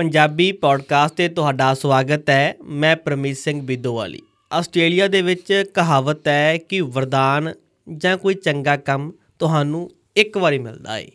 [0.00, 6.56] Punjabi podcast ਤੇ ਤੁਹਾਡਾ ਸਵਾਗਤ ਹੈ। ਮੈਂ ਪਰਮੀਤ ਸਿੰਘ ਬਿੱਦੋਵਾਲੀ। ਆਸਟ੍ਰੇਲੀਆ ਦੇ ਵਿੱਚ ਕਹਾਵਤ ਹੈ
[6.56, 7.54] ਕਿ ਵਰਦਾਨ
[7.96, 11.10] ਜਾਂ ਕੋਈ ਚੰਗਾ ਕੰਮ ਤੁਹਾਨੂੰ ਇੱਕ ਵਾਰੀ ਮਿਲਦਾ ਏ।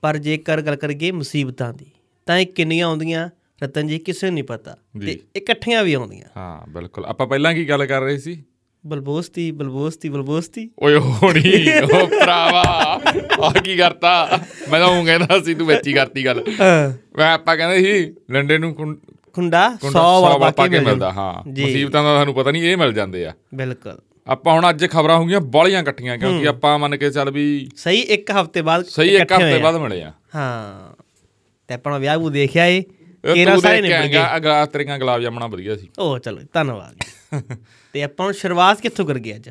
[0.00, 1.86] ਪਰ ਜੇਕਰ ਗੱਲ ਕਰੀਏ ਮੁਸੀਬਤਾਂ ਦੀ
[2.26, 3.28] ਤਾਂ ਇਹ ਕਿੰਨੀਆਂ ਆਉਂਦੀਆਂ?
[3.62, 7.68] ਰਤਨ ਜੀ ਕਿਸੇ ਨੂੰ ਨਹੀਂ ਪਤਾ। ਤੇ ਇਕੱਠੀਆਂ ਵੀ ਆਉਂਦੀਆਂ। ਹਾਂ ਬਿਲਕੁਲ। ਆਪਾਂ ਪਹਿਲਾਂ ਕੀ
[7.68, 8.44] ਗੱਲ ਕਰ ਰਹੇ ਸੀ?
[8.86, 11.52] ਬਲਬੋਸਤੀ ਬਲਬੋਸਤੀ ਬਲਬੋਸਤੀ। ਓਏ ਹੋਣੀ
[11.94, 12.62] ਓ ਭਰਾਵਾ
[13.42, 14.40] ਆ ਕੀ ਕਰਤਾ?
[14.70, 16.42] ਮੈਂ ਤਾਂ ਉਹ ਕਹਿੰਦਾ ਸੀ ਤੂੰ ਵਿੱਚ ਹੀ ਕਰਤੀ ਗੱਲ।
[17.18, 21.32] ਮੈਂ ਆਪਾਂ ਕਹਿੰਦੇ ਸੀ ਲੰਡੇ ਨੂੰ ਖੁੰਡਾ 100 ਕੁੰਡਾ ਸੌ ਵਾਪਾ ਵਾਪਾ ਕੇ ਮਿਲਦਾ ਹਾਂ।
[21.48, 25.24] ਮੁਸੀਬਤਾਂ ਦਾ ਸਾਨੂੰ ਪਤਾ ਨਹੀਂ ਇਹ ਮਿਲ ਜਾਂਦੇ ਆ। ਬਿਲਕੁਲ। ਆਪਾਂ ਹੁਣ ਅੱਜ ਖਬਰਾਂ ਹੋ
[25.26, 29.32] ਗਈਆਂ ਬਾਲੀਆਂ ਇਕੱਠੀਆਂ ਕਿਉਂਕਿ ਆਪਾਂ ਮੰਨ ਕੇ ਚੱਲ ਵੀ ਸਹੀ ਇੱਕ ਹਫ਼ਤੇ ਬਾਅਦ ਸਹੀ ਇੱਕ
[29.32, 30.94] ਹਫ਼ਤੇ। ਬਾਅਦ ਮਿਲੇ ਆ। ਹਾਂ।
[31.68, 32.82] ਤੇ ਆਪਣਾ ਵਿਆਹ ਉਹ ਦੇਖਿਆ ਏ
[33.34, 36.96] ਕੇਰਾ ਸਾਰੇ ਗਏ ਆਏਗਾ ਅਗਲਾ ਤੇਰੀਆਂ ਗੁਲਾਬ ਜਾਮਣਾ ਵਧੀਆ ਸੀ। ਉਹ ਚਲੋ ਧੰਨਵਾਦ।
[37.92, 39.50] ਤੇ ਆਪਾਂ ਨੂੰ ਸ਼ੁਰੂਆਤ ਕਿੱਥੋਂ ਕਰ ਗਏ ਅੱਜ?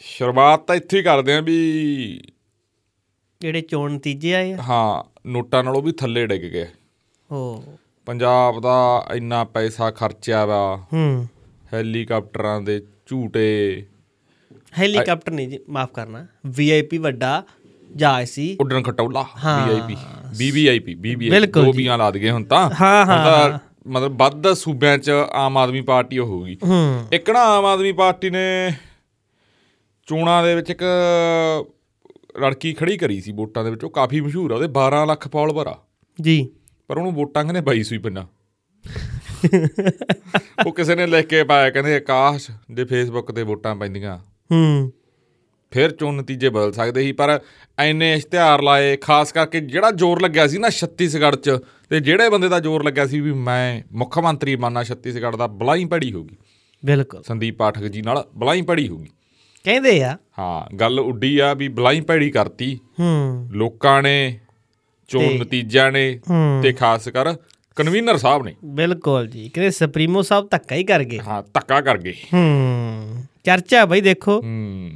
[0.00, 2.20] ਸ਼ੁਰੂਆਤ ਤਾਂ ਇੱਥੇ ਹੀ ਕਰਦੇ ਆ ਵੀ
[3.40, 4.62] ਜਿਹੜੇ ਚੋਣ ਨਤੀਜੇ ਆਏ ਆ?
[4.62, 6.66] ਹਾਂ ਨੋਟਾਂ ਨਾਲੋਂ ਵੀ ਥੱਲੇ ਡਿੱਗ ਗਏ।
[7.30, 7.64] ਉਹ
[8.06, 11.28] ਪੰਜਾਬ ਦਾ ਇੰਨਾ ਪੈਸਾ ਖਰਚਿਆ ਵਾ। ਹੂੰ।
[11.74, 13.86] ਹੈਲੀਕਾਪਟਰਾਂ ਦੇ ਝੂਟੇ।
[14.78, 17.44] ਹੈਲੀਕਾਪਟਰ ਨਹੀਂ ਜੀ ਮਾਫ ਕਰਨਾ। ਵੀਆਈਪੀ ਵੱਡਾ
[17.96, 19.96] ਜਹਾਜ਼ ਸੀ। ਉੱਡਣ ਖਟੌਲਾ ਹਾਂ। VIP
[20.38, 21.40] VVIP VVIP.
[21.40, 23.58] ਬਿਲਕੁਲ ਦੋ। ਬੀਆਂ ਲਾ ਦਗੇ ਹੁਣ ਤਾਂ। ਹਾਂ, ਹਾਂ, ਹੁਣ
[23.88, 26.58] ਮਤਲਬ ਵੱਧ ਸੂਬਿਆਂ 'ਚ ਆਮ ਆਦਮੀ ਪਾਰਟੀ ਹੋਊਗੀ।
[27.12, 28.72] ਇੱਕ ਨਾ ਆਮ ਆਦਮੀ ਪਾਰਟੀ ਨੇ
[30.06, 30.82] ਚੋਣਾਂ ਦੇ ਵਿੱਚ ਇੱਕ
[32.40, 35.66] ਲੜਕੀ ਖੜੀ ਕਰੀ ਸੀ ਵੋਟਾਂ ਦੇ ਵਿੱਚ ਉਹ ਕਾਫੀ ਮਸ਼ਹੂਰ ਆ ਉਹਦੇ 12 ਲੱਖ ਫਾਲੋਵਰ
[35.66, 35.78] ਆ।
[36.20, 36.48] ਜੀ।
[36.88, 38.26] ਪਰ ਉਹਨੂੰ ਵੋਟਾਂ ਕਹਿੰਦੇ 2200 ਹੀ ਪਿੰਨਾ।
[40.66, 44.18] ਉਹ ਕਿਸੇ ਨੇ ਲਿਖ ਕੇ ਪਾਇਆ ਕਹਿੰਦੇ ਆਕਾਸ਼ ਦੇ ਫੇਸਬੁੱਕ ਤੇ ਵੋਟਾਂ ਪੈਂਦੀਆਂ।
[44.52, 44.92] ਹੂੰ।
[45.70, 47.40] ਫਿਰ ਚੋਣ ਨਤੀਜੇ ਬਦਲ ਸਕਦੇ ਸੀ ਪਰ
[47.78, 51.58] ਐਨੇ ਇਸ਼ਤਿਹਾਰ ਲਾਏ ਖਾਸ ਕਰਕੇ ਜਿਹੜਾ ਜ਼ੋਰ ਲੱਗਿਆ ਸੀ ਨਾ ਛੱਤੀਸਗੜ੍ਹ 'ਚ
[51.90, 55.84] ਤੇ ਜਿਹੜੇ ਬੰਦੇ ਦਾ ਜ਼ੋਰ ਲੱਗਿਆ ਸੀ ਵੀ ਮੈਂ ਮੁੱਖ ਮੰਤਰੀ ਬਣਨਾ ਛੱਤੀਸਗੜ੍ਹ ਦਾ ਬਲਾਈ
[55.84, 56.36] ਪੜੀ ਹੋਗੀ
[56.84, 59.08] ਬਿਲਕੁਲ। ਸੰਦੀਪ ਪਾਠਕ ਜੀ ਨਾਲ ਬਲਾਈ ਪੜੀ ਹੋਗੀ
[59.64, 64.40] ਕਹਿੰਦੇ ਆ। ਹਾਂ ਗੱਲ ਉੱਡੀ ਆ ਵੀ ਬਲਾਈ ਭੈੜੀ ਕਰਤੀ। ਹੂੰ। ਲੋਕਾਂ ਨੇ
[65.08, 66.20] ਚੋਣ ਨਤੀਜਿਆਂ ਨੇ।
[66.62, 67.34] ਤੇ ਖਾਸ ਕਰ
[67.76, 71.98] ਕਨਵੀਨਰ ਸਾਹਿਬ ਨੇ। ਬਿਲਕੁਲ ਜੀ ਕਹਿੰਦੇ ਸੁਪਰੀਮੋ ਸਾਹਿਬ ਧੱਕਾ ਹੀ ਕਰ ਗਏ। ਹਾਂ ਧੱਕਾ ਕਰ
[71.98, 74.90] ਗਏ। ਹੂੰ ਚਰਚਾ ਬਈ ਦੇਖੋ। ਹੂੰ।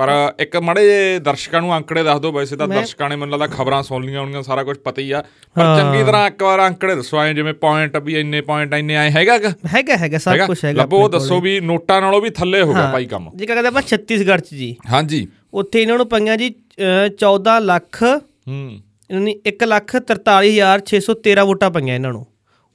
[0.00, 3.56] ਪਰ ਇੱਕ ਮੜੇ ਜਿਹੇ ਦਰਸ਼ਕਾਂ ਨੂੰ ਅੰਕੜੇ ਦੱਸ ਦਿਓ ਵੈਸੇ ਤਾਂ ਦਰਸ਼ਕਾਂ ਨੇ ਮੈਨੂੰ ਲੱਗਦਾ
[3.56, 5.24] ਖਬਰਾਂ ਸੁਣ ਲੀਆਂ ਹੋਣਗੀਆਂ ਸਾਰਾ ਕੁਝ ਪਤਾ ਹੀ ਆ।
[5.54, 9.10] ਪਰ ਚੰਗੀ ਤਰ੍ਹਾਂ ਇੱਕ ਵਾਰ ਅੰਕੜੇ ਦੱਸੋ ਐ ਜਿਵੇਂ ਪੁਆਇੰਟ ਵੀ ਇੰਨੇ ਪੁਆਇੰਟ ਇੰਨੇ ਆਏ
[9.10, 9.38] ਹੈਗਾ?
[9.74, 10.46] ਹੈਗਾ ਹੈਗਾ ਸਭ ਹੈਗਾ?
[10.46, 13.68] ਕੁਝ ਹੈਗਾ ਲੱਭੋ ਦੱਸੋ ਵੀ ਨੋਟਾਂ ਨਾਲੋਂ ਵੀ ਥੱਲੇ ਹੋ ਗਿਆ ਭਾਈ ਕੰਮ। ਜੀ ਕਹਿੰਦੇ
[13.68, 18.02] ਆਪਾਂ ਛੱਤੀਸਗੜ੍ਹ ਚ ਜੀ। ਹਾਂਜੀ। ਉੱਥੇ ਇਹਨਾਂ ਨੂੰ ਪਈਆਂ ਜੀ ਅਹ, 14 ਲੱਖ
[18.48, 22.26] ਹੂੰ। ਇਹਨਾਂ ਨੇ 1 ਲੱਖ 43613 ਵੋਟਾਂ ਪਈਆਂ ਇਹਨਾਂ ਨੂੰ।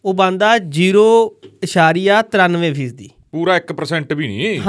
[0.06, 4.60] ਉਹ ਬੰਦਾ 0.93 ਫੀਸਦੀ। ਪੂਰਾ 1% ਵੀ ਨਹੀਂ।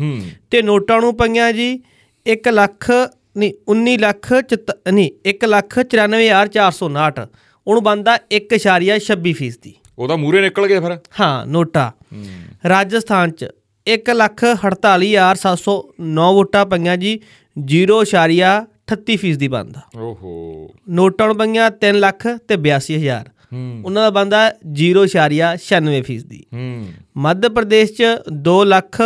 [0.00, 1.80] ਹੂੰ। ਤੇ ਨੋਟਾਂ ਨੂੰ ਪਈਆਂ ਜੀ
[2.26, 2.90] 1 ਲੱਖ
[3.36, 4.32] ਨਹੀਂ 19 ਲੱਖ
[4.92, 7.26] ਨਹੀਂ 1 ਲੱਖ 94459
[7.66, 10.98] ਉਹਨੂੰ ਬੰਦਾ 1.26 ਫੀਸਦੀ। ਉਹਦਾ ਮੂਰੇ ਨਿਕਲ ਗਏ ਫਿਰ?
[11.20, 11.92] ਹਾਂ ਨੋਟਾ।
[12.68, 13.44] ਰਾਜਸਥਾਨ ਚ
[13.86, 17.20] 1 ਲੱਖ 48709 ਵੋਟਾਂ ਪਈਆਂ ਜੀ
[17.58, 20.34] 0.38 ਫੀਸਦੀ ਬੰਦਾ ਓਹੋ।
[20.88, 27.46] ਨੋਟਾਂ ਨੂੰ ਪਈਆਂ 3 ਲੱਖ ਤੇ 82000 ਹੂੰ। ਉਹਨਾਂ ਦਾ ਬੰਦਾ 0.96 ਫੀਸਦੀ। ਹੂੰ। ਮੱਧ
[27.48, 28.02] ਪ੍ਰਦੇਸ਼ ਚ
[28.50, 29.02] 2 ਲੱਖ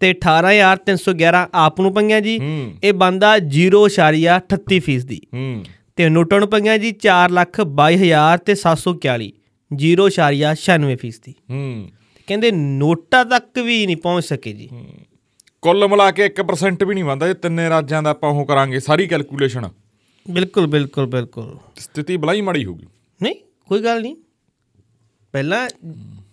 [0.00, 2.40] ਤੇ 18311 ਆਪ ਨੂੰ ਪਈਆਂ ਜੀ।
[2.84, 5.64] ਇਹ ਬੰਦਾ 0.38 ਫੀਸਦੀ। ਹੂੰ।
[5.96, 9.32] ਤੇ ਨੋਟਾਂ ਨੂੰ ਪਈਆਂ ਜੀ 4 ਲੱਖ 22000 ਤੇ 741
[9.76, 11.88] 0.96 ਫੀਸਦੀ। ਹੂੰ।
[12.26, 14.68] ਕਹਿੰਦੇ ਨੋਟਾਂ ਤੱਕ ਵੀ ਨਹੀਂ ਪਹੁੰਚ ਸਕੇ ਜੀ।
[15.62, 19.06] ਕੁੱਲ ਮਿਲਾ ਕੇ 1% ਵੀ ਨਹੀਂ ਬੰਦਾ ਇਹ ਤਿੰਨੇ ਰਾਜਾਂ ਦਾ ਆਪਾਂ ਉਹ ਕਰਾਂਗੇ ਸਾਰੀ
[19.06, 19.68] ਕੈਲਕੂਲੇਸ਼ਨ
[20.30, 22.86] ਬਿਲਕੁਲ ਬਿਲਕੁਲ ਬਿਲਕੁਲ। ਸਥਿਤੀ ਬਲਾਈ ਮਾੜੀ ਹੋਊਗੀ।
[23.22, 23.34] ਨਹੀਂ
[23.66, 24.16] ਕੋਈ ਗੱਲ ਨਹੀਂ।
[25.32, 25.68] ਪਹਿਲਾਂ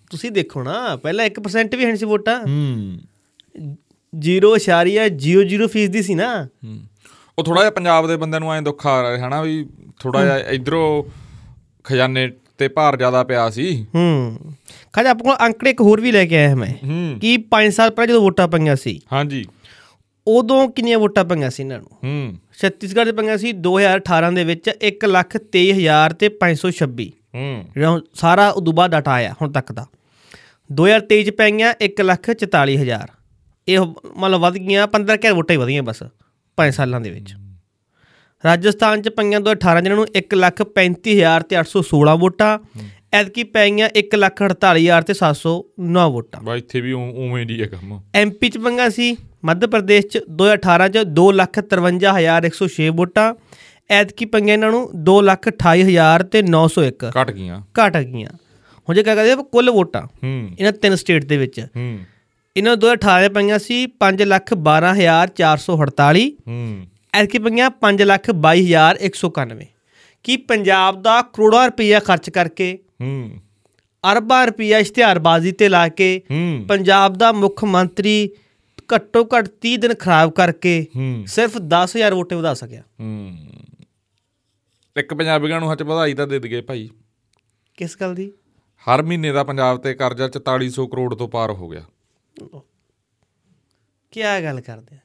[0.10, 3.00] ਤੁਸੀਂ ਦੇਖੋ ਨਾ ਪਹਿਲਾਂ 1% ਵੀ ਹੈ ਨਹੀਂ ਸੀ ਵੋਟਾਂ। ਹੂੰ।
[4.14, 6.48] 0.00 ਫੀਸਦੀ ਸੀ ਨਾ।
[7.40, 9.66] ਉਹ ਥੋੜਾ ਜਿਹਾ ਪੰਜਾਬ ਦੇ ਬੰਦਿਆਂ ਨੂੰ ਐਂ ਦੁੱਖ ਆ ਰਿਹਾ ਹਨਾ ਵੀ
[10.00, 11.04] ਥੋੜਾ ਜਿਹਾ ਇਧਰੋਂ
[11.84, 14.38] ਖਜ਼ਾਨੇ ਤੇ ਭਾਰ ਜ਼ਿਆਦਾ ਪਿਆ ਸੀ। ਹੂੰ।
[14.94, 16.74] ਖਾਜਾ ਆਪਾਂ ਕੋਲ ਅੰਕੜੇ ਇੱਕ ਹੋਰ ਵੀ ਲੈ ਕੇ ਆਇਆ ਮੈਂ।
[17.20, 19.46] ਕਿ 5 ਸਾਲ ਪਹਿਲਾਂ ਜਦੋਂ ਵੋਟਾਂ ਪਈਆਂ ਸੀ ਹਾਂਜੀ।
[20.28, 21.88] ਉਦੋਂ ਕਿੰਨੀਆਂ ਵੋਟਾਂ ਪਈਆਂ ਸੀ ਇਹਨਾਂ ਨੂੰ?
[22.04, 28.50] ਹੂੰ। ਛੱਤੀਸਗੜ੍ਹ ਦੇ ਪਈਆਂ ਸੀ 2018 ਦੇ ਵਿੱਚ 1 ਲੱਖ 23000 ਤੇ 526 ਹੂੰ। ਸਾਰਾ
[28.50, 29.86] ਉਦੋਂ ਬਾਅਦ ਡਾਟਾ ਆਇਆ ਹੁਣ ਤੱਕ ਦਾ।
[30.72, 32.04] 2023 ਚ ਪਈਆਂ 1
[33.70, 36.04] ਲੱਖ 44000 ਇਹ ਮਤਲਬ ਵੱਧ ਗਈਆਂ 15 ਕਿ ਵੋਟਾਂ ਹੀ ਵਧੀਆਂ ਬਸ
[36.58, 37.36] 5 ਸਾਲਾਂ ਦੇ ਵਿੱਚ।
[38.46, 42.60] ਰਾਜਸਥਾਨ ਚ ਪਈਆਂ 2018 ਜਿਹਨਾਂ ਨੂੰ 1 ਲੱਖ 35000 ਤੇ 816 ਵੋਟਾਂ
[43.14, 48.02] ਐਤਕੀ ਪਈਆਂ 1 ਲੱਖ 48000 ਤੇ 709 ਵੋਟਾਂ। ਬਾ ਇੱਥੇ ਵੀ ਉਵੇਂ ਦੀ ਹੈ ਕੰਮ।
[48.14, 53.34] ਐਮਪੀ ਚ ਪੰਗਾ ਸੀ ਮੱਧ ਪ੍ਰਦੇਸ਼ ਚ 2018 ਚ 253106 ਵੋਟਾਂ
[53.90, 58.30] ਐਤਕੀ ਪੰਗਾ ਇਹਨਾਂ ਨੂੰ 228000 ਤੇ 901 ਘਟ ਗਈਆਂ। ਘਟ ਗਈਆਂ।
[58.90, 60.28] ਹੁਣ ਜੇ ਕਹ ਕਰਦੇ ਆਪਾਂ ਕੁੱਲ ਵੋਟਾਂ
[60.60, 62.00] ਇਹਨਾਂ ਤਿੰਨ ਸਟੇਟ ਦੇ ਵਿੱਚ ਹੂੰ।
[62.56, 69.66] ਇਹਨਾਂ ਨੂੰ 2018 ਪਈਆਂ ਸੀ 512448 ਹੂੰ। ਐਤਕੀ ਪਈਆਂ 522191
[70.26, 73.42] ਕੀ ਪੰਜਾਬ ਦਾ ਕਰੋੜਾਂ ਰੁਪਈਆ ਖਰਚ ਕਰਕੇ ਹੂੰ।
[74.04, 76.22] ਅਰਬਾਂ ਰੁਪਈਆ ਇਸ਼ਤਿਹਾਰਬਾਜ਼ੀ ਤੇ ਲਾ ਕੇ
[76.68, 78.30] ਪੰਜਾਬ ਦਾ ਮੁੱਖ ਮੰਤਰੀ
[78.96, 80.86] ਘੱਟੋ ਘੱਟ 30 ਦਿਨ ਖਰਾਬ ਕਰਕੇ
[81.26, 83.38] ਸਿਰਫ 10000 ਵੋਟੇ ਵਧਾ ਸਕਿਆ। ਹੂੰ।
[84.96, 86.90] ਇੱਕ ਪੰਜਾਬੀਆਂ ਨੂੰ ਹੱਥ ਵਧਾਈ ਤਾਂ ਦੇ ਦਗੇ ਭਾਈ।
[87.78, 88.32] ਕਿਸ ਗੱਲ ਦੀ?
[88.84, 91.84] ਹਰ ਮਹੀਨੇ ਦਾ ਪੰਜਾਬ ਤੇ ਕਰਜ਼ਾ 4400 ਕਰੋੜ ਤੋਂ ਪਾਰ ਹੋ ਗਿਆ।
[94.12, 95.00] ਕੀ ਗੱਲ ਕਰਦੇ ਆ?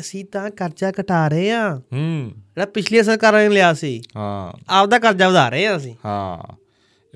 [0.00, 4.98] ਅਸੀਂ ਤਾਂ ਕਰਜ਼ਾ ਘਟਾ ਰਹੇ ਆ। ਹੂੰ। ਜਿਹੜਾ ਪਿਛਲੀਆਂ ਸਰਕਾਰਾਂ ਨੇ ਲਿਆ ਸੀ ਹਾਂ। ਆਪਦਾ
[4.98, 6.56] ਕਰਜ਼ਾ ਵਧਾ ਰਹੇ ਆ ਅਸੀਂ। ਹਾਂ।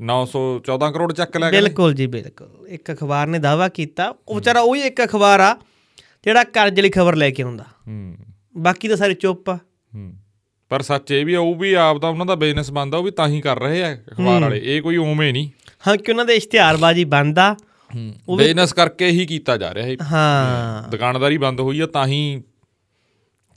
[0.00, 4.60] 914 ਕਰੋੜ ਚੱਕ ਲਿਆ ਕਹਿੰਦੇ। ਬਿਲਕੁਲ ਜੀ ਬਿਲਕੁਲ। ਇੱਕ ਅਖਬਾਰ ਨੇ ਦਾਵਾ ਕੀਤਾ। ਉਹ ਵਿਚਾਰਾ
[4.60, 5.56] ਉਹੀ ਇੱਕ ਅਖਬਾਰ ਆ
[6.24, 8.16] ਜਿਹੜਾ ਕਰਜ਼ ਲਈ ਖਬਰ ਲੈ ਕੇ ਆਉਂਦਾ। ਹੂੰ।
[8.56, 9.56] ਬਾਕੀ ਤਾਂ ਸਾਰੇ ਚੁੱਪ ਆ।
[9.94, 10.14] ਹੂੰ।
[10.68, 13.10] ਪਰ ਸੱਚ ਇਹ ਵੀ ਆ, ਉਹ ਵੀ ਆਪ ਦਾ ਉਹਨਾਂ ਦਾ ਬਿਜ਼ਨਸ ਬੰਦਾ ਉਹ ਵੀ
[13.10, 15.50] ਤਾਂ ਹੀ ਕਰ ਰਹੇ ਆ ਅਖਬਾਰ ਵਾਲੇ। ਇਹ ਕੋਈ ਉਵੇਂ ਨਹੀਂ।
[15.88, 17.56] ਹਾਂ ਕਿ ਉਹਨਾਂ ਦੇ ਇਸ਼ਤਿਹਾਰਬਾਜ਼ੀ ਬੰਦ ਆ
[18.36, 22.42] ਬਿਜ਼ਨਸ ਕਰਕੇ ਹੀ ਕੀਤਾ ਜਾ ਰਿਹਾ ਇਹ। ਹਾਂ। ਦੁਕਾਨਦਾਰੀ ਬੰਦ ਹੋਈ ਆ ਤਾਂ ਹੀ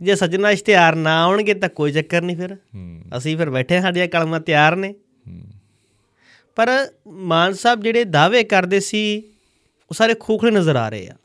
[0.02, 3.82] ਜੇ ਸੱਜਣਾ ਇਸ਼ਤਿਹਾਰ ਨਾ ਆਉਣਗੇ ਤਾਂ ਕੋਈ ਚੱਕਰ ਨਹੀਂ ਫਿਰ। ਹੂੰ। ਅਸੀਂ ਫਿਰ ਬੈਠੇ ਹਾਂ,
[3.82, 4.96] ਸਾਡੀਆਂ ਕਲਮਾਂ ਤਿਆਰ ਨੇ।
[5.28, 5.42] ਹੂੰ।
[6.56, 9.18] ਪਰ ਮਾਨ ਸਾਹਿਬ ਜਿਹੜੇ ਦਾਅਵੇ ਕਰਦੇ ਸੀ
[9.90, 11.16] ਉਹ ਸਾਰੇ ਖੋਖਲੇ ਨਜ਼ਰ ਆ ਰਹੇ ਆ।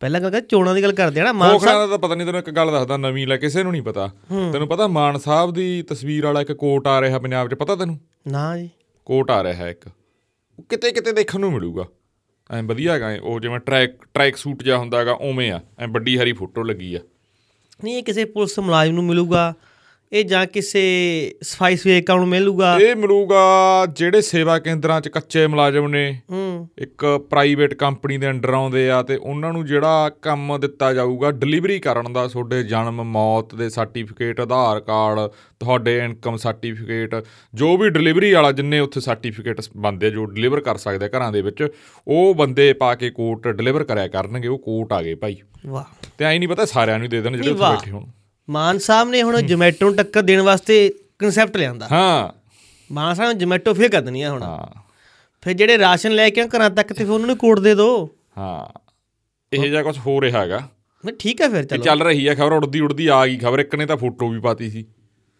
[0.00, 2.26] ਪਹਿਲਾਂ ਗੱਲ ਕਰ ਚੋਣਾਂ ਦੀ ਗੱਲ ਕਰਦੇ ਆ ਨਾ ਮਾਨ ਸਾਹਿਬ ਦਾ ਤਾਂ ਪਤਾ ਨਹੀਂ
[2.26, 4.10] ਤੈਨੂੰ ਇੱਕ ਗੱਲ ਦੱਸਦਾ ਨਵੀਂ ਲੈ ਕਿਸੇ ਨੂੰ ਨਹੀਂ ਪਤਾ।
[4.52, 8.00] ਤੈਨੂੰ ਪਤਾ ਮਾਨ ਸਾਹਿਬ ਦੀ ਤਸਵੀਰ ਵਾਲਾ ਇੱਕ ਕੋਟ ਆ ਰਿਹਾ ਪੰਜਾਬ 'ਚ ਪਤਾ ਤੈਨੂੰ?
[8.28, 8.70] ਨਾ ਜੀ।
[9.04, 9.88] ਕੋਟ ਆ ਰਿਹਾ ਹੈ ਇੱਕ।
[10.68, 11.84] ਕਿਤੇ ਕਿਤੇ ਦੇਖਣ ਨੂੰ ਮਿਲੂਗਾ।
[12.50, 15.86] ਐ ਵਧੀਆ ਹੈਗਾ ਐਂ, ਉਹ ਜਿਵੇਂ ਟਰੈਕ ਟਰੈਕ ਸੂਟ ਜਿਹਾ ਹੁੰਦਾ ਹੈਗਾ ਉਵੇਂ ਆ। ਐ
[15.86, 16.98] ਵੱਡੀ ਹਰੀ ਫੋਟੋ ਲੱਗੀ ਆ।
[17.84, 19.54] ਨਹੀਂ ਇਹ ਕਿਸੇ ਪੁਲਿਸ ਮੁਲਾਜ਼ਮ ਨੂੰ ਮਿਲੂਗਾ।
[20.12, 22.78] ਇਹ ਜਾਂ ਕਿਸੇ ਸਫ਼ਾਈ ਸੇਵਕਾਂ ਨੂੰ ਮਿਲੂਗਾ?
[22.78, 23.42] ਇਹ ਮਿਲੂਗਾ
[23.86, 29.02] ਜਿਹੜੇ ਸੇਵਾ ਕੇਂਦਰਾਂ 'ਚ ਕੱਚੇ ਮੁਲਾਜ਼ਮ ਨੇ। ਹੂੰ। ਇੱਕ ਪ੍ਰਾਈਵੇਟ ਕੰਪਨੀ ਦੇ ਅੰਡਰ ਆਉਂਦੇ ਆ
[29.02, 34.40] ਤੇ ਉਹਨਾਂ ਨੂੰ ਜਿਹੜਾ ਕੰਮ ਦਿੱਤਾ ਜਾਊਗਾ ਡਿਲੀਵਰੀ ਕਰਨ ਦਾ ਤੁਹਾਡੇ ਜਨਮ ਮੌਤ ਦੇ ਸਰਟੀਫਿਕੇਟ
[34.40, 35.30] ਆਧਾਰ ਕਾਰਡ
[35.60, 37.14] ਤੁਹਾਡੇ ਇਨਕਮ ਸਰਟੀਫਿਕੇਟ
[37.54, 41.68] ਜੋ ਵੀ ਡਿਲੀਵਰੀ ਵਾਲਾ ਜਿੰਨੇ ਉੱਥੇ ਸਰਟੀਫਿਕੇਟ ਬੰਦੇ ਜੋ ਡਿਲੀਵਰ ਕਰ ਸਕਦੇ ਘਰਾਂ ਦੇ ਵਿੱਚ
[42.08, 45.36] ਉਹ ਬੰਦੇ ਪਾ ਕੇ ਕੋਟ ਡਿਲੀਵਰ ਕਰਿਆ ਕਰਨਗੇ ਉਹ ਕੋਟ ਆ ਗਏ ਭਾਈ।
[45.66, 45.84] ਵਾਹ।
[46.18, 48.04] ਤੇ ਐਂ ਨਹੀਂ ਪਤਾ ਸਾਰਿਆਂ ਨੂੰ ਦੇ ਦੇਣ ਜਿਹੜੇ ਉੱਥੇ। ਬੈਠੇ ਹੋਣ।
[48.50, 52.32] ਮਾਨ ਸਾਹਿਬ ਨੇ ਹੁਣ ਜੋਮੈਟੋ ਨੂੰ ਟੱਕਰ ਦੇਣ ਵਾਸਤੇ ਕਨਸੈਪਟ ਲਿਆਂਦਾ। ਹਾਂ।
[52.92, 54.80] ਮਾਨ ਸਾਹਿਬ ਨੇ ਜੋਮੈਟੋ ਫੇਰ ਕਰ ਦੇਣੀ ਆ ਹੁਣ। ਹਾਂ।
[55.42, 58.78] ਫਿਰ ਜਿਹੜੇ ਰਾਸ਼ਨ ਲੈ ਕੇ ਘਰਾਂ ਤੱਕ ਤੇ ਫਿਰ ਉਹਨਾਂ ਨੂੰ ਕੋਡ ਦੇ ਦਿਓ ਹਾਂ।
[59.52, 60.68] ਇਹ ਜਿਹਾ ਕੁਝ ਹੋ ਰਿਹਾ ਹੈਗਾ।
[61.04, 63.74] ਨਹੀਂ ਠੀਕ ਹੈ ਫਿਰ ਚਲੋ। ਚੱਲ ਰਹੀ ਹੈ ਖਬਰ ਉੜਦੀ ਉੜਦੀ ਆ ਗਈ ਖਬਰ। ਇੱਕ
[63.74, 64.86] ਨੇ ਤਾਂ ਫੋਟੋ ਵੀ ਪਾਤੀ ਸੀ।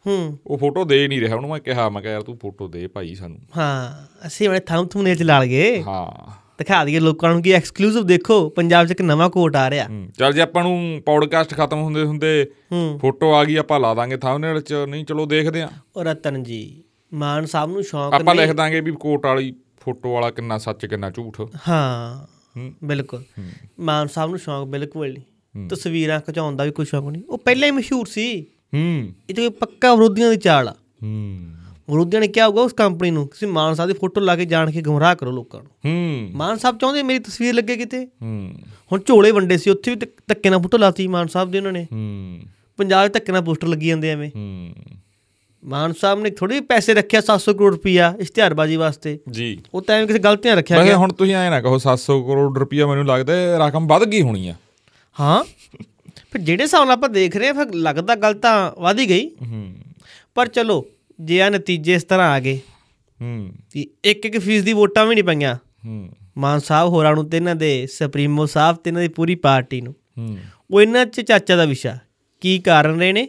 [0.07, 2.87] ਹੂੰ। ਉਹ ਫੋਟੋ ਦੇ ਨਹੀਂ ਰਿਹਾ। ਉਹਨੂੰ ਮੈਂ ਕਿਹਾ ਮੈਂ ਕਿਹਾ ਯਾਰ ਤੂੰ ਫੋਟੋ ਦੇ
[2.87, 7.43] ਭਾਈ ਸਾਨੂੰ। ਹਾਂ ਅਸੀਂ ਬੜੇ ਥੰਮ ਥੁਮਨੇ ਚ ਲਾਲ ਗਏ। ਹਾਂ। ਦਿਖਾ ਦਈਏ ਲੋਕਾਂ ਨੂੰ
[7.43, 11.55] ਕਿ ਐਕਸਕਲੂਸਿਵ ਦੇਖੋ ਪੰਜਾਬ 'ਚ ਇੱਕ ਨਵਾਂ ਕੋਟ ਆ ਰਿਹਾ। ਚੱਲ ਜੇ ਆਪਾਂ ਨੂੰ ਪੌਡਕਾਸਟ
[11.55, 12.51] ਖਤਮ ਹੁੰਦੇ ਹੁੰਦੇ
[12.99, 16.83] ਫੋਟੋ ਆ ਗਈ ਆਪਾਂ ਲਾ ਦਾਂਗੇ ਥੰਬਨੇਲ ਚ ਨਹੀਂ ਚਲੋ ਦੇਖਦੇ ਆਂ। ਔਰ ਰਤਨ ਜੀ
[17.15, 20.87] ਮਾਨ ਸਾਹਿਬ ਨੂੰ ਸ਼ੌਂਕ ਆਪਾਂ ਨੇ ਲਿਖ ਦਾਂਗੇ ਵੀ ਕੋਟ ਵਾਲੀ ਫੋਟੋ ਵਾਲਾ ਕਿੰਨਾ ਸੱਚ
[20.87, 22.27] ਕਿੰਨਾ ਝੂਠ। ਹਾਂ
[22.57, 23.23] ਹੂੰ। ਬਿਲਕੁਲ।
[23.81, 27.67] ਮਾਨ ਸਾਹਿਬ ਨੂੰ ਸ਼ੌਂਕ ਬਿਲਕੁਲ ਨਹੀਂ। ਤਸਵੀਰਾਂ ਖਿਚਾਉਣ ਦਾ ਵੀ ਕੋਈ ਸ਼ੌਂਕ ਨਹੀਂ। ਉਹ ਪਹਿਲਾਂ
[27.67, 31.47] ਹੀ ਮਸ਼ਹੂਰ ਸੀ। ਹੂੰ। ਇਹ ਤਾਂ ਪੱਕਾ ਵਿਰੋਧੀਆਂ ਦੀ ਚਾਲ ਆ। ਹੂੰ।
[31.91, 34.71] ਵਿਰੋਧੀਆਂ ਨੇ ਕਿਹਾ ਹੋਊਗਾ ਉਸ ਕੰਪਨੀ ਨੂੰ ਤੁਸੀਂ ਮਾਨ ਸਾਹਿਬ ਦੀ ਫੋਟੋ ਲਾ ਕੇ ਜਾਣ
[34.71, 38.05] ਕੇ ਗੁੰਮਰਾਹ ਕਰੋ ਲੋਕਾਂ ਨੂੰ। ਹੂੰ। ਮਾਨ ਸਾਹਿਬ ਚਾਹੁੰਦੇ ਮੇਰੀ ਤਸਵੀਰ ਲੱਗੇ ਕਿਤੇ?
[38.05, 38.55] ਹੂੰ।
[38.93, 41.87] ਹੁਣ ਝੋਲੇ ਵੰਡੇ ਸੀ ਉੱਥੇ ਵੀ ਧੱਕ- ਨਾਲ ਫੋਟੋ ਲਾਤੀ ਮਾਨ ਸਾਹਿਬ ਦੀ ਉਹਨਾਂ ਨੇ।
[41.93, 42.41] ਹੂੰ।
[42.77, 44.75] ਪੰਜਾਬ ਧੱਕੇ ਨਾਲ ਪੋਸਟਰ ਲੱਗੀ ਜਾਂਦੇ ਐਵੇਂ। ਹੂੰ।
[45.65, 50.07] ਮਾਨ ਸਾਹਿਬ ਨੇ ਥੋੜੀ ਪੈਸੇ ਰੱਖਿਆ 700 ਕਰੋੜ ਰੁਪਈਆ ਇਸ਼ਤਿਹਾਰਬਾਜ਼ੀ ਵਾਸਤੇ। ਜੀ। ਉਹ ਤਾਂ ਐਵੇਂ
[50.07, 53.59] ਕਿਸੇ ਗਲਤੀਆਂ ਰੱਖਿਆ ਗਿਆ। ਹੁਣ ਤੁਸੀਂ ਐਂ ਨਾ ਕਹੋ 700 ਕਰੋੜ ਰੁਪਈਆ ਮੈਨੂੰ ਲੱਗਦਾ ਇਹ
[53.59, 54.55] ਰਕਮ ਵੱਧ ਗਈ ਹੋਣੀ ਆ।
[55.21, 55.45] ਹਾਂ।
[56.31, 59.31] ਫਿਰ ਜਿਹੜੇ ਹਿਸਾਬ ਨਾਲ ਆਪਾਂ ਦੇਖ ਰਹੇ ਹਾਂ ਫਿਰ ਲੱਗਦਾ ਗੱਲ ਤਾਂ ਵਧ ਹੀ ਗਈ।
[60.35, 60.87] ਪਰ ਚਲੋ
[61.21, 62.61] ਜੇ ਆ ਨਤੀਜੇ ਇਸ ਤਰ੍ਹਾਂ ਆ ਗਏ
[63.23, 67.31] ਹੂੰ। ਕਿ ਇੱਕ ਇੱਕ ਫੀਸ ਦੀ ਵੋਟਾਂ ਵੀ ਨਹੀਂ ਪਈਆਂ। ਹੂੰ। ਮਾਨ ਸਾਹਿਬ ਹੋਰਾਂ ਨੂੰ
[67.31, 70.39] ਤੇ ਇਹਨਾਂ ਦੇ ਸੁਪਰੀਮੋ ਸਾਹਿਬ ਤੇ ਇਹਨਾਂ ਦੀ ਪੂਰੀ ਪਾਰਟੀ ਨੂੰ। ਹੂੰ।
[70.71, 71.99] ਉਹ ਇਹਨਾਂ 'ਚ ਚਾਚਾ ਦਾ ਵਿਸ਼ਾ
[72.41, 73.29] ਕੀ ਕਾਰਨ ਰਹੇ ਨੇ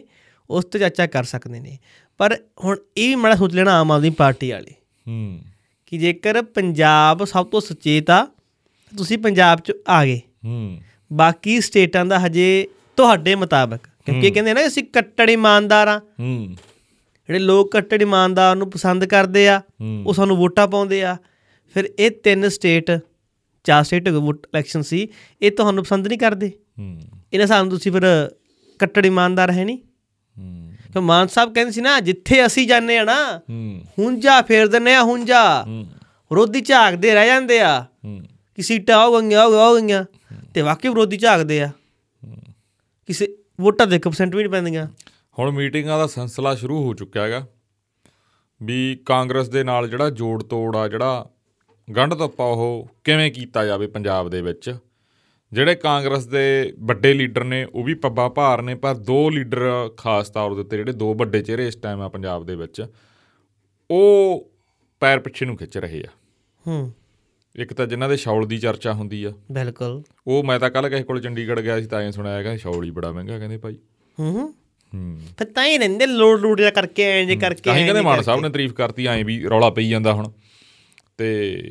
[0.50, 1.78] ਉਸ ਤੇ ਚਾਚਾ ਕਰ ਸਕਦੇ ਨੇ।
[2.18, 4.70] ਪਰ ਹੁਣ ਇਹ ਵੀ ਮਾੜਾ ਸੋਚ ਲੈਣਾ ਆਮ ਆਦਮੀ ਪਾਰਟੀ ਵਾਲੇ
[5.08, 5.40] ਹੂੰ।
[5.86, 8.24] ਕਿ ਜੇਕਰ ਪੰਜਾਬ ਸਭ ਤੋਂ ਸੁਚੇਤ ਆ
[8.98, 10.80] ਤੁਸੀਂ ਪੰਜਾਬ 'ਚ ਆ ਗਏ। ਹੂੰ।
[11.12, 16.54] ਬਾਕੀ ਸਟੇਟਾਂ ਦਾ ਹਜੇ ਤੁਹਾਡੇ ਮੁਤਾਬਕ ਕਿਉਂਕਿ ਕਹਿੰਦੇ ਨਾ ਅਸੀਂ ਕੱਟੜ ਇਮਾਨਦਾਰ ਆ ਹੂੰ।
[17.28, 19.62] ਜਿਹੜੇ ਲੋਕ ਕੱਟੜ ਇਮਾਨਦਾਰ ਨੂੰ ਪਸੰਦ ਕਰਦੇ ਆ।
[20.06, 21.16] ਉਹ ਸਾਨੂੰ ਵੋਟਾਂ ਪਾਉਂਦੇ ਆ।
[21.74, 22.90] ਫਿਰ ਇਹ ਤਿੰਨ ਸਟੇਟ
[23.64, 25.08] ਚਾਰ ਸਟੇਟ ਵੋਟ ਇਲੈਕਸ਼ਨ ਸੀ
[25.42, 26.52] ਇਹ ਤੁਹਾਨੂੰ ਪਸੰਦ ਨਹੀਂ ਕਰਦੇ?
[27.32, 28.02] ਇਹਨਾਂ ਸਾਨੂੰ ਤੁਸੀਂ ਫਿਰ
[28.78, 29.78] ਕੱਟੜ ਇਮਾਨਦਾਰ ਹੈ ਨਹੀਂ?
[30.92, 33.40] ਕਿ ਮਾਨ ਸਾਹਿਬ ਕਹਿੰਦੇ ਸੀ ਨਾ ਜਿੱਥੇ ਅਸੀਂ ਜਾਂਦੇ ਆ ਨਾ
[33.98, 35.64] ਹੁੰਜਾ ਫੇਰ ਦਿੰਦੇ ਆ ਹੁੰਜਾ
[36.30, 37.84] ਵਿਰੋਧੀ ਝਾਕਦੇ ਰਹਿ ਜਾਂਦੇ ਆ।
[38.54, 40.04] ਕਿ ਸੀਟਾਂ ਹੋ ਗਈਆਂ, ਹੋ ਗਈਆਂ
[40.54, 41.70] ਤੇ ਵਾਕਈ ਵਿਰੋਧੀ ਝਾਕਦੇ ਆ।
[43.06, 43.28] ਕਿਸੇ
[43.60, 44.86] ਵੋਟਾਂ ਦੇ 1% ਵੀ ਨਹੀਂ ਪੈਂਦੀਆਂ।
[45.38, 47.46] ਹੁਣ ਮੀਟਿੰਗਾਂ ਦਾ ਸਿਲਸਿਲਾ ਸ਼ੁਰੂ ਹੋ ਚੁੱਕਿਆ ਹੈਗਾ
[48.62, 51.30] ਵੀ ਕਾਂਗਰਸ ਦੇ ਨਾਲ ਜਿਹੜਾ ਜੋੜ ਤੋੜ ਆ ਜਿਹੜਾ
[51.96, 54.76] ਗੰਢ ਤੱਪਾ ਉਹ ਕਿਵੇਂ ਕੀਤਾ ਜਾਵੇ ਪੰਜਾਬ ਦੇ ਵਿੱਚ?
[55.52, 60.30] ਜਿਹੜੇ ਕਾਂਗਰਸ ਦੇ ਵੱਡੇ ਲੀਡਰ ਨੇ ਉਹ ਵੀ ਪੱਬਾ ਭਾਰ ਨੇ ਪਰ ਦੋ ਲੀਡਰ ਖਾਸ
[60.30, 62.86] ਤੌਰ ਦੇ ਉੱਤੇ ਜਿਹੜੇ ਦੋ ਵੱਡੇ ਚਿਹਰੇ ਇਸ ਟਾਈਮ ਆ ਪੰਜਾਬ ਦੇ ਵਿੱਚ
[63.90, 64.50] ਉਹ
[65.00, 66.10] ਪੈਰ ਪਿੱਛੇ ਨੂੰ ਖਿੱਚ ਰਹੇ ਆ।
[66.66, 66.92] ਹੂੰ।
[67.56, 71.02] ਇੱਕ ਤਾਂ ਜਿਨ੍ਹਾਂ ਦੇ ਸ਼ੌਲ ਦੀ ਚਰਚਾ ਹੁੰਦੀ ਆ। ਬਿਲਕੁਲ। ਉਹ ਮੈਂ ਤਾਂ ਕੱਲ ਕਿਸੇ
[71.02, 73.78] ਕੋਲ ਚੰਡੀਗੜ੍ਹ ਗਿਆ ਸੀ ਤਾਂ ਐਂ ਸੁਣਿਆ ਹੈਗਾ ਸ਼ੌਲ ਹੀ ਬੜਾ ਮਹਿੰਗਾ ਕਹਿੰਦੇ ਭਾਈ।
[74.20, 74.54] ਹੂੰ।
[75.38, 78.40] ਫਿਰ ਤਾਂ ਹੀ ਰਹਿੰਦੇ ਲੋੜ ਲੋੜ ਜਿਹਾ ਕਰਕੇ ਐਂ ਜੇ ਕਰਕੇ ਐਂ ਕਹਿੰਦੇ ਮਾਨ। ਸਾਹਿਬ
[78.40, 80.30] ਨੇ ਤਾਰੀਫ ਕਰਤੀ ਐਂ ਵੀ ਰੌਲਾ ਪਈ ਜਾਂਦਾ ਹੁਣ।
[81.18, 81.62] ਤੇ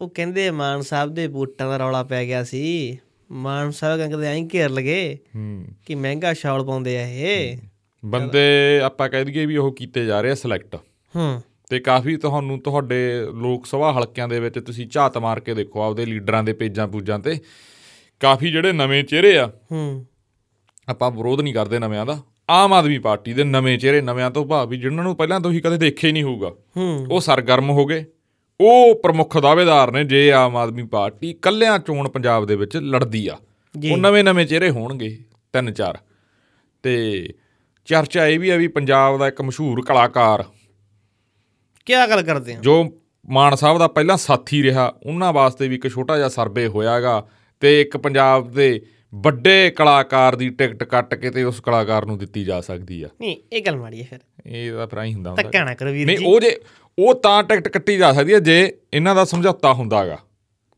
[0.00, 2.98] ਉਹ ਕਹਿੰਦੇ ਮਾਨ ਸਾਹਿਬ ਦੇ ਵੋਟਾਂ ਦਾ ਰੌਲਾ ਪੈ ਗਿਆ ਸੀ।
[3.32, 7.58] ਮਾਨ ਸਾਹਿਬ ਕਹਿੰਦੇ ਐਂ ਘੇਰ ਲਗੇ ਹੂੰ। ਕਿ ਮਹਿੰਗਾ ਸ਼ਾਲ ਪਾਉਂਦੇ ਆ ਇਹ।
[8.04, 10.76] ਬੰਦੇ ਆਪਾਂ ਕਹਿ ਦਈਏ ਵੀ ਉਹ ਕੀਤੇ ਜਾ ਰਹੇ ਆ ਸਿਲੈਕਟ
[11.16, 15.82] ਹੂੰ। ਤੇ ਕਾਫੀ ਤੁਹਾਨੂੰ ਤੁਹਾਡੇ ਲੋਕ ਸਭਾ ਹਲਕਿਆਂ ਦੇ ਵਿੱਚ ਤੁਸੀਂ ਝਾਤ ਮਾਰ ਕੇ ਦੇਖੋ
[15.82, 17.38] ਆਪਦੇ ਲੀਡਰਾਂ ਦੇ ਪੇਜਾਂ ਪੂਜਾਂ ਤੇ।
[18.20, 20.06] ਕਾਫੀ ਜਿਹੜੇ ਨਵੇਂ ਚਿਹਰੇ ਆ ਹੂੰ।
[20.90, 22.20] ਆਪਾਂ ਵਿਰੋਧ ਨਹੀਂ ਕਰਦੇ ਨਵਿਆਂ ਦਾ।
[22.50, 25.76] ਆਮ ਆਦਮੀ ਪਾਰਟੀ ਦੇ ਨਵੇਂ ਚਿਹਰੇ ਨਵਿਆਂ ਤੋਂ ਭਾਵ ਵੀ ਜਿਨ੍ਹਾਂ ਨੂੰ ਪਹਿਲਾਂ ਤੁਸੀਂ ਕਦੇ
[25.78, 26.52] ਦੇਖਿਆ ਹੀ ਨਹੀਂ ਹੋਊਗਾ।
[27.10, 28.04] ਉਹ ਸਰਗਰਮ ਹੋ ਗਏ।
[28.60, 33.36] ਉਹ ਪ੍ਰਮੁੱਖ ਦਾਅਵੇਦਾਰ ਨੇ ਜੇ ਆਮ ਆਦਮੀ ਪਾਰਟੀ ਕੱਲਿਆਂ ਚੋਣ ਪੰਜਾਬ ਦੇ ਵਿੱਚ ਲੜਦੀ ਆ।
[33.92, 35.16] ਉਹ ਨਵੇਂ ਨਵੇਂ ਚਿਹਰੇ ਹੋਣਗੇ
[35.52, 35.98] ਤਿੰਨ ਚਾਰ।
[36.82, 37.28] ਤੇ
[37.84, 40.44] ਚਰਚਾ ਇਹ ਵੀ ਆ ਵੀ ਪੰਜਾਬ ਦਾ ਇੱਕ ਮਸ਼ਹੂਰ ਕਲਾਕਾਰ
[41.86, 42.58] ਕੀ ਗੱਲ ਕਰਦੇ ਆ?
[42.60, 42.84] ਜੋ
[43.28, 47.26] ਮਾਨ ਸਾਹਿਬ ਦਾ ਪਹਿਲਾਂ ਸਾਥੀ ਰਿਹਾ ਉਹਨਾਂ ਵਾਸਤੇ ਵੀ ਇੱਕ ਛੋਟਾ ਜਿਹਾ ਸਰਵੇ ਹੋਇਆਗਾ
[47.60, 48.80] ਤੇ ਇੱਕ ਪੰਜਾਬ ਦੇ
[49.14, 53.36] ਵੱਡੇ ਕਲਾਕਾਰ ਦੀ ਟਿਕਟ ਕੱਟ ਕੇ ਤੇ ਉਸ ਕਲਾਕਾਰ ਨੂੰ ਦਿੱਤੀ ਜਾ ਸਕਦੀ ਆ। ਨਹੀਂ
[53.52, 56.06] ਇਹ ਗੱਲ ਮਾੜੀ ਹੈ ਫਿਰ। ਇਹ ਤਾਂ ਫਿਰ ਹੀ ਹੁੰਦਾ ਹੁੰਦਾ। ਧੱਕਾ ਨਾ ਕਰੋ ਵੀਰ
[56.06, 56.60] ਨਹੀਂ ਜੀ। ਉਹ ਜੇ
[56.98, 60.18] ਉਹ ਤਾਂ ਟਿਕਟ ਕੱਟੀ ਜਾ ਸਕਦੀ ਹੈ ਜੇ ਇਹਨਾਂ ਦਾ ਸਮਝੌਤਾ ਹੁੰਦਾਗਾ।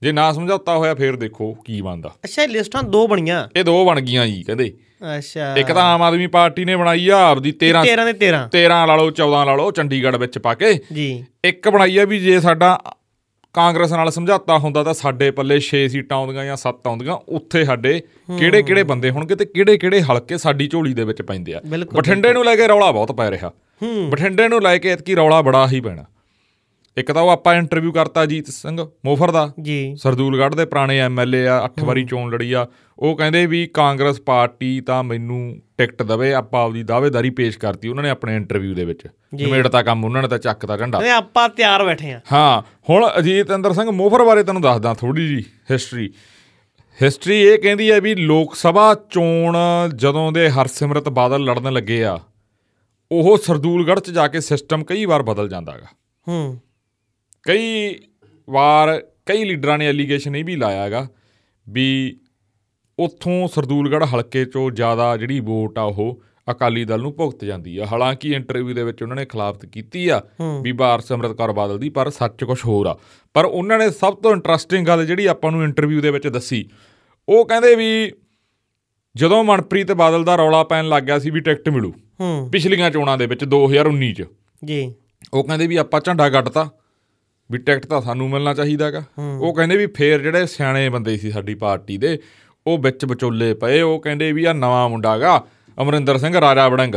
[0.02, 3.84] ਜੇ ਨਾ ਸਮਝੌਤਾ ਹੋਇਆ ਫਿਰ ਦੇਖੋ ਕੀ ਬਣਦਾ। ਅੱਛਾ ਇਹ ਲਿਸਟਾਂ ਦੋ ਬਣੀਆਂ। ਇਹ ਦੋ
[3.84, 4.74] ਬਣ ਗਈਆਂ ਜੀ ਕਹਿੰਦੇ।
[5.18, 8.86] ਅੱਛਾ। ਇੱਕ ਤਾਂ ਆਮ ਆਦਮੀ ਪਾਰਟੀ ਨੇ ਬਣਾਈ ਆ ਆਪਦੀ 13 13 ਦੇ 13 13
[8.86, 12.40] ਲਾ ਲਓ 14 ਲਾ ਲਓ ਚੰਡੀਗੜ੍ਹ ਵਿੱਚ ਪਾ ਕੇ। ਜੀ। ਇੱਕ ਬਣਾਈ ਆ ਵੀ ਜੇ
[12.40, 12.80] ਸਾਡਾ
[13.52, 18.00] ਕਾਂਗਰਸ ਨਾਲ ਸਮਝੌਤਾ ਹੁੰਦਾ ਤਾਂ ਸਾਡੇ ਪੱਲੇ 6 ਸੀਟਾਂ ਆਉਂਦੀਆਂ ਜਾਂ 7 ਆਉਂਦੀਆਂ ਉੱਥੇ ਸਾਡੇ
[18.38, 21.60] ਕਿਹੜੇ ਕਿਹੜੇ ਬੰਦੇ ਹੋਣਗੇ ਤੇ ਕਿਹੜੇ ਕਿਹੜੇ ਹਲਕੇ ਸਾਡੀ ਝੋਲੀ ਦੇ ਵਿੱਚ ਪੈਂਦੇ ਆ।
[21.94, 23.52] ਬਠਿੰਡੇ ਨੂੰ ਲੈ ਕੇ ਰੌਲਾ ਬਹੁਤ ਪੈ ਰਿਹਾ।
[24.08, 26.04] ਬਠਿੰਡੇ ਨੂੰ ਲੈ ਕੇ ਇਤਕੀ ਰੌਲਾ ਬੜਾ ਹੀ ਪੈਣਾ।
[26.96, 31.46] ਇੱਕ ਤਾਂ ਉਹ ਆਪਾਂ ਇੰਟਰਵਿਊ ਕਰਤਾ ਜੀਤ ਸਿੰਘ ਮੋਫਰ ਦਾ। ਜੀ। ਸਰਦੂਲਗੜ੍ਹ ਦੇ ਪੁਰਾਣੇ ਐਮਐਲਏ
[31.46, 32.66] ਆ 8 ਵਾਰੀ ਚੋਣ ਲੜੀ ਆ।
[33.02, 38.02] ਉਹ ਕਹਿੰਦੇ ਵੀ ਕਾਂਗਰਸ ਪਾਰਟੀ ਤਾਂ ਮੈਨੂੰ ਟਿਕਟ ਦਵੇ ਆਪਾਂ ਆਪਦੀ ਦਾਅਵੇਦਾਰੀ ਪੇਸ਼ ਕਰਤੀ ਉਹਨਾਂ
[38.02, 41.84] ਨੇ ਆਪਣੇ ਇੰਟਰਵਿਊ ਦੇ ਵਿੱਚ। ਨਿਮੇੜਤਾ ਕੰਮ ਉਹਨਾਂ ਨੇ ਤਾਂ ਚੱਕਤਾ ਝੰਡਾ। ਤੇ ਆਪਾਂ ਤਿਆਰ
[41.84, 46.10] ਬੈਠੇ ਆ ਹਾਂ ਹੁਣ ਅਜੀਤ ਅੰਦਰ ਸਿੰਘ ਮੋਫਰ ਬਾਰੇ ਤੁਹਾਨੂੰ ਦੱਸਦਾ ਥੋੜੀ ਜੀ ਹਿਸਟਰੀ
[47.02, 49.56] ਹਿਸਟਰੀ ਇਹ ਕਹਿੰਦੀ ਹੈ ਵੀ ਲੋਕ ਸਭਾ ਚੋਣ
[49.96, 52.18] ਜਦੋਂ ਦੇ ਹਰਸਿਮਰਤ ਬਾਦਲ ਲੜਨ ਲੱਗੇ ਆ
[53.10, 55.86] ਉਹ ਸਰਦੂਲਗੜ੍ਹ 'ਚ ਜਾ ਕੇ ਸਿਸਟਮ ਕਈ ਵਾਰ ਬਦਲ ਜਾਂਦਾਗਾ
[56.28, 56.60] ਹੂੰ।
[57.42, 57.94] ਕਈ
[58.48, 61.06] ਵਾਰ ਕਈ ਲੀਡਰਾਂ ਨੇ ਐਲੀਗੇਸ਼ਨ ਇਹ ਵੀ ਲਾਇਆਗਾ
[61.66, 62.16] ਵੀ
[62.98, 67.86] ਉੱਥੋਂ ਸਰਦੂਲਗੜ੍ਹ ਹਲਕੇ 'ਚੋਂ ਜ਼ਿਆਦਾ ਜਿਹੜੀ ਵੋਟ ਆ ਉਹ ਅਕਾਲੀ ਦਲ ਨੂੰ ਭੁਗਤ ਜਾਂਦੀ ਆ।
[67.86, 70.20] ਹਾਲਾਂਕਿ ਇੰਟਰਵਿਊ ਦੇ ਵਿੱਚ ਉਹਨਾਂ ਨੇ ਖਿਲਾਫਤ ਕੀਤੀ ਆ
[70.62, 72.96] ਵੀ ਬਾਰ ਸਿਮਰਤ ਕੌਰ ਬਾਦਲ ਦੀ ਪਰ ਸੱਚ ਕੁਝ ਹੋਰ ਆ।
[73.34, 76.64] ਪਰ ਉਹਨਾਂ ਨੇ ਸਭ ਤੋਂ ਇੰਟਰਸਟਿੰਗ ਗੱਲ ਜਿਹੜੀ ਆਪਾਂ ਨੂੰ ਇੰਟਰਵਿਊ ਦੇ ਵਿੱਚ ਦੱਸੀ
[77.28, 78.12] ਉਹ ਕਹਿੰਦੇ ਵੀ
[79.16, 81.92] ਜਦੋਂ ਮਨਪ੍ਰੀਤ ਬਾਦਲ ਦਾ ਰੌਲਾ ਪੈਣ ਲੱਗ ਗਿਆ ਸੀ ਵੀ ਟਿਕਟ ਮਿਲੂ
[82.52, 84.24] ਪਿਛਲੀਆਂ ਚੋਣਾਂ ਦੇ ਵਿੱਚ 2019 'ਚ।
[84.64, 84.94] ਜੀ।
[85.34, 86.68] ਉਹ ਕਹਿੰਦੇ ਵੀ ਆਪਾਂ ਝੰਡਾ ਗੱਡਤਾ
[87.50, 91.54] ਵੀ ਟਿਕਟ ਤਾਂ ਸਾਨੂੰ ਮਿਲਣਾ ਚਾਹੀਦਾਗਾ ਉਹ ਕਹਿੰਦੇ ਵੀ ਫੇਰ ਜਿਹੜੇ ਸਿਆਣੇ ਬੰਦੇ ਸੀ ਸਾਡੀ
[91.54, 92.18] ਪਾਰਟੀ ਦੇ
[92.66, 95.44] ਉਹ ਵਿੱਚ ਵਿਚੋਲੇ ਪਏ ਉਹ ਕਹਿੰਦੇ ਵੀ ਆ ਨਵਾਂ ਮੁੰਡਾਗਾ
[95.82, 96.94] ਅਮਰਿੰਦਰ ਸਿੰਘ ਰਾਜਾ ਵੜੰਗ।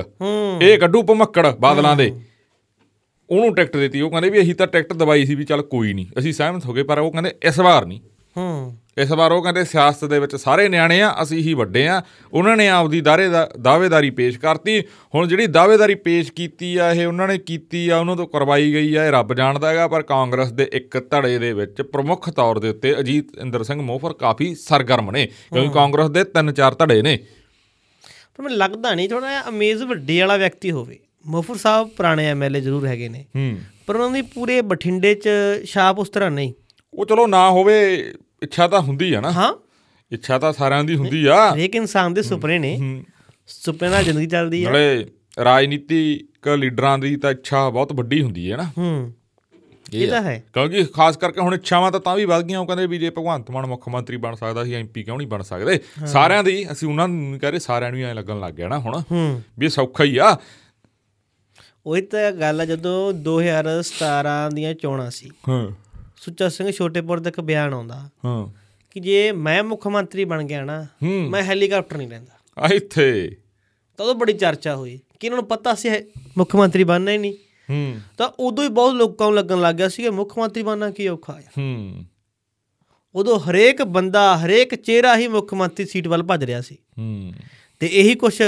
[0.61, 2.11] ਇਹ ਕੱਢੂ ਭਮੱਕੜ ਬਾਦਲਾਂ ਦੇ।
[3.29, 6.05] ਉਹਨੂੰ ਟਿਕਟ ਦਿੱਤੀ ਉਹ ਕਹਿੰਦੇ ਵੀ ਅਸੀਂ ਤਾਂ ਟਿਕਟ ਦਵਾਈ ਸੀ ਵੀ ਚੱਲ ਕੋਈ ਨਹੀਂ
[6.19, 8.01] ਅਸੀਂ ਸਹਿਮਤ ਹੋ ਗਏ ਪਰ ਉਹ ਕਹਿੰਦੇ ਇਸ ਵਾਰ ਨਹੀਂ।
[8.37, 12.01] ਹੂੰ। ਇਸ ਵਾਰ ਉਹ ਕਹਿੰਦੇ ਸਿਆਸਤ ਦੇ ਵਿੱਚ ਸਾਰੇ ਨਿਆਣੇ ਆ ਅਸੀਂ ਹੀ ਵੱਡੇ ਆ।
[12.33, 14.83] ਉਹਨਾਂ ਨੇ ਆਪਦੀ ਦਾਰੇ ਦਾ ਦਾਅਵੇਦਾਰੀ ਪੇਸ਼ ਕਰਤੀ।
[15.15, 18.95] ਹੁਣ ਜਿਹੜੀ ਦਾਅਵੇਦਾਰੀ ਪੇਸ਼ ਕੀਤੀ ਆ ਇਹ ਉਹਨਾਂ ਨੇ ਕੀਤੀ ਆ ਉਹਨਾਂ ਤੋਂ ਕਰਵਾਈ ਗਈ
[18.95, 22.69] ਆ ਇਹ ਰੱਬ ਜਾਣਦਾ ਹੈਗਾ। ਪਰ ਕਾਂਗਰਸ ਦੇ ਇੱਕ ਧੜੇ ਦੇ ਵਿੱਚ ਪ੍ਰਮੁੱਖ ਤੌਰ ਦੇ
[22.69, 27.19] ਉੱਤੇ ਅਜੀਤ ਇੰਦਰ ਸਿੰਘ ਮੋਹਫਰ ਕਾਫੀ ਸਰਗਰਮ ਨੇ ਕਿਉਂਕਿ ਕਾਂਗਰਸ ਦੇ ਤਿੰਨ ਚਾਰ ਧੜੇ ਨੇ।
[28.35, 32.61] ਪਰ ਮੈਨੂੰ ਲੱਗਦਾ ਨਹੀਂ ਥੋੜਾ ਜਿਹਾ ਅਮੇਜ਼ ਵੱਡੇ ਵਾਲਾ ਵਿਅਕਤੀ ਹੋਵੇ। ਮੁਫਰ ਸਾਹਿਬ ਪੁਰਾਣੇ ਐਮਐਲਏ
[32.61, 35.29] ਜ਼ਰੂਰ ਹੈਗੇ ਨੇ। ਹੂੰ। ਪਰ ਉਹਨਾਂ ਦੀ ਪੂਰੇ ਬਠਿੰਡੇ 'ਚ
[35.65, 36.53] ਛਾਪ ਉਸ ਤਰ੍ਹਾਂ ਨਹੀਂ।
[36.93, 38.05] ਉਹ ਚਲੋ ਨਾ ਹੋਵੇ
[38.45, 39.53] ਇੱਛਾ ਤਾਂ ਹੁੰਦੀ ਆ ਨਾ। ਹਾਂ।
[40.11, 43.03] ਇੱਛਾ ਤਾਂ ਸਾਰਿਆਂ ਦੀ ਹੁੰਦੀ ਆ। ਹਰੇਕ ਇਨਸਾਨ ਦੇ ਸੁਪਨੇ ਨੇ।
[43.47, 45.05] ਸੁਪਨੇ ਨਾਲ ਜ਼ਿੰਦਗੀ ਚੱਲਦੀ ਹੈ ਨਾਲੇ
[45.43, 49.13] ਰਾਜਨੀਤਿਕ ਲੀਡਰਾਂ ਦੀ ਤਾਂ ਇੱਛਾ ਬਹੁਤ ਵੱਡੀ ਹੁੰਦੀ ਹੈ ਨਾ। ਹੂੰ।
[49.93, 52.87] ਇਹ ਤਾਂ ਹੈ। ਕਿਉਂਕਿ ਖਾਸ ਕਰਕੇ ਹੁਣ ਇੱਛਾਵਾਂ ਤਾਂ ਤਾਂ ਵੀ ਵੱਧ ਗਈਆਂ। ਉਹ ਕਹਿੰਦੇ
[52.87, 55.79] ਵੀ ਜੇ ਭਗਵੰਤ ਮਾਨ ਮੁੱਖ ਮੰਤਰੀ ਬਣ ਸਕਦਾ ਸੀ ਐਮਪੀ ਕਿਉਂ ਨਹੀਂ ਬਣ ਸਕਦੇ?
[56.07, 59.01] ਸਾਰਿਆਂ ਦੀ ਅਸੀਂ ਉਹਨਾਂ ਨੂੰ ਕਹਿ ਰਹੇ ਸਾਰਿਆਂ ਨੂੰ ਐ ਲੱਗਣ ਲੱਗ ਗਿਆ ਨਾ ਹੁਣ।
[59.11, 60.37] ਹੂੰ। ਵੀ ਸੌਖਾ ਹੀ ਆ।
[61.85, 65.84] ਉਹੀ ਤਾਂ ਗੱਲ ਆ ਜਦੋਂ 2017 ਦੀਆਂ ਚੋਣਾਂ ਸੀ। ਹਾਂ।
[66.25, 68.47] ਸੁੱਚਾ ਸਿੰਘ ਛੋਟੇਪੁਰ ਦਾ ਇੱਕ ਬਿਆਨ ਆਉਂਦਾ ਹਾਂ।
[68.91, 73.37] ਕਿ ਜੇ ਮੈਂ ਮੁੱਖ ਮੰਤਰੀ ਬਣ ਗਿਆ ਨਾ ਮੈਂ ਹੈਲੀਕਾਪਟਰ ਨਹੀਂ ਲੈਂਦਾ। ਆ ਇੱਥੇ।
[73.97, 75.89] ਤਾਂ ਉਦੋਂ ਬੜੀ ਚਰਚਾ ਹੋਈ ਕਿ ਇਹਨਾਂ ਨੂੰ ਪਤਾ ਸੀ
[76.37, 77.33] ਮੁੱਖ ਮੰਤਰੀ ਬਣਨਾ ਹੀ ਨਹੀਂ।
[77.69, 80.91] ਹੂੰ। ਤਾਂ ਉਦੋਂ ਹੀ ਬਹੁਤ ਲੋਕਾਂ ਨੂੰ ਲੱਗਣ ਲੱਗ ਗਿਆ ਸੀ ਕਿ ਮੁੱਖ ਮੰਤਰੀ ਬਣਨਾ
[80.91, 82.05] ਕੀ ਔਖਾ ਹੈ। ਹੂੰ।
[83.15, 87.33] ਉਦੋਂ ਹਰੇਕ ਬੰਦਾ ਹਰੇਕ ਚਿਹਰਾ ਹੀ ਮੁੱਖ ਮੰਤਰੀ ਸੀਟ ਵੱਲ ਭੱਜ ਰਿਹਾ ਸੀ। ਹੂੰ।
[87.79, 88.41] ਤੇ ਇਹੀ ਕੁਝ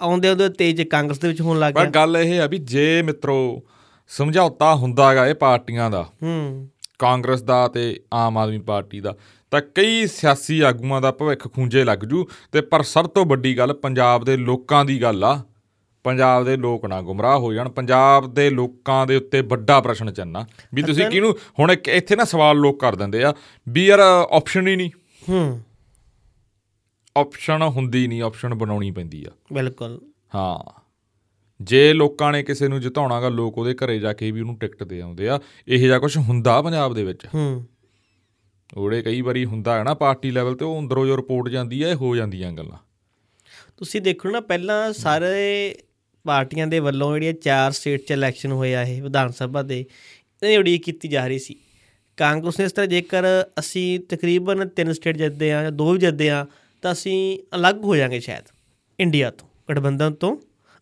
[0.00, 3.02] ਆਉਂਦੇ ਆਉਂਦੇ ਤੇਜ ਕਾਂਗਰਸ ਦੇ ਵਿੱਚ ਹੋਣ ਲੱਗ ਪਰ ਗਿਆ। ਗੱਲ ਇਹ ਆ ਵੀ ਜੇ
[3.02, 3.62] ਮਿੱਤਰੋ
[4.08, 6.68] ਸਮਝੌਤਾ ਹੁੰਦਾਗਾ ਇਹ ਪਾਰਟੀਆਂ ਦਾ ਹੂੰ।
[7.00, 9.14] ਕਾਂਗਰਸ ਦਾ ਤੇ ਆਮ ਆਦਮੀ ਪਾਰਟੀ ਦਾ।
[9.50, 13.74] ਤਾਂ ਕਈ ਸਿਆਸੀ ਆਗੂਆਂ ਦਾ ਭਵਿੱਖ ਖੂੰਜੇ ਲੱਗ ਜੂ ਤੇ ਪਰ ਸਭ ਤੋਂ ਵੱਡੀ ਗੱਲ
[13.74, 15.42] ਪੰਜਾਬ ਦੇ ਲੋਕਾਂ ਦੀ ਗੱਲ ਆ।
[16.04, 20.46] ਪੰਜਾਬ ਦੇ ਲੋਕ ਨਾ ਗੁੰਮਰਾਹ ਹੋ ਜਾਣ। ਪੰਜਾਬ ਦੇ ਲੋਕਾਂ ਦੇ ਉੱਤੇ ਵੱਡਾ ਪ੍ਰਸ਼ਨ ਚੰਨਾ
[20.74, 23.34] ਵੀ ਤੁਸੀਂ ਕਿਹਨੂੰ ਹੁਣ ਇੱਕ ਇੱਥੇ ਨਾ ਸਵਾਲ ਲੋਕ ਕਰ ਦਿੰਦੇ ਆ
[23.68, 23.98] ਵੀ ਯਾਰ
[24.30, 24.90] ਆਪਸ਼ਨ ਹੀ ਨਹੀਂ।
[25.28, 25.60] ਹੂੰ।
[27.16, 30.00] ਆਪਸ਼ਨ ਹੁੰਦੀ ਨਹੀਂ ਆਪਸ਼ਨ ਬਣਾਉਣੀ ਪੈਂਦੀ ਆ। ਬਿਲਕੁਲ।
[30.34, 30.79] ਹਾਂ।
[31.60, 35.00] ਜੇ ਲੋਕਾਂ ਨੇ ਕਿਸੇ ਨੂੰ ਜਿਤਾਉਣਾਗਾ ਲੋਕ ਉਹਦੇ ਘਰੇ ਜਾ ਕੇ ਵੀ ਉਹਨੂੰ ਟਿਕਟ ਦੇ
[35.00, 37.26] ਆਉਂਦੇ ਆ। ਇਹੋ ਜਿਹਾ ਕੁਝ ਹੁੰਦਾ ਪੰਜਾਬ ਦੇ ਵਿੱਚ?
[37.34, 37.66] ਹੂੰ।
[38.76, 41.88] ਉਹੜੇ ਕਈ ਵਾਰੀ ਹੁੰਦਾ ਹੈ ਨਾ ਪਾਰਟੀ ਲੈਵਲ ਤੇ ਉਹ ਅੰਦਰੋਂ ਜੋ ਰਿਪੋਰਟ ਜਾਂਦੀ ਹੈ
[41.88, 42.78] ਇਹ ਹੋ ਜਾਂਦੀਆਂ ਗੱਲਾਂ।
[43.76, 45.74] ਤੁਸੀਂ ਦੇਖੋ ਨਾ ਪਹਿਲਾਂ ਸਾਰੇ
[46.26, 49.80] ਪਾਰਟੀਆਂ ਦੇ ਵੱਲੋਂ ਜਿਹੜੀਆਂ ਚਾਰ ਸਟੇਟ 'ਚ ਇਲੈਕਸ਼ਨ ਹੋਇਆ ਇਹ ਵਿਧਾਨ ਸਭਾ ਦੇ
[50.42, 51.56] ਇਹਦੀ ਉਡੀਕ ਕੀਤੀ ਜਾ ਰਹੀ ਸੀ।
[52.16, 53.24] ਕਾਂਗਰਸ ਨੇ ਇਸ ਤਰ੍ਹਾਂ ਜੇਕਰ
[53.58, 56.46] ਅਸੀਂ ਤਕਰੀਬਨ ਤਿੰਨ ਸਟੇਟ ਜਿੱਤਦੇ ਆ ਜਾਂ ਦੋ ਵੀ ਜਿੱਤਦੇ ਆ
[56.82, 58.44] ਤਾਂ ਅਸੀਂ ਅਲੱਗ ਹੋ ਜਾਾਂਗੇ ਸ਼ਾਇਦ
[59.00, 60.36] ਇੰਡੀਆ ਤੋਂ ਗਠਬੰਧਨ ਤੋਂ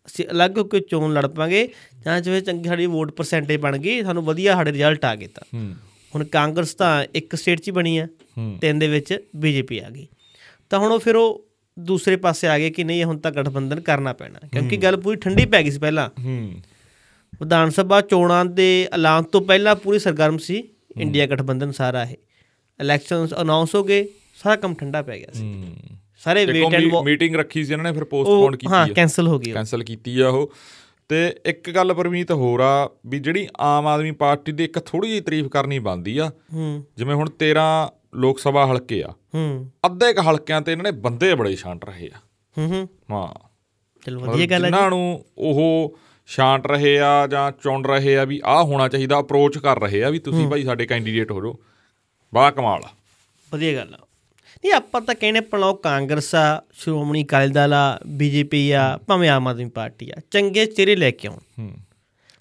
[0.09, 1.67] ਅਸੀਂ ਅਲੱਗ ਹੋ ਕੇ ਚੋਣ ਲੜ ਪਾਂਗੇ
[2.05, 5.59] ਜਾਂ ਜਿਵੇਂ ਚੰਗੀ ਸਾਡੀ ਵੋਟ ਪਰਸੈਂਟੇਜ ਬਣ ਗਈ ਸਾਨੂੰ ਵਧੀਆ ਸਾਡੇ ਰਿਜ਼ਲਟ ਆ ਗਏ ਤਾਂ।
[6.13, 8.07] ਹੁਣ ਕਾਂਗਰਸ ਤਾਂ ਇੱਕ ਸਟੇਟ 'ਚ ਹੀ ਬਣੀ ਆ
[8.61, 10.07] ਤਿੰਨ ਦੇ ਵਿੱਚ ਬੀਜੇਪੀ ਆ ਗਈ।
[10.71, 11.45] ਤਾਂ ਹੁਣ ਉਹ ਫਿਰ ਉਹ
[11.77, 15.45] ਦੂਸਰੇ ਪਾਸੇ ਆ ਗਏ ਕਿ ਨਹੀਂ ਹੁਣ ਤਾਂ ਗਠਬੰਧਨ ਕਰਨਾ ਪੈਣਾ ਕਿਉਂਕਿ ਗੱਲ ਪੂਰੀ ਠੰਡੀ
[15.47, 16.09] ਪੈ ਗਈ ਸੀ ਪਹਿਲਾਂ।
[17.33, 20.63] ਵਿਧਾਨ ਸਭਾ ਚੋਣਾਂ ਦੇ ਐਲਾਨ ਤੋਂ ਪਹਿਲਾਂ ਪੂਰੀ ਸਰਗਰਮ ਸੀ
[20.97, 22.17] ਇੰਡੀਆ ਗਠਬੰਧਨ ਸਾਰਾ ਇਹ।
[22.81, 24.07] ਇਲੈਕਸ਼ਨਸ ਅਨਾਉਂਸ ਹੋ ਗਏ
[24.39, 25.45] ਸਾਰਾ ਕੰਮ ਠੰਡਾ ਪੈ ਗਿਆ ਸੀ।
[26.19, 29.51] ਸਾਰੇ ਵੇਟ ਐਂਡ ਮੀਟਿੰਗ ਰੱਖੀ ਸੀ ਇਹਨਾਂ ਨੇ ਫਿਰ ਪੋਸਟਪੋਨ ਕੀਤੀ ਹਾਂ ਕੈਨਸਲ ਹੋ ਗਈ।
[29.51, 30.53] ਕੈਨਸਲ ਕੀਤੀ ਆ ਉਹ।
[31.09, 35.21] ਤੇ ਇੱਕ ਗੱਲ ਪਰਮੀਤ ਹੋਰ ਆ ਵੀ ਜਿਹੜੀ ਆਮ ਆਦਮੀ ਪਾਰਟੀ ਦੀ ਇੱਕ ਥੋੜੀ ਜਿਹੀ
[35.21, 40.19] ਤਾਰੀਫ ਕਰਨੀ ਬਣਦੀ ਆ ਹੂੰ। ਜਿਵੇਂ ਹੁਣ 13 ਲੋਕ ਸਭਾ ਹਲਕੇ ਆ। ਹੂੰ। ਅੱਧੇ ਕ
[40.19, 42.19] ਹਲਕਿਆਂ ਤੇ ਇਹਨਾਂ ਨੇ ਬੰਦੇ ਬੜੇ ਛਾਂਟ ਰਹੇ ਆ।
[42.59, 43.49] ਹੂੰ ਹੂੰ। ਹਾਂ।
[44.07, 48.41] ਚਲੋ ਵਧੀਆ ਗੱਲ ਹੈ ਜਿਨ੍ਹਾਂ ਨੂੰ ਉਹ ਛਾਂਟ ਰਹੇ ਆ ਜਾਂ ਚੁਣ ਰਹੇ ਆ ਵੀ
[48.45, 51.57] ਆਹ ਹੋਣਾ ਚਾਹੀਦਾ ਅਪਰੋਚ ਕਰ ਰਹੇ ਆ ਵੀ ਤੁਸੀਂ ਭਾਈ ਸਾਡੇ ਕੈਂਡੀਡੇਟ ਹੋ ਜਾਓ।
[52.35, 52.89] ਬੜਾ ਕਮਾਲ ਆ।
[53.53, 53.99] ਵਧੀਆ ਗੱਲ ਆ।
[54.65, 59.49] ਨਹੀਂ ਆਪਾਂ ਤਾਂ ਕਹਿੰਦੇ ਪਲਾਓ ਕਾਂਗਰਸ ਆ ਸ਼੍ਰੋਮਣੀ ਅਕਾਲੀ ਦਲ ਆ ਬੀਜੇਪੀ ਆ ਭਾਵੇਂ ਆਮ
[59.49, 61.73] ਆਦਮੀ ਪਾਰਟੀ ਆ ਚੰਗੇ ਚਿਹਰੇ ਲੈ ਕੇ ਆਉਣ। ਹੂੰ।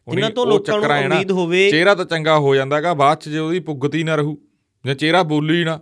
[0.08, 3.60] ਜਿਨ੍ਹਾਂ ਤੋਂ ਲੋਕਾਂ ਨੂੰ ਉਮੀਦ ਹੋਵੇ ਚਿਹਰਾ ਤਾਂ ਚੰਗਾ ਹੋ ਜਾਂਦਾਗਾ ਬਾਅਦ ਚ ਜੇ ਉਹਦੀ
[3.60, 4.38] ਪੁੱਗਤੀ ਨਾ ਰਹੂ
[4.86, 5.80] ਜਾਂ ਚਿਹਰਾ ਬੋਲੀ ਨਾ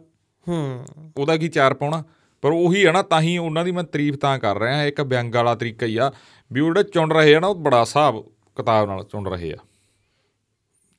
[0.48, 0.86] ਹੂੰ।
[1.18, 2.04] ਉਹਦਾ ਕੀ ਚਾਰ ਪਾਉਣਾ?
[2.42, 5.36] ਪਰ ਉਹੀ ਆ ਨਾ ਤਾਂ ਹੀ ਉਹਨਾਂ ਦੀ ਮੈਂ ਤਾਰੀਫ ਤਾਂ ਕਰ ਰਿਹਾ ਇੱਕ ਵਿਅੰਗ
[5.36, 6.12] ਵਾਲਾ ਤਰੀਕਾ ਹੀ ਆ
[6.52, 8.22] ਵੀ ਉਹ ਜਿਹੜੇ ਚੁਣ ਰਹੇ ਆ ਨਾ ਉਹ ਬੜਾ ਹਿਸਾਬ
[8.58, 9.58] ਕਿਤਾਬ ਨਾਲ ਚੁਣ ਰਹੇ ਆ।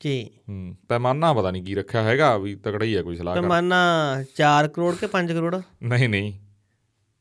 [0.04, 3.76] ਜੀ। ਹੂੰ ਪੈਮਾਨਾ ਪਤਾ ਨਹੀਂ ਕੀ ਰੱਖਿਆ ਹੈਗਾ ਵੀ ਤਕੜਾ ਹੀ ਆ ਕੋਈ ਸਲਾਹ ਪੈਮਾਨਾ
[4.36, 5.62] 4 ਕਰੋੜ ਕੇ 5 ਕਰੋੜ?
[5.82, 6.32] ਨਹੀਂ ਨਹੀਂ।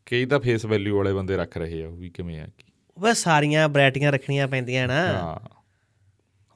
[0.05, 3.13] ਕਈ ਤਾਂ ਫੇਸ ਵੈਲਿਊ ਵਾਲੇ ਬੰਦੇ ਰੱਖ ਰਹੇ ਆ ਉਹ ਵੀ ਕਿਵੇਂ ਆ ਕੀ। ਉਹ
[3.13, 5.55] ਸਾਰੀਆਂ ਵੈਰਾਈਟੀਆਂ ਰੱਖਣੀਆਂ ਪੈਂਦੀਆਂ ਨਾ। ਹਾਂ।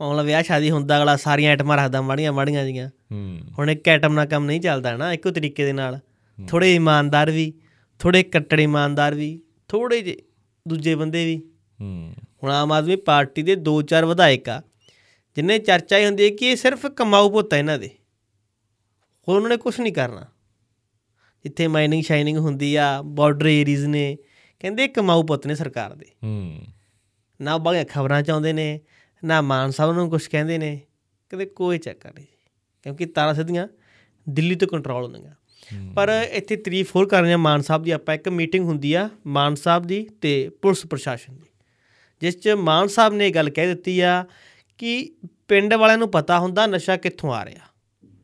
[0.01, 4.13] ਹੁਣ ਵਿਆਹ ਸ਼ਾਦੀ ਹੁੰਦਾ ਅਗਲਾ ਸਾਰੀਆਂ ਆਈਟਮਾਂ ਰੱਖਦਾ ਮਾੜੀਆਂ ਮਾੜੀਆਂ ਜੀਆਂ। ਹੂੰ। ਹੁਣ ਇੱਕ ਆਈਟਮ
[4.13, 5.99] ਨਾਲ ਕੰਮ ਨਹੀਂ ਚੱਲਦਾ ਨਾ ਇੱਕੋ ਤਰੀਕੇ ਦੇ ਨਾਲ।
[6.47, 7.53] ਥੋੜੇ ਇਮਾਨਦਾਰ ਵੀ
[7.99, 10.17] ਥੋੜੇ ਕੱਟੜ ਇਮਾਨਦਾਰ ਵੀ ਥੋੜੇ ਜੇ
[10.67, 11.41] ਦੂਜੇ ਬੰਦੇ ਵੀ।
[11.81, 14.61] ਹੂੰ। ਹੁਣ ਆਮ ਆਦਮੀ ਪਾਰਟੀ ਦੇ ਦੋ ਚਾਰ ਵਿਧਾਇਕ ਆ
[15.39, 17.89] ਜਿੰਨੇ ਚਰਚਾ ਹੀ ਹੁੰਦੀ ਹੈ ਕਿ ਇਹ ਸਿਰਫ ਕਮਾਊ ਪੁੱਤ ਹੈ ਇਹਨਾਂ ਦੇ।
[19.27, 20.25] ਹੋਰ ਉਹਨਾਂ ਨੇ ਕੁਝ ਨਹੀਂ ਕਰਨਾ।
[21.43, 24.17] ਜਿੱਥੇ ਮਾਈਨਿੰਗ ਸ਼ਾਈਨਿੰਗ ਹੁੰਦੀ ਆ ਬਾਰਡਰ ਏਰੀਜ਼ ਨੇ
[24.59, 26.61] ਕਹਿੰਦੇ ਕਮਾਊ ਪੁੱਤ ਨੇ ਸਰਕਾਰ ਦੇ। ਹੂੰ।
[27.41, 28.79] ਨਾ ਬਾਹਰ ਖਬਰਾਂ ਚਾਹੁੰਦੇ ਨੇ
[29.25, 30.81] ਨਾ ਮਾਨ ਸਾਹਿਬ ਨੂੰ ਕੁਝ ਕਹਿੰਦੇ ਨੇ
[31.29, 32.25] ਕਹਿੰਦੇ ਕੋਈ ਚੱਕਰ ਨਹੀਂ
[32.83, 33.67] ਕਿਉਂਕਿ ਤਾਰਾ ਸਿੱਧੀਆਂ
[34.29, 35.33] ਦਿੱਲੀ ਤੋਂ ਕੰਟਰੋਲ ਹੁੰਦੀਆਂ।
[35.93, 39.09] ਪਰ ਇੱਥੇ ਤਾਰੀਫ ਹੋਰ ਕਰ ਰਹੇ ਹਾਂ ਮਾਨ ਸਾਹਿਬ ਦੀ ਆਪਾਂ ਇੱਕ ਮੀਟਿੰਗ ਹੁੰਦੀ ਆ
[39.27, 41.49] ਮਾਨ ਸਾਹਿਬ ਦੀ ਤੇ ਪੁਲਿਸ ਪ੍ਰਸ਼ਾਸਨ ਦੀ।
[42.21, 44.25] ਜਿਸ 'ਚ ਮਾਨ ਸਾਹਿਬ ਨੇ ਇਹ ਗੱਲ ਕਹਿ ਦਿੱਤੀ ਆ
[44.79, 45.15] ਕਿ
[45.47, 47.61] ਪਿੰਡ ਵਾਲਿਆਂ ਨੂੰ ਪਤਾ ਹੁੰਦਾ ਨਸ਼ਾ ਕਿੱਥੋਂ ਆ ਰਿਹਾ।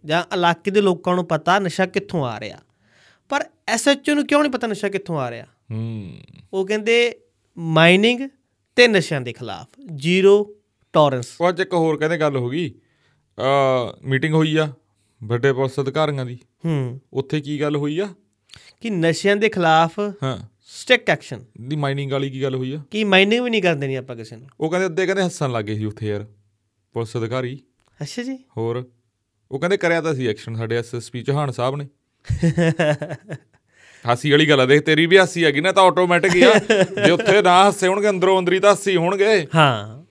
[0.05, 2.57] ਜਾਂ ਇਲਾਕੇ ਦੇ ਲੋਕਾਂ ਨੂੰ ਪਤਾ ਨਸ਼ਾ ਕਿੱਥੋਂ ਆ ਰਿਹਾ।
[3.29, 5.45] ਪਰ ਐਸਐਚਓ ਨੂੰ ਕਿਉਂ ਨਹੀਂ ਪਤਾ ਨਸ਼ਾ ਕਿੱਥੋਂ ਆ ਰਿਹਾ?
[5.71, 6.17] ਹੂੰ।
[6.53, 7.19] ਉਹ ਕਹਿੰਦੇ
[7.57, 8.29] ਮਾਈਨਿੰਗ
[8.75, 10.55] ਤੇ ਨਸ਼ਿਆਂ ਦੇ ਖਿਲਾਫ ਜ਼ੀਰੋ
[10.93, 12.73] ਟੋਲਰੈਂਸ। ਉਹ ਅੱਜ ਇੱਕ ਹੋਰ ਕਹਿੰਦੇ ਗੱਲ ਹੋ ਗਈ।
[13.39, 14.73] ਆ ਮੀਟਿੰਗ ਹੋਈ ਆ
[15.23, 18.13] ਵੱਡੇ ਪੁਲਿਸ ਅਧਿਕਾਰੀਆਂ ਦੀ। ਹੂੰ। ਉੱਥੇ ਕੀ ਗੱਲ ਹੋਈ ਆ?
[18.81, 22.83] ਕਿ ਨਸ਼ਿਆਂ ਦੇ ਖਿਲਾਫ ਹਾਂ। Strict action. ਦੀ ਮਾਈਨਿੰਗ ਵਾਲੀ ਕੀ ਗੱਲ ਹੋਈ ਆ?
[22.91, 25.75] ਕੀ ਮਾਈਨਿੰਗ ਵੀ ਨਹੀਂ ਕਰਨ ਦੇਣੀ ਆਪਾਂ ਕਿਸੇ ਨੂੰ। ਉਹ ਕਹਿੰਦੇ ਅੱਧੇ ਕਹਿੰਦੇ ਹੱਸਣ ਲੱਗੇ
[25.75, 26.25] ਸੀ ਉੱਥੇ ਯਾਰ।
[26.95, 27.63] ਪੁਲਿਸ ਅਧਿਕਾਰੀ।
[28.01, 28.89] ਅੱਛਾ ਜੀ। ਹੋਰ
[29.51, 31.87] ਉਹ ਕਹਿੰਦੇ ਕਰਿਆ ਤਾਂ ਸੀ ਐਕਸ਼ਨ ਸਾਡੇ ਐਸਐਸਪੀ ਚੌਹਾਨ ਸਾਹਿਬ ਨੇ।
[34.05, 36.53] ਹਾਸੀ ਵਾਲੀ ਗੱਲ ਆ ਦੇਖ ਤੇਰੀ ਵੀ ਹਾਸੀ ਹੈਗੀ ਨਾ ਤਾਂ ਆਟੋਮੈਟਿਕ ਹੀ ਆ।
[37.05, 40.05] ਜੇ ਉੱਥੇ ਨਾ ਹੱਸੇ ਹੋਣਗੇ ਅੰਦਰੋਂ ਅੰਦਰੀ ਤਾਂ ਹਾਸੀ ਹੋਣਗੇ। ਹਾਂ।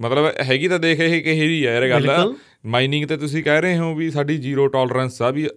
[0.00, 2.34] ਮਤਲਬ ਹੈਗੀ ਤਾਂ ਦੇਖ ਇਹ ਕਿਹੇ ਦੀ ਆ ਯਾਰ ਗੱਲ।
[2.66, 5.48] ਮਾਈਨਿੰਗ ਤੇ ਤੁਸੀਂ ਕਹਿ ਰਹੇ ਹੋ ਵੀ ਸਾਡੀ ਜ਼ੀਰੋ ਟੋਲਰੈਂਸ ਆ ਵੀ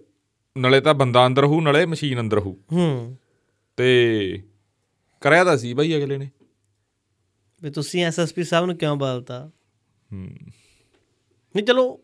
[0.58, 3.16] ਨਲੇ ਤਾਂ ਬੰਦਾ ਅੰਦਰ ਹੋਊ ਨਲੇ ਮਸ਼ੀਨ ਅੰਦਰ ਹੋਊ। ਹੂੰ।
[3.76, 4.42] ਤੇ
[5.20, 6.30] ਕਰਿਆ ਤਾਂ ਸੀ ਬਾਈ ਅਗਲੇ ਨੇ।
[7.62, 9.50] ਵੀ ਤੁਸੀਂ ਐਸਐਸਪੀ ਸਾਹਿਬ ਨੂੰ ਕਿਉਂ ਬਦਲਤਾ
[10.12, 10.28] ਹੂੰ।
[11.56, 12.00] ਨਹੀਂ ਚਲੋ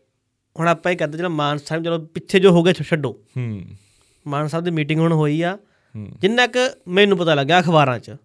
[0.59, 3.61] ਹੁਣ ਆਪਾਂ ਇਹ ਕਰਦੇ ਜਿਹੜਾ ਮਾਨ ਸਾਹਿਬ ਚਲੋ ਪਿੱਛੇ ਜੋ ਹੋ ਗਿਆ ਛੱਡੋ। ਹੂੰ।
[4.27, 5.57] ਮਾਨ ਸਾਹਿਬ ਦੀ ਮੀਟਿੰਗ ਹੁਣ ਹੋਈ ਆ।
[6.21, 8.15] ਜਿੰਨਾ ਕੁ ਮੈਨੂੰ ਪਤਾ ਲੱਗਾ ਅਖਬਾਰਾਂ 'ਚ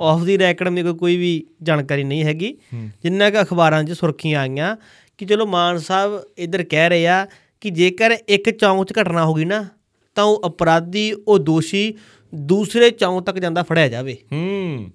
[0.00, 2.58] ਆਫ ਦੀ ਰੈਕਡ ਮੇਰੇ ਕੋਲ ਕੋਈ ਵੀ ਜਾਣਕਾਰੀ ਨਹੀਂ ਹੈਗੀ।
[3.02, 4.76] ਜਿੰਨਾ ਕੁ ਅਖਬਾਰਾਂ 'ਚ ਸੁਰਖੀਆਂ ਆਈਆਂ
[5.18, 7.26] ਕਿ ਚਲੋ ਮਾਨ ਸਾਹਿਬ ਇੱਧਰ ਕਹਿ ਰਹੇ ਆ
[7.60, 9.68] ਕਿ ਜੇਕਰ ਇੱਕ ਚੌਂਕ 'ਚ ਘਟਨਾ ਹੋ ਗਈ ਨਾ
[10.14, 11.94] ਤਾਂ ਉਹ ਅਪਰਾਧੀ ਉਹ ਦੋਸ਼ੀ
[12.34, 14.90] ਦੂਸਰੇ ਚੌਂਕ ਤੱਕ ਜਾਂਦਾ ਫੜਿਆ ਜਾਵੇ। ਹੂੰ।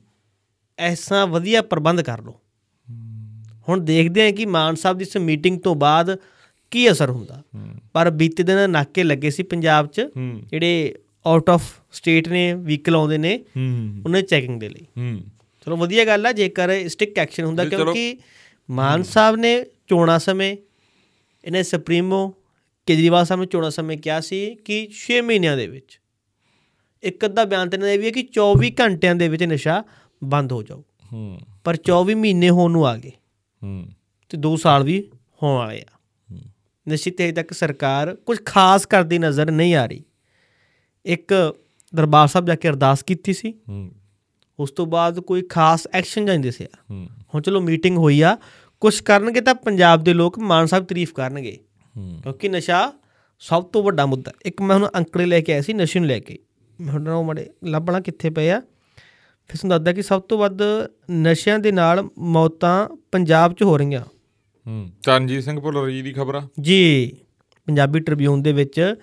[0.79, 2.39] ਐਸਾ ਵਧੀਆ ਪ੍ਰਬੰਧ ਕਰ ਲਓ।
[3.69, 6.17] ਹੁਣ ਦੇਖਦੇ ਹਾਂ ਕਿ ਮਾਨ ਸਾਹਿਬ ਦੀ ਇਸ ਮੀਟਿੰਗ ਤੋਂ ਬਾਅਦ
[6.71, 7.43] ਕੀ ਅਸਰ ਹੁੰਦਾ।
[7.93, 10.01] ਪਰ ਬੀਤੇ ਦਿਨ ਨਾਕੇ ਲੱਗੇ ਸੀ ਪੰਜਾਬ 'ਚ
[10.47, 10.95] ਜਿਹੜੇ
[11.25, 13.39] ਆਊਟ ਆਫ ਸਟੇਟ ਨੇ ਵਹੀਕਲ ਆਉਂਦੇ ਨੇ
[14.05, 14.87] ਉਹਨਾਂ ਚੈਕਿੰਗ ਦੇ ਲਈ।
[15.65, 18.17] ਚਲੋ ਵਧੀਆ ਗੱਲ ਆ ਜੇਕਰ ਸਟਿਕ ਐਕਸ਼ਨ ਹੁੰਦਾ। ਕਿਉਂਕਿ
[18.69, 20.57] ਮਾਨ ਸਾਹਿਬ ਨੇ ਚੋਣਾਂ ਸਮੇਂ
[21.45, 22.35] ਇਹਨੇ ਸੁਪਰੀਮੋ
[22.85, 25.99] ਕੇਜਰੀਵਾਲ ਸਾਹਿਬ ਨੇ ਚੋਣਾਂ ਸਮੇਂ ਕਿਹਾ ਸੀ ਕਿ 6 ਮਹੀਨਿਆਂ ਦੇ ਵਿੱਚ
[27.03, 29.83] ਇੱਕ ਅੱਧਾ ਬਿਆਨ ਤੇ ਇਹ ਵੀ ਹੈ ਕਿ 24 ਘੰਟਿਆਂ ਦੇ ਵਿੱਚ ਨਸ਼ਾ
[30.23, 30.81] ਬੰਦ ਹੋ ਜਾਊ।
[31.13, 33.11] ਹੂੰ। ਪਰ 24 ਮਹੀਨੇ ਹੋਣ ਨੂੰ ਆ ਗਏ।
[33.63, 33.87] ਹੂੰ।
[34.29, 35.11] ਤੇ 2 ਸਾਲ ਵੀ
[35.43, 35.97] ਹੋਣ ਵਾਲੇ ਆ।
[36.87, 40.03] ਨਿਸ਼ਚਿਤ ਹੈ ਤੱਕ ਸਰਕਾਰ ਕੁਝ ਖਾਸ ਕਰਦੀ ਨਜ਼ਰ ਨਹੀਂ ਆ ਰਹੀ।
[41.05, 41.55] ਇੱਕ
[41.95, 43.53] ਦਰਬਾਰ ਸਾਹਿਬ ਜਾ ਕੇ ਅਰਦਾਸ ਕੀਤੀ ਸੀ।
[44.59, 48.37] ਉਸ ਤੋਂ ਬਾਅਦ ਕੋਈ ਖਾਸ ਐਕਸ਼ਨ ਜਾਂ ਨਹੀਂ ਦਿਸਿਆ। ਹੂੰ। ਹੁਣ ਚਲੋ ਮੀਟਿੰਗ ਹੋਈ ਆ।
[48.79, 51.59] ਕੁਝ ਕਰਨਗੇ ਤਾਂ ਪੰਜਾਬ ਦੇ ਲੋਕ ਮਾਨ ਸਾਹਿਬ ਤਾਰੀਫ ਕਰਨਗੇ।
[51.97, 52.93] ਕਿਉਂਕਿ ਨਸ਼ਾ
[53.39, 56.19] ਸਭ ਤੋਂ ਵੱਡਾ ਮੁੱਦਾ। ਇੱਕ ਮੈਂ ਹੁਣ ਅੰਕੜੇ ਲੈ ਕੇ ਆਇਆ ਸੀ ਨਸ਼ੇ ਨੂੰ ਲੈ
[56.19, 56.39] ਕੇ।
[56.81, 58.61] ਹੁਣ ਉਹ ਮੜੇ ਲੱਭਣਾ ਕਿੱਥੇ ਪਏ ਆ?
[59.51, 60.59] ਫਿਰ ਤੁਹਾਨੂੰ ਦੱਸਦਾ ਕਿ ਸਭ ਤੋਂ ਵੱਧ
[61.11, 64.01] ਨਸ਼ਿਆਂ ਦੇ ਨਾਲ ਮੌਤਾਂ ਪੰਜਾਬ 'ਚ ਹੋ ਰਹੀਆਂ।
[64.67, 66.35] ਹੂੰ ਚਰਨਜੀਤ ਸਿੰਘ ਭੁੱਲਰ ਜੀ ਦੀ ਖਬਰ?
[66.35, 67.11] ਆ ਜੀ
[67.65, 68.95] ਪੰਜਾਬੀ ਟ੍ਰਿਬਿਊਨ ਦੇ ਵਿੱਚ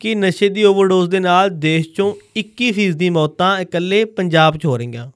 [0.00, 4.76] ਕਿ ਨਸ਼ੇ ਦੀ ਓਵਰਡੋਜ਼ ਦੇ ਨਾਲ ਦੇਸ਼ 'ਚੋਂ 21% ਦੀ ਮੌਤਾਂ ਇਕੱਲੇ ਪੰਜਾਬ 'ਚ ਹੋ
[4.76, 5.10] ਰਹੀਆਂ।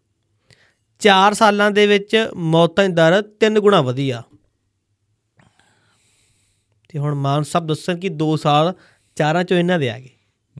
[0.98, 4.22] 4 ਸਾਲਾਂ ਦੇ ਵਿੱਚ ਮੌਤਾਂ ਦੀ ਦਰ 3 ਗੁਣਾ ਵਧੀ ਆ।
[6.88, 8.74] ਤੇ ਹੁਣ ਮਾਨ ਸਾਹਿਬ ਦੱਸਣ ਕਿ 2 ਸਾਲ
[9.14, 10.10] ਚਾਰਾਂ 'ਚੋਂ ਇਹਨਾਂ ਦੇ ਆ ਗਏ।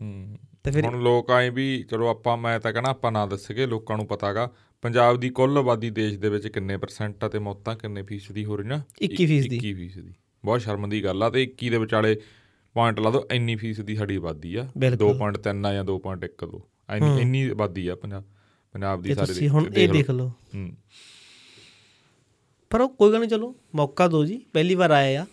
[0.01, 0.32] ਹੂੰ।
[0.63, 3.97] ਤੇ ਫਿਰ ਹੁਣ ਲੋਕ ਆਏ ਵੀ ਚਲੋ ਆਪਾਂ ਮੈਂ ਤਾਂ ਕਹਣਾ ਆਪਾਂ ਨਾ ਦੱਸਗੇ ਲੋਕਾਂ
[3.97, 8.03] ਨੂੰ ਪਤਾਗਾ ਪੰਜਾਬ ਦੀ ਕੁੱਲ ਆਬਾਦੀ ਦੇਸ਼ ਦੇ ਵਿੱਚ ਕਿੰਨੇ ਪਰਸੈਂਟ ਆ ਤੇ ਮੌਤਾਂ ਕਿੰਨੇ
[8.03, 8.81] ਫੀਸਦੀ ਹੋ ਰਹੀਆਂ?
[9.03, 12.17] 21 ਫੀਸਦੀ। 21 ਫੀਸਦੀ। ਬਹੁਤ ਸ਼ਰਮ ਦੀ ਗੱਲ ਆ ਤੇ 21 ਦੇ ਵਿਚਾਲੇ
[12.75, 16.61] ਪੁਆਇੰਟ ਲਾ ਦੋ ਇੰਨੀ ਫੀਸਦੀ ਸਾਡੀ ਆਬਾਦੀ ਆ। ਬਿਲਕੁਲ। 2.3 ਆ ਜਾਂ 2.12
[16.97, 18.25] ਇੰਨੀ ਇੰਨੀ ਆਬਾਦੀ ਆ ਪੰਜਾਬ
[18.73, 20.33] ਪੰਜਾਬ ਦੀ ਸਾਰੇ ਤੁਸੀਂ ਹੁਣ ਦੇ- ਇਹ। ਦੇਖ ਲਓ।
[22.71, 25.27] ਪਰ ਉਹ ਕੋਈ ਗੱਲ ਨਹੀਂ ਚਲੋ ਮੌਕਾ ਦਿਓ ਜੀ ਪਹਿਲੀ ਵਾਰ ਆਏ ਆ।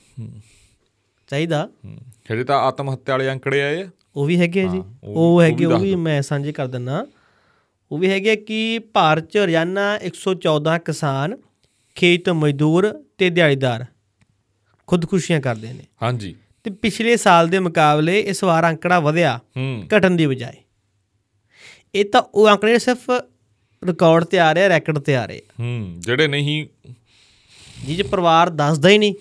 [1.28, 1.70] ਚਾਹੀਦਾ।
[2.28, 5.80] ਜਿਹੜੇ ਤਾਂ ਆਤਮ ਹੱਤਿਆ ਵਾਲੇ ਅੰਕੜੇ ਆਏ ਆ ਉਹ ਵੀ ਹੈਗੇ ਜੀ। ਉਹ ਹੈਗੇ ਉਹ
[5.80, 7.06] ਵੀ ਮੈਂ ਸਾਂਝੇ ਕਰ ਦਿੰਨਾ
[7.92, 11.38] ਉਹ ਵੀ ਹੈਗੇ ਕਿ ਭਾਰਤ ਚ ਰੋਜ਼ਾਨਾ 114 ਕਿਸਾਨ
[11.96, 13.86] ਖੇਤ ਮਜ਼ਦੂਰ ਤੇ ਦਿਹਾੜੀਦਾਰ
[14.88, 19.40] ਖੁਦਕੁਸ਼ੀਆਂ ਕਰਦੇ ਨੇ। ਹਾਂਜੀ। ਤੇ ਪਿਛਲੇ ਸਾਲ ਦੇ ਮੁਕਾਬਲੇ ਇਸ ਵਾਰ ਅੰਕੜਾ ਵਧਿਆ
[19.98, 20.56] ਘਟਣ ਦੀ ਬਜਾਏ।
[21.96, 23.10] ਇਹ ਤਾਂ ਉਹ ਅੰਕੜੇ ਸਿਰਫ
[23.84, 26.68] ਰਿਕਾਰਡ ਤੇ ਆ ਰਹੇ ਰੈਕਡ ਤੇ ਆ ਰਹੇ। ਹੂੰ ਜਿਹੜੇ ਨਹੀਂ
[27.86, 29.14] ਜਿਹ 'ਚ ਪਰਿਵਾਰ ਦੱਸਦਾ ਹੀ ਨਹੀਂ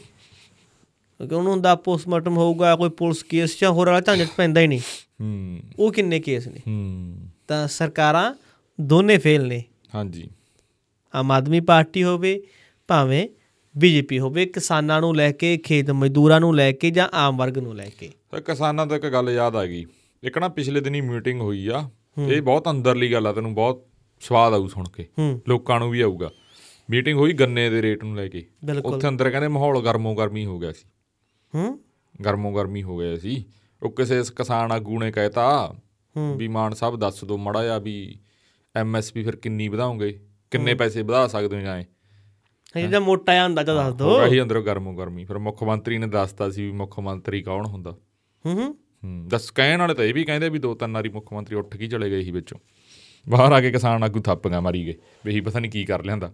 [1.18, 4.80] ਕਿਉਂਕਿ ਉਹਨੂੰ ਦਾ ਪੋਸਟਮਾਰਟਮ ਹੋਊਗਾ ਕੋਈ ਪੁਲਿਸ ਕੇਸ ਜਾਂ ਹੋਰ ਵਾਲਾ ਝੰਜਟ ਪੈਂਦਾ ਹੀ ਨਹੀਂ।
[5.20, 6.58] ਹੂੰ। ਉਹ ਕਿੰਨੇ ਕੇਸ ਨੇ?
[6.58, 8.34] ਹੂੰ। ਤਾਂ ਸਰਕਾਰਾਂ
[8.80, 10.30] ਦੋਨੇ ਫੇਲ ਨੇ। ਹਾਂਜੀ।
[11.14, 12.42] ਆਮ ਆਦਮੀ ਪਾਰਟੀ ਹੋਵੇ
[12.88, 13.28] ਭਾਵੇਂ
[13.76, 17.74] ਬੀਜੇਪੀ ਹੋਵੇ ਕਿਸਾਨਾਂ ਨੂੰ ਲੈ ਕੇ ਖੇਤ ਮਜ਼ਦੂਰਾਂ ਨੂੰ ਲੈ ਕੇ ਜਾਂ ਆਮ ਵਰਗ ਨੂੰ
[17.74, 19.86] ਲੈ ਕੇ। ਤਾਂ ਕਿਸਾਨਾਂ ਤੋਂ ਇੱਕ ਗੱਲ ਯਾਦ ਆ ਗਈ।
[20.22, 23.86] ਇੱਕ ਨਾ ਪਿਛਲੇ ਦਿਨੀ ਮੀਟਿੰਗ ਹੋਈ ਆ। ਇਹ ਬਹੁਤ ਅੰਦਰਲੀ ਗੱਲ ਆ ਤੈਨੂੰ ਬਹੁਤ
[24.20, 25.06] ਸਵਾਦ ਆਊ ਸੁਣ ਕੇ।
[25.48, 26.30] ਲੋਕਾਂ ਨੂੰ ਵੀ ਆਊਗਾ।
[26.90, 28.46] ਮੀਟਿੰਗ ਹੋਈ ਗੰਨੇ ਦੇ ਰੇਟ ਨੂੰ ਲੈ ਕੇ।
[28.84, 30.88] ਉੱਥੇ ਅੰਦਰ ਕਹਿੰਦੇ ਮਾਹੌਲ ਗਰਮੋ ਗਰਮੀ ਹੋ ਗਿਆ ਸੀ।
[31.54, 31.80] ਹੂੰ?
[32.24, 33.44] ਗਰਮੋ ਗਰਮੀ ਹੋ ਗਿਆ ਸੀ।
[33.82, 35.74] ਉਹ ਕਿਸੇ ਇਸ ਕਿਸਾਨ ਆਗੂ ਨੇ ਕਹਿਤਾ
[36.16, 38.18] ਹੂੰ। ਵੀ ਮਾਨ ਸਾਹਿਬ ਦੱਸ ਦਿਓ ਮੜਾ ਆ ਵੀ
[38.76, 40.20] ਐਮਐਸਪੀ ਫਿਰ ਕਿੰਨੀ ਵਧਾਉਂਗੇ?
[40.50, 41.82] ਕਿੰਨੇ ਪੈਸੇ ਵਧਾ ਸਕਦੇ ਹੋ ਜਾਂ
[42.80, 46.06] ਜਿਹੜਾ ਮੋਟਾ ਜਿਹਾ ਅੰਦਾਜ਼ਾ ਦੱਸ ਦੋ। ਹੋਗਾ ਹੀ ਅੰਦਰੋਂ ਗਰਮੋ ਗਰਮੀ। ਫਿਰ ਮੁੱਖ ਮੰਤਰੀ ਨੇ
[46.06, 47.90] ਦੱਸਤਾ ਸੀ ਵੀ ਮੁੱਖ ਮੰਤਰੀ ਕੌਣ ਹੁੰਦਾ।
[48.46, 51.56] ਹੂੰ ਹੂੰ। ਦੱਸ ਕਹਿਣ ਵਾਲੇ ਤਾਂ ਇਹ ਵੀ ਕਹਿੰਦੇ ਵੀ ਦੋ ਤਿੰਨ ਵਾਰੀ ਮੁੱਖ ਮੰਤਰੀ
[51.56, 52.58] ਉੱਠ ਕੇ ਚਲੇ ਗਏ ਸੀ ਵਿੱਚੋਂ।
[53.28, 56.32] ਬਾਹਰ ਆ ਕੇ ਕਿਸਾਨ ਆਗੂ ਥੱਪੀਆਂ ਮਾਰੀ ਗਏ। ਵੀ ਪਤਾ ਨਹੀਂ ਕੀ ਕਰ ਲਿਆਂਦਾ।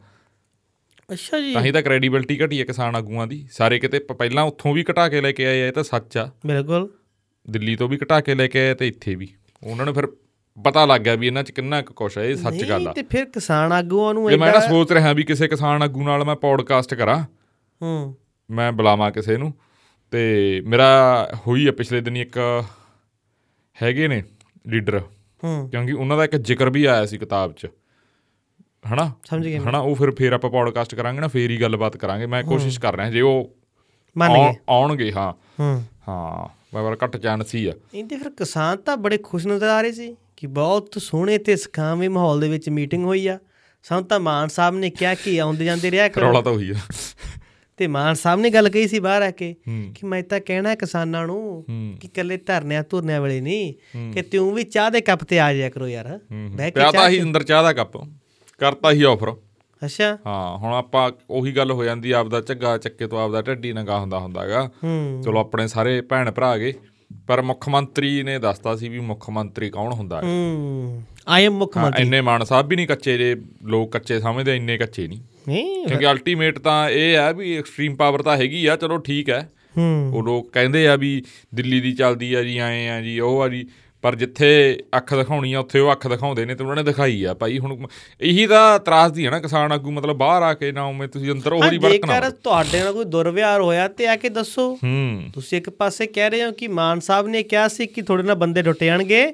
[1.12, 4.74] ਅੱਛਾ ਜੀ। ਤਾਂ ਹੀ ਤਾਂ ਕ੍ਰੈਡੀਬਿਲਟੀ ਘਟੀ ਹੈ ਕਿਸਾਨ ਆਗੂਆਂ ਦੀ। ਸਾਰੇ ਕਿਤੇ ਪਹਿਲਾਂ ਉੱਥੋਂ
[4.74, 6.90] ਵੀ ਘਟਾ ਕੇ ਲੈ ਕੇ ਆਏ ਆ ਇਹ ਤਾਂ ਸੱਚ ਆ। ਬਿਲਕੁਲ।
[7.50, 9.28] ਦਿੱਲੀ ਤੋਂ ਵੀ ਘਟਾ ਕੇ ਲੈ ਕੇ ਆਏ ਤੇ ਇੱਥੇ ਵੀ।
[9.62, 10.06] ਉਹਨਾਂ ਨੂੰ ਫਿਰ
[10.64, 12.92] ਪਤਾ ਲੱਗ ਗਿਆ ਵੀ ਇਹਨਾਂ 'ਚ ਕਿੰਨਾ ਕੁ ਕੁਛ ਹੈ ਇਹ ਸੱਚ ਗੱਲ ਨਹੀਂ ਆ।
[12.92, 16.24] ਤੇ ਫਿਰ ਕਿਸਾਨ ਆਗੂਆਂ ਨੂੰ ਜੇ ਮੈਂ ਏਡਾ- ਸੋਚ ਰਿਹਾ ਵੀ ਕਿਸੇ ਕਿਸਾਨ ਆਗੂ ਨਾਲ
[16.24, 17.24] ਮੈਂ ਪੌਡਕਾਸਟ ਕਰਾਂ
[17.82, 18.16] ਹੂੰ।
[18.50, 19.54] ਮੈਂ ਬੁਲਾਵਾਂ ਕਿਸੇ ਨੂੰ।
[20.10, 22.64] ਤੇ ਮੇਰਾ ਹੋਈ ਆ ਪਿਛਲੇ ਦਿਨੀ ਇੱਕ
[23.82, 24.22] ਹੈਗੇ ਨੇ
[24.66, 25.00] ਲੀਡਰ।
[25.44, 27.66] ਹੂੰ। ਕਿਉਂਕਿ ਉਹਨਾਂ ਦਾ ਇੱਕ ਜ਼ਿਕਰ ਵੀ ਆਇਆ ਸੀ ਕਿਤਾਬ 'ਚ।
[28.92, 29.12] ਹਨਾ?
[29.24, 32.42] ਸਮਝ ਗਏ ਹਨਾ ਉਹ ਫਿਰ ਫੇਰ ਆਪਾਂ ਪੌਡਕਾਸਟ ਕਰਾਂਗੇ ਨਾ ਫੇਰ ਹੀ ਗੱਲਬਾਤ ਕਰਾਂਗੇ। ਮੈਂ
[32.42, 33.54] ਕੋਸ਼ਿਸ਼ ਕਰ ਰਿਹਾ ਜੇ ਉਹ
[34.18, 38.96] ਮੰਨ ਗਏ। ਆਉਣਗੇ ਹਾਂ। ਹੂੰ। ਹਾਂ ਪਰ ਘੱਟ ਚਾਂਸ ਹੀ ਆ। ਇਹਦੇ ਫਿਰ ਕਿਸਾਨ ਤਾਂ
[38.96, 43.04] ਬੜੇ ਖੁਸ਼ ਨਜ਼ਰ ਆ ਰਹੇ ਸੀ ਕਿ ਬਹੁਤ ਸੋਹਣੇ ਤੇ ਸਖਾਵੇਂ ਮਾਹੌਲ ਦੇ ਵਿੱਚ ਮੀਟਿੰਗ
[43.04, 43.38] ਹੋਈ ਆ।
[43.82, 46.74] ਸਾਨੂੰ ਤਾਂ ਮਾਨ ਸਾਹਿਬ ਨੇ ਕਿਹਾ ਕਿ ਆਉਂਦੇ ਜਾਂਦੇ ਰਿਹਾ ਕਰੋ। ਰੌਲਾ ਤਾਂ ਹੋਈ ਆ।
[47.76, 51.26] ਤੇ ਮਾਨ ਸਾਹਿਬ ਨੇ ਗੱਲ ਕਹੀ ਸੀ ਬਾਹਰ ਆ ਕੇ ਕਿ ਮੈਂ ਤਾਂ ਕਹਿਣਾ ਕਿਸਾਨਾਂ
[51.26, 51.64] ਨੂੰ
[52.00, 53.74] ਕਿ ਕੱਲੇ ਧਰਨਿਆਂ ਧੁਰਨਿਆਂ ਵੇਲੇ ਨਹੀਂ
[54.12, 56.20] ਕਿ ਤੂੰ ਵੀ ਚਾਹ ਦੇ ਕੱਪ ਤੇ ਆ ਜਾਇਆ ਕਰੋ ਯਾਰ।
[56.50, 57.96] ਬਹਿ ਕੇ ਚਾਹ ਤਾਂ ਹੀ ਅੰਦਰ ਚਾਹ ਦਾ ਕੱਪ।
[58.58, 59.32] ਕਰਤਾ ਹੀ ਆਫਰ
[59.84, 63.98] ਅੱਛਾ। ਹਾਂ ਹੁਣ ਆਪਾਂ ਉਹੀ ਗੱਲ ਹੋ ਜਾਂਦੀ ਆਪਦਾ ਝੱਗਾ ਚੱਕੇ ਤੋਂ ਆਪਦਾ ਢੱਡੀ ਨੰਗਾ
[63.98, 64.70] ਹੁੰਦਾ ਹੁੰਦਾਗਾ।
[65.24, 66.72] ਚਲੋ ਆਪਣੇ ਸਾਰੇ ਭੈਣ ਭਰਾ ਗਏ
[67.26, 71.52] ਪਰ ਮੁੱਖ ਮੰਤਰੀ ਨੇ ਦੱਸਤਾ ਸੀ ਵੀ ਮੁੱਖ ਮੰਤਰੀ ਕੌਣ ਹੁੰਦਾ ਹੈ। ਹੂੰ ਆਈ ਐਮ
[71.52, 75.20] ਮੁੱਖ ਮੰਤਰੀ। ਇੰਨੇ ਮਾਨ ਸਾਹਿਬ ਵੀ ਨਹੀਂ ਕੱਚੇ ਜੇ ਲੋਕ ਕੱਚੇ ਸਮਝਦੇ ਇੰਨੇ ਕੱਚੇ ਨਹੀਂ।
[75.48, 79.50] ਨਹੀਂ। ਕਿਉਂਕਿ ਅਲਟੀਮੇਟ ਤਾਂ ਇਹ ਹੈ ਵੀ ਐਕਸਟ੍ਰੀਮ ਪਾਵਰ ਤਾਂ ਹੈਗੀ ਆ ਚਲੋ ਠੀਕ ਹੈ।
[79.78, 81.22] ਹੂੰ। ਉਹ ਲੋਕ ਕਹਿੰਦੇ ਆ ਵੀ
[81.54, 83.66] ਦਿੱਲੀ ਦੀ ਚੱਲਦੀ ਆ ਜੀ ਆਏ ਆ ਜੀ ਉਹ ਆ ਜੀ।
[84.04, 84.48] ਪਰ ਜਿੱਥੇ
[84.96, 87.86] ਅੱਖ ਦਿਖਾਉਣੀ ਆ ਉੱਥੇ ਉਹ ਅੱਖ ਦਿਖਾਉਂਦੇ ਨੇ ਤੇ ਉਹਨਾਂ ਨੇ ਦਿਖਾਈ ਆ। ਭਾਈ ਹੁਣ
[88.20, 91.52] ਇਹੀ ਤਾਂ ਤਰਾਸਦੀ ਹੈ ਨਾ ਕਿਸਾਨ ਆਗੂ ਮਤਲਬ ਬਾਹਰ ਆ ਕੇ ਨਾ ਉਵੇਂ ਤੁਸੀਂ ਅੰਦਰ
[91.52, 95.58] ਹਾਂ ਉਹੀ ਵਰਤਣਾ ਜੇਕਰ ਤੁਹਾਡੇ ਨਾਲ ਕੋਈ ਦੁਰਵਿਹਾਰ ਹੋਇਆ ਤੇ ਆ ਕੇ ਦੱਸੋ। ਹੂੰ। ਤੁਸੀਂ
[95.58, 98.62] ਇੱਕ ਪਾਸੇ ਕਹਿ ਰਹੇ ਹੋ ਕਿ ਮਾਨ ਸਾਹਿਬ ਨੇ ਕਿਹਾ ਸੀ ਕਿ ਤੁਹਾਡੇ ਨਾਲ ਬੰਦੇ
[98.62, 99.26] ਟੁੱਟ ਜਾਣਗੇ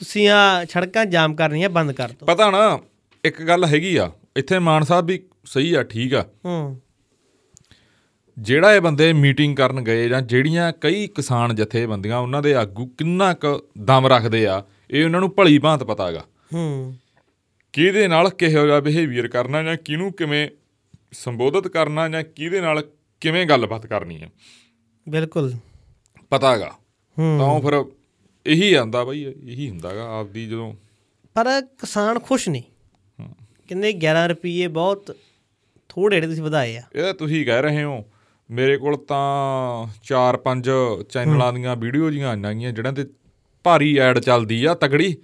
[0.00, 2.78] ਤੁਸੀਂ ਆ ਸੜਕਾਂ ਜਾਮ ਕਰਨੀਆਂ ਬੰਦ ਕਰ ਦਿਓ। ਪਤਾ ਨਾ
[3.24, 6.80] ਇੱਕ ਗੱਲ ਹੈਗੀ ਆ ਇੱਥੇ ਮਾਨ ਸਾਹਿਬ ਵੀ ਸਹੀ ਆ ਠੀਕ ਆ। ਹੂੰ।
[8.38, 13.34] ਜਿਹੜਾ ਇਹ ਬੰਦੇ ਮੀਟਿੰਗ ਕਰਨ ਗਏ ਜਾਂ ਜਿਹੜੀਆਂ ਕਈ ਕਿਸਾਨ ਜਥੇਬੰਦੀਆਂ ਉਹਨਾਂ ਦੇ ਆਗੂ ਕਿੰਨਾ
[13.34, 16.96] ਕੁ ਦਮ ਰੱਖਦੇ ਆ ਇਹ ਉਹਨਾਂ ਨੂੰ ਭਲੀ ਭਾਂਤ ਪਤਾ ਹੈਗਾ। ਹੂੰ।
[17.72, 20.48] ਕਿਹਦੇ ਨਾਲ ਕਿਹੋ ਜਿਹਾ ਬਿਹੇਵੀਅਰ ਕਰਨਾ ਜਾਂ ਕਿਹਨੂੰ ਕਿਵੇਂ
[21.12, 22.84] ਸੰਬੋਧਿਤ ਕਰਨਾ ਜਾਂ ਕਿਹਦੇ ਨਾਲ
[23.20, 24.30] ਕਿਵੇਂ ਗੱਲਬਾਤ ਕਰਨੀ ਹੈ
[25.08, 25.54] ਬਿਲਕੁਲ।
[26.30, 26.74] ਪਤਾ ਹੈਗਾ।
[27.18, 27.84] ਹੂੰ। ਤਾਂ ਫਿਰ
[28.46, 30.74] ਇਹੀ ਆਂਦਾ ਬਈ ਇਹੀ ਹੁੰਦਾਗਾ ਆਪਦੀ ਜਦੋਂ
[31.34, 32.62] ਪਰ ਕਿਸਾਨ ਖੁਸ਼ ਨਹੀਂ।
[33.68, 35.16] ਕਹਿੰਦੇ 11 ਰੁਪਏ ਬਹੁਤ
[35.88, 38.04] ਥੋੜੇ ਜਿਹੜੇ ਤੁਸੀਂ ਵਧਾਏ ਆ। ਇਹ ਤੁਸੀਂ ਕਹਿ ਰਹੇ ਹੋ।
[38.50, 43.06] ਮੇਰੇ ਕੋਲ ਤਾਂ 4-5 ਚੈਨਲਾਂ ਦੀਆਂ ਵੀਡੀਓ ਜੀਆਂ ਆਈਆਂ ਗਈਆਂ ਜਿਹੜਾਂ ਤੇ
[43.64, 45.16] ਭਾਰੀ ਐਡ ਚੱਲਦੀ ਆ ਤਗੜੀ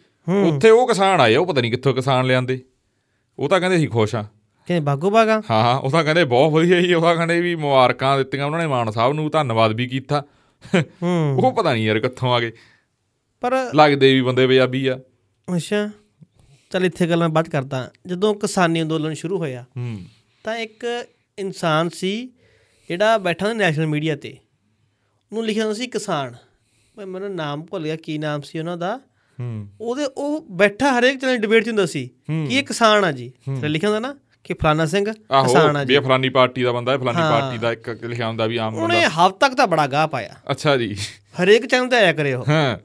[0.48, 2.60] ਉੱਥੇ ਉਹ ਕਿਸਾਨ ਆਏ ਉਹ ਪਤਾ ਨਹੀਂ ਕਿੱਥੋਂ ਕਿਸਾਨ ਲਿਆਂਦੇ।
[3.38, 4.22] ਉਹ ਤਾਂ ਕਹਿੰਦੇ ਸੀ ਖੁਸ਼ ਆ।
[4.66, 8.18] ਕਹਿੰਦੇ ਬਾਗੋ ਬਾਗਾ ਹਾਂ ਹਾਂ ਉਹ ਤਾਂ ਕਹਿੰਦੇ ਬਹੁਤ ਵਧੀਆ ਜੀ ਉਹ ਕਹਿੰਦੇ ਵੀ ਮੁਬਾਰਕਾਂ
[8.18, 10.24] ਦਿੱਤੀਆਂ ਉਹਨਾਂ ਨੇ ਮਾਨ ਸਾਹਿਬ ਨੂੰ ਧੰਨਵਾਦ ਵੀ ਕੀਤਾ।
[11.38, 12.52] ਉਹ ਪਤਾ ਨਹੀਂ ਯਾਰ ਕਿੱਥੋਂ ਆ ਗਏ।
[13.40, 14.98] ਪਰ ਲੱਗਦੇ ਵੀ ਬੰਦੇ ਪੰਜਾਬੀ ਆ।
[15.56, 15.88] ਅੱਛਾ
[16.70, 19.98] ਚਲ ਇੱਥੇ ਗੱਲ ਮੈਂ ਬਾਤ ਕਰਦਾ। ਜਦੋਂ ਕਿਸਾਨੀ ਅੰਦੋਲਨ ਸ਼ੁਰੂ ਹੋਇਆ ਹੂੰ।
[20.44, 21.06] ਤਾਂ ਇੱਕ
[21.38, 22.30] ਇਨਸਾਨ ਸੀ
[22.92, 24.30] ਜਿਹੜਾ ਬੈਠਾ ਨੈਸ਼ਨਲ ਮੀਡੀਆ ਤੇ
[25.32, 26.34] ਉਹਨੂੰ ਲਿਖਿਆ ਹੁੰਦਾ ਸੀ ਕਿਸਾਨ।
[26.98, 29.00] ਮੈਂ ਮੈਨੂੰ ਨਾਮ ਭੁੱਲ ਗਿਆ ਕੀ ਨਾਮ ਸੀ ਉਹਨਾਂ ਦਾ?
[29.40, 33.32] ਹੂੰ। ਉਹਦੇ ਉਹ ਬੈਠਾ ਹਰੇਕ ਚੈਨਲ ਡਿਬੇਟ 'ਚ ਹੁੰਦਾ ਸੀ ਕਿ ਇਹ ਕਿਸਾਨ ਆ ਜੀ।
[33.60, 36.92] ਤੇ ਲਿਖਿਆ ਹੁੰਦਾ ਨਾ ਕਿ ਫਲਾਣਾ ਸਿੰਘ ਕਿਸਾਨ ਆ ਜੀ। ਇਹ ਫਲਾਨੀ ਪਾਰਟੀ ਦਾ ਬੰਦਾ
[36.92, 39.86] ਹੈ ਫਲਾਨੀ। ਪਾਰਟੀ ਦਾ ਇੱਕ ਲਿਖਿਆ ਹੁੰਦਾ ਵੀ ਆਮ ਬੰਦਾ। ਉਹਨੇ ਹਫ਼ਤਾ ਤੱਕ ਤਾਂ ਬੜਾ
[39.86, 40.96] ਗਾਹ ਪਾਇਆ। ਅੱਛਾ ਜੀ।
[41.42, 42.78] ਹਰੇਕ ਚੈਨਲ ਤੇ ਆਇਆ ਕਰੇ ਉਹ ਹਾਂ।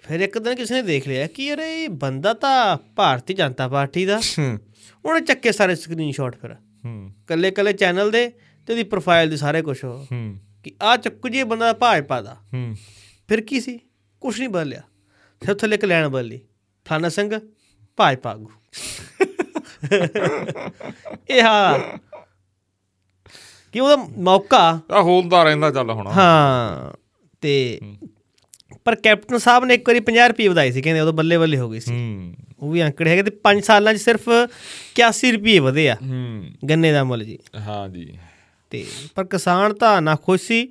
[0.00, 4.06] ਫਿਰ ਇੱਕ ਦਿਨ ਕਿਸੇ ਨੇ ਦੇਖ ਲਿਆ ਕਿ ਅਰੇ ਇਹ ਬੰਦਾ ਤਾਂ ਭਾਰਤੀ ਜਨਤਾ ਪਾਰਟੀ
[4.06, 4.58] ਦਾ। ਹੂੰ।
[5.04, 8.32] ਉਹਨੇ ਚੱਕੇ ਸਾਰੇ ਸਕਰੀਨਸ਼ਾਟ ਫਿਰ। ਹੂੰ। ਕੱਲੇ ਕੱਲੇ ਚੈਨਲ ਦੇ
[8.66, 12.76] ਤੇ ਉਹਦੀ ਪ੍ਰੋਫਾਈਲ ਦੇ ਸਾਰੇ ਕੁਝ ਹੂੰ। ਕਿ ਆ ਚੱਕੂ ਜੀ ਬੰਦਾ ਭਾਜਪਾ ਦਾ। ਹੂੰ।
[13.28, 13.80] ਫਿਰ ਕੀ ਸੀ?
[14.20, 14.82] ਕੁਛ ਨਹੀਂ ਬਦਲਿਆ
[15.44, 16.40] ਫਿਰ ਥੱਲੇ ਇੱਕ ਲੈਣ ਬਦਲੀ
[16.84, 17.40] ਫਲਾਣਾ ਸਿੰਘ
[17.96, 18.50] ਭਾਜਪਾ ਆਗੂ।
[21.30, 21.98] ਇਹ ਹਾਂ।
[23.72, 26.96] ਕਿ ਉਹਦਾ ਮੌਕਾ। ਆ ਹੋਲਦਾ ਰਹਿੰਦਾ ਚੱਲ ਹੁਣ। ਹਾਂ।
[27.40, 27.80] ਤੇ
[28.84, 31.70] ਪਰ ਕੈਪਟਨ ਸਾਹਿਬ ਨੇ ਇੱਕ ਵਾਰੀ 50 ਰੁਪਏ ਵਧਾਏ ਸੀ ਕਹਿੰਦੇ ਉਦੋਂ ਬੱਲੇ ਬੱਲੇ ਹੋ
[31.70, 34.28] ਗਈ ਸੀ। ਉਹ ਵੀ ਅੰਕੜੇ ਹੈਗੇ ਤੇ 5 ਸਾਲਾਂ 'ਚ ਸਿਰਫ
[34.94, 38.18] 81 ਰੁਪਏ ਵਧੇ ਆ। ਹੂੰ। ਗੰਨੇ ਦਾ ਮੁੱਲ ਜੀ। ਹਾਂ ਜੀ।
[38.84, 40.66] ਤੇ ਪਰ ਕਿਸਾਨ ਤਾਂ ਨਾ ਖੁਸ਼ ਸੀ।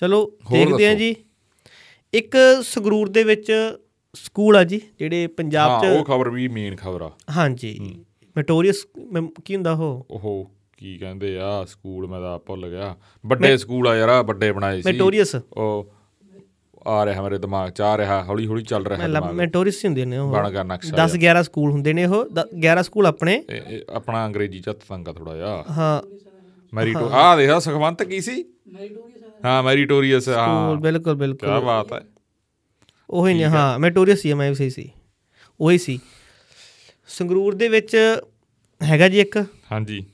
[0.00, 1.14] ਚਲੋ ਦੇਖਦੇ ਆ। ਜੀ।
[2.14, 3.52] ਇੱਕ ਸੰਗਰੂਰ ਦੇ ਵਿੱਚ
[4.14, 7.78] ਸਕੂਲ ਆ ਜੀ ਜਿਹੜੇ ਪੰਜਾਬ ਹਾਂ 'ਚ ਉਹ ਖਬਰ ਵੀ ਮੇਨ ਖਬਰ ਆ। ਹਾਂਜੀ।
[8.36, 8.84] ਮੈਟੋਰੀਅਸ
[9.44, 10.06] ਕੀ ਹੁੰਦਾ ਉਹ?
[10.10, 14.52] ਉਹ ਕੀ ਕਹਿੰਦੇ ਆ ਸਕੂਲ ਮੈਂ ਤਾਂ ਭੁੱਲ ਗਿਆ। ਵੱਡੇ ਸਕੂਲ ਆ ਯਾਰ ਆਹ ਵੱਡੇ
[14.52, 15.92] ਬਣਾਏ ਸੀ। ਮੈਟੋਰੀਅਸ ਉਹ
[16.86, 20.18] ਆ ਰਿਹਾ ਮੇਰੇ ਦਿਮਾਗ ਚ ਆ ਰਿਹਾ ਹੌਲੀ ਹੌਲੀ ਚੱਲ ਰਿਹਾ ਦਿਮਾਗ। ਮੈਟੋਰੀਅਸ ਹੁੰਦੇ ਨੇ
[20.18, 22.24] ਉਹ। ਬਣ ਗਿਆ ਨਕਸ਼ਾ 10 11 ਸਕੂਲ ਹੁੰਦੇ ਨੇ ਉਹ
[22.60, 23.42] 11 ਸਕੂਲ ਆਪਣੇ।
[23.92, 26.02] ਆਪਣਾ ਅੰਗਰੇਜ਼ੀ ਚ ਤੰਗਾ ਥੋੜਾ ਜਿਹਾ। ਹਾਂ।
[26.76, 28.44] ਮੈਰੀਟੋ ਆ ਦੇਖਾ ਸੁਖਵੰਤ ਕੀ ਸੀ?
[29.44, 32.00] ਹਾਂ ਮੈਰੀਟੋਰੀਅਸ ਹਾਂ। ਸਕੂਲ ਬਿਲਕੁਲ ਕੀ ਬਿਲਕੁਲ ਬਾਤ ਹੈ।
[33.10, 34.92] ਉਹੀ ਨੇ ਹਾਂ। ਮੈਟੋਰੀਅਸ ਹੀ ਆ, ਮੈਂ ਵੀ ਸਹੀ ਸੀ।
[35.60, 35.98] ਉਹੀ ਸੀ।
[37.08, 37.96] ਸੰਗਰੂਰ ਦੇ ਵਿੱਚ
[38.82, 40.06] ਹੈਗਾ ਜੀ ਇੱਕ। ਹਾਂਜੀ।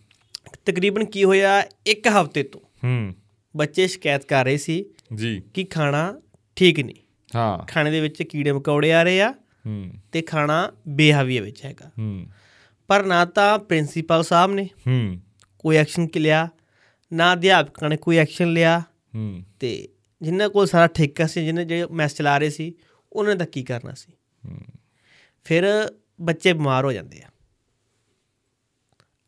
[0.67, 3.15] ਤਕਰੀਬਨ ਕੀ ਹੋਇਆ ਇੱਕ ਹਫ਼ਤੇ ਤੋਂ। ਹੂੰ।
[3.57, 6.21] ਬੱਚੇ ਸ਼ਿਕਾਇਤ ਕਰ ਰਹੇ ਸੀ ਜੀ। ਕਿ ਖਾਣਾ
[6.57, 6.97] ਠੀਕ ਨਹੀਂ।
[7.37, 9.35] ਹਾਂ। ਖਾਣੇ ਦੇ ਵਿੱਚ ਕੀੜੇ ਮਕੌੜੇ ਆ ਰਹੇ ਆ
[9.67, 12.27] ਹੂੰ। ਤੇ ਖਾਣਾ ਬੇਹਵੀਏ ਵਿੱਚ ਹੈਗਾ। ਹੂੰ।
[12.89, 15.17] ਪਰ ਨਾ ਤਾਂ ਪ੍ਰਿੰਸੀਪਲ ਸਾਹਿਬ ਨੇ ਹੂੰ।
[15.63, 16.49] ਕੋਈ ਐਕਸ਼ਨ ਲਿਆ
[17.13, 18.83] ਨਾ ਅਧਿਆਪਕਾਂ ਨੇ ਕੋਈ ਐਕਸ਼ਨ ਲਿਆ
[19.15, 19.89] ਹੂੰ। ਤੇ
[20.23, 22.75] ਜਿਨ੍ਹਾਂ ਕੋਲ ਸਾਰਾ ਠੇਕਾ ਸੀ ਜਿਹਨੇ ਜਿਹੜੇ ਮੈਸ ਚਲਾ ਰਹੇ ਸੀ
[23.13, 24.13] ਉਹਨਾਂ ਨੇ ਤਾਂ ਕੀ ਕਰਨਾ ਸੀ?
[25.45, 25.65] ਫਿਰ
[26.21, 27.29] ਬੱਚੇ ਬਿਮਾਰ ਹੋ ਜਾਂਦੇ ਆ।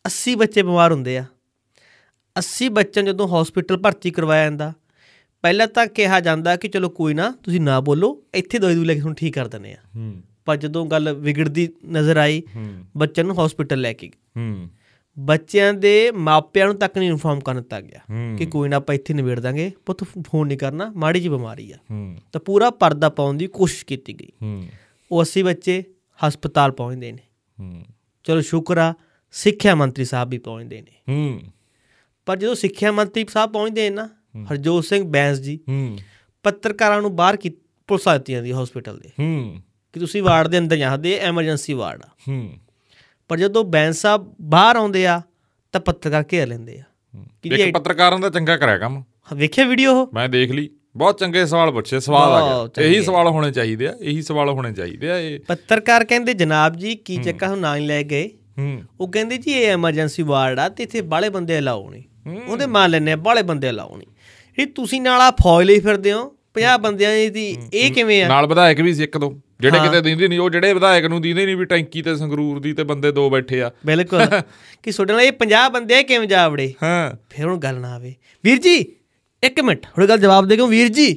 [0.08, 1.24] 80 ਬੱਚੇ ਬਿਮਾਰ ਹੁੰਦੇ ਆ।
[2.40, 4.72] 80 ਬੱਚਿਆਂ ਜਦੋਂ ਹਸਪੀਟਲ ਭਰਤੀ ਕਰਵਾਇਆ ਜਾਂਦਾ
[5.42, 8.94] ਪਹਿਲਾਂ ਤਾਂ ਕਿਹਾ ਜਾਂਦਾ ਕਿ ਚਲੋ ਕੋਈ ਨਾ ਤੁਸੀਂ ਨਾ ਬੋਲੋ ਇੱਥੇ ਦਵਾਈ ਦੂਈ ਲੈ
[8.94, 13.26] ਕੇ ਤੁਹਾਨੂੰ ਠੀਕ ਕਰ ਦਿੰਦੇ ਆ। ਹੂੰ। ਪਰ ਜਦੋਂ ਗੱਲ ਵਿਗੜਦੀ ਨਜ਼ਰ ਆਈ ਹੂੰ। ਬੱਚਿਆਂ
[13.26, 14.70] ਨੂੰ ਹਸਪੀਟਲ ਲੈ ਕੇ ਹੂੰ।
[15.18, 18.00] ਬੱਚਿਆਂ ਦੇ ਮਾਪਿਆਂ ਨੂੰ ਤੱਕ ਨਹੀਂ ਇਨਫੋਰਮ ਕਰਨ ਦਿੱਤਾ ਗਿਆ
[18.36, 21.76] ਕਿ ਕੋਈ ਨਾ ਆਪਾਂ ਇੱਥੇ ਨਿਬੇੜ ਦਾਂਗੇ। ਪੁੱਤ ਫੋਨ ਨਹੀਂ ਕਰਨਾ ਮਾੜੀ ਜੀ ਬਿਮਾਰੀ ਆ।
[22.32, 24.28] ਤਾਂ ਪੂਰਾ ਪਰਦਾ ਪਾਉਣ ਦੀ ਕੋਸ਼ਿਸ਼ ਕੀਤੀ ਗਈ।
[25.12, 25.84] ਉਹ 80 ਬੱਚੇ
[26.28, 27.18] ਹਸਪਤਾਲ ਪਹੁੰਚਦੇ ਨੇ।
[28.24, 28.94] ਚਲੋ ਸ਼ੁਕਰ ਆ
[29.32, 30.92] ਸਿੱਖਿਆ ਮੰਤਰੀ ਸਾਹਿਬ ਵੀ ਪਹੁੰਚਦੇ ਨੇ।
[32.26, 34.08] ਪਰ ਜਦੋਂ ਸਿੱਖਿਆ ਮੰਤਰੀ ਸਾਹਿਬ ਪਹੁੰਚਦੇ ਨੇ ਨਾ
[34.50, 35.60] ਹਰਜੋਤ ਸਿੰਘ ਬੈਂਸ ਜੀ
[36.42, 37.50] ਪੱਤਰਕਾਰਾਂ ਨੂੰ ਬਾਹਰ ਕੀ
[37.86, 39.10] ਪੁਲਿਸ ਆ ਦਿੱਤੀ ਜਾਂਦੀ ਹਸਪੀਟਲ ਦੇ।
[39.92, 42.08] ਕਿ ਤੁਸੀਂ ਵਾਰਡ ਦੇ ਅੰਦਰ ਜਾਂਦੇ ਐਮਰਜੈਂਸੀ ਵਾਰਡ ਆ।
[43.28, 45.20] ਪਰ ਜਦੋਂ ਬੈਂਸ ਸਾਹਿਬ ਬਾਹਰ ਆਉਂਦੇ ਆ
[45.72, 46.82] ਤਾਂ ਪੱਤਰਕਾਰ ਘੇਰ ਲੈਂਦੇ ਆ।
[47.42, 49.02] ਕਿ ਇੱਕ ਪੱਤਰਕਾਰਾਂ ਦਾ ਚੰਗਾ ਕਰਿਆ ਕੰਮ।
[49.34, 50.10] ਵੇਖਿਆ ਵੀਡੀਓ ਉਹ?
[50.14, 53.94] ਮੈਂ ਦੇਖ ਲਈ। ਬਹੁਤ ਚੰਗੇ ਸਵਾਲ ਪੁੱਛੇ ਸਵਾਲ ਆ ਗਿਆ। ਇਹੀ ਸਵਾਲ ਹੋਣੇ ਚਾਹੀਦੇ ਆ
[54.00, 58.02] ਇਹੀ ਸਵਾਲ ਹੋਣੇ ਚਾਹੀਦੇ ਆ ਇਹ। ਪੱਤਰਕਾਰ ਕਹਿੰਦੇ ਜਨਾਬ ਜੀ ਕੀ ਚੱਕਾ ਹੁਣ ਨਾਂ ਲੈ
[58.02, 58.30] ਗਏ?
[59.00, 62.02] ਉਹ ਕਹਿੰਦੇ ਜੀ ਇਹ ਐਮਰਜੈਂਸੀ ਵਾਰਡ ਆ ਤੇ ਇੱਥੇ ਬਾਲੇ ਬੰਦੇ ਅਲਾਉ ਨਹੀਂ।
[62.48, 64.08] ਉਹਦੇ ਮੰਨ ਲੈਨੇ ਆ ਬਾਲੇ ਬੰਦੇ ਅਲਾਉ ਨਹੀਂ।
[64.58, 68.28] ਇਹ ਤੁਸੀਂ ਨਾਲ ਆ ਫੌਜ ਲਈ ਫਿਰਦੇ ਹੋ 50 ਬੰਦਿਆਂ ਦੀ ਇਹ ਕਿਵੇਂ ਆ?
[68.28, 71.46] ਨਾਲ ਵਿਧਾਇਕ ਵੀ ਸੀ ਇੱਕ ਦੋ। ਜਿਹੜੇ ਕਿਤੇ ਦਿੰਦੇ ਨਹੀਂ ਉਹ ਜਿਹੜੇ ਵਿਧਾਇਕ ਨੂੰ ਦਿੰਦੇ
[71.46, 74.20] ਨਹੀਂ ਵੀ ਟੈਂਕੀ ਤੇ ਸੰਗਰੂਰ ਦੀ ਤੇ ਬੰਦੇ ਦੋ ਬੈਠੇ ਆ। ਬਿਲਕੁਲ।
[74.82, 76.74] ਕਿ ਤੁਹਾਡੇ ਨਾਲ ਇਹ 50 ਬੰਦੇ ਕਿਵੇਂ ਜਾ ਵੜੇ?
[76.82, 78.14] ਹਾਂ। ਫਿਰ ਹੁਣ ਗੱਲ ਨਾ ਆਵੇ।
[78.44, 78.76] ਵੀਰ ਜੀ
[79.42, 80.68] ਇੱਕ ਮਿੰਟ ਹੁਣ ਗੱਲ ਜਵਾਬ ਦੇ ਕਿਉਂ?
[80.68, 81.16] ਵੀਰ ਜੀ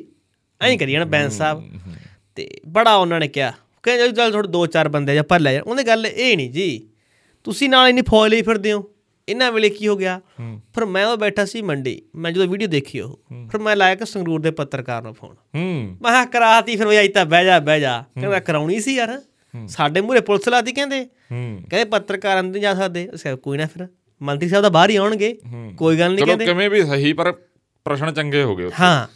[0.61, 1.69] ਐਂ ਕਰੀ ਜਾਣਾ ਬੈਂਸ ਸਾਹਿਬ।
[2.35, 5.61] ਤੇ ਬੜਾ ਉਹਨਾਂ ਨੇ ਕਿਹਾ। ਕਹਿੰਦੇ ਚੱਲ ਥੋੜੇ ਦੋ ਚਾਰ ਬੰਦੇ ਜਾਂ ਪਰ ਲੈ ਜਾ
[5.67, 6.89] ਉਹਨੇ ਗੱਲ ਇਹ ਨਹੀਂ ਜੀ।
[7.43, 8.89] ਤੁਸੀਂ ਨਾਲ ਇੰਨੀ ਫੌਜ ਲਈ ਫਿਰਦੇ ਹੋ।
[9.29, 10.21] ਇਹਨਾਂ ਵੇਲੇ ਕੀ ਹੋ ਗਿਆ?
[10.41, 14.05] ਫਿਰ ਮੈਂ ਉਹ ਬੈਠਾ ਸੀ ਮੰਡੀ ਮੈਂ ਜਦੋਂ ਵੀਡੀਓ ਦੇਖੀ ਉਹ ਫਿਰ ਮੈਂ ਲਾਇਆ ਕਿ
[14.05, 17.81] ਸੰਗਰੂਰ ਦੇ ਪੱਤਰਕਾਰ ਨੂੰ ਫੋਨ ਹੂੰ। ਮੈਂ ਕਿਹਾ ਕਰਾਤੀ ਫਿਰ ਵਈ ਤਾਂ ਬਹਿ ਜਾ ਬਹਿ
[17.81, 19.21] ਜਾ। ਕਹਿੰਦਾ ਕਰਾਉਣੀ ਸੀ ਯਾਰ।
[19.67, 23.65] ਸਾਡੇ ਮੂਹਰੇ ਪੁਲਿਸ ਲਾਤੀ ਕਹਿੰਦੇ। ਹੂੰ। ਕਹਿੰਦੇ ਪੱਤਰਕਾਰ ਅੰਦਰ ਨਹੀਂ ਜਾ ਸਕਦੇ। ਅਸੀਂ ਕੋਈ ਨਾ
[23.65, 23.87] ਫਿਰ
[24.21, 25.37] ਮੰਤਰੀ ਸਾਹਿਬ ਤਾਂ ਬਾਹਰ ਹੀ ਆਉਣਗੇ।
[25.77, 27.33] ਕੋਈ ਗੱਲ ਨਹੀਂ ਚਲੋ ਕਹਿੰਦੇ। ਕਿਵੇਂ ਵੀ ਸਹੀ ਪਰ
[27.85, 29.07] ਪ੍ਰਸ਼ਨ ਚੰਗੇ ਹੋ ਗਏ। ਹਾਂ।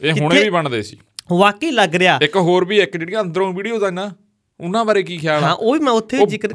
[0.00, 0.96] ਇਹ ਹੁਣੇ ਵੀ ਬਣਦੇ ਸੀ।
[1.32, 4.10] ਵਾਕਈ ਲੱਗ ਰਿਹਾ। ਇੱਕ ਹੋਰ ਵੀ ਇੱਕ ਜਿਹੜੀਆਂ ਅੰਦਰੋਂ ਵੀਡੀਓਜ਼ ਆ ਨਾ
[4.60, 6.48] ਉਹਨਾਂ ਬਾਰੇ ਕੀ ਖਿਆਲ ਹਾਂ ਉਹ ਵੀ ਮੈਂ ਉੱਥੇ ਜ਼ਿਕਰ।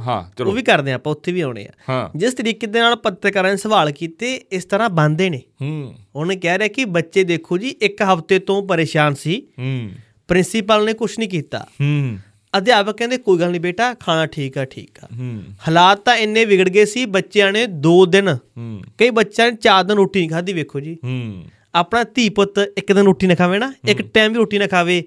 [0.46, 3.92] ਉਹ ਵੀ ਕਰਦੇ ਆਪਾਂ ਉੱਥੇ ਵੀ ਆਉਣੇ ਆ ਜਿਸ ਤਰੀਕੇ ਦੇ ਨਾਲ ਪੱਤਰਕਾਰਾਂ ਨੇ ਸਵਾਲ
[3.92, 8.40] ਕੀਤੇ ਇਸ ਤਰ੍ਹਾਂ ਬੰਦੇ ਨੇ। ਹੂੰ। ਉਹਨੇ ਕਹਿ ਰਿਹਾ ਕਿ ਬੱਚੇ ਦੇਖੋ ਜੀ ਇੱਕ ਹਫ਼ਤੇ
[8.40, 9.90] ਤੋਂ ਪਰੇਸ਼ਾਨ ਸੀ। ਹੂੰ।
[10.28, 12.18] ਪ੍ਰਿੰਸੀਪਲ ਨੇ ਕੁਝ ਨਹੀਂ ਕੀਤਾ। ਹੂੰ।
[12.58, 16.46] ਅਧਿਆਪਕ ਕਹਿੰਦੇ ਕੋਈ ਗੱਲ ਨਹੀਂ ਬੇਟਾ ਖਾਣਾ ਠੀਕ ਆ ਠੀਕ ਆ। ਹੂੰ। ਹਾਲਾਤ ਤਾਂ ਇੰਨੇ
[16.46, 20.30] ਵਿਗੜ ਗਏ ਸੀ ਬੱਚਿਆਂ ਨੇ 2 ਦਿਨ ਹੂੰ। ਕਈ ਬੱਚਿਆਂ ਨੇ 4 ਦਿਨ ਰੋਟੀ ਨਹੀਂ
[20.30, 21.44] ਖਾਧੀ ਵੇਖੋ ਜੀ। ਹੂੰ।
[21.76, 25.04] ਆਪਣਾ ਧੀ ਪੁੱਤ ਇੱਕ ਦਿਨ ਰੋਟੀ ਨਾ ਖਾਵੇ ਨਾ ਇੱਕ ਟਾਈਮ ਵੀ ਰੋਟੀ ਨਾ ਖਾਵੇ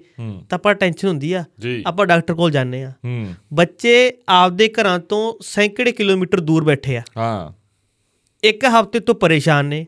[0.49, 1.43] ਤਾਂ ਆਪਾਂ ਟੈਨਸ਼ਨ ਹੁੰਦੀ ਆ।
[1.87, 2.91] ਆਪਾਂ ਡਾਕਟਰ ਕੋਲ ਜਾਂਦੇ ਆ।
[3.53, 7.51] ਬੱਚੇ ਆਪਦੇ ਘਰਾਂ ਤੋਂ ਸੈਂਕੜੇ ਕਿਲੋਮੀਟਰ ਦੂਰ ਬੈਠੇ ਆ। ਹਾਂ।
[8.43, 9.85] ਇੱਕ ਹਫ਼ਤੇ ਤੋਂ ਪਰੇਸ਼ਾਨ ਨੇ।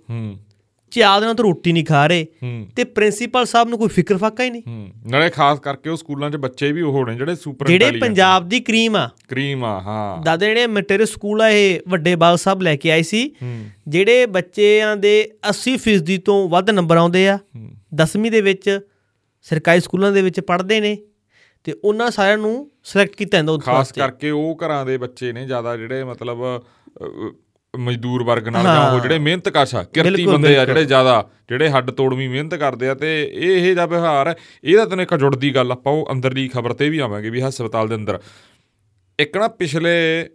[0.97, 2.28] ਹੂੰ ਚਾਰ ਦਿਨਾਂ ਤੋਂ ਰੋਟੀ ਨਹੀਂ ਖਾ ਰਹੇ।
[2.75, 4.91] ਤੇ ਪ੍ਰਿੰਸੀਪਲ ਸਾਹਿਬ ਨੂੰ ਕੋਈ ਫਿਕਰ ਫਾਕਾ ਹੀ ਨਹੀਂ?
[5.12, 8.60] ਨਾਲੇ ਖਾਸ ਕਰਕੇ ਉਹ ਸਕੂਲਾਂ 'ਚ ਬੱਚੇ ਵੀ ਉਹ ਨੇ ਜਿਹੜੇ ਸੁਪਰ ਜਿਹੜੇ ਪੰਜਾਬ ਦੀ
[8.60, 12.75] ਕਰੀਮ ਆ। ਕਰੀਮ ਆ ਹਾਂ। ਦਾਦੇ ਜਿਹੜੇ ਮਟੇਰੇ ਸਕੂਲ ਆ ਇਹ ਵੱਡੇ ਬਾਲ ਸਾਹਿਬ ਲੈ
[12.75, 13.36] ਕੇ ਆਏ ਸੀ।
[13.88, 17.39] ਜਿਹੜੇ ਬੱਚਿਆਂ ਦੇ 80% ਤੋਂ ਵੱਧ ਨੰਬਰ ਆਉਂਦੇ ਆ।
[17.95, 18.80] 10ਵੀਂ ਦੇ ਵਿੱਚ
[19.41, 20.97] ਸਰਕਾਰੀ ਸਕੂਲਾਂ ਦੇ ਵਿੱਚ ਪੜ੍ਹਦੇ ਨੇ।
[21.63, 25.45] ਤੇ ਉਹਨਾਂ ਸਾਰਿਆਂ ਨੂੰ ਸਿਲੈਕਟ ਕੀਤਾ ਜਾਂਦਾ ਉਸ ਖਾਸ ਕਰਕੇ ਉਹ ਘਰਾਂ ਦੇ ਬੱਚੇ ਨੇ
[25.45, 26.38] ਜ਼ਿਆਦਾ ਜਿਹੜੇ ਮਤਲਬ
[27.77, 31.69] ਮਜ਼ਦੂਰ ਵਰਗ ਨਾਲ ਜਾਂ ਉਹ ਜਿਹੜੇ ਮਿਹਨਤ ਕਸ਼ ਆ ਕਿਰਤੀ ਬੰਦੇ ਆ। ਜਿਹੜੇ ਜ਼ਿਆਦਾ ਜਿਹੜੇ
[31.69, 35.55] ਹੱਡ ਤੋੜਵੀਂ ਮਿਹਨਤ ਕਰਦੇ ਆ ਤੇ ਇਹ ਇਹ ਜਿਹਾ ਵਿਵਹਾਰ ਹੈ ਇਹਦਾ ਤੈਨੂੰ ਇੱਕ ਜੁੜਦੀ
[35.55, 38.19] ਗੱਲ ਆਪਾਂ ਉਹ ਅੰਦਰਲੀ ਖਬਰ ਤੇ ਵੀ ਆਵਾਂਗੇ ਵੀ ਹਸਪਤਾਲ ਦੇ ਅੰਦਰ।
[39.19, 40.29] ਇੱਕ ਨਾ ਪਿਛਲੇ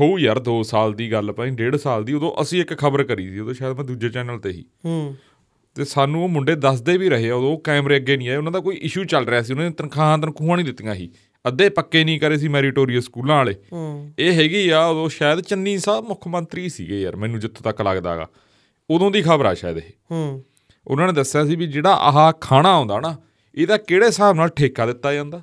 [0.00, 3.28] ਹੋਊ ਯਾਰ 2 ਸਾਲ ਦੀ ਗੱਲ ਭਾਈ 1.5 ਸਾਲ ਦੀ ਉਦੋਂ ਅਸੀਂ ਇੱਕ ਖਬਰ ਕਰੀ
[3.28, 5.16] ਸੀ ਉਦੋਂ ਸ਼ਾਇਦ ਮੈਂ ਦੂਜੇ ਚੈਨਲ ਤੇ ਹੀ ਹੂੰ।
[5.74, 8.60] ਤੇ ਸਾਨੂੰ ਉਹ ਮੁੰਡੇ ਦੱਸਦੇ ਵੀ ਰਹੇ ਉਦੋਂ ਉਹ ਕੈਮਰੇ ਅੱਗੇ ਨਹੀਂ ਆਏ ਉਹਨਾਂ ਦਾ
[8.60, 11.10] ਕੋਈ ਇਸ਼ੂ ਚੱਲ ਰਿਹਾ ਸੀ ਉਹਨਾਂ ਨੇ ਤਨਖਾਹਾਂ ਤਨਖੂਹਾਂ ਨਹੀਂ ਦਿੱਤੀਆਂ ਸੀ।
[11.48, 13.54] ਅੱਧੇ ਪੱਕੇ ਨਹੀਂ ਕਰੇ ਸੀ ਮੈਰੀਟੋਰੀਅਸ ਸਕੂਲਾਂ ਵਾਲੇ।
[14.18, 18.26] ਇਹ ਹੈਗੀ ਆ ਉਦੋਂ ਸ਼ਾਇਦ ਚੰਨੀ ਸਾਹਿਬ ਮੁੱਖ ਮੰਤਰੀ ਸੀਗੇ ਯਾਰ ਮੈਨੂੰ ਜਿੱਥੋਂ ਤੱਕ ਲੱਗਦਾਗਾ
[18.90, 20.44] ਉਦੋਂ ਦੀ ਖਬਰ ਆ ਸ਼ਾਇਦ ਇਹ। ਹੂੰ।
[20.86, 23.16] ਉਹਨਾਂ ਨੇ ਦੱਸਿਆ ਸੀ ਵੀ ਜਿਹੜਾ ਆਹ ਖਾਣਾ ਆਉਂਦਾ ਨਾ
[23.54, 25.42] ਇਹਦਾ ਕਿਹੜੇ ਹਿਸਾਬ ਨਾਲ ਠੇਕਾ ਦਿੱਤਾ ਜਾਂਦਾ?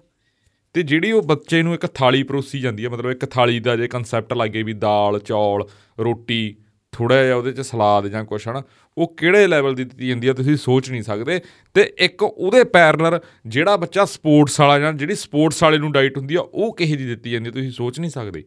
[0.74, 3.88] ਤੇ ਜਿਹੜੀ ਉਹ ਬੱਚੇ ਨੂੰ ਇੱਕ ਥਾਲੀ ਪਰੋਸੀ ਜਾਂਦੀ ਹੈ ਮਤਲਬ ਇੱਕ ਥਾਲੀ ਦਾ ਜੇ
[3.88, 5.64] ਕਨਸੈਪਟ ਲੱਗੇ ਵੀ ਦਾਲ ਚੌਲ
[6.00, 6.56] ਰੋਟੀ
[6.96, 8.64] ਥੋੜਾ ਜਿਹਾ ਉਹਦੇ ਚ ਸਲਾਦ ਜਾਂ ਕੁਛ, ਹਨਾ,
[8.98, 11.42] ਉਹ ਕਿਹੜੇ ਲੈਵਲ ਦੀ ਦਿੱਤੀ ਜਾਂਦੀ ਹੈ ਤੁਸੀਂ ਸੋਚ ਨਹੀਂ ਸਕਦੇ।
[11.74, 16.36] ਤੇ ਇੱਕ ਉਹਦੇ ਪੈਰਲਰ ਜਿਹੜਾ ਬੱਚਾ ਸਪੋਰਟਸ ਵਾਲਾ ਜਾਂ ਜਿਹੜੀ ਸਪੋਰਟਸ ਵਾਲੇ ਨੂੰ ਡਾਈਟ ਹੁੰਦੀ
[16.36, 18.44] ਆ, ਉਹ ਕਿਹੇ ਦੀ ਦਿੱਤੀ ਜਾਂਦੀ ਹੈ ਤੁਸੀਂ ਸੋਚ ਨਹੀਂ ਸਕਦੇ।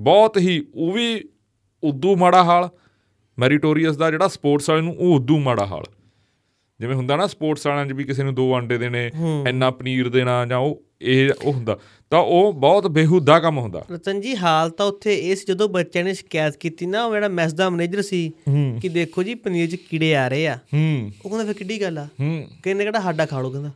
[0.00, 1.24] ਬਹੁਤ ਹੀ, ਉਹ ਵੀ
[1.84, 2.70] ਉਦੋਂ ਮਾੜਾ ਹਾਲ
[3.38, 5.84] ਮੈਰੀਟੋਰੀਅਸ ਦਾ ਜਿਹੜਾ ਸਪੋਰਟਸ ਵਾਲੇ ਨੂੰ, ਉਹ ਉਦੋਂ ਮਾੜਾ ਹਾਲ।
[6.84, 9.10] ਜਿਵੇਂ ਹੁੰਦਾ ਨਾ ਸਪੋਰਟਸ ਵਾਲਿਆਂ 'ਚ ਵੀ ਕਿਸੇ ਨੂੰ ਦੋ ਅੰਡੇ ਦੇਣੇ
[9.48, 11.78] ਇੰਨਾ ਪਨੀਰ ਦੇਣਾ ਜਾਂ ਉਹ ਇਹ ਉਹ ਹੁੰਦਾ।
[12.10, 16.04] ਤਾਂ ਉਹ ਬਹੁਤ ਬੇਹੂਦਾ ਕੰਮ ਹੁੰਦਾ। ਰਤਨ ਜੀ ਹਾਲ ਤਾਂ ਉੱਥੇ ਇਹ ਸੀ ਜਦੋਂ ਬੱਚਿਆਂ
[16.04, 18.32] ਨੇ ਸ਼ਿਕਾਇਤ ਕੀਤੀ ਨਾ ਉਹ ਜਿਹੜਾ ਮੈਸ ਦਾ ਮੈਨੇਜਰ ਸੀ
[18.82, 20.58] ਕਿ ਦੇਖੋ ਜੀ ਪਨੀਰ 'ਚ ਕੀੜੇ ਆ ਰਹੇ ਆ।
[21.24, 22.08] ਉਹ ਕਹਿੰਦਾ ਫਿਰ ਕਿੱਡੀ ਗੱਲ ਆ?
[22.62, 23.70] ਕਹਿੰਦੇ ਕਿਹੜਾ ਸਾਡਾ ਖਾ ਲਓ ਕਹਿੰਦਾ।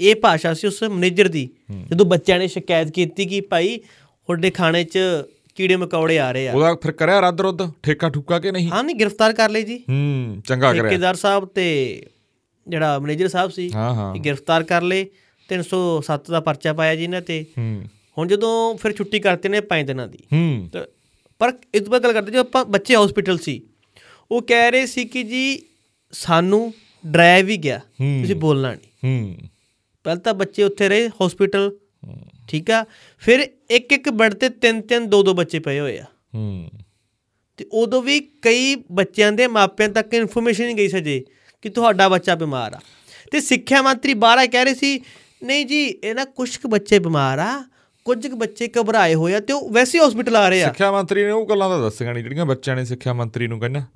[0.00, 1.48] ਇਹ ਭਾਸ਼ਾ ਸੀ ਉਸ ਮੈਨੇਜਰ ਦੀ।
[1.90, 3.76] ਜਦੋਂ ਬੱਚਿਆਂ ਨੇ ਸ਼ਿਕਾਇਤ ਕੀਤੀ ਕਿ ਭਾਈ
[4.26, 4.98] ਤੁਹਾਡੇ ਖਾਣੇ 'ਚ
[5.54, 7.72] ਕੀੜੇ ਮਕੌੜੇ ਆ ਰਹੇ ਆ। ਉਹਦਾ ਫਿਰ ਕਰਿਆ ਰੱਦ ਰੁੱਦ?
[7.82, 8.68] ਠੇਕਾ ਠੁੱਕਾ ਕਿ ਨਹੀਂ?
[8.70, 12.06] ਹਾਂ ਨਹੀਂ ਗ੍ਰਿਫਤਾਰ ਕਰ ਲਈ ਜੀ। ਹੂੰ ਚੰਗਾ ਕਰਿਆ। ਠੇਕੇਦਾਰ ਸਾਹਿਬ ਤੇ
[12.68, 15.06] ਜਿਹੜਾ ਮੈਨੇਜਰ ਸਾਹਿਬ ਸੀ ਹਾਂ ਹਾਂ। ਇਹ ਗ੍ਰਿਫਤਾਰ ਕਰ ਲਏ।
[15.48, 17.84] 307 ਦਾ ਪਰਚਾ ਪਾਇਆ ਜੀ ਇਹਨਾਂ ਤੇ। ਹੂੰ।
[18.18, 20.78] ਹੁਣ ਜਦੋਂ ਫਿਰ ਛੁੱਟੀ ਕਰਤੇ ਨੇ 5 ਦਿਨਾਂ ਦੀ। ਹੂੰ। ਤੇ
[21.38, 23.62] ਪਰ ਇਸ ਬਾਅਦ ਗੱਲ ਕਰਦੇ ਜੋ ਆਪਾਂ ਬੱਚੇ ਹਸਪੀਟਲ ਸੀ
[24.30, 25.62] ਉਹ ਕਹਿ ਰਹੇ ਸੀ ਕਿ ਜੀ
[26.12, 26.74] ਸਾਨੂੰ
[27.06, 29.36] ਡਰਾਇਆ ਵੀ ਗਿਆ ਹੂੰ। ਤੁਸੀਂ ਬੋਲਣਾ ਨਹੀਂ। ਹੂੰ।
[30.04, 31.76] ਪਹਿਲਾਂ ਤਾਂ ਬੱਚੇ ਉੱਥੇ ਰਹੇ ਹਸਪੀਟਲ
[32.52, 32.84] ਠੀਕ ਆ?
[33.18, 36.68] ਫਿਰ ਇੱਕ ਇੱਕ ਬੈੱਡ ਤੇ ਤਿੰਨ ਤਿੰਨ ਦੋ ਦੋ ਬੱਚੇ ਪਏ ਹੋਏ ਆ। ਹੂੰ।
[37.56, 41.24] ਤੇ ਉਦੋਂ ਵੀ ਕਈ ਬੱਚਿਆਂ ਦੇ ਮਾਪਿਆਂ ਤੱਕ ਇਨਫੋਰਮੇਸ਼ਨ ਨਹੀਂ ਗਈ ਸਜੇ
[41.62, 42.80] ਕਿ ਤੁਹਾਡਾ ਬੱਚਾ ਬਿਮਾਰ ਆ।
[43.30, 45.00] ਤੇ ਸਿੱਖਿਆ ਮੰਤਰੀ ਬਾਹਰ ਕਹਿ ਰਹੇ ਸੀ
[45.44, 47.64] ਨਹੀਂ ਜੀ ਇਹ ਨਾ ਕੁਝ ਕੁ ਬੱਚੇ ਬਿਮਾਰ ਆ
[48.04, 51.24] ਕੁਝ ਕੁ ਬੱਚੇ ਘਬਰਾਏ ਹੋਏ ਆ ਤੇ ਉਹ ਵੈਸੇ ਹਸਪੀਟਲ ਆ ਰਹੇ ਆ। ਸਿੱਖਿਆ ਮੰਤਰੀ
[51.24, 53.86] ਨੇ ਉਹ ਗੱਲਾਂ ਤਾਂ ਦੱਸੀਆਂ ਨਹੀਂ ਜਿਹੜੀਆਂ ਬੱਚਿਆਂ ਨੇ ਸਿੱਖਿਆ ਮੰਤਰੀ ਨੂੰ ਕਹਿੰਨਾ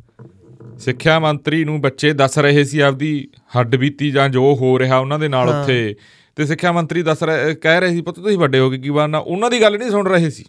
[0.79, 5.19] ਸਿੱਖਿਆ ਮੰਤਰੀ ਨੂੰ ਬੱਚੇ ਦੱਸ ਰਹੇ ਸੀ ਆਪਦੀ ਹੱਡ ਬੀਤੀ ਜਾਂ ਜੋ ਹੋ ਰਿਹਾ ਉਹਨਾਂ
[5.19, 5.95] ਦੇ ਨਾਲ ਉੱਥੇ।
[6.37, 9.19] ਤੇ ਸਿੱਖਿਆ ਮੰਤਰੀ ਦੱਸ ਰਹੇ ਕਹਿ ਰਹੇ ਸੀ ਪੁੱਤ ਤੁਸੀਂ ਵੱਡੇ ਹੋ ਕੇ ਕੀ ਬਣਨਾ
[9.19, 10.45] ਉਹਨਾਂ ਦੀ ਗੱਲ ਨਹੀਂ ਸੁਣ ਰਹੇ ਸੀ।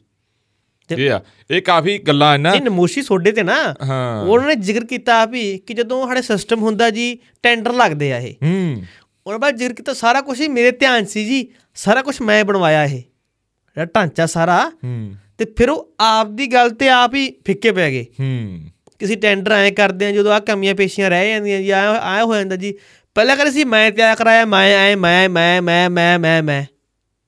[0.90, 1.22] ਇਹ ਆ
[1.52, 5.58] ਇਹ ਕਾਫੀ ਗੱਲਾਂ ਇਹਨਾਂ ਨਹੀਂ ਨਮੋਸ਼ੀ ਸੋਡੇ ਤੇ ਨਾ ਹਾਂ। ਉਹਨਾਂ ਨੇ ਜ਼ਿਕਰ ਕੀਤਾ ਵੀ
[5.58, 8.84] ਕਿ ਜਦੋਂ ਸਾਡੇ ਸਿਸਟਮ ਹੁੰਦਾ ਜੀ ਟੈਂਡਰ ਲੱਗਦੇ ਆ ਇਹ। ਹੂੰ।
[9.28, 12.84] ਉਹਨਾਂ ਬਾਅਦ ਜ਼ਿਕਰ ਕੀਤਾ ਸਾਰਾ ਕੁਝ ਹੀ ਮੇਰੇ ਧਿਆਨ ਸੀ ਜੀ ਸਾਰਾ ਕੁਝ ਮੈਂ ਬਣਵਾਇਆ
[12.84, 17.72] ਇਹ। ਜਿਹੜਾ ਢਾਂਚਾ ਸਾਰਾ ਹੂੰ। ਤੇ ਫਿਰ ਉਹ ਆਪ ਦੀ ਗੱਲ ਤੇ ਆਪ ਹੀ ਫਿੱਕੇ
[17.72, 18.60] ਪੈ ਗਏ। ਹੂੰ।
[19.00, 22.56] ਕਿਸੇ ਟੈਂਡਰ ਐ ਕਰਦੇ ਆ ਜਦੋਂ ਆ ਕਮੀਆਂ ਪੇਸ਼ੀਆਂ ਰਹਿ ਜਾਂਦੀਆਂ ਜੀ ਆ ਹੋ ਜਾਂਦਾ
[22.56, 22.74] ਜੀ
[23.18, 26.64] ਪਹਿਲਾਂ ਕਹਿੰਦੇ ਸੀ ਮੈਂ ਤਿਆਰ ਕਰਾਇਆ ਮੈਂ ਐ ਮੈਂ ਮੈਂ ਮੈਂ ਮੈਂ ਮੈਂ ਮੈਂ।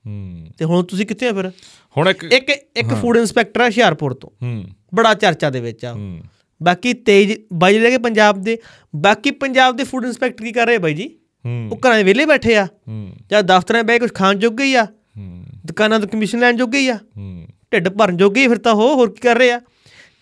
[0.08, 1.52] ਹੂੰ। ਤੇ ਹੁਣ ਤੁਸੀਂ ਕਿੱਥੇ ਆ ਫਿਰ?
[1.98, 5.94] ਹੁਣ ਇੱਕ ਇੱਕ ਇੱਕ ਫੂਡ ਇਨਸਪੈਕਟਰ ਆ ਹੁਸ਼ਿਆਰਪੁਰ ਤੋਂ। ਹੂੰ। ਬੜਾ ਚਰਚਾ ਦੇ ਵਿੱਚ ਆ।
[5.94, 6.22] ਹੂੰ।
[6.64, 8.58] ਬਾਕੀ ਤੇਜ ਬਾਈ ਜਿਹੜੇ ਕਿ ਪੰਜਾਬ ਦੇ
[8.96, 11.20] ਬਾਕੀ ਪੰਜਾਬ ਦੇ ਫੂਡ ਇਨਸਪੈਕਟਰ ਕੀ ਕਰ ਰਹੇ ਬਾਈ ਜੀ?
[11.46, 14.76] ਹੂੰ। ਉਹ ਘਰਾਂ ਦੇ ਵਿਹਲੇ ਬੈਠੇ ਆ। ਹੂੰ। ਜਾਂ ਦਫ਼ਤਰਾਂ ਕੇ ਕੁਝ ਖਾਣ ਜੋਗੇ ਹੀ
[14.76, 14.84] ਆ।
[15.18, 18.74] ਹੂੰ। ਦੁਕਾਨਾਂ ਤੋਂ ਕਮਿਸ਼ਨ ਲੈਣ ਜੋਗੇ ਹੀ ਆ। ਹੂੰ। ਢਿੱਡ ਭਰਨ ਜੋਗੇ ਹੀ ਫਿਰ ਤਾਂ
[18.74, 19.62] ਉਹ ਹੋਰ ਕੀ ਕਰ ਰਹੇ ਆ?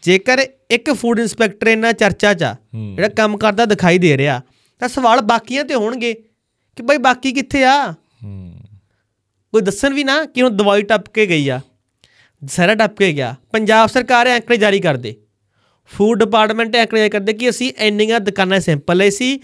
[0.03, 4.41] ਜੇਕਰ ਇੱਕ ਫੂਡ ਇਨਸਪੈਕਟਰ ਇਹਨਾਂ ਚਰਚਾ 'ਚ ਹੂੰ। ਜਿਹੜਾ ਕੰਮ ਕਰਦਾ ਦਿਖਾਈ ਦੇ ਰਿਹਾ
[4.79, 6.13] ਤਾਂ ਸਵਾਲ ਬਾਕੀਆਂ ਤੇ ਹੋਣਗੇ
[6.77, 7.91] ਕਿ ਬਈ ਬਾਕੀ ਕਿੱਥੇ ਆ?
[7.91, 8.53] ਹੂੰ।
[9.53, 11.59] ਕੋਈ ਦੱਸਣ ਵੀ ਨਾ ਕਿ ਹੁਣ ਦਵਾਈ ਟੱਪ ਕੇ ਗਈ ਆ
[12.47, 15.15] ਸਾਰਾ ਟੱਪ ਕੇ ਗਿਆ। ਪੰਜਾਬ ਸਰਕਾਰ ਅੰਕੜੇ ਜਾਰੀ ਕਰਦੇ।
[15.91, 19.39] ਫੂਡ ਡਿਪਾਰਟਮੈਂਟ ਅੰਕੜੇ ਜਾਰੀ ਕਰਦੇ ਕਿ ਅਸੀਂ ਇੰਨੀਆਂ ਦੁਕਾਨਾਂ ਸੈਂਪਲ ਲਏ ਸੀ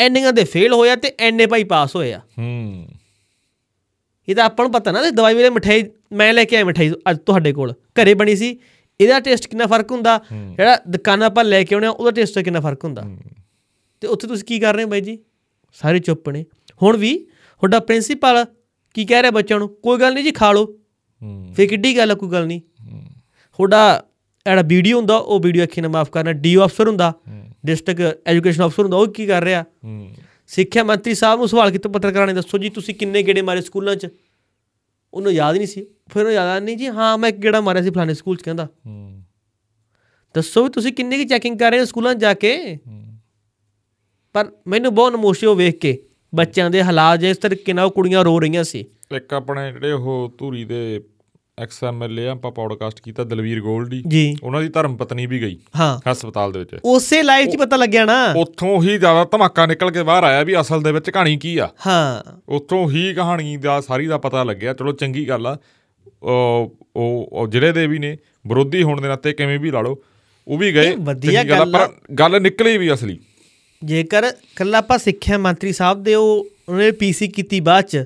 [0.00, 2.88] ਇੰਨੀਆਂ ਦੇ ਫੇਲ ਹੋਇਆ ਤੇ ਇੰਨੇ ਭਾਈ ਪਾਸ ਹੋਏ ਆ। ਹੂੰ।
[4.28, 6.92] ਇਹ ਤਾਂ ਆਪਾਂ ਨੂੰ ਪਤਾ ਨਾ ਤੇ ਦਵਾਈ ਵੇਲੇ ਮਠਿਆਈ ਮੈਂ ਲੈ ਕੇ ਆਇਆ ਮਠਿਆਈ
[7.10, 8.58] ਅੱਜ ਤੁਹਾਡੇ ਕੋਲ ਘਰੇ ਬਣੀ ਸੀ।
[9.00, 10.20] ਇਹਦਾ ਟੇਸਟ ਕਿੰਨਾ ਫ਼ਰਕ ਹੁੰਦਾ?
[10.32, 13.02] ਜਿਹੜਾ ਦੁਕਾਨਾਂ ਆਪਾਂ ਲੈ ਕੇ ਆਉਣੇ ਆ ਉਹਦਾ ਟੇਸਟ ਕਿੰਨਾ ਫ਼ਰਕ ਹੁੰਦਾ?
[14.02, 15.18] ਤੇ ਉੱਥੇ ਤੁਸੀਂ ਕੀ ਕਰ ਰਹੇ ਹੋ ਬਾਈ ਜੀ?
[15.78, 16.44] ਸਾਰੇ ਚੁੱਪ ਨੇ।
[16.82, 18.44] ਹੁਣ ਵੀ ਤੁਹਾਡਾ ਪ੍ਰਿੰਸੀਪਲ
[18.94, 19.68] ਕੀ ਕਹਿ ਰਿਹਾ ਬੱਚਿਆਂ ਨੂੰ?
[19.68, 20.66] ਕੋਈ ਗੱਲ ਨਹੀਂ ਜੀ ਖਾ ਲਓ।
[21.54, 22.60] ਫੇਰ ਕਿੱਡੀ ਗੱਲ ਆ ਕੋਈ ਗੱਲ ਨਹੀਂ।
[23.58, 24.04] ਤੁਹਾਡਾ
[24.46, 27.12] ਜਿਹੜਾ ਵੀਡੀਓ ਹੁੰਦਾ ਉਹ ਵੀਡੀਓ ਅੱਖੀ ਨਾ ਮਾਫ ਕਰਨਾ। ਡੀਓ ਅਫਸਰ ਹੁੰਦਾ
[27.66, 29.64] ਡਿਸਟ੍ਰਿਕਟ ਐਜੂਕੇਸ਼ਨ ਅਫਸਰ ਹੁੰਦਾ ਉਹ ਕੀ ਕਰ ਰਿਹਾ?
[30.50, 33.94] ਸਿੱਖਿਆ ਮੰਤਰੀ ਸਾਹਿਬ ਨੂੰ ਸਵਾਲ ਕੀਤਾ ਪੱਤਰਕਾਰਾਂ ਨੇ ਦੱਸੋ ਜੀ ਤੁਸੀਂ ਕਿੰਨੇ ਗੇੜੇ ਮਾਰੇ ਸਕੂਲਾਂ
[33.96, 34.08] 'ਚ?
[35.14, 37.82] ਉਹਨੂੰ ਯਾਦ ਹੀ ਨਹੀਂ ਸੀ। ਫਿਰ ਉਹ ਯਾਦ ਨਹੀਂ ਜੀ ਹਾਂ ਮੈਂ ਇੱਕ ਗੇੜਾ ਮਾਰਿਆ
[37.82, 38.68] ਸੀ ਫਲਾਣੇ ਸਕੂਲ 'ਚ ਕਹਿੰਦਾ।
[40.34, 42.78] ਦੱਸੋ ਵੀ ਤੁਸੀਂ ਕਿੰਨੇ ਕੀ ਚੈਕਿੰਗ ਕਰ ਰਹੇ ਹੋ ਸਕੂਲਾਂ 'ਚ ਜਾ ਕੇ?
[44.32, 45.98] ਪਰ ਮੈਨੂੰ ਬਹੁਤ ਨਮੋਸ਼ੀ ਉਹ ਵੇਖ ਕੇ
[46.34, 48.84] ਬੱਚਿਆਂ ਦੇ ਹਾਲਾਤ ਜਿਸ ਤਰੀਕੇ ਨਾਲ ਉਹ ਕੁੜੀਆਂ ਰੋ ਰਹੀਆਂ ਸੀ।
[49.16, 51.00] ਇੱਕ ਆਪਣੇ ਜਿਹੜੇ ਉਹ ਧੂਰੀ ਦੇ
[51.58, 55.56] ਐਕਸ ਐਮਐਲਏ ਆ ਆਪਾਂ ਪੌਡਕਾਸਟ ਕੀਤਾ ਦਲਵੀਰ ਗੋਲਡੀ ਜੀ। ਉਹਨਾਂ ਦੀ ਧਰਮ ਪਤਨੀ ਵੀ ਗਈ
[55.78, 59.90] ਹਾਂ। ਹਸਪਤਾਲ ਦੇ ਵਿੱਚ। ਉਸੇ ਲਾਈਵ 'ਚ ਪਤਾ ਲੱਗਿਆ ਨਾ। ਉੱਥੋਂ ਹੀ ਜ਼ਿਆਦਾ ਧਮਾਕਾ ਨਿਕਲ
[59.90, 63.80] ਕੇ ਬਾਹਰ ਆਇਆ ਵੀ ਅਸਲ ਦੇ ਵਿੱਚ ਕਹਾਣੀ ਕੀ ਆ। ਹਾਂ। ਉੱਥੋਂ ਹੀ ਕਹਾਣੀ ਦਾ
[63.80, 65.58] ਸਾਰੀ ਦਾ ਪਤਾ ਲੱਗਿਆ। ਚਲੋ ਚੰਗੀ ਗੱਲ ਆ।
[66.96, 68.16] ਉਹ ਜ਼ਿਲ੍ਹੇ ਦੇ ਵੀ ਨੇ
[68.48, 69.96] ਵਿਰੋਧੀ ਹੋਣ ਦੇ ਨਾਤੇ ਕਿਵੇਂ ਵੀ ਲਾ ਲਓ
[70.48, 73.18] ਉਹ ਵੀ ਗਏ। ਵਧੀਆ ਗੱਲ। ਪਰ ਗੱਲ ਨਿਕਲੀ ਵੀ ਅਸਲੀ।
[73.84, 78.04] ਜੇਕਰ ਕੱਲਾ ਆਪਾਂ ਸਿੱਖਿਆ ਮੰਤਰੀ ਸਾਹਿਬ ਦੇ ਉਹ ਉਹਨਾਂ ਪੀਸੀ ਕੀਤੀ ਬਾਅਦ ਚ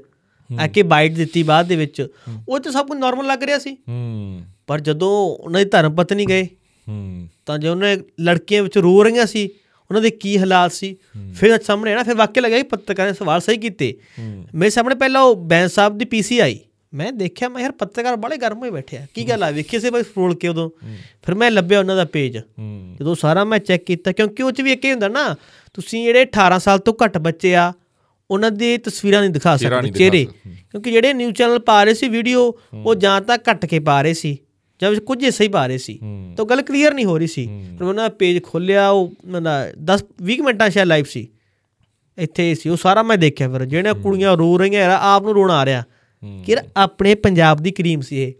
[0.60, 2.06] ਆ ਕੇ ਬਾਈਟ ਦਿੱਤੀ ਬਾਅਦ ਦੇ ਵਿੱਚ
[2.48, 6.26] ਉਹ ਤੇ ਸਭ ਕੁਝ ਨਾਰਮਲ ਲੱਗ ਰਿਹਾ ਸੀ। ਹੂੰ। ਪਰ ਜਦੋਂ ਉਹਨਾਂ ਦੀ ਧਰਮ ਪਤਨੀ
[6.26, 6.44] ਗਏ
[6.88, 9.46] ਹੂੰ। ਤਾਂ ਜੇ ਉਹਨੇ ਲੜਕੀਆਂ ਵਿੱਚ ਰੋ ਰਹੀਆਂ ਸੀ
[9.90, 10.96] ਉਹਨਾਂ ਦੇ ਕੀ ਹਾਲਾਤ ਸੀ
[11.34, 13.96] ਫਿਰ ਸਾਹਮਣੇ ਆਣਾ ਫਿਰ ਵਾਕਿਆ ਲੱਗਿਆ ਕਿ ਪੱਤਰਕਾਰ ਨੇ ਸਵਾਲ ਸਹੀ ਕੀਤੇ।
[14.54, 16.60] ਮੇਰੇ ਸਾਹਮਣੇ ਪਹਿਲਾਂ ਉਹ ਬੈਂਸ ਸਾਹਿਬ ਦੀ ਪੀਸੀ ਆਈ।
[16.94, 19.50] ਮੈਂ ਦੇਖਿਆ ਮੈਂ ਯਾਰ ਪੱਤਰਕਾਰ ਬੜੇ ਗਰਮ ਹੋਏ ਬੈਠੇ ਆ। ਕੀ ਗੱਲ ਆ?
[19.50, 20.68] ਵੇਖੀ ਸੀ ਬਸ ਫਰੋਲ ਕੇ ਉਦੋਂ
[21.22, 22.38] ਫਿਰ ਮੈਂ ਲੱਭਿਆ ਉਹਨਾਂ ਦਾ ਪੇਜ
[22.98, 25.34] ਜਦੋਂ ਸਾਰਾ ਮੈਂ ਚੈੱਕ ਕੀਤਾ ਕਿਉਂਕਿ ਉਹ ਚ ਵੀ ਇੱਕ ਹੀ ਹੁੰਦਾ ਨਾ
[25.74, 27.72] ਤੁਸੀਂ ਜਿਹੜੇ 18 ਸਾਲ ਤੋਂ ਘੱਟ ਬੱਚੇ ਆ
[28.30, 30.24] ਉਹਨਾਂ ਦੀ ਤਸਵੀਰਾਂ ਨਹੀਂ ਦਿਖਾ ਸਕਦੇ ਚਿਹਰੇ।
[30.70, 34.14] ਕਿਉਂਕਿ ਜਿਹੜੇ ਨਿਊਜ਼ ਚੈਨਲ ਪਾ ਰਹੇ ਸੀ ਵੀਡੀਓ ਉਹ ਜਾਂ ਤਾਂ ਘੱਟ ਕੇ ਪਾ ਰਹੇ
[34.14, 34.36] ਸੀ
[34.80, 35.98] ਜਾਂ ਕੁਝ ਹਿੱਸੇ ਹੀ ਪਾ ਰਹੇ ਸੀ।
[36.36, 39.52] ਤਾਂ ਗੱਲ ਕਲੀਅਰ ਨਹੀਂ ਹੋ ਰਹੀ ਸੀ। ਫਿਰ ਉਹਨਾਂ ਦਾ ਪੇਜ ਖੋਲਿਆ ਉਹ ਮਨਾ
[39.84, 41.28] 10 20 ਮਿੰਟਾਂ ਸ਼ਾਇਦ ਲਾਈਵ ਸੀ।
[42.18, 45.58] ਇੱਥੇ ਸੀ ਉਹ ਸਾਰਾ ਮੈਂ ਦੇਖਿਆ ਫਿਰ ਜਿਹੜੀਆਂ ਕੁੜੀਆਂ ਰੋ ਰਹੀਆਂ ਯਾਰ ਆਪ ਨੂੰ ਰੋਣਾ
[45.58, 45.82] ਆ ਰਿਹਾ।
[46.46, 48.32] ਕਿ ਆਪਣੇ ਪੰਜਾਬ ਦੀ ਕਰੀਮ ਸੀ ਇਹ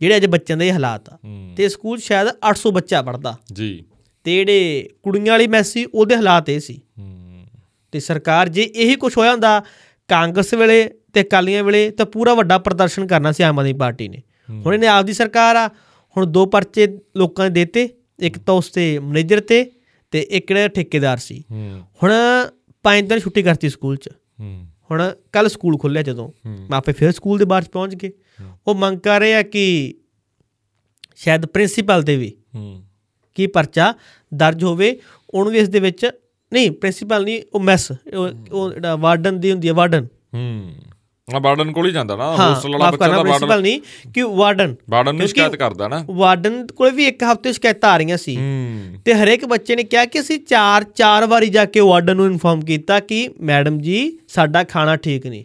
[0.00, 1.18] ਜਿਹੜੇ ਅੱਜ ਬੱਚਿਆਂ ਦੇ ਹਾਲਾਤ ਆ।
[1.56, 3.84] ਤੇ ਸਕੂਲ ਸ਼ਾਇਦ 800 ਬੱਚਾ ਪੜਦਾ ਜੀ।
[4.24, 6.80] ਤੇ ਜਿਹੜੇ ਕੁੜੀਆਂ ਵਾਲੀ ਮੈਚ ਸੀ ਉਹਦੇ ਹਾਲਾਤ ਇਹ ਸੀ।
[7.92, 9.62] ਤੇ ਸਰਕਾਰ ਜੇ ਇਹੀ ਕੁਝ ਹੋਇਆ ਹੁੰਦਾ
[10.08, 14.22] ਕਾਂਗਰਸ ਵੇਲੇ ਤੇ ਅਕਾਲੀਆਂ ਵੇਲੇ ਤਾਂ ਪੂਰਾ ਵੱਡਾ ਪ੍ਰਦਰਸ਼ਨ ਕਰਨਾ ਸੀ ਆਮ ਆਦਮੀ ਪਾਰਟੀ ਨੇ।
[14.50, 15.68] ਹੁਣ ਇਹਨੇ ਆਪਦੀ ਸਰਕਾਰ ਆ
[16.16, 17.88] ਹੁਣ ਦੋ ਪਰਚੇ ਲੋਕਾਂ ਨੇ ਦੇਤੇ
[18.20, 19.70] ਇੱਕ ਤਾਂ ਉਸ ਤੇ ਮੈਨੇਜਰ ਤੇ
[20.10, 21.44] ਤੇ ਇੱਕ ਜਿਹੜਾ ਠੇਕੇਦਾਰ ਸੀ।
[22.02, 22.12] ਹੁਣ
[22.82, 24.08] ਪੰਜ ਦਿਨ ਛੁੱਟੀ ਕਰਤੀ ਸਕੂਲ 'ਚ।
[24.90, 26.32] ਹੁਣ ਕੱਲ ਸਕੂਲ ਖੁੱਲਿਆ ਜਦੋਂ।
[26.70, 28.10] ਮਾਪੇ ਫਿਰ ਸਕੂਲ ਦੇ ਬਾਹਰ ਪਹੁੰਚ ਗਏ।
[28.66, 29.94] ਉਹ ਮੰਗ ਕਰ ਰਹੇ ਆ ਕਿ
[31.16, 32.36] ਸ਼ਾਇਦ ਪ੍ਰਿੰਸੀਪਲ ਤੇ ਵੀ
[33.34, 33.94] ਕੀ ਪਰਚਾ
[34.34, 36.10] ਦਰਜ ਹੋਵੇ। ਉਹਨੂੰ ਵੀ ਇਸ ਦੇ ਵਿੱਚ
[36.52, 40.74] ਨਹੀਂ ਪ੍ਰਿੰਸੀਪਲ ਨਹੀਂ ਉਹ ਮੈਸ ਉਹ ਉਹ ਜਿਹੜਾ ਵਾਰਡਨ ਦੀ ਹੁੰਦੀ ਹੈ ਵਾਰਡਨ। ਹੂੰ।
[41.34, 43.80] ਆ ਬਾਰਡਨ ਕੋਲ ਹੀ ਜਾਂਦਾ ਨਾ ਹਾਂ ਹੋਸਟਲ ਵਾਲਾ ਬੱਚਾ ਪ੍ਰਿੰਸੀਪਲ ਬਾਰਡਨ ਨਹੀਂ
[44.14, 48.16] ਕਿ ਵਾਰਡਨ। ਬਾਰਡਨ ਨੂੰ ਸ਼ਿਕਾਇਤ ਕਰਦਾ ਨਾ। ਵਾਰਡਨ ਕੋਲ ਵੀ ਇੱਕ ਹਫ਼ਤੇ ਸ਼ਿਕਾਇਤਾਂ ਆ ਰਹੀਆਂ
[48.16, 52.16] ਸੀ। ਹੂੰ। ਤੇ ਹਰੇਕ ਬੱਚੇ ਨੇ ਕਿਹਾ ਕਿ ਅਸੀਂ ਚਾਰ ਚਾਰ ਵਾਰੀ ਜਾ ਕੇ ਵਾਰਡਨ
[52.16, 55.44] ਨੂੰ ਇਨਫੋਰਮ ਕੀਤਾ ਕਿ ਮੈਡਮ ਜੀ ਸਾਡਾ ਖਾਣਾ ਠੀਕ ਨਹੀਂ।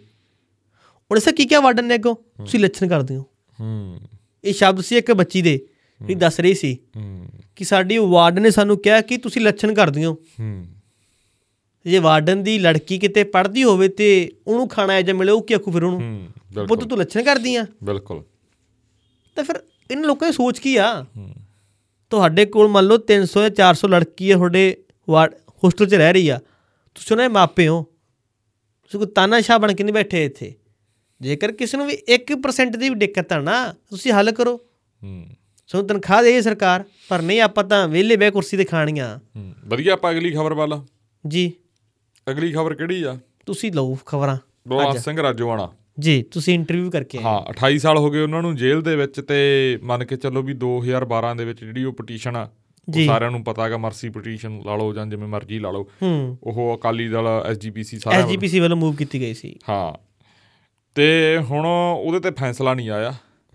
[1.12, 2.16] ਉਹਨੇ ਸਾ ਕੀ ਕਿਹਾ ਵਾਰਡਨ ਨੇ ਅੱਗੋਂ?
[2.16, 3.22] ਤੁਸੀਂ ਲੱਛਣ ਕਰਦੇ ਹੋ।
[3.60, 4.00] ਹੂੰ।
[4.44, 5.66] ਇਹ ਸ਼ਬਦ ਸੀ ਇੱਕ ਬੱਚੀ ਦੇ
[6.04, 7.26] ਵੀ ਦੱਸ ਰਹੀ ਸੀ ਹੂੰ।
[7.56, 10.66] ਕਿ ਸਾਡੀ ਵਾਰਡਨ ਨੇ ਸਾਨੂੰ ਕਿਹਾ ਕਿ ਤੁਸੀਂ ਲੱਛਣ ਕਰਦੇ ਹੋ। ਹੂੰ।
[11.86, 15.72] ਜੇ ਵਾਰਡਨ ਦੀ ਲੜਕੀ ਕਿਤੇ ਪੜ੍ਹਦੀ ਹੋਵੇ ਤੇ ਉਹਨੂੰ ਖਾਣਾ ਐਜਾ ਮਿਲੇ ਉਹ ਕੀ ਆਖੂ
[15.72, 16.28] ਫਿਰ ਉਹਨੂੰ?
[16.54, 17.66] ਬਿਲਕੁਲ। ਤੂੰ ਲੱਛਣ ਕਰਦੀ ਆ?
[17.84, 18.24] ਬਿਲਕੁਲ।
[19.36, 19.56] ਤਾਂ ਫਿਰ
[19.92, 21.06] ਇਹਨਾਂ ਲੋਕਾਂ ਦੀ ਸੋਚ ਕੀ ਆ?
[22.10, 24.84] ਤੁਹਾਡੇ ਕੋਲ ਮੰਨ ਲਓ 300 ਜਾਂ 400 ਲੜਕੀ ਹੈ ਤੁਹਾਡੇ
[25.64, 26.40] ਹੋਸਟਲ 'ਚ ਰਹਿ ਰਹੀ ਆ।
[26.96, 27.84] ਤੁਸੀਂ ਉਹਨਾਂ ਦੇ ਮਾਪੇ ਹੋ।
[28.84, 30.54] ਤੁਸੀਂ ਕੋਈ ਤਾਨਾਸ਼ਾਹ ਬਣ ਕੇ ਨਹੀਂ ਬੈਠੇ ਇੱਥੇ।
[31.22, 34.62] ਜੇਕਰ ਕਿਸੇ ਨੂੰ ਵੀ 1% ਦੀ ਵੀ ਦਿੱਕਤ ਆ ਨਾ ਤੁਸੀਂ ਹੱਲ ਕਰੋ।
[35.04, 35.28] ਹੂੰ।
[35.68, 39.94] ਸਾਨੂੰ ਤਨਖਾਹ ਦੇ ਸਰਕਾਰ ਪਰ ਨਹੀਂ ਆਪਾਂ ਤਾਂ ਵਿਹਲੇ ਬਹਿ ਕੁਰਸੀ ਤੇ ਖਾਣੀਆਂ। ਹੂੰ। ਵਧੀਆ
[39.94, 40.82] ਆਪਾਂ ਅਗਲੀ ਖਬਰ ਵੱਲ।
[41.28, 41.54] ਜੀ।
[42.30, 43.18] ਅਗਲੀ ਖਬਰ ਕਿਹੜੀ ਆ?
[43.46, 48.12] ਤੁਸੀਂ ਲਓ ਖਬਰਾਂ ਬਲਵੰਤ ਸਿੰਘ ਰਾਜੋਆਣਾ। ਜੀ ਤੁਸੀਂ ਇੰਟਰਵਿਊ ਕਰਕੇ ਆਏ। ਹਾਂ 28 ਸਾਲ ਹੋ
[48.12, 51.84] ਗਏ ਉਹਨਾਂ ਨੂੰ ਜੇਲ੍ਹ ਦੇ ਵਿੱਚ ਤੇ ਮੰਨ ਕੇ ਚੱਲੋ ਵੀ 2012 ਦੇ ਵਿੱਚ ਜਿਹੜੀ
[51.84, 52.50] ਉਹ ਪਟੀਸ਼ਨ ਆ
[52.90, 55.90] ਉਹ। ਸਾਰਿਆਂ ਨੂੰ ਪਤਾ ਹੈਗਾ ਮਰਸੀ ਪਟੀਸ਼ਨ ਲਾ ਲਓ ਜਾਂ ਜਿਵੇਂ ਮਰਜ਼ੀ ਲਾ ਲਓ।
[56.44, 59.94] ਉਹ ਅਕਾਲੀ ਦਲ ਐਸਜੀਪੀਸੀ ਵੱਲੋਂ- ਐਸਜੀਪੀਸੀ ਵੱਲੋਂ ਮੂਵ ਕੀਤੀ ਗਈ ਸੀ। ਹਾਂ।
[60.96, 61.66] ਤੇ ਹੁਣ
[62.00, 63.12] ਉਹਦੇ ਤੇ ਫੈਸਲਾ ਨਹੀਂ ਆਇਆ।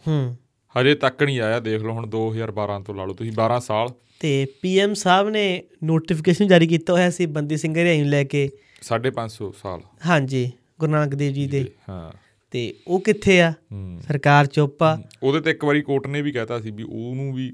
[0.09, 0.37] ਹੂੰ।
[0.81, 3.89] ਹਜੇ ਤੱਕ ਨਹੀਂ ਆਇਆ ਦੇਖ ਲਓ ਹੁਣ 2012 ਤੋਂ ਲਾ ਲਓ ਤੁਸੀਂ 12 ਸਾਲ।
[4.21, 8.51] ਤੇ ਪੀਐਮ ਸਾਹਿਬ ਨੇ ਨੋਟੀਫਿਕੇਸ਼ਨ ਜਾਰੀ ਕੀਤਾ ਹੋਇਆ ਸੀ ਬੰਦੀ ਸਿੰਘ ਹਰਿਆਈ ਨੂੰ ਲੈ ਕੇ।
[8.83, 12.13] 550 ਸਾਲ। ਹਾਂਜੀ ਗੁਰੂ ਨਾਨਕ ਦੇਵ ਜੀ ਦੇ। ਹਾਂ।
[12.51, 13.53] ਤੇ ਉਹ ਕਿੱਥੇ ਆ?
[14.09, 17.53] ਸਰਕਾਰ ਚੁੱਪ ਆ ਉਹਦੇ ਤੇ ਇੱਕ ਵਾਰੀ ਕੋਰਟ ਨੇ ਵੀ ਕਹਿਤਾ ਸੀ ਵੀ ਉਹਨੂੰ ਵੀ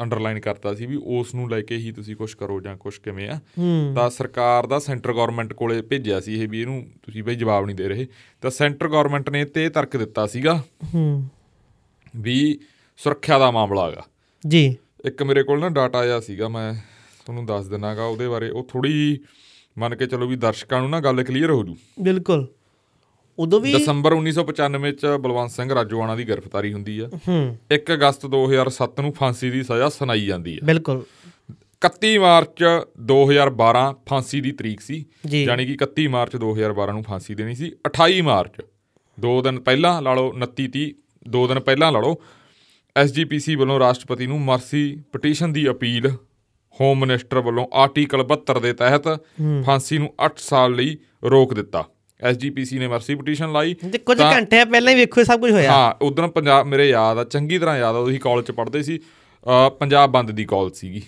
[0.00, 3.28] ਅੰਡਰਲਾਈਨ ਕਰਤਾ ਸੀ ਵੀ ਉਸ ਨੂੰ ਲੈ ਕੇ ਹੀ ਤੁਸੀਂ ਕੁਝ ਕਰੋ ਜਾਂ ਕੁਝ ਕਿਵੇਂ
[3.28, 3.40] ਆ।
[3.94, 7.76] ਤਾਂ ਸਰਕਾਰ ਦਾ ਸੈਂਟਰ ਗਵਰਨਮੈਂਟ ਕੋਲੇ ਭੇਜਿਆ ਸੀ ਇਹ ਵੀ ਇਹਨੂੰ ਤੁਸੀਂ ਬਈ ਜਵਾਬ ਨਹੀਂ
[7.76, 8.06] ਦੇ ਰਹੇ।
[8.40, 11.28] ਤਾਂ ਸੈਂਟਰ ਗਵਰਨਮੈਂਟ ਨੇ ਤੇ ਤਰਕ ਦਿੱਤਾ ਸੀਗਾ ਹੂੰ।
[12.16, 12.58] ਵੀ
[12.96, 14.02] ਸੁਰੱਖਿਆ ਦਾ ਮਾਮਲਾ ਹੈਗਾ।
[14.48, 16.74] ਜੀ। ਇੱਕ ਮੇਰੇ ਕੋਲ ਨਾ ਡਾਟਾ ਆਇਆ ਸੀਗਾ ਮੈਂ
[17.24, 19.18] ਤੁਹਾਨੂੰ ਦੱਸ ਦਿਨਾਗਾ ਉਹਦੇ ਬਾਰੇ। ਉਹ ਥੋੜੀ
[19.78, 22.48] ਮੰਨ ਕੇ ਚਲੋ ਵੀ ਦਰਸ਼ਕਾਂ ਨੂੰ ਨਾ ਗੱਲ ਕਲੀਅਰ ਹੋ ਜੂ। ਬਿਲਕੁਲ।
[23.38, 28.26] ਉਦੋਂ ਵੀ ਦਸੰਬਰ 1995 ਚ ਬਲਵੰਤ ਸਿੰਘ ਰਾਜੋਆਣਾ ਦੀ ਗ੍ਰਿਫਤਾਰੀ ਹੁੰਦੀ ਆ। ਹੂੰ। 1 ਅਗਸਤ
[28.26, 31.02] 2007 ਨੂੰ ਫਾਂਸੀ ਦੀ ਸਜ਼ਾ ਸੁਣਾਈ ਜਾਂਦੀ ਆ। ਬਿਲਕੁਲ।
[31.80, 32.64] 31 ਮਾਰਚ
[33.00, 38.20] 2012 ਫਾਂਸੀ ਦੀ ਤਰੀਕ ਸੀ। ਯਾਨੀ ਕਿ 31 ਮਾਰਚ 2012 ਨੂੰ ਫਾਂਸੀ ਦੇਣੀ ਸੀ। 28
[38.20, 38.62] ਮਾਰਚ
[39.20, 40.92] ਦੋ ਦਿਨ ਪਹਿਲਾਂ ਲਾ ਲਓ 29 30
[41.28, 42.16] ਦੋ ਦਿਨ ਪਹਿਲਾਂ ਲਾ ਲਓ
[42.96, 44.82] ਐਸਜੀਪੀਸੀ ਵੱਲੋਂ ਰਾਸ਼ਟਰਪਤੀ ਨੂੰ ਮਰਸੀ
[45.12, 46.06] ਪਟੀਸ਼ਨ ਦੀ ਅਪੀਲ
[46.76, 49.08] ਹੋਮ ਮਿਨਿਸਟਰ ਵੱਲੋਂ ਆਰਟੀਕਲ 72 ਦੇ ਤਹਿਤ
[49.66, 50.96] ਫਾਂਸੀ ਨੂੰ 8 ਸਾਲ ਲਈ
[51.30, 51.84] ਰੋਕ ਦਿੱਤਾ।
[52.20, 53.74] ਐਸਜੀਪੀਸੀ ਨੇ ਮਰਸੀ ਪਟੀਸ਼ਨ ਲਾਈ
[54.06, 57.58] ਕੁਝ ਘੰਟੇ ਪਹਿਲਾਂ ਹੀ ਵੇਖੋ ਸਭ ਕੁਝ ਹੋਇਆ। ਹਾਂ ਉਦੋਂ ਪੰਜਾਬ ਮੇਰੇ ਯਾਦ ਆ ਚੰਗੀ
[57.58, 58.98] ਤਰ੍ਹਾਂ ਯਾਦ ਆ ਉਹੀ ਕਾਲਜ ਚ ਪੜ੍ਹਦੇ ਸੀ
[59.80, 61.02] ਪੰਜਾਬ ਬੰਦ ਦੀ ਕਾਲ ਸੀਗੀ।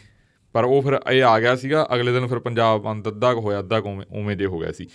[0.54, 3.58] ਪਰ ਉਹ ਫਿਰ ਇਹ ਆ ਗਿਆ ਸੀਗਾ ਅਗਲੇ ਦਿਨ ਫਿਰ ਪੰਜਾਬ ਬੰਦ ਅੱਧਾ ਕੁ ਹੋਇਆ
[3.58, 4.86] ਅੱਧਾ ਉਵੇਂ ਉਵੇਂ ਜੇ ਹੋ ਗਿਆ ਸੀ।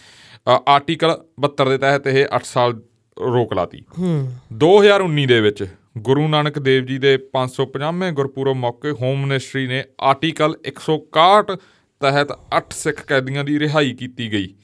[0.48, 2.82] ਆਰਟੀਕਲ 72 ਦੇ ਤਹਿਤ ਇਹ 8 ਸਾਲ
[3.18, 5.68] ਰੋਕ ਲਾਤੀ। ਹੂੰ। 2019 ਦੇ ਵਿੱਚ
[5.98, 11.56] ਗੁਰੂ ਨਾਨਕ ਦੇਵ ਜੀ ਦੇ 550ਵੇਂ ਗੁਰਪੁਰਬ ਮੌਕੇ ਹੋਮ ਮਿਨਿਸਟਰੀ ਨੇ ਆਰਟੀਕਲ 161
[12.00, 14.56] ਤਹਿਤ 8 ਸਿੱਖ ਕੈਦੀਆਂ ਦੀ ਰਿਹਾਈ ਕੀਤੀ ਗਈ।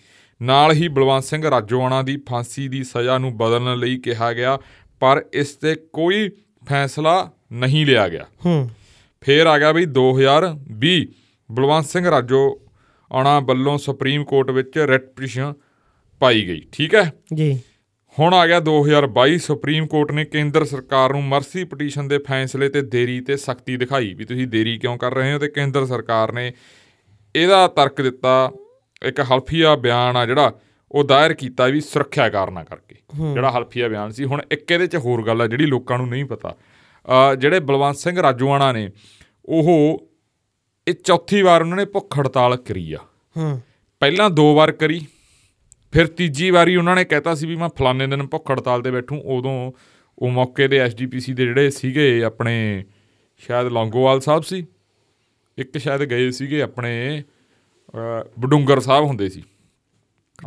[0.41, 4.59] ਨਾਲ ਹੀ ਬਲਵੰਤ ਸਿੰਘ ਰਾਜੋਆਣਾ ਦੀ ਫਾਂਸੀ ਦੀ ਸਜ਼ਾ ਨੂੰ ਬਦਲਣ ਲਈ ਕਿਹਾ ਗਿਆ
[4.99, 6.29] ਪਰ ਇਸ ਤੇ ਕੋਈ
[6.69, 8.69] ਫੈਸਲਾ ਨਹੀਂ ਲਿਆ ਗਿਆ। ਹੂੰ।
[9.21, 11.05] ਫੇਰ ਆ ਗਿਆ ਵੀ 2020
[11.51, 12.61] ਬਲਵੰਤ ਸਿੰਘ ਰਾਜੋ
[13.11, 15.53] ਆਣਾ ਵੱਲੋਂ ਸੁਪਰੀਮ ਕੋਰਟ ਵਿੱਚ ਰਿਟ ਪਟੀਸ਼ਨ
[16.19, 17.13] ਪਾਈ ਗਈ। ਠੀਕ ਹੈ?
[17.33, 17.59] ਜੀ।
[18.19, 22.81] ਹੁਣ ਆ ਗਿਆ 2022 ਸੁਪਰੀਮ ਕੋਰਟ ਨੇ ਕੇਂਦਰ ਸਰਕਾਰ ਨੂੰ ਮਰਸੀ ਪਟੀਸ਼ਨ ਦੇ ਫੈਸਲੇ ਤੇ
[22.81, 25.39] ਦੇਰੀ ਤੇ ਸਖਤੀ ਦਿਖਾਈ। ਵੀ ਤੁਸੀਂ ਦੇਰੀ ਕਿਉਂ ਕਰ ਰਹੇ ਹੋ?
[25.39, 26.53] ਤੇ ਕੇਂਦਰ ਸਰਕਾਰ ਨੇ
[27.35, 28.51] ਇਹਦਾ ਤਰਕ ਦਿੱਤਾ
[29.03, 30.59] ਇੱਕ ਹਲਫੀਆ ਬਿਆਨ ਆ ਜਿਹੜਾ
[30.91, 32.95] ਉਹ ਦਾਇਰ ਕੀਤਾ ਵੀ ਸੁਰੱਖਿਆ ਕਾਰਨਾਂ ਕਰਕੇ।
[33.33, 36.25] ਜਿਹੜਾ ਹਲਫੀਆ ਬਿਆਨ ਸੀ ਹੁਣ ਇੱਕ ਇਹਦੇ ਚ ਹੋਰ ਗੱਲ ਆ ਜਿਹੜੀ ਲੋਕਾਂ ਨੂੰ ਨਹੀਂ
[36.25, 36.55] ਪਤਾ।
[37.37, 38.89] ਜਿਹੜੇ ਬਲਵੰਤ ਸਿੰਘ ਰਾਜੋਆਣਾ ਨੇ
[39.45, 40.07] ਉਹ
[40.87, 42.97] ਇਹ ਚੌਥੀ ਵਾਰ ਉਹਨਾਂ ਨੇ ਭੁੱਖ ਹੜਤਾਲ ਕਰੀ ਆ।
[43.37, 43.61] ਹੂੰ।
[43.99, 45.01] ਪਹਿਲਾਂ ਦੋ ਵਾਰ ਕਰੀ
[45.91, 49.17] ਫਿਰ ਤੀਜੀ ਵਾਰੀ ਉਹਨਾਂ ਨੇ ਕਹਿਤਾ ਸੀ ਵੀ ਮੈਂ ਫਲਾਣੇ ਦਿਨ ਭੁੱਖ ਹੜਤਾਲ ਤੇ ਬੈਠੂ।
[49.17, 49.71] ਉਦੋਂ
[50.19, 52.85] ਉਹ ਮੌਕੇ ਦੇ ਐਸਜੀਪੀਸੀ ਦੇ ਜਿਹੜੇ ਸੀਗੇ ਆਪਣੇ
[53.37, 54.65] ਸ਼ਾਇਦ ਲੌਂਗੋਵਾਲ ਸਾਹਿਬ ਸੀ।
[55.57, 57.23] ਇੱਕ ਸ਼ਾਇਦ ਗਏ ਸੀਗੇ ਆਪਣੇ
[58.39, 59.43] ਬਡੂੰਗਰ ਸਾਹਿਬ ਹੁੰਦੇ ਸੀ।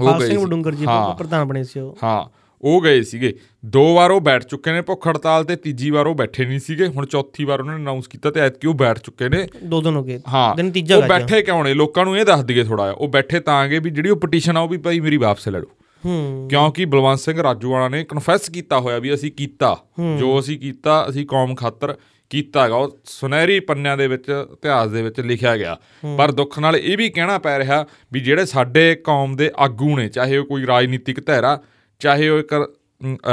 [0.04, 0.86] ਪਾਲ ਗਏ ਸਿੰਘ ਸੀ। ਵਡੂੰਗਰ ਜੀ
[1.18, 3.34] ਪ੍ਰਧਾਨ ਬਣੇ ਸੀ ਉਹ। ਹਾਂ। ਉਹ ਗਏ ਸੀਗੇ।
[3.66, 6.86] ਦੋ ਵਾਰ ਉਹ ਬੈਠ ਚੁੱਕੇ ਨੇ ਭੁੱਖ ਹੜਤਾਲ ਤੇ ਤੀਜੀ ਵਾਰ ਉਹ ਬੈਠੇ ਨਹੀਂ ਸੀਗੇ।
[6.86, 9.96] ਹੁਣ ਚੌਥੀ ਵਾਰ ਉਹਨਾਂ ਨੇ ਅਨਾਉਂਸ ਕੀਤਾ ਤੇ ਐਤਕੀ ਉਹ ਬੈਠ ਚੁੱਕੇ ਨੇ। ਦੋ ਦਿਨ
[9.96, 11.74] ਹੋ ਗਏ। ਹਾਂ ਦਿਨ ਤੀਜਾ ਉਹ। ਬੈਠੇ ਕਿਉਂ ਨੇ?
[11.74, 14.56] ਲੋਕਾਂ ਨੂੰ ਇਹ ਦੱਸ ਦਈਏ ਥੋੜਾ ਜਿਹਾ। ਉਹ ਬੈਠੇ ਤਾਂ ਆਗੇ ਵੀ ਜਿਹੜੀ ਉਹ ਪਟੀਸ਼ਨ
[14.56, 15.66] ਆ ਉਹ ਵੀ ਭਾਈ ਮੇਰੀ ਵਾਪਸ ਲੈ ਲਓ।
[16.04, 19.78] ਹੂੰ। ਕਿਉਂਕਿ ਬਲਵੰਤ ਸਿੰਘ ਰਾਜੂਵਾਲਾ ਨੇ ਕਨਫੈਸ ਕੀਤਾ ਹੋਇਆ ਵੀ ਅਸੀਂ ਕੀਤਾ।
[20.18, 21.94] ਜੋ ਅਸੀਂ ਕੀਤਾ ਅਸੀਂ ਕੌਮ ਖਾਤਰ
[22.30, 25.78] ਕੀਤਾ ਹੈਗਾ। ਉਹ ਸੁਨਹਿਰੀ ਪੰਨਿਆਂ ਦੇ ਵਿੱਚ ਇਤਿਹਾਸ ਦੇ ਵਿੱਚ ਲਿਖਿਆ ਗਿਆ।
[26.18, 30.08] ਪਰ ਦੁੱਖ ਨਾਲ ਇਹ ਵੀ ਕਹਿਣਾ ਪੈ ਰਿਹਾ ਵੀ ਜਿਹੜੇ ਸਾਡੇ ਕੌਮ ਦੇ ਆਗੂ ਨੇ
[30.08, 31.62] ਚਾਹੇ ਉਹ ਕੋਈ ਰਾਜਨੀਤਿਕ ਧਿਰਾ
[32.00, 32.52] ਚਾਹੇ ਉਹ ਇੱਕ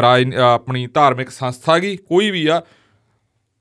[0.02, 2.62] ਰਾਜ ਆਪਣੀ ਧਾਰਮਿਕ ਸੰਸਥਾ ਗੀ ਕੋਈ ਵੀ ਆ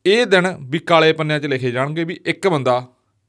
[0.04, 2.82] ਇਹ ਦਿਨ ਵੀ ਕਾਲੇ ਪੰਨਿਆਂ 'ਚ ਲਿਖੇ ਜਾਣਗੇ ਵੀ ਇੱਕ ਬੰਦਾ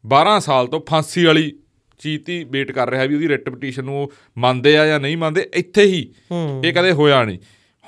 [0.03, 1.51] 12 ਸਾਲ ਤੋਂ ਫਾਂਸੀ ਵਾਲੀ
[1.99, 5.17] ਚੀਜ਼ ਦੀ ਵੇਟ ਕਰ ਰਿਹਾ ਵੀ ਉਹਦੀ ਰਿਟ ਪਟੀਸ਼ਨ ਨੂੰ ਉਹ ਮੰਨਦੇ ਆ ਜਾਂ ਨਹੀਂ
[5.17, 6.01] ਮੰਨਦੇ ਇੱਥੇ ਹੀ
[6.31, 7.39] ਹੂੰ। ਇਹ ਕਦੇ ਹੋਇਆ ਨਹੀਂ।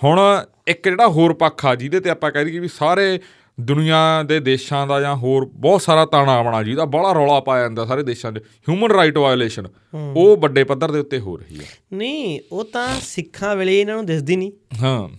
[0.02, 0.20] ਹੁਣ
[0.68, 3.20] ਇੱਕ ਜਿਹੜਾ ਹੋਰ ਪੱਖ ਆ ਜਿਹਦੇ ਤੇ ਆਪਾਂ ਕਹਿ ਦਈਏ ਵੀ ਸਾਰੇ
[3.60, 7.86] ਦੁਨੀਆ ਦੇ ਦੇਸ਼ਾਂ ਦਾ ਜਾਂ ਹੋਰ ਬਹੁਤ ਸਾਰਾ ਤਾਣਾ ਆਵਣਾ ਜਿਹਦਾ ਬੜਾ ਰੌਲਾ ਪਾਇਆ ਜਾਂਦਾ
[7.86, 9.68] ਸਾਰੇ ਦੇਸ਼ਾਂ 'ਚ। ਹਿਊਮਨ ਰਾਈਟ ਵਾਇਓਲੇਸ਼ਨ
[10.16, 14.06] ਉਹ ਵੱਡੇ ਪੱਧਰ ਦੇ ਉੱਤੇ ਹੋ ਰਹੀ ਹੈ। ਨਹੀਂ ਉਹ ਤਾਂ ਸਿੱਖਾਂ ਵੇਲੇ ਇਹਨਾਂ ਨੂੰ
[14.06, 14.52] ਦਿਸਦੀ ਨਹੀਂ।
[14.84, 15.10] ਹਾਂ।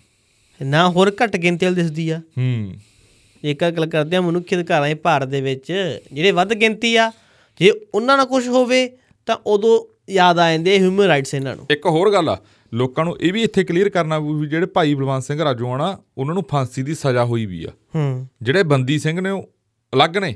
[0.62, 2.74] ਨਾ ਹੋਰ ਘੱਟ ਗਿਣਤੀ ਵਾਲੀ ਦਿਸਦੀ ਆ। ਹੂੰ।
[3.43, 5.72] ਜੇਕਰ ਗੱਲ ਕਰਦੇ ਆ ਮਨੁੱਖੀ ਅਧਿਕਾਰਾਂ ਦੇ ਭਾਰਤ ਦੇ ਵਿੱਚ
[6.12, 7.12] ਜਿਹੜੇ ਵੱਧ ਗਿਣਤੀ ਆ
[7.61, 8.93] ਜੇ ਉਹਨਾਂ ਨਾਲ ਕੁਝ ਹੋਵੇ
[9.26, 12.38] ਤਾਂ ਉਦੋਂ ਯਾਦ ਆ ਜਾਂਦੇ ਹਿਊਮਨ ਰਾਈਟਸ ਇਹਨਾਂ ਨੂੰ। ਇੱਕ ਹੋਰ ਗੱਲ ਆ
[12.75, 16.45] ਲੋਕਾਂ ਨੂੰ ਇਹ ਵੀ ਇੱਥੇ ਕਲੀਅਰ ਕਰਨਾ ਵੀ ਜਿਹੜੇ ਭਾਈ ਬਲਵੰਤ ਸਿੰਘ ਰਾਜੋਆਣਾ ਉਹਨਾਂ ਨੂੰ
[16.51, 19.51] ਫਾਂਸੀ ਦੀ ਸਜ਼ਾ ਹੋਈ ਵੀ ਆ। ਹੂੰ। ਜਿਹੜੇ ਬੰਦੀ ਸਿੰਘ ਨੇ ਉਹ
[19.95, 20.35] ਅਲੱਗ ਨੇ।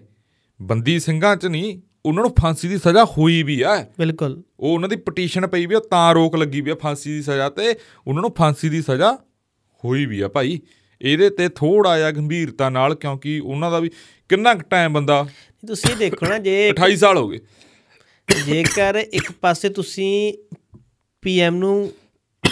[0.63, 4.89] ਬੰਦੀ ਸਿੰਘਾਂ 'ਚ ਨਹੀਂ ਉਹਨਾਂ ਨੂੰ ਫਾਂਸੀ ਦੀ ਸਜ਼ਾ ਹੋਈ ਵੀ ਆ। ਬਿਲਕੁਲ। ਉਹ ਉਹਨਾਂ
[4.89, 7.75] ਦੀ ਪਟੀਸ਼ਨ ਪਈ ਵੀ ਆ ਤਾਂ ਰੋਕ ਲੱਗੀ ਵੀ ਆ ਫਾਂਸੀ ਦੀ ਸਜ਼ਾ ਤੇ
[8.07, 9.19] ਉਹਨਾਂ ਨੂੰ ਫਾਂਸੀ ਦੀ ਸਜ਼ਾ
[9.85, 10.61] ਹੋਈ ਵੀ ਆ ਭਾਈ।
[11.03, 13.91] ਇਹਦੇ ਤੇ ਥੋੜਾ ਜਿਹਾ ਗੰਭੀਰਤਾ ਨਾਲ ਕਿਉਂਕਿ ਉਹਨਾਂ ਦਾ ਵੀ
[14.29, 15.27] ਕਿੰਨਾ ਟਾਈਮ ਬੰਦਾ
[15.67, 17.39] ਤੁਸੀਂ ਇਹ ਦੇਖੋ ਨਾ ਜੇ 28 ਸਾਲ ਹੋ ਗਏ।
[18.47, 20.35] ਜੇਕਰ ਇੱਕ ਪਾਸੇ ਤੁਸੀਂ
[21.23, 21.93] ਪੀਐਮ ਨੂੰ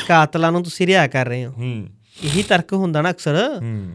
[0.08, 1.88] ਕਾਤਲਾਂ ਨੂੰ ਤੁਸੀਂ ਰਿਹਾ ਕਰ ਰਹੇ ਹੋ। ਹੂੰ।
[2.24, 3.94] ਇਹੀ ਤਰਕ ਹੁੰਦਾ ਨਾ ਅਕਸਰ। ਹੂੰ।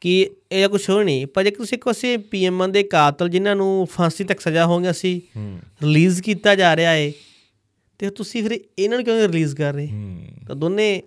[0.00, 3.88] ਕਿ ਇਹ ਕੁਝ ਹੋ ਨਹੀਂ। ਪਰ ਜੇ ਤੁਸੀਂ ਇੱਕ ਪਾਸੇ ਪੀਐਮ ਦੇ ਕਾਤਲ ਜਿਨ੍ਹਾਂ ਨੂੰ
[3.90, 7.12] ਫਾਂਸੀ ਤੱਕ ਸਜ਼ਾ ਹੋ ਗਈ ਸੀ ਹੂੰ। ਰਿਲੀਜ਼ ਕੀਤਾ ਜਾ ਰਿਹਾ ਏ
[7.98, 9.88] ਤੇ ਤੁਸੀਂ ਫਿਰ ਇਹਨਾਂ ਨੂੰ ਕਿਉਂ ਰਿਲੀਜ਼ ਕਰ ਰਹੇ?
[9.90, 11.02] ਹੂੰ। ਤਾਂ ਦੋਨੇ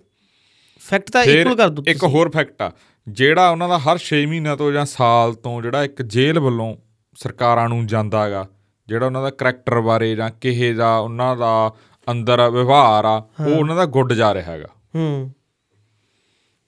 [0.80, 2.72] ਫੈਕਟ ਤਾਂ ਇਕੁਅਲ ਕਰ ਦੋ ਇੱਕ ਹੋਰ ਫੈਕਟ ਆ।
[3.08, 6.76] ਜਿਹੜਾ ਉਹਨਾਂ ਦਾ ਹਰ 6 ਮਹੀਨਿਆਂ ਤੋਂ ਜਾਂ ਸਾਲ ਤੋਂ ਜਿਹੜਾ ਇੱਕ ਜੇਲ੍ਹ ਵੱਲੋਂ
[7.16, 8.48] ਸਰਕਾਰਾਂ ਨੂੰ ਜਾਂਦਾ ਹੈਗਾ
[8.88, 11.72] ਜਿਹੜਾ ਉਹਨਾਂ ਦਾ ਕਰੈਕਟਰ ਬਾਰੇ ਜਾਂ ਕਿਹੇ ਦਾ ਉਹਨਾਂ ਦਾ
[12.10, 15.34] ਅੰਦਰ ਵਿਵਹਾਰ ਆ ਉਹ ਉਹਨਾਂ ਦਾ ਗੁੱਡ ਜਾ ਰਿਹਾ ਹੈਗਾ। ਹੂੰ।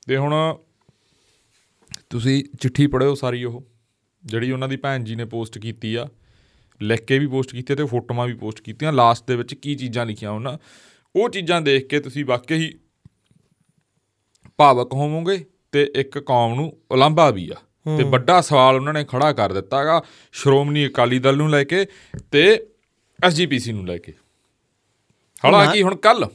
[0.07, 0.59] ਤੇ ਹੁਣ
[2.11, 3.67] ਤੁਸੀਂ ਚਿੱਠੀ ਪੜਿਓ ਸਾਰੀ ਉਹ
[4.25, 6.09] ਜਿਹੜੀ ਉਹਨਾਂ ਦੀ ਭੈਣ ਜੀ ਨੇ ਪੋਸਟ ਕੀਤੀ ਆ
[6.83, 10.07] ਲਿਖ ਕੇ ਵੀ ਪੋਸਟ ਕੀਤੀ ਤੇ ਫੋਟੋਆਂ ਵੀ ਪੋਸਟ ਕੀਤੀਆਂ ਲਾਸਟ ਦੇ ਵਿੱਚ ਕੀ ਚੀਜ਼ਾਂ
[10.07, 10.59] ਲਿਖੀਆਂ ਉਹਨਾਂ
[11.17, 12.79] ਉਹ ਚੀਜ਼ਾਂ ਦੇਖ ਕੇ ਤੁਸੀਂ ਵਾਕਈ ਹੀ
[14.57, 17.55] ਭਾਵਕ ਹੋਵੋਗੇ ਤੇ ਇੱਕ ਕੌਮ ਨੂੰ ਉਲਾਂਭਾ ਵੀ ਆ।
[17.97, 21.87] ਤੇ ਵੱਡਾ ਸਵਾਲ ਉਹਨਾਂ ਨੇ ਖੜਾ ਕਰ ਦਿੱਤਾ ਹੈਗਾ ਸ਼੍ਰੋਮਣੀ ਅਕਾਲੀ ਦਲ ਨੂੰ ਲੈ ਕੇ
[22.31, 22.67] ਤੇ
[23.25, 24.13] ਐਸਜੀਪੀਸੀ ਨੂੰ ਲੈ ਕੇ।
[25.45, 26.27] ਹਾਲਾਂਕਿ ਹੁਣ ਕੱਲ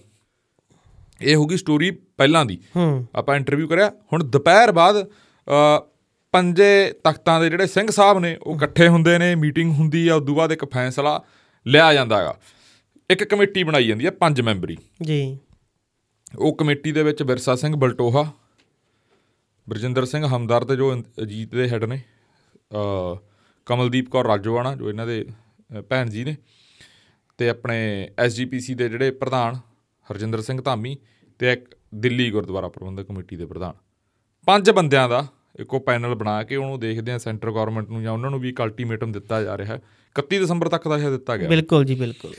[1.22, 5.80] ਇਹ ਹੋਗੀ ਸਟੋਰੀ ਪਹਿਲਾਂ ਦੀ। ਹੂੰ। ਆਪਾਂ ਇੰਟਰਵਿਊ ਕਰਿਆ। ਹੁਣ ਦੁਪਹਿਰ ਬਾਅਦ ਅ,
[6.32, 10.36] ਪੰਜੇ ਤਖਤਾਂ ਦੇ ਜਿਹੜੇ ਸਿੰਘ ਸਾਹਿਬ ਨੇ ਉਹ ਇਕੱਠੇ ਹੁੰਦੇ ਨੇ ਮੀਟਿੰਗ ਹੁੰਦੀ ਆ ਉਦੋਂ
[10.36, 11.24] ਬਾਅਦ ਇੱਕ ਫੈਸਲਾ
[11.68, 12.38] ਲਿਆ ਜਾਂਦਾ ਹੈਗਾ
[13.10, 15.38] ਇੱਕ ਕਮੇਟੀ ਬਣਾਈ ਜਾਂਦੀ ਹੈ ਪੰਜ ਮੈਂਬਰੀ। ਜੀ।
[16.38, 18.32] ਉਹ ਕਮੇਟੀ ਦੇ ਵਿੱਚ ਵਿਰਸਾ ਸਿੰਘ ਬਲਟੋਹਾ
[19.70, 23.18] ਬਰਜਿੰਦਰ ਸਿੰਘ ਹਮਦਰਦ ਜੋ ਅੰ- ਅਜੀਤ ਦੇ ਹੈੱਡ ਨੇ ਅ,
[23.66, 25.26] ਕਮਲਦੀਪ ਕੌਰ ਰਾਜੋਆਣਾ ਜੋ ਇਹਨਾਂ ਦੇ
[25.90, 26.36] ਭੈਣ ਜੀ ਨੇ
[27.38, 29.56] ਤੇ ਆਪਣੇ ਐਸਜੀਪੀਸੀ ਦੇ ਜਿਹੜੇ ਪ੍ਰਧਾਨ
[30.12, 30.98] ਹਰਜਿੰਦਰ ਸਿੰਘ ਧਾਮੀ
[31.40, 33.74] ਤੇ ਇੱਕ ਦਿੱਲੀ ਗੁਰਦੁਆਰਾ ਪ੍ਰਬੰਧਕ ਕਮੇਟੀ ਦੇ ਪ੍ਰਧਾਨ।
[34.46, 35.28] ਪੰਜ ਬੰਦਿਆਂ ਦਾ
[35.60, 38.62] ਇੱਕੋ ਪੈਨਲ ਬਣਾ ਕੇ ਉਹਨੂੰ ਦੇਖਦੇ ਆ ਸੈਂਟਰ ਗਵਰਨਮੈਂਟ ਨੂੰ ਜਾਂ ਉਹਨਾਂ ਨੂੰ ਵੀ ਇੱਕ
[38.62, 39.82] ਅਲਟੀਮੇਟਮ ਦਿੱਤਾ ਜਾ ਰਿਹਾ ਹੈ।
[40.16, 42.34] 31 ਦਸੰਬਰ ਤੱਕ ਦਾ ਇਹ ਦਿੱਤਾ ਗਿਆ। ਬਿਲਕੁਲ ਜੀ ਬਿਲਕੁਲ।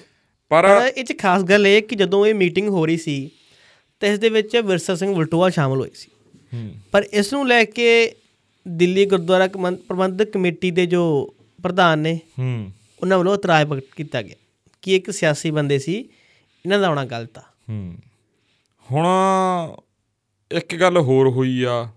[0.49, 3.31] ਪਰ ਇਹ ਚ ਖਾਸ ਗੱਲ ਇਹ ਕਿ ਜਦੋਂ ਇਹ ਮੀਟਿੰਗ ਹੋ ਰਹੀ ਸੀ
[4.01, 6.11] ਤਾਂ ਇਸ ਦੇ ਵਿੱਚ ਵਿਰਸਾ ਸਿੰਘ ਵਲਟੋਆ ਸ਼ਾਮਲ ਹੋਏ ਸੀ।
[6.93, 8.15] ਪਰ ਇਸ ਨੂੰ ਲੈ ਕੇ
[8.69, 9.47] ਦਿੱਲੀ ਗੁਰਦੁਆਰਾ
[9.89, 12.71] ਪ੍ਰਬੰਧਕ ਕਮੇਟੀ ਦੇ ਜੋ ਪ੍ਰਧਾਨ ਨੇ ਹੂੰ।
[13.01, 14.37] ਉਹਨਾਂ ਵੱਲੋਂ ਇਤਰਾਜ਼ ਪ੍ਰਗਟ ਕੀਤਾ ਗਿਆ।
[14.83, 15.97] ਕਿ ਇੱਕ ਸਿਆਸੀ ਬੰਦੇ ਸੀ
[16.65, 17.99] ਇਹਨਾਂ ਦਾ ਆਉਣਾ ਗਲਤ ਆ। ਹੂੰ।
[18.93, 19.07] ਹੁਣ
[20.53, 21.89] ਇੱਕ ਗੱਲ ਹੋਰ ਹੋਈ ਆ।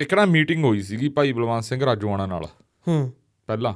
[0.00, 2.44] ਇੱਕ ਨਾ ਮੀਟਿੰਗ ਹੋਈ ਸੀਗੀ ਭਾਈ ਬਲਵੰਤ ਸਿੰਘ ਰਾਜੋਆਣਾ ਨਾਲ।
[2.88, 3.12] ਹੂੰ।
[3.46, 3.74] ਪਹਿਲਾਂ।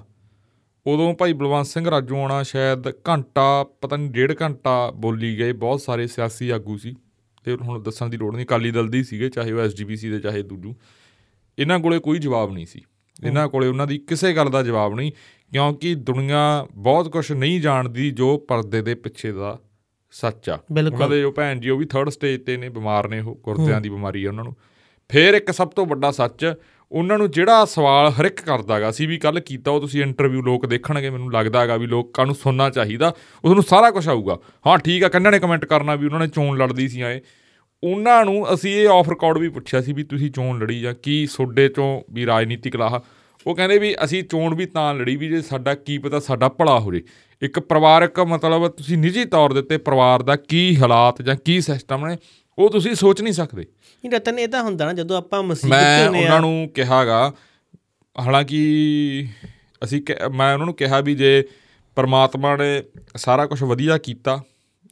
[0.86, 6.06] ਉਦੋਂ ਭਾਈ ਬਲਵੰਤ ਸਿੰਘ ਰਾਜੋਆਣਾ ਸ਼ਾਇਦ ਘੰਟਾ ਪਤਾ ਨਹੀਂ ਡੇਢ ਘੰਟਾ ਬੋਲੀ ਗਏ ਬਹੁਤ ਸਾਰੇ
[6.06, 6.94] ਸਿਆਸੀ ਆਗੂ ਸੀ।
[7.44, 10.42] ਤੇ ਹੁਣ ਦੱਸਣ ਦੀ ਲੋੜ ਨਹੀਂ ਅਕਾਲੀ ਦਲ ਦੇ ਸੀਗੇ ਚਾਹੇ ਉਹ ਐਸਜੀਪੀਸੀ ਦੇ ਚਾਹੇ
[10.42, 10.74] ਦੂਜੂ।
[11.58, 12.82] ਇਹਨਾਂ ਕੋਲੇ ਕੋਈ ਜਵਾਬ ਨਹੀਂ ਸੀ।
[13.24, 15.12] ਇਹਨਾਂ ਕੋਲੇ ਉਹਨਾਂ ਦੀ ਕਿਸੇ ਗੱਲ ਦਾ ਜਵਾਬ ਨਹੀਂ
[15.52, 19.58] ਕਿਉਂਕਿ ਦੁਨੀਆ ਬਹੁਤ ਕੁਝ ਨਹੀਂ ਜਾਣਦੀ ਜੋ ਪਰਦੇ ਦੇ ਪਿੱਛੇ ਦਾ
[20.10, 23.20] ਸੱਚ ਆ। ਉਹਨਾਂ ਦੇ ਜੋ ਭੈਣ ਜੀ ਉਹ ਵੀ ਥਰਡ ਸਟੇਜ ਤੇ ਨੇ ਬਿਮਾਰ ਨੇ
[23.20, 24.56] ਉਹ ਗੁਰਦਿਆਂ ਦੀ ਬਿਮਾਰੀ ਆ ਉਹਨਾਂ ਨੂੰ।
[25.08, 26.54] ਫਿਰ ਇੱਕ ਸਭ ਤੋਂ ਵੱਡਾ ਸੱਚ
[26.92, 30.66] ਉਹਨਾਂ ਨੂੰ ਜਿਹੜਾ ਸਵਾਲ ਹਰ ਇੱਕ ਕਰਦਾਗਾ ਸੀ ਵੀ ਕੱਲ ਕੀਤਾ ਉਹ ਤੁਸੀਂ ਇੰਟਰਵਿਊ ਲੋਕ
[30.66, 33.14] ਦੇਖਣਗੇ ਮੈਨੂੰ ਲੱਗਦਾਗਾ ਵੀ ਲੋਕਾਂ ਨੂੰ ਸੁਣਨਾ ਚਾਹੀਦਾ
[33.44, 36.28] ਉਸ ਨੂੰ ਸਾਰਾ ਕੁਝ ਆਊਗਾ। ਹਾਂ ਠੀਕ ਆ ਕੰਨਾਂ ਨੇ ਕਮੈਂਟ ਕਰਨਾ ਵੀ ਉਹਨਾਂ ਨੇ
[36.28, 37.20] ਚੋਣ ਲੜਦੀ ਸੀ ਆਏ।
[37.84, 41.26] ਉਹਨਾਂ ਨੂੰ ਅਸੀਂ ਇਹ ਆਫ ਰਿਕਾਰਡ ਵੀ ਪੁੱਛਿਆ ਸੀ ਵੀ ਤੁਸੀਂ ਚੋਣ ਲੜੀ ਜਾਂ ਕੀ
[41.26, 43.00] ਸੋਡੇ ਚੋਂ ਵੀ ਰਾਜਨੀਤਿਕ ਲਾਹ
[43.46, 46.78] ਉਹ ਕਹਿੰਦੇ ਵੀ ਅਸੀਂ ਚੋਣ ਵੀ ਤਾਂ ਲੜੀ ਵੀ ਜੇ ਸਾਡਾ ਕੀ ਪਤਾ ਸਾਡਾ ਭਲਾ
[46.78, 47.02] ਹੋ ਜੇ।
[47.42, 52.06] ਇੱਕ ਪਰਿਵਾਰਕ ਮਤਲਬ ਤੁਸੀਂ ਨਿੱਜੀ ਤੌਰ ਦੇ ਉੱਤੇ ਪਰਿਵਾਰ ਦਾ ਕੀ ਹਾਲਾਤ ਜਾਂ ਕੀ ਸਿਸਟਮ
[52.06, 52.16] ਨੇ
[52.58, 53.64] ਉਹ ਤੁਸੀਂ ਸੋਚ ਨਹੀਂ ਸਕਦੇ।
[54.04, 57.32] ਇਹ ਰਤਨ ਇਹ ਤਾਂ ਹੁੰਦਾ ਨਾ ਜਦੋਂ ਆਪਾਂ ਮੁਸੀਬਤ ਮੈਂ ਚ ਹੁੰਦੇ ਉਹਨਾਂ ਨੂੰ ਕਿਹਾਗਾ
[58.20, 59.28] ਹਾਲਾਂਕਿ
[59.84, 60.02] ਅਸੀਂ
[60.32, 61.44] ਮੈਂ ਉਹਨਾਂ ਨੂੰ ਕਿਹਾ ਵੀ ਜੇ
[61.96, 62.82] ਪਰਮਾਤਮਾ ਨੇ
[63.16, 64.42] ਸਾਰਾ ਕੁਝ ਵਧੀਆ ਕੀਤਾ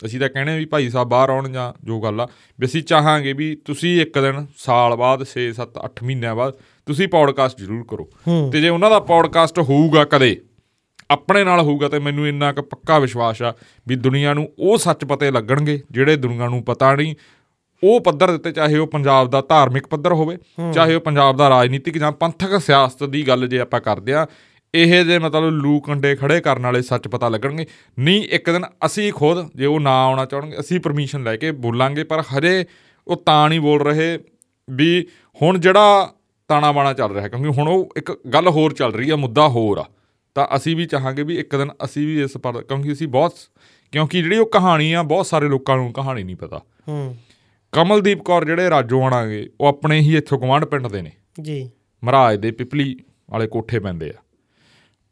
[0.06, 2.28] ਅਸੀਂ ਤਾਂ ਕਹਿੰਦੇ ਵੀ ਭਾਈ ਸਾਹਿਬ ਬਾਹਰ ਆਉਣ ਜਾਂ ਜੋ ਗੱਲ ਆ
[2.60, 6.54] ਵੀ ਅਸੀਂ ਚਾਹਾਂਗੇ ਵੀ ਤੁਸੀਂ ਇੱਕ ਦਿਨ ਸਾਲ ਬਾਅਦ 6 7 8 ਮਹੀਨਿਆਂ ਬਾਅਦ
[6.86, 8.10] ਤੁਸੀਂ ਪੌਡਕਾਸਟ ਜ਼ਰੂਰ ਕਰੋ।
[8.50, 10.40] ਤੇ ਜੇ ਉਹਨਾਂ ਦਾ ਪੌਡਕਾਸਟ ਹੋਊਗਾ ਕਦੇ
[11.10, 13.54] ਆਪਣੇ ਨਾਲ ਹੋਊਗਾ ਤੇ ਮੈਨੂੰ ਇੰਨਾ ਕੁ ਪੱਕਾ ਵਿਸ਼ਵਾਸ ਆ
[13.88, 17.14] ਵੀ ਦੁਨੀਆ ਨੂੰ ਉਹ ਸੱਚ ਪਤੇ ਲੱਗਣਗੇ ਜਿਹੜੇ ਦੁਨੀਆ ਨੂੰ ਪਤਾ ਨਹੀਂ।
[17.84, 20.38] ਉਹ ਪੱਧਰ ਦੇ ਉੱਤੇ ਚਾਹੇ ਉਹ ਪੰਜਾਬ ਦਾ ਧਾਰਮਿਕ ਪੱਧਰ ਹੋਵੇ
[20.72, 24.26] ਚਾਹੇ ਉਹ ਪੰਜਾਬ ਦਾ ਰਾਜਨੀਤਿਕ ਜਾਂ ਪੰਥਕ ਸਿਆਸਤ ਦੀ ਗੱਲ ਜੇ ਆਪਾਂ ਕਰਦੇ ਆ
[24.74, 27.66] ਇਹ ਜੇ ਮਤਲਬ ਲੂ ਕੰਡੇ ਖੜੇ ਕਰਨ ਵਾਲੇ ਸੱਚ ਪਤਾ ਲੱਗਣਗੇ।
[27.98, 32.04] ਨਹੀਂ ਇੱਕ ਦਿਨ ਅਸੀਂ ਖੁਦ ਜੇ ਉਹ ਨਾ ਆਉਣਾ ਚਾਹਣਗੇ ਅਸੀਂ ਪਰਮਿਸ਼ਨ ਲੈ ਕੇ ਬੋਲਾਂਗੇ
[32.04, 32.64] ਪਰ ਹਜੇ
[33.08, 34.18] ਉਹ ਤਾਂ ਨਹੀਂ ਬੋਲ ਰਹੇ
[34.70, 35.06] ਵੀ
[35.42, 36.14] ਹੁਣ ਜਿਹੜਾ
[36.48, 39.78] ਤਾਣਾ ਬਾਣਾ ਚੱਲ ਰਿਹਾ ਕਿਉਂਕਿ ਹੁਣ ਉਹ ਇੱਕ ਗੱਲ ਹੋਰ ਚੱਲ ਰਹੀ ਆ ਮੁੱਦਾ ਹੋਰ
[39.78, 39.84] ਆ।
[40.34, 43.34] ਤਾਂ ਅਸੀਂ ਵੀ ਚਾਹਾਂਗੇ ਵੀ ਇੱਕ ਦਿਨ ਅਸੀਂ ਵੀ ਇਸ ਪਰ ਕਿਉਂਕਿ ਅਸੀਂ ਬਹੁਤ
[43.92, 47.16] ਕਿਉਂਕਿ ਜਿਹੜੀ ਉਹ ਕਹਾਣੀ ਆ ਬਹੁਤ ਸਾਰੇ ਲੋਕਾਂ ਨੂੰ ਕਹਾਣੀ ਨਹੀਂ ਪਤਾ। ਹੂੰ।
[47.72, 51.12] ਕਮਲਦੀਪ ਕੌਰ ਜਿਹੜੇ ਰਾਜੋਆਣਾਗੇ ਉਹ ਆਪਣੇ ਹੀ ਇੱਥੋਂ ਗਵਾਂਢ ਪਿੰਡ ਦੇ ਨੇ।
[51.42, 51.70] ਜੀ।
[52.04, 53.00] ਮਹਾਰਾਜ ਦੇ ਪਿਪਲੀ
[53.30, 54.23] ਵਾਲੇ ਕੋਠੇ ਪੈਂਦੇ ਆ।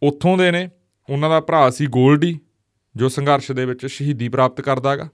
[0.02, 0.68] ਉੱਥੋਂ ਦੇ ਨੇ।
[1.10, 2.38] ਉਹਨਾਂ ਦਾ ਭਰਾ ਸੀ ਗੋਲਡੀ
[2.96, 5.08] ਜੋ ਸੰਘਰਸ਼ ਦੇ ਵਿੱਚ ਸ਼ਹੀਦੀ ਪ੍ਰਾਪਤ ਕਰਦਾ ਗਾ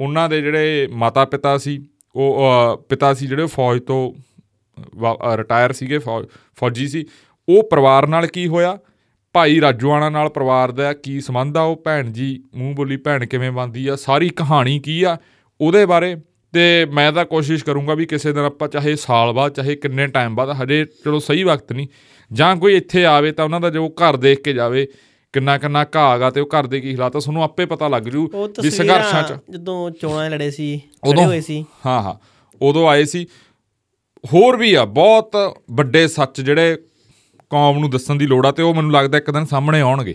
[0.00, 2.38] ਉਹਨਾਂ ਦੇ ਜਿਹੜੇ ਮਾਤਾ ਪਿਤਾ ਸੀ ਉਹ
[2.74, 4.12] ਅ, ਪਿਤਾ ਸੀ ਜਿਹੜੇ ਫੌਜ ਤੋਂ
[5.36, 6.24] ਰਿਟਾਇਰ ਸੀਗੇ ਫੌ-
[6.56, 7.04] ਫੌਜੀ ਸੀ।
[7.48, 8.78] ਉਹ ਪਰਿਵਾਰ ਨਾਲ ਕੀ ਹੋਇਆ?
[9.32, 11.62] ਭਾਈ ਰਾਜੋਆਣਾ ਨਾਲ ਪਰਿਵਾਰ ਦਾ ਕੀ ਸੰਬੰਧ ਆ?
[11.62, 13.96] ਉਹ ਭੈਣ ਜੀ ਮੂੰਹ ਬੋਲੀ ਭੈਣ ਕਿਵੇਂ ਬਣਦੀ ਆ?
[13.96, 15.16] ਸਾਰੀ ਕਹਾਣੀ ਕੀ ਆ?
[15.60, 16.16] ਉਹਦੇ ਬਾਰੇ
[16.52, 20.34] ਤੇ ਮੈਂ ਤਾਂ ਕੋਸ਼ਿਸ਼ ਕਰੂੰਗਾ ਵੀ ਕਿਸੇ ਦਿਨ ਆਪਾਂ ਚਾਹੇ ਸਾਲ ਬਾਅਦ ਚਾਹੇ ਕਿੰਨੇ ਟਾਈਮ
[20.34, 21.88] ਬਾਅਦ ਹਜੇ ਚਲੋ ਸਹੀ ਵਕਤ ਨਹੀਂ।
[22.34, 24.86] ਜਾਂ ਕੋਈ ਇੱਥੇ ਆਵੇ ਤਾਂ ਉਹਨਾਂ ਦਾ ਜੋ ਘਰ ਦੇਖ ਕੇ ਜਾਵੇ
[25.34, 28.02] ਕਿੰਨਾ ਕਿੰਨਾ ਘਾਹ ਗਾ ਤੇ ਉਹ ਘਰ ਦੇ ਕੀ ਹਾਲਾਤ ਆ ਤੁਹਾਨੂੰ ਆਪੇ ਪਤਾ ਲੱਗ
[28.02, 28.26] ਜੂ
[28.62, 32.14] ਵੀ ਸੰਘਰਸ਼ਾਂ 'ਚ ਜਦੋਂ ਚੋਣਾਂ ਲੜੇ ਸੀ ਖੜੇ ਹੋਏ ਸੀ। ਹਾਂ ਹਾਂ
[32.60, 33.26] ਉਦੋਂ ਆਏ ਸੀ।
[34.24, 35.36] ਹੋਰ ਵੀ ਆ ਬਹੁਤ
[35.70, 36.76] ਵੱਡੇ ਸੱਚ ਜਿਹੜੇ
[37.50, 40.14] ਕੌਮ ਨੂੰ ਦੱਸਣ ਦੀ ਲੋੜ ਆ ਤੇ ਉਹ ਮੈਨੂੰ ਲੱਗਦਾ ਇੱਕ ਦਿਨ ਸਾਹਮਣੇ ਆਉਣਗੇ।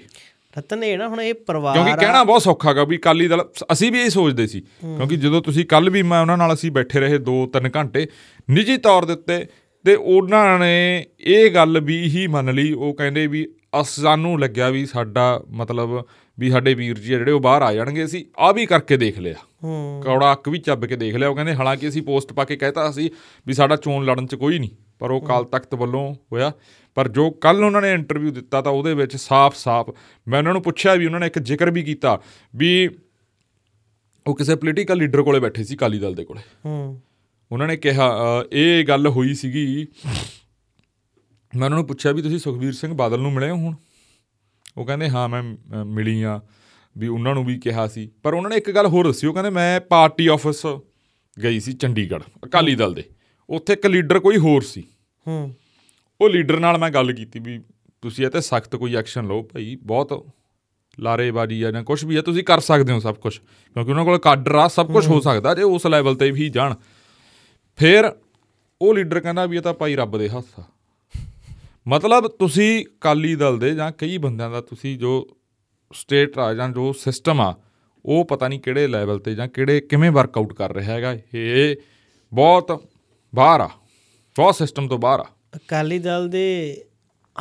[0.57, 3.91] ਰਤਨ ਇਹ ਨਾ ਹੁਣ ਇਹ ਪਰਿਵਾਰ ਕਿਉਂਕਿ ਕਹਿਣਾ ਬਹੁਤ ਸੌਖਾ ਗਾ ਵੀ ਕਾਲੀ ਦਲ ਅਸੀਂ
[3.91, 7.17] ਵੀ ਇਹ ਸੋਚਦੇ ਸੀ ਕਿਉਂਕਿ ਜਦੋਂ ਤੁਸੀਂ ਕੱਲ ਵੀ ਮੈਂ ਉਹਨਾਂ ਨਾਲ ਅਸੀਂ ਬੈਠੇ ਰਹੇ
[7.29, 8.07] 2-3 ਘੰਟੇ
[8.49, 9.45] ਨਿੱਜੀ ਤੌਰ ਦੇ ਉੱਤੇ
[9.85, 13.53] ਤੇ ਉਹਨਾਂ ਨੇ ਇਹ ਗੱਲ ਵੀ ਹੀ ਮੰਨ ਲਈ ਉਹ ਕਹਿੰਦੇ ਵੀ
[13.83, 16.03] ਸਾਨੂੰ ਲੱਗਿਆ ਵੀ ਸਾਡਾ ਮਤਲਬ
[16.39, 19.35] ਵੀ ਸਾਡੇ ਵੀਰ ਜੀ ਜਿਹੜੇ ਉਹ ਬਾਹਰ ਆ ਜਾਣਗੇ ਅਸੀਂ ਆ ਵੀ ਕਰਕੇ ਦੇਖ ਲਿਆ।
[19.63, 22.55] ਹੂੰ। ਕੌੜਾ ਅੱਕ ਵੀ ਚੱਬ ਕੇ ਦੇਖ ਲਿਆ ਉਹ ਕਹਿੰਦੇ ਹਾਲਾਂਕਿ ਅਸੀਂ ਪੋਸਟ ਪਾ ਕੇ
[22.55, 23.09] ਕਹਿਤਾ ਸੀ
[23.47, 24.69] ਵੀ ਸਾਡਾ ਚੋਣ ਲੜਨ ਚ ਕੋਈ ਨਹੀਂ
[24.99, 26.51] ਪਰ ਉਹ ਕਾਲ ਤਖਤ ਵੱਲੋਂ ਹੋਇਆ।
[26.95, 29.89] ਪਰ ਜੋ ਕੱਲ ਉਹਨਾਂ ਨੇ ਇੰਟਰਵਿਊ ਦਿੱਤਾ ਤਾਂ ਉਹਦੇ ਵਿੱਚ ਸਾਫ਼-ਸਾਫ਼
[30.27, 32.21] ਮੈਂ ਉਹਨਾਂ ਨੂੰ ਪੁੱਛਿਆ ਵੀ ਉਹਨਾਂ ਨੇ ਇੱਕ ਜ਼ਿਕਰ ਵੀ ਕੀਤਾ
[32.55, 32.89] ਵੀ
[34.27, 37.01] ਉਹ ਕਿਸੇ ਪੋਲੀਟੀਕਲ ਲੀਡਰ ਕੋਲੇ ਬੈਠੇ ਸੀ ਕਾਲੀ ਦਲ ਦੇ ਕੋਲੇ। ਹੂੰ।
[37.51, 38.13] ਉਹਨਾਂ ਨੇ ਕਿਹਾ
[38.51, 39.87] ਇਹ ਗੱਲ ਹੋਈ ਸੀਗੀ।
[41.55, 43.75] ਮੈਂ ਉਹਨਾਂ ਨੂੰ ਪੁੱਛਿਆ ਵੀ ਤੁਸੀਂ ਸੁਖਵੀਰ ਸਿੰਘ ਬਾਦਲ ਨੂੰ ਮਿਲੇ ਹੋ ਹੁਣ?
[44.77, 45.43] ਉਹ ਕਹਿੰਦੇ ਹਾਂ ਮੈਂ
[45.85, 46.41] ਮਿਲੀ ਆ
[46.97, 49.49] ਵੀ ਉਹਨਾਂ ਨੂੰ ਵੀ ਕਿਹਾ ਸੀ। ਪਰ ਉਹਨਾਂ ਨੇ ਇੱਕ ਗੱਲ ਹੋਰ ਦੱਸੀ ਉਹ ਕਹਿੰਦੇ
[49.49, 50.65] ਮੈਂ ਪਾਰਟੀ ਆਫਿਸ
[51.43, 53.03] ਗਈ ਸੀ ਚੰਡੀਗੜ੍ਹ ਅਕਾਲੀ ਦਲ ਦੇ।
[53.49, 54.83] ਉੱਥੇ ਇੱਕ ਲੀਡਰ ਕੋਈ ਹੋਰ ਸੀ।
[55.27, 55.55] ਹੂੰ।
[56.21, 57.59] ਉਹ ਲੀਡਰ ਨਾਲ ਮੈਂ ਗੱਲ ਕੀਤੀ ਵੀ
[58.01, 60.25] ਤੁਸੀਂ ਇਹ ਤੇ ਸਖਤ ਕੋਈ ਐਕਸ਼ਨ ਲਓ ਭਾਈ ਬਹੁਤ
[60.99, 64.17] ਲਾਰੇਬਾਜ਼ੀ ਆ ਜਾਂ ਕੁਝ ਵੀ ਆ ਤੁਸੀਂ ਕਰ ਸਕਦੇ ਹੋ ਸਭ ਕੁਝ ਕਿਉਂਕਿ ਉਹਨਾਂ ਕੋਲ
[64.17, 66.75] ਕਾਡਰ ਆ ਸਭ ਕੁਝ ਹੋ। ਸਕਦਾ ਜੇ ਉਸ ਲੈਵਲ ਤੇ ਵੀ ਜਾਣ।
[67.79, 68.11] ਫਿਰ
[68.81, 70.63] ਉਹ ਲੀਡਰ ਕਹਿੰਦਾ ਵੀ ਇਹ ਤਾਂ ਭਾਈ ਰੱਬ ਦੇ ਹੱਥ ਆ।
[71.87, 75.27] ਮਤਲਬ ਤੁਸੀਂ ਕਾਲੀ ਦਲ ਦੇ ਜਾਂ ਕਈ ਬੰਦਿਆਂ ਦਾ ਤੁਸੀਂ ਜੋ
[75.93, 77.55] ਸਟੇਟ ਆ ਜਾਂ ਜੋ ਸਿਸਟਮ ਆ
[78.05, 81.75] ਉਹ ਪਤਾ ਨਹੀਂ ਕਿਹੜੇ ਲੈਵਲ ਤੇ ਜਾਂ ਕਿਹੜੇ ਕਿਵੇਂ ਵਰਕਆਊਟ ਕਰ ਰਿਹਾ ਹੈਗਾ ਇਹ
[82.33, 82.83] ਬਹੁਤ
[83.35, 83.69] ਬਾਹਰ ਆ।
[84.35, 85.25] ਬਹੁਤ ਸਿਸਟਮ ਤੋਂ ਬਾਹਰ ਆ।
[85.55, 86.83] ਅਕਾਲੀ ਦਲ ਦੇ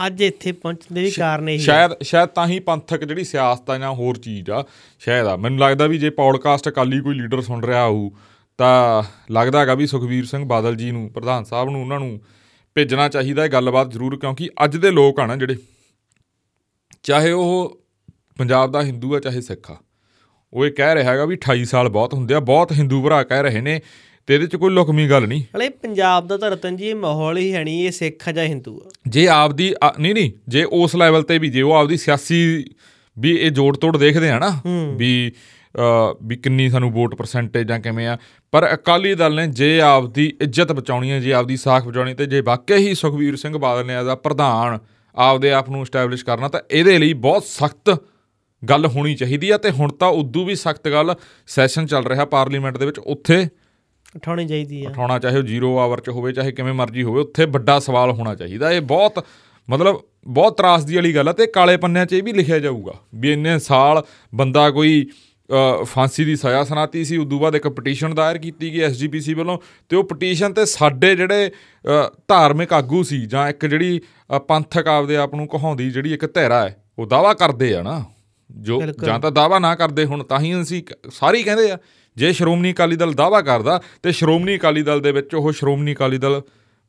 [0.06, 3.78] ਅੱਜ ਇੱਥੇ ਪਹੁੰਚਣ ਦੇ ਵੀ ਕਾਰਨ ਇਹੀ। ਸ਼ਾਇਦ ਸ਼ਾਇਦ ਤਾਂ ਹੀ ਪੰਥਕ ਜਿਹੜੀ ਸਿਆਸਤ ਆ
[3.78, 4.64] ਜਾਂ ਹੋਰ ਚੀਜ਼ ਆ
[4.98, 8.10] ਸ਼ਾਇਦ ਆ। ਮੈਨੂੰ ਲੱਗਦਾ ਵੀ ਜੇ ਪੌਡਕਾਸਟ ਅਕਾਲੀ ਕੋਈ ਲੀਡਰ ਸੁਣ ਰਿਹਾ ਹੋਊ
[8.58, 12.20] ਤਾਂ ਲੱਗਦਾ ਹੈਗਾ ਵੀ ਸੁਖਵੀਰ ਸਿੰਘ ਬਾਦਲ ਜੀ ਨੂੰ ਪ੍ਰਧਾਨ ਸਾਹਿਬ ਨੂੰ ਉਹਨਾਂ ਨੂੰ
[12.76, 15.56] ਭੇਜਣਾ ਚਾਹੀਦਾ ਹੈ ਗੱਲਬਾਤ ਜ਼ਰੂਰ ਕਿਉਂਕਿ ਅੱਜ ਦੇ ਲੋਕ ਆ ਨਾ ਜਿਹੜੇ
[17.02, 17.78] ਚਾਹੇ ਉਹ
[18.38, 19.76] ਪੰਜਾਬ ਦਾ ਹਿੰਦੂ ਆ ਚਾਹੇ ਸਿੱਖ ਆ
[20.52, 23.42] ਉਹ ਇਹ ਕਹਿ ਰਿਹਾ ਹੈਗਾ ਵੀ 28 ਸਾਲ ਬਹੁਤ ਹੁੰਦੇ ਆ ਬਹੁਤ ਹਿੰਦੂ ਭਰਾ ਕਹਿ
[23.42, 23.80] ਰਹੇ ਨੇ
[24.28, 27.38] ਤੇ ਇਹਦੇ 'ਚ ਕੋਈ ਲੁਕਮੀ ਗੱਲ ਨਹੀਂ। ਹਲੇ ਪੰਜਾਬ ਦਾ ਤਾਂ ਰਤਨ ਜੀ ਇਹ ਮਾਹੌਲ
[27.38, 30.96] ਹੀ ਹੈ ਨਹੀਂ ਇਹ ਸਿੱਖ ਆ ਜਾਂ ਹਿੰਦੂ ਆ। ਜੇ ਆਪਦੀ ਨਹੀਂ ਨਹੀਂ ਜੇ ਉਸ
[30.96, 32.64] ਲੈਵਲ ਤੇ ਵੀ ਜੇ ਉਹ ਆਪਦੀ ਸਿਆਸੀ
[33.16, 34.50] ਵੀ ਇਹ ਜੋੜ ਤੋੜ ਦੇਖਦੇ ਆ ਨਾ
[34.96, 35.32] ਵੀ
[36.22, 38.18] ਵੀ ਕਿੰਨੀ ਸਾਨੂੰ ਵੋਟ ਪਰਸੈਂਟੇਜ ਜਾਂ ਕਿਵੇਂ ਆ।
[38.52, 42.40] ਪਰ ਅਕਾਲੀ ਦਲ ਨੇ ਜੇ ਆਪਦੀ ਇੱਜ਼ਤ ਬਚਾਉਣੀ ਹੈ ਜੇ ਆਪਦੀ ਸਾਖ ਬਚਾਉਣੀ ਤੇ ਜੇ
[42.40, 44.78] ਵਾਕਿਆ ਹੀ ਸੁਖਵੀਰ ਸਿੰਘ ਬਾਦਲ ਨੇ ਐਜ਼ ਪ੍ਰਧਾਨ
[45.14, 48.02] ਆਪਦੇ ਆਪ ਨੂੰ ਸਟੈਬਲਿਸ਼ ਕਰਨਾ ਤਾਂ ਇਹਦੇ ਲਈ ਬਹੁਤ ਸਖਤ
[48.68, 51.14] ਗੱਲ ਹੋਣੀ ਚਾਹੀਦੀ ਆ ਤੇ ਹੁਣ ਤਾਂ ਉਦੋਂ ਵੀ ਸਖਤ ਗੱਲ
[51.46, 53.48] ਸੈਸ਼ਨ ਚੱਲ ਰਿਹਾ ਪਾਰਲੀਮੈਂਟ ਦੇ ਵਿੱਚ ਉੱਥੇ।
[54.16, 57.44] ਉਠਾਉਣੀ ਚਾਹੀਦੀ ਆ। ਉਠਾਉਣਾ ਚਾਹੇ ਉਹ ਜ਼ੀਰੋ ਆਵਰ ਚ ਹੋਵੇ ਚਾਹੇ ਕਿਵੇਂ ਮਰਜ਼ੀ ਹੋਵੇ ਉੱਥੇ
[57.44, 59.26] ਵੱਡਾ ਸਵਾਲ ਹੋਣਾ ਚਾਹੀਦਾ। ਇਹ ਬਹੁਤ
[59.70, 63.32] ਮਤਲਬ ਬਹੁਤ ਤਰਾਸਦੀ ਵਾਲੀ ਗੱਲ ਹੈ ਤੇ ਕਾਲੇ ਪੰਨਿਆਂ 'ਚ ਇਹ ਵੀ ਲਿਖਿਆ ਜਾਊਗਾ ਵੀ
[63.32, 64.02] ਇੰਨੇ ਸਾਲ
[64.34, 65.06] ਬੰਦਾ ਕੋਈ
[65.82, 69.96] ਫਾਂਸੀ ਦੀ ਸਜ਼ਾ ਸੁਣਾਤੀ ਸੀ। ਉਦੋਂ ਬਾਅਦ ਇੱਕ ਪਟੀਸ਼ਨ ਦਾਇਰ ਕੀਤੀ ਗਈ ਐਸਜੀਪੀਸੀ ਵੱਲੋਂ ਤੇ
[69.96, 71.50] ਉਹ ਪਟੀਸ਼ਨ ਤੇ ਸਾਡੇ ਜਿਹੜੇ
[72.28, 74.00] ਧਾਰਮਿਕ ਆਗੂ ਸੀ ਜਾਂ ਇੱਕ ਜਿਹੜੀ
[74.48, 78.04] ਪੰਥਕ ਆਪਦੇ ਆਪ ਨੂੰ ਕਹਾਉਂਦੀ ਜਿਹੜੀ ਇੱਕ ਧਿਰਾ ਹੈ ਉਹ ਦਾਵਾ ਕਰਦੇ ਆ ਨਾ।
[78.50, 81.78] ਜੋ। ਜਾਂ ਤਾਂ ਦਾਵਾ ਨਾ ਕਰਦੇ ਹੁਣ ਤਾਂ ਹੀ ਅਸੀਂ ਸਾਰੇ ਕਹਿੰਦੇ ਆ
[82.16, 86.18] ਜੇ ਸ਼੍ਰੋਮਣੀ ਅਕਾਲੀ ਦਲ ਦਾਵਾ ਕਰਦਾ ਤੇ ਸ਼੍ਰੋਮਣੀ ਅਕਾਲੀ ਦਲ ਦੇ ਵਿੱਚ ਉਹ ਸ਼੍ਰੋਮਣੀ ਅਕਾਲੀ
[86.18, 86.40] ਦਲ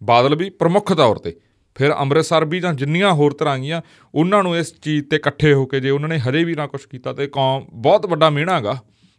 [0.01, 1.36] ਬਾਦਲ ਵੀ ਪ੍ਰਮੁੱਖ ਤੌਰ ਤੇ।
[1.76, 3.82] ਫਿਰ ਅੰਮ੍ਰਿਤਸਰ ਵੀ ਜਾਂ ਜਿੰਨੀਆਂ ਹੋਰ ਤਰ੍ਹਾਂ ਗੀਆਂ
[4.15, 6.82] ਉਹਨਾਂ ਨੂੰ ਇਸ ਚੀਜ਼ ਤੇ ਇਕੱਠੇ ਹੋ ਕੇ ਜੇ ਉਹਨਾਂ ਨੇ ਹਜੇ ਵੀ ਨਾ ਕੁਝ
[6.86, 8.78] ਕੀਤਾ ਤੇ ਕੌਮ ਬਹੁਤ ਵੱਡਾ ਮਿਹਣਾ ਹੈਗਾ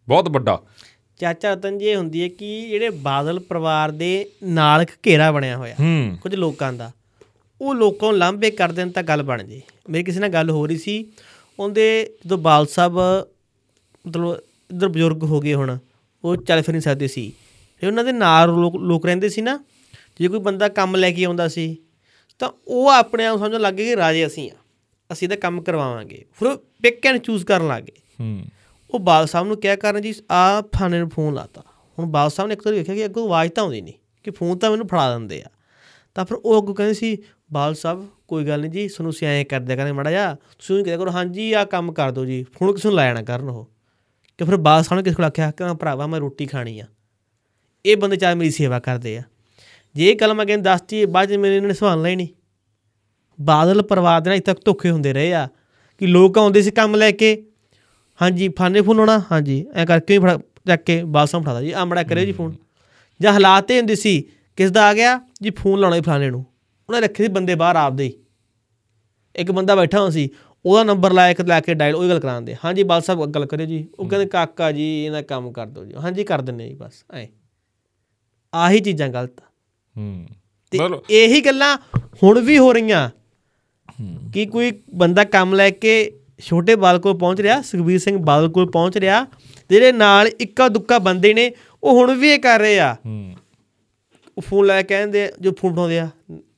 [0.09, 0.59] ਬਹੁਤ ਵੱਡਾ।
[1.20, 4.11] ਚਾਚਾ ਰਤਨ ਜੀ ਇਹ ਹੁੰਦੀ ਹੈ ਕਿ ਜਿਹੜੇ ਬਾਦਲ ਪਰਿਵਾਰ ਦੇ
[4.44, 5.74] ਨਾਲ ਇੱਕ ਘੇਰਾ ਬਣਿਆ ਹੋਇਆ
[6.22, 6.90] ਕੁਝ ਲੋਕਾਂ ਦਾ
[7.61, 10.66] ਉਹ ਲੋਕਾਂ ਨੂੰ ਲਾਂਭੇ ਕਰ ਦੇਣ ਤਾਂ ਗੱਲ ਬਣ ਜੇ। ਮੇਰੀ ਕਿਸੇ ਨਾਲ ਗੱਲ ਹੋ
[10.66, 11.05] ਰਹੀ ਸੀ
[11.59, 11.86] ਉਹਦੇ
[12.24, 12.98] ਜਦੋਂ ਬਾਲ ਸਾਹਿਬ
[14.05, 14.36] ਮਤਲਬ
[14.70, 15.76] ਇੱਧਰ ਬਜ਼ੁਰਗ ਹੋ ਗਏ ਹੁਣ
[16.24, 17.32] ਉਹ ਚੱਲ ਫਿਰ ਨਹੀਂ ਸਕਦੇ ਸੀ।
[17.82, 18.51] ਤੇ ਉਹਨਾਂ ਦੇ ਨਾਲ
[18.88, 19.59] ਲੋਕ ਰਹਿੰਦੇ ਸੀ ਨਾ
[20.20, 21.76] ਜੇ ਕੋਈ ਬੰਦਾ ਕੰਮ ਲੈ ਕੇ ਆਉਂਦਾ ਸੀ
[22.41, 24.55] ਤਾਂ ਉਹ ਆਪਣੇ ਆਪ ਸਮਝਣ ਲੱਗੇ ਕਿ ਰਾਜੇ ਅਸੀਂ ਆ
[25.12, 28.45] ਅਸੀਂ ਇਹਦਾ ਕੰਮ ਕਰਵਾਵਾਂਗੇ। ਫਿਰ ਉਹ ਪਿਕ ਐਂਡ ਚੂਜ਼ ਕਰਨ ਲੱਗੇ ਹੂੰ।
[28.91, 31.62] ਉਹ ਬਾਲ ਸਾਹਿਬ ਨੂੰ ਕਿਹਾ ਕਰਨ ਜੀ ਆ ਫਾਨੇ ਨੂੰ ਫੋਨ ਲਾਤਾ।
[31.99, 34.59] ਹੁਣ ਬਾਲ ਸਾਹਿਬ ਨੇ ਇੱਕ ਵਾਰ ਵੇਖਿਆ ਕਿ ਅੱਗੋਂ ਆਵਾਜ਼ ਤਾਂ ਆਉਂਦੀ ਨਹੀਂ ਕਿ ਫੋਨ
[34.59, 35.47] ਤਾਂ ਮੈਨੂੰ ਫੜਾ ਦਿੰਦੇ ਆ।
[36.14, 37.18] ਤਾਂ ਫਿਰ ਉਹ ਅੱਗੋਂ ਕਹਿੰਦੇ ਸੀ
[37.53, 40.74] ਬਾਲ ਸਾਹਿਬ ਕੋਈ ਗੱਲ ਨਹੀਂ ਜੀ ਤੁਹਾਨੂੰ ਅਸੀਂ ਐਂ ਕਰ ਦਿਆ ਕਰਾਂਗੇ ਮਾੜਾ ਜਾ ਤੁਸੀਂ
[40.74, 43.64] ਉਹਨੂੰ ਕਿਹਾ ਕਰੋ ਹਾਂਜੀ ਆ ਕੰਮ ਕਰ ਦਿਓ ਜੀ ਫੋਨ ਕਿਸੇ ਨੂੰ ਨਾ ਕਰਨ ਉਹ।
[44.38, 46.84] ਕਿ ਫਿਰ ਬਾਲ ਸਾਹਿਬ ਨੇ ਕਿਸੇ ਕੋਲ ਆਖਿਆ ਕਿ ਭਰਾਵਾ ਮੈਂ ਰੋਟੀ ਖਾਣੀ ਆ।
[47.86, 49.22] ਇਹ ਬੰਦੇ ਚਾਹ ਮੇਰੀ ਸੇਵਾ ਕਰਦੇ ਆ।
[49.95, 52.28] ਜੇ ਇਹ ਗੱਲ ਮੈਂ ਕਹਿੰਦਾ ਦੱਸਤੀ ਬਾਅਦ ਚ ਮੇਰੇ ਇਹਨਾਂ ਨੇ ਸਵਾਲ ਹੀ ਨਹੀਂ।
[53.41, 55.49] ਬਾਦਲ ਪਰਿਵਾਰ ਦੇ ਨਾਲ ਇੱਥੇ ਤੱਕ ਧੋਖੇ ਹੁੰਦੇ ਰਹੇ ਆ
[55.99, 57.47] ਕਿ ਲੋਕ ਆਉਂਦੇ ਸੀ ਕੰਮ ਲੈ ਕੇ।
[58.22, 59.22] ਹਾਂਜੀ, ਫਾਨੇ ਫੋਨ ਆਉਣਾ?
[59.32, 62.55] ਹਾਂਜੀ, ਐ ਕਰਕੇ ਵੀ ਫੜਾ, ਚੱਕ ਕੇ ਬਾਸਾਂ ਫੜਾਦਾ ਜੀ ਆਮੜਾ ਕਰਿਓ ਜੀ ਫੋਨ।
[63.20, 64.24] ਜਾਂ ਹਾਲਾਤ ਇਹ ਹੁੰਦੇ ਸੀ,
[64.57, 66.45] ਕਿਸ ਦਾ ਆ ਗਿਆ, ਜੀ ਫੋਨ ਲਾਉਣਾ ਜੀ ਫਲਾਣੇ ਨੂੰ।
[66.88, 68.12] ਉਹਨੇ ਰੱਖੇ ਸੀ ਬੰਦੇ ਬਾਹਰ ਆਪਦੇ ਹੀ।
[69.36, 70.28] ਇੱਕ ਬੰਦਾ ਬੈਠਾ ਹੋਇਆ ਸੀ,
[70.64, 73.66] ਉਹਦਾ ਨੰਬਰ ਲਾਇਆ, ਇੱਕ ਲੈ ਕੇ ਡਾਇਲ ਉਹੀ ਗੱਲ ਕਰਾਉਂਦੇ ਹਾਂਜੀ ਬਾਲ ਸਾਹਿਬ ਗੱਲ ਕਰਿਓ
[73.66, 77.05] ਜੀ। ਉਹ ਕਹਿੰਦੇ, ਕਾਕਾ ਜੀ, ਇਹਨਾਂ ਕੰਮ ਕਰ ਦਿਓ ਜੀ। ਹਾਂਜੀ, ਕਰ ਦਿੰਨੇ ਜੀ, ਬਸ,
[77.14, 77.26] ਐ।
[78.55, 79.49] ਆਹੀ ਚੀਜ਼ਾਂ ਗਲਤ ਆ।
[79.97, 80.26] ਹੂੰ
[80.70, 80.78] ਤੇ
[81.11, 81.76] ਇਹੀ ਗੱਲਾਂ
[82.22, 83.11] ਹੁਣ ਵੀ ਹੋ ਰਹੀਆਂ।
[84.32, 85.93] ਕਿ ਕੋਈ ਬੰਦਾ ਕੰਮ ਲੈ ਕੇ
[86.38, 89.26] ਛੋਟੇ ਬਾਲ ਕੋਲ ਪਹੁੰਚ ਰਿਹਾ ਸੁਖਬੀਰ ਸਿੰਘ ਬਾਦਲ ਕੋਲ ਪਹੁੰਚ ਰਿਹਾ
[89.70, 93.34] ਜਿਹੜੇ ਨਾਲ ਇੱਕਾ ਦੁੱਕਾ ਬੰਦੇ ਨੇ ਉਹ ਹੁਣ ਵੀ ਇਹ ਕਰ ਰਹੇ ਆ। ਹੂੰ
[94.38, 96.09] ਉਹ ਫੋਨ ਲੈ ਕੇ ਕਹਿੰਦੇ ਜੋ ਫੋਨ ਉਠਾਉਂਦੇ ਆ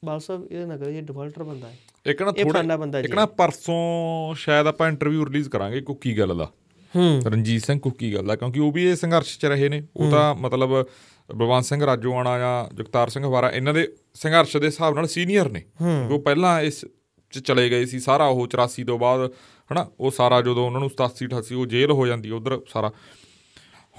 [0.04, 1.76] ਬਾਲ ਸਾਹਿਬ ਇਹ ਨਾ ਕਰਿਓ ਇਹ ਡਿਫਾਲਟਰ ਬੰਦਾ ਹੈ।
[2.06, 6.50] ਇੱਕ ਨਾ ਥੋੜਾ ਇੱਕ ਨਾ ਪਰਸੋਂ ਸ਼ਾਇਦ ਆਪਾਂ ਇੰਟਰਵਿਊ ਰਿਲੀਜ਼ ਕਰਾਂਗੇ ਕੁੱਕੀ ਗੱਲ ਦਾ।
[6.96, 10.10] ਹੂੰ। ਰਣਜੀਤ ਸਿੰਘ ਕੁੱਕੀ ਗੱਲ ਦਾ ਕਿਉਂਕਿ ਉਹ ਵੀ ਇਹ ਸੰਘਰਸ਼ 'ਚ ਰਹੇ ਨੇ। ਉਹ
[10.10, 10.86] ਤਾਂ ਮਤਲਬ
[11.34, 15.64] ਬਲਵੰਤ ਸਿੰਘ ਰਾਜੋਆਣਾ ਜਾਂ ਜਗਤਾਰ ਸਿੰਘ ਹਵਾਰਾ ਇਹਨਾਂ ਦੇ ਸੰਘਰਸ਼ ਦੇ ਹਿਸਾਬ ਨਾਲ ਸੀਨੀਅਰ ਨੇ।
[16.10, 16.84] ਉਹ ਪਹਿਲਾਂ ਇਸ
[17.30, 19.32] 'ਚ ਚਲੇ ਗਏ ਸੀ ਸਾਰਾ ਉਹ 84 ਤੋਂ ਬਾਅਦ
[19.72, 22.92] ਹਨਾ ਉਹ ਸਾਰਾ ਜਦੋਂ ਉਹਨਾਂ ਨੂੰ 87 88 ਉਹ ਜੇਲ੍ਹ ਹੋ ਜਾਂਦੀ ਉਧਰ ਸਾਰਾ।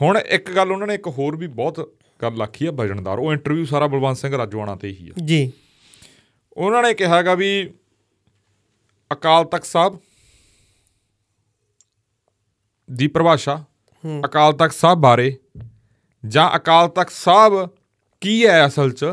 [0.02, 3.66] ਹੁਣ ਇੱਕ ਗੱਲ ਉਹਨਾਂ ਨੇ ਇੱਕ ਹੋਰ ਵੀ ਬਹੁਤ ਗੱਲ ਆਖੀ ਹੈ ਵਜਨਦਾਰ। ਉਹ ਇੰਟਰਵਿਊ
[3.66, 5.52] ਸਾਰਾ ਬਲਵੰਤ ਸਿੰਘ ਰਾਜੋਆਣਾ ਤੇ ਹੀ ਆ। ਜੀ।
[6.58, 7.74] ਉਹਨਾਂ ਨੇ ਕਿਹਾਗਾ ਵੀ
[9.14, 10.00] ਅਕਾਲ ਤਖਤ ਸਾਹਿਬ
[12.92, 13.64] ਦੀ ਪਰਿਭਾਸ਼ਾ
[14.26, 15.38] ਅਕਾਲ ਤਖਤ ਸਾਹਿਬ ਬਾਰੇ
[16.24, 17.70] ਜਾਂ ਅਕਾਲ ਤਖਤ ਸਾਹਿਬ
[18.22, 19.06] ਕੀ ਹੈ ਅਸਲ 'ਚ?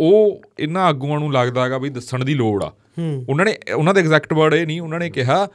[0.00, 2.72] ਉਹ ਇਹਨਾਂ ਆਗੂਆਂ ਨੂੰ ਲੱਗਦਾ ਹੈਗਾ ਵੀ ਦੱਸਣ ਦੀ ਲੋੜ ਆ।
[3.28, 5.48] ਉਹਨਾਂ ਨੇ ਉਹਨਾਂ ਦਾ ਐਗਜ਼ੈਕਟ ਵਰਡ ਇਹ ਨਹੀਂ ਉਹਨਾਂ ਨੇ ਕਿਹਾ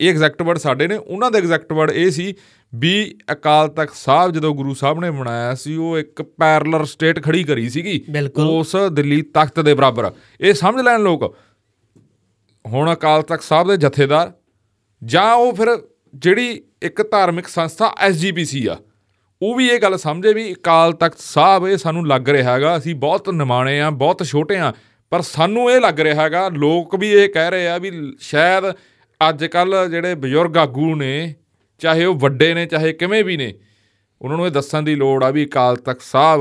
[0.00, 2.34] ਇਹ ਐਗਜ਼ੈਕਟ ਵਰਡ ਸਾਡੇ ਨੇ ਉਹਨਾਂ ਦਾ ਐਗਜ਼ੈਕਟ ਵਰਡ ਇਹ ਸੀ
[2.74, 7.44] ਵੀ ਅਕਾਲ ਤਖਤ ਸਾਹਿਬ ਜਦੋਂ ਗੁਰੂ ਸਾਹਿਬ ਨੇ ਬਣਾਇਆ ਸੀ ਉਹ ਇੱਕ ਪੈਰਲਰ ਸਟੇਟ ਖੜੀ
[7.44, 8.04] ਕਰੀ ਸੀਗੀ।
[8.38, 11.36] ਉਸ ਦਿੱਲੀ ਤਖਤ ਦੇ ਬਰਾਬਰ। ਇਹ ਸਮਝ ਲੈਣ ਲੋਕ
[12.64, 14.32] ਹੁਣ ਅਕਾਲ ਤਖਤ ਸਾਹਿਬ ਦੇ ਜਥੇਦਾਰ
[15.04, 15.76] ਜਾਂ ਉਹ ਫਿਰ
[16.14, 18.76] ਜਿਹੜੀ ਇੱਕ ਧਾਰਮਿਕ ਸੰਸਥਾ ਐਸਜੀਪੀਸੀ ਆ
[19.44, 22.94] ਉਹ ਵੀ ਇਹ ਗੱਲ ਸਮਝੇ ਵੀ ਅਕਾਲ ਤਖਤ ਸਾਹਿਬ ਇਹ ਸਾਨੂੰ ਲੱਗ ਰਿਹਾ ਹੈਗਾ ਅਸੀਂ
[22.94, 24.72] ਬਹੁਤ ਨਿਮਾਣੇ ਆ ਬਹੁਤ ਛੋਟੇ ਆ
[25.10, 28.64] ਪਰ ਸਾਨੂੰ ਇਹ ਲੱਗ ਰਿਹਾ ਹੈਗਾ ਲੋਕ ਵੀ ਇਹ ਕਹਿ ਰਹੇ ਆ ਵੀ ਸ਼ਾਇਦ
[29.28, 31.34] ਅੱਜ ਕੱਲ ਜਿਹੜੇ ਬਜ਼ੁਰਗ ਆਗੂ ਨੇ
[31.78, 33.54] ਚਾਹੇ ਉਹ ਵੱਡੇ ਨੇ ਚਾਹੇ ਕਿਵੇਂ ਵੀ ਨੇ
[34.22, 36.40] ਉਹਨਾਂ ਨੂੰ ਇਹ ਦੱਸਣ ਦੀ ਲੋੜ ਆ ਵੀ ਅਕਾਲ ਤਖਤ ਸਾਹਿਬ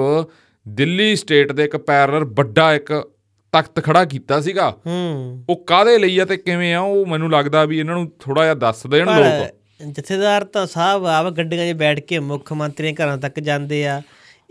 [0.68, 3.12] ਦਿੱਲੀ ਸਟੇਟ ਦੇ ਇੱਕ ਪੈਰਲਰ ਵੱਡਾ ਇੱਕ
[3.52, 7.66] ਤਖਤ ਖੜਾ ਕੀਤਾ ਸੀਗਾ। ਹੂੰ। ਉਹ ਕਾਦੇ ਲਈ ਆ ਤੇ ਕਿਵੇਂ ਆ ਉਹ ਮੈਨੂੰ ਲੱਗਦਾ
[7.66, 12.00] ਵੀ ਇਹਨਾਂ ਨੂੰ ਥੋੜਾ ਜਿਹਾ ਦੱਸ ਦੇਣ ਲੋਕ। ਜਥੇਦਾਰ ਤਾਂ ਸਾਹਿਬ ਆਪ ਗੱਡੀਆਂ 'ਚ ਬੈਠ
[12.00, 14.02] ਕੇ ਮੁੱਖ ਮੰਤਰੀ ਦੇ ਘਰਾਂ ਤੱਕ ਜਾਂਦੇ ਆ।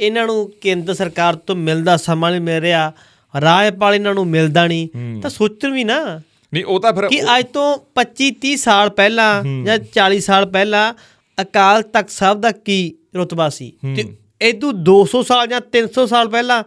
[0.01, 2.93] ਇਹਨਾਂ ਨੂੰ ਕੇਂਦਰ ਸਰਕਾਰ ਤੋਂ ਮਿਲਦਾ ਸਮਾਂ ਨਹੀਂ ਮਿਲ ਰਿਹਾ।
[3.41, 4.89] ਰਾਜਪਾਲ ਇਹਨਾਂ ਨੂੰ ਮਿਲਦਾ ਨਹੀਂ।
[5.21, 6.21] ਤਾਂ ਸੋਚਣ ਵੀ ਨਾ
[6.55, 10.95] ਨਹੀਂ ਉਹ ਤਾਂ ਫਿਰ ਕਿ ਅੱਜ ਤੋਂ 25 30 ਸਾਲ ਪਹਿਲਾਂ ਜਾਂ 40 ਸਾਲ ਪਹਿਲਾਂ
[11.43, 13.73] ਅਕਾਲ ਤਖਤ ਸਾਹਿਬ ਦਾ ਕੀ ਰੁਤਬਾ ਸੀ?
[13.97, 14.05] ਤੇ
[14.49, 16.65] ਇਦੋਂ 200 ਸਾਲ ਜਾਂ 300 ਸਾਲ ਪਹਿਲਾਂ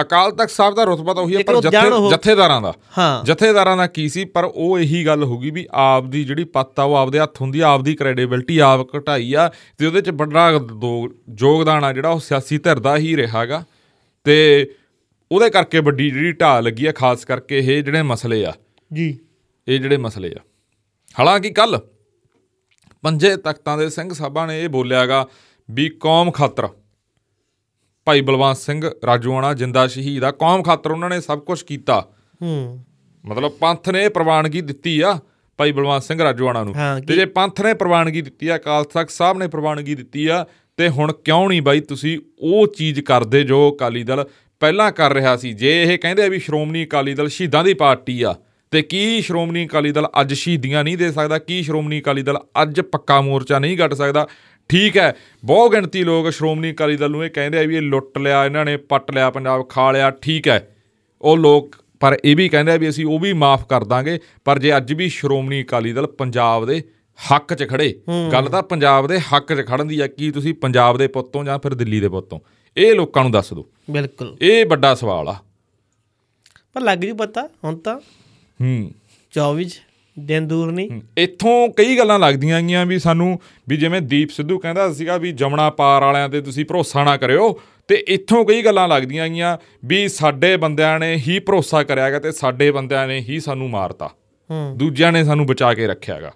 [0.00, 1.60] ਅਕਾਲ ਤਖਤ ਸਾਹਿਬ ਦਾ ਰੁਤਬਾ ਤਾਂ ਉਹੀ ਲੇਕਿਨ ਪਰ
[2.10, 4.24] ਜਥੇਦਾਰਾਂ ਦਾ। ਹਾਂ। ਜਥੇਦਾਰਾਂ ਦਾ ਕੀ ਸੀ?
[4.24, 7.40] ਪਰ ਉਹ ਇਹੀ ਗੱਲ ਹੋ ਗਈ ਵੀ ਆਪ ਦੀ ਜਿਹੜੀ ਪੱਤ ਆ ਉਹ ਆਪਦੇ ਹੱਥ
[7.40, 10.50] ਹੁੰਦੀ ਆ ਆਪ ਦੀ ਕ੍ਰੈਡੀਬਿਲਟੀ ਆਪ ਘਟਾਈ ਆ ਤੇ ਉਹਦੇ ਚ ਵੱਡਾ
[11.40, 13.64] ਯੋਗਦਾਨ ਆ ਜਿਹੜਾ ਉਹ ਸਿਆਸੀ ਧਿਰ ਦਾ ਹੀ ਰਿਹਾਗਾ
[14.24, 14.68] ਤੇ
[15.32, 18.52] ਉਹਦੇ ਕਰਕੇ ਵੱਡੀ ਜਿਹੜੀ ਢਾਹ ਲੱਗੀ ਆ ਖਾਸ ਕਰਕੇ ਇਹ ਜਿਹੜੇ ਮਸਲੇ ਆ।
[18.92, 19.18] ਜੀ।
[19.68, 20.40] ਇਹ ਜਿਹੜੇ ਮਸਲੇ ਆ।
[21.18, 21.78] ਹਾਲਾਂਕਿ ਕੱਲ
[23.02, 25.26] ਪੰਜੇ ਤਖਤਾਂ ਦੇ ਸਿੰਘ ਸਾਹਿਬਾਂ ਨੇ ਇਹ ਬੋਲਿਆਗਾ
[25.70, 26.68] ਵੀ ਕੌਮ ਖਾਤਰ
[28.06, 32.08] ਭਾਈ ਬਲਵੰਤ ਸਿੰਘ ਰਾਜੂਆਣਾ ਜਿੰਦਾ ਸ਼ਹੀਦ ਆ। ਕੌਮ ਖਾਤਰ ਉਹਨਾਂ ਨੇ ਸਭ ਕੁਝ ਕੀਤਾ।
[32.42, 32.84] ਹੂੰ।
[33.26, 35.18] ਮਤਲਬ ਪੰਥ ਨੇ ਪ੍ਰਵਾਨਗੀ ਦਿੱਤੀ ਆ
[35.58, 36.74] ਭਾਈ ਬਲਵੰਤ ਸਿੰਘ ਰਾਜੂਆਣਾ ਨੂੰ।
[37.08, 40.46] ਤੇ ਜੇ ਪੰਥ ਨੇ ਪ੍ਰਵਾਨਗੀ ਦਿੱਤੀ ਆ ਅਕਾਲ ਤਖਤ ਸਾਹਿਬ ਨੇ ਪ੍ਰਵਾਨਗੀ ਦਿੱਤੀ ਆ
[40.76, 44.26] ਤੇ ਹੁਣ ਕਿਉਂ ਨਹੀਂ ਬਾਈ ਤੁਸੀਂ ਉਹ ਚੀਜ਼ ਕਰਦੇ ਜੋ ਅਕਾਲੀ ਦਲ
[44.60, 45.52] ਪਹਿਲਾਂ ਕਰ ਰਿਹਾ ਸੀ?
[45.52, 48.34] ਜੇ ਇਹ ਕਹਿੰਦੇ ਆ ਵੀ ਸ਼੍ਰੋਮਣੀ ਅਕਾਲੀ ਦਲ ਸ਼ਹੀਦਾਂ ਦੀ ਪਾਰਟੀ ਆ
[48.70, 51.38] ਤੇ ਕੀ ਸ਼੍ਰੋਮਣੀ ਅਕਾਲੀ ਦਲ ਅੱਜ ਸ਼ਹੀਦੀਆਂ ਨਹੀਂ ਦੇ ਸਕਦਾ?
[51.38, 54.26] ਕੀ ਸ਼੍ਰੋਮਣੀ ਅਕਾਲੀ ਦਲ ਅੱਜ ਪੱਕਾ ਮੋਰਚਾ ਨਹੀਂ ਕੱਢ ਸਕਦਾ?
[54.68, 58.18] ਠੀਕ ਹੈ ਬਹੁ ਗਿਣਤੀ ਲੋਕ ਸ਼੍ਰੋਮਣੀ ਅਕਾਲੀ ਦਲ ਨੂੰ ਇਹ ਕਹਿੰਦੇ ਆ ਵੀ ਇਹ ਲੁੱਟ
[58.18, 60.68] ਲਿਆ ਇਹਨਾਂ ਨੇ ਪੱਟ ਲਿਆ ਪੰਜਾਬ ਖਾ ਲਿਆ ਠੀਕ ਹੈ।
[61.22, 64.58] ਉਹ ਲੋਕ ਪਰ ਇਹ ਵੀ ਕਹਿੰਦੇ ਆ ਵੀ ਅਸੀਂ ਉਹ ਵੀ ਮਾਫ ਕਰ ਦਾਂਗੇ ਪਰ
[64.58, 66.82] ਜੇ ਅੱਜ ਵੀ ਸ਼੍ਰੋਮਣੀ ਅਕਾਲੀ ਦਲ ਪੰਜਾਬ ਦੇ
[67.32, 67.94] ਹੱਕ 'ਚ ਖੜੇ
[68.32, 71.58] ਗੱਲ ਤਾਂ ਪੰਜਾਬ ਦੇ ਹੱਕ 'ਚ ਖੜਨ ਦੀ ਆ ਕੀ ਤੁਸੀਂ ਪੰਜਾਬ ਦੇ ਪੁੱਤੋਂ ਜਾਂ
[71.58, 72.40] ਫਿਰ ਦਿੱਲੀ ਦੇ ਪੁੱਤੋਂ?
[72.76, 75.36] ਇਹ ਲੋਕਾਂ ਨੂੰ ਦੱਸ ਦਿਓ। ਬਿਲਕੁਲ। ਇਹ ਵੱਡਾ ਸਵਾਲ ਆ।
[76.74, 77.96] ਪਰ ਲੱਗ ਜੂ ਪਤਾ ਹੁਣ ਤਾਂ
[78.60, 78.90] ਹੂੰ।
[79.32, 79.64] 24
[80.18, 84.92] ਦਿਨ ਦੂਰ ਨਹੀਂ। ਇੱਥੋਂ ਕਈ ਗੱਲਾਂ ਲੱਗਦੀਆਂ ਗਈਆਂ ਵੀ ਸਾਨੂੰ ਵੀ ਜਿਵੇਂ ਦੀਪ ਸਿੱਧੂ ਕਹਿੰਦਾ
[84.92, 89.28] ਸੀਗਾ ਵੀ ਜਮਣਾ ਪਾਰ ਵਾਲਿਆਂ ਤੇ ਤੁਸੀਂ ਭਰੋਸਾ ਨਾ ਕਰਿਓ ਤੇ ਇੱਥੋਂ ਕਈ ਗੱਲਾਂ ਲੱਗਦੀਆਂ
[89.28, 94.10] ਗਈਆਂ ਵੀ ਸਾਡੇ ਬੰਦਿਆਂ ਨੇ ਹੀ ਭਰੋਸਾ ਕਰਿਆਗਾ ਤੇ ਸਾਡੇ ਬੰਦਿਆਂ ਨੇ ਹੀ ਸਾਨੂੰ ਮਾਰਤਾ।
[94.50, 96.32] ਹੂੰ। ਦੂਜਿਆਂ ਨੇ ਸਾਨੂੰ ਬਚਾ ਕੇ ਰੱਖਿਆਗਾ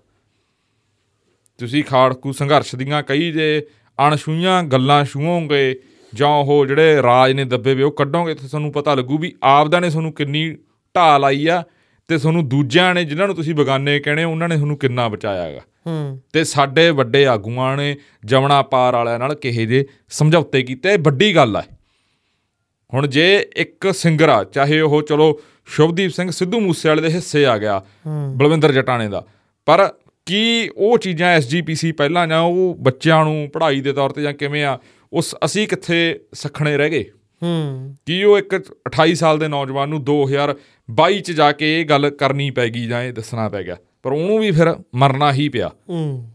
[1.58, 3.66] ਤੁਸੀਂ ਖਾੜਕੂ ਸੰਘਰਸ਼ ਦੀਆਂ ਕਈ ਜੇ
[4.08, 5.80] ਅਣਛੂਈਆਂ ਗੱਲਾਂ ਛੂਹੋਗੇ
[6.14, 9.80] ਜਾਂ ਉਹ ਜਿਹੜੇ ਰਾਜ ਨੇ ਦੱਬੇ ਵੇ ਉਹ ਕੱਢੋਗੇ ਤੇ ਤੁਹਾਨੂੰ ਪਤਾ ਲੱਗੂ ਵੀ ਆਪਦਾ
[9.80, 10.58] ਨੇ ਤੁਹਾਨੂੰ ਕਿੰਨੀ
[10.94, 11.62] ਢਾਲ ਆਈ ਆ
[12.10, 15.60] ਤੇ ਤੁਹਾਨੂੰ ਦੂਜਿਆਂ ਨੇ ਜਿਨ੍ਹਾਂ ਨੂੰ ਤੁਸੀਂ ਬਗਾਨੇ ਕਹਿੰਦੇ ਉਹਨਾਂ ਨੇ ਤੁਹਾਨੂੰ ਕਿੰਨਾ ਬਚਾਇਆਗਾ?
[15.86, 21.36] ਹੂੰ। ਤੇ ਸਾਡੇ ਵੱਡੇ ਆਗੂਆਂ ਨੇ ਜਮਣਾ ਪਾਰ ਵਾਲਿਆਂ ਨਾਲ ਕਿਹੇ ਜੇ ਸਮਝੌਤੇ ਕੀਤੇ ਵੱਡੀ
[21.36, 21.62] ਗੱਲ ਆ।
[22.94, 27.58] ਹੁਣ ਜੇ ਇੱਕ ਸਿੰਗਰ ਆ ਚਾਹੇ ਉਹ ਚਲੋ ਸ਼ੁਭਦੀਪ ਸਿੰਘ ਸਿੱਧੂ ਮੂਸੇਵਾਲੇ ਦੇ ਹਿੱਸੇ ਆ
[27.58, 27.84] ਗਿਆ
[28.34, 29.26] ਬਲਵਿੰਦਰ ਜਟਾਣੇ ਦਾ।
[29.66, 29.94] ਪਰ
[30.26, 34.64] ਕੀ ਉਹ ਚੀਜ਼ਾਂ ਐਸਜੀਪੀਸੀ ਪਹਿਲਾਂ ਜਾਂ ਉਹ ਬੱਚਿਆਂ ਨੂੰ ਪੜ੍ਹਾਈ ਦੇ ਤੌਰ ਤੇ ਜਾਂ ਕਿਵੇਂ
[34.64, 34.78] ਆ
[35.12, 37.04] ਉਸ ਅਸੀਂ ਕਿੱਥੇ ਸਖਣੇ ਰਹਿ ਗਏ?
[37.42, 38.54] ਹੂੰ। ਕੀ ਉਹ ਇੱਕ
[38.86, 40.04] 28 ਸਾਲ ਦੇ ਨੌਜਵਾਨ ਨੂੰ
[40.90, 44.12] 2022 ਚ ਜਾ ਕੇ ਇਹ ਗੱਲ ਕਰਨੀ ਪੈ ਗਈ ਜਾਂ ਇਹ ਦੱਸਣਾ ਪੈ ਗਿਆ। ਪਰ
[44.12, 46.30] ਉਹਨੂੰ ਵੀ ਫਿਰ ਮਰਨਾ ਹੀ ਪਿਆ। ਹੂੰ।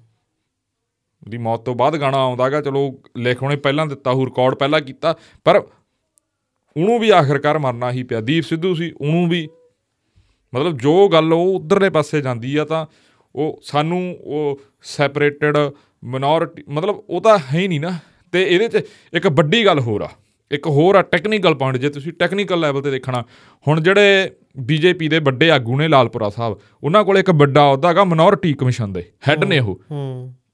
[1.30, 5.16] ਦੀ ਮੌਤ ਤੋਂ ਬਾਅਦ ਗਾਣਾ ਆਉਂਦਾਗਾ ਚਲੋ ਲਿਖ ਉਹਨੇ ਪਹਿਲਾਂ ਦਿੱਤਾ ਉਹ ਰਿਕਾਰਡ ਪਹਿਲਾਂ ਕੀਤਾ
[5.44, 5.56] ਪਰ
[6.78, 9.48] ਉਹਨੂੰ ਵੀ ਆਖਿਰਕਾਰ ਮਰਨਾ ਹੀ ਪਿਆ। ਦੀਪ ਸਿੱਧੂ ਸੀ ਉਹਨੂੰ ਵੀ
[10.56, 12.86] ਮਤਲਬ ਜੋ ਗੱਲ ਉਹ ਉਧਰਲੇ ਪਾਸੇ ਜਾਂਦੀ ਆ ਤਾਂ
[13.36, 15.58] ਉਹ ਸਾਨੂੰ ਉਹ ਸੈਪਰੇਟਡ
[16.04, 17.92] ਮਿਨੋਰਿਟੀ ਮਤਲਬ ਉਹ ਤਾਂ ਹੈ ਹੀ ਨਹੀਂ ਨਾ।
[18.32, 20.10] ਤੇ ਇਹਦੇ 'ਚ ਇੱਕ ਵੱਡੀ ਗੱਲ ਹੋਰ ਆ।
[20.52, 23.24] ਇੱਕ ਹੋਰ ਆ ਟੈਕਨੀਕਲ ਪੁਆਇੰਟ ਜੇ ਤੁਸੀਂ ਟੈਕਨੀਕਲ ਲੈਵਲ ਤੇ ਦੇਖਣਾ
[23.68, 28.04] ਹੁਣ ਜਿਹੜੇ ਬੀਜੇਪੀ ਦੇ ਵੱਡੇ ਆਗੂ ਨੇ ਲਾਲਪੁਰਾ ਸਾਹਿਬ ਉਹਨਾਂ ਕੋਲ ਇੱਕ ਵੱਡਾ ਅਹੁਦਾ ਹੈਗਾ
[28.04, 29.82] ਮਿਨੋਰਿਟੀ ਕਮਿਸ਼ਨ ਦੇ ਹੈੱਡ ਨੇ ਉਹ।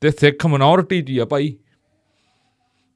[0.02, 1.58] ਤੇ ਸਿੱਖ ਮਿਨੋਰਿਟੀ ਹੀ ਆ ਭਾਈ।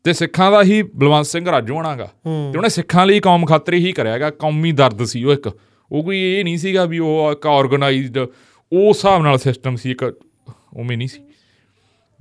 [0.03, 3.91] ਤੇ ਸਿੱਖਾਂ ਦਾ ਹੀ ਬਲਵੰਤ ਸਿੰਘ ਰਾਜੋਆਣਾਗਾ ਹੂੰ। ਤੇ ਉਹਨੇ ਸਿੱਖਾਂ ਲਈ ਕੌਮ ਖਾਤਰ ਹੀ
[3.91, 5.59] ਕਰਿਆਗਾ ਕੌਮੀ ਦਰਦ ਸੀ ਉਹ ਇੱਕ।
[5.91, 10.03] ਉਹ ਕੋਈ ਇਹ ਨਹੀਂ ਸੀਗਾ ਵੀ ਉਹ ਇੱਕ ਆਰਗੇਨਾਈਜ਼ਡ ਉਸ ਹਿਸਾਬ ਨਾਲ ਸਿਸਟਮ ਸੀ ਇੱਕ
[10.77, 11.23] ਉਵੇਂ ਨਹੀਂ ਸੀ।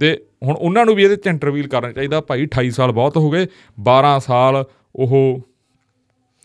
[0.01, 3.31] ਤੇ ਹੁਣ ਉਹਨਾਂ ਨੂੰ ਵੀ ਇਹਦੇ ਚ ਇੰਟਰਵੀਲ ਕਰਨਾ ਚਾਹੀਦਾ। ਭਾਈ 28 ਸਾਲ ਬਹੁਤ ਹੋ
[3.31, 3.47] ਗਏ
[3.81, 4.65] 12 ਸਾਲ
[4.97, 5.41] ਉਹ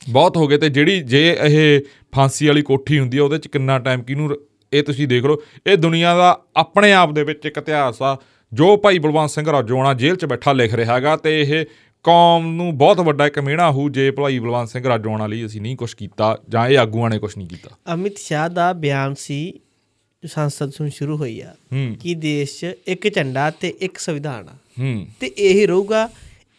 [0.10, 1.82] ਬਹੁਤ ਹੋ ਗਏ ਤੇ ਜਿਹੜੀ ਜੇ ਇਹ
[2.16, 4.38] ਫਾਂਸੀ ਵਾਲੀ ਕੋਠੀ ਹੁੰਦੀ ਆ, ਉਹਦੇ ਚ ਕਿੰਨਾ ਟਾਈਮ ਕਿਹਨੂੰ ਰ-
[4.74, 5.38] ਇਹ ਤੁਸੀਂ ਦੇਖ ਲਓ,
[5.68, 8.18] ਇਹ ਦੁਨੀਆ ਦਾ ਆਪਣੇ ਆਪ ਦੇ ਵਿੱਚ ਇੱਕ ਇਤਿਹਾਸ ਆ,
[8.54, 11.66] ਜੋ ਭਾਈ ਬਲਵੰਤ ਸਿੰਘ ਰਾਜੋਆਣਾ ਜੇਲ੍ਹ 'ਚ ਬੈਠਾ ਲਿਖ ਰਿਹਾ ਹੈਗਾ ਤੇ ਇਹ
[12.04, 15.78] ਕੌਮ ਨੂੰ ਬਹੁਤ ਵੱਡਾ ਇੱਕ ਮਿਹਣਾ ਹੋਊ ਜੇ ਭਾਈ ਬਲਵੰਤ ਸਿੰਘ ਰਾਜੋਆਣਾ ਲਈ ਅਸੀਂ ਨਹੀਂ
[15.78, 19.69] ਕੁਝ ਕੀਤਾ ਜਾਂ ਇਹ ਆਗੂਆਂ ਨੇ ਕੁਝ ਨਹੀਂ ਕੀਤਾ। ਅਮਿਤ ਸ਼ਾਹ ਦਾ ਬਿਆਨ ਸੀ ਜੋ
[20.26, 21.56] ਸੰਸਦ ਤੋਂ ਸ਼ੁਰੂ ਹੋਈ ਆ
[22.00, 24.54] ਕਿ ਦੇਸ਼ 'ਚ ਇੱਕ ਝੰਡਾ ਤੇ ਇੱਕ ਸੰਵਿਧਾਨ ਆ।
[25.20, 26.10] ਤੇ ਇਹੀ ਰਹੂਗਾ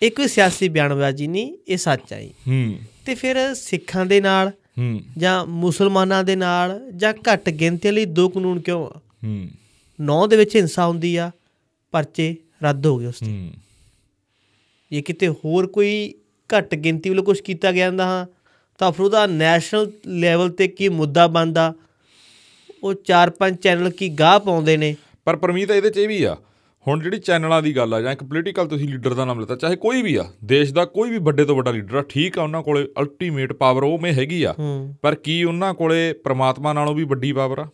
[0.03, 2.75] ਇਹ ਕੋਈ ਸਿਆਸੀ ਬਿਆਨਬਾਜ਼ੀ ਨਹੀਂ ਇਹ ਸੱਚ ਆ ਜੀ। ਹੂੰ।
[3.07, 4.53] ਤੇ ਫਿਰ ਸਿੱਖਾਂ ਦੇ ਨਾਲ
[5.19, 9.01] ਜਾਂ ਮੁਸਲਮਾਨਾਂ ਦੇ ਨਾਲ ਜਾਂ ਘੱਟ ਗਿਣਤੀ ਲਈ ਦੋ ਕਾਨੂੰਨ ਕਿਉਂ ਆ?
[10.01, 11.31] ਨੌ ਦੇ ਵਿੱਚ ਹਿੰਸਾ ਹੁੰਦੀ ਆ
[11.91, 13.51] ਪਰਚੇ ਰੱਦ ਹੋ ਗਏ ਉਸ ਤੇ। ਹੂੰ।
[14.91, 16.15] ਜੇ ਕਿਤੇ ਹੋਰ ਕੋਈ
[16.57, 18.27] ਘੱਟ ਗਿਣਤੀ ਵੱਲੋਂ ਕੁਝ ਕੀਤਾ ਗਿਆ ਹੁੰਦਾ ਹਾਂ
[18.79, 21.75] ਤਾਂ ਫਿਰ ਉਹਦਾ ਨੈਸ਼ਨਲ ਲੈਵਲ ਤੇ ਕੀ ਮੁੱਦਾ ਬਣਦਾ?
[22.85, 26.37] ਉਹ ਚਾਰ ਪੰਜ ਚੈਨਲ ਕੀ ਗਾਹ ਪਾਉਂਦੇ ਨੇ। ਪਰ ਪਰਮੀਤ ਇਹਦੇ 'ਚ ਇਹ ਵੀ ਆ
[26.87, 29.76] ਹੁਣ ਜਿਹੜੀ ਚੈਨਲਾਂ ਦੀ ਗੱਲ ਆ ਜਾਂ ਇੱਕ ਪੋਲੀਟੀਕਲ ਤੁਸੀਂ ਲੀਡਰ ਦਾ ਨਾਮ ਲਿੱਤਾ ਚਾਹੇ
[29.76, 32.62] ਕੋਈ ਵੀ ਆ ਦੇਸ਼ ਦਾ ਕੋਈ ਵੀ ਵੱਡੇ ਤੋਂ ਵੱਡਾ ਲੀਡਰ ਆ ਠੀਕ ਆ ਉਹਨਾਂ
[32.62, 34.55] ਕੋਲੇ ਅਲਟੀਮੇਟ ਪਾਵਰ ਉਹ ਮੇ ਹੈਗੀ ਆ।
[35.03, 37.66] ਪਰ ਕੀ ਉਹਨਾਂ ਕੋਲੇ ਪ੍ਰਮਾਤਮਾ ਨਾਲੋਂ ਵੀ ਵੱਡੀ ਪਾਵਰ ਆ?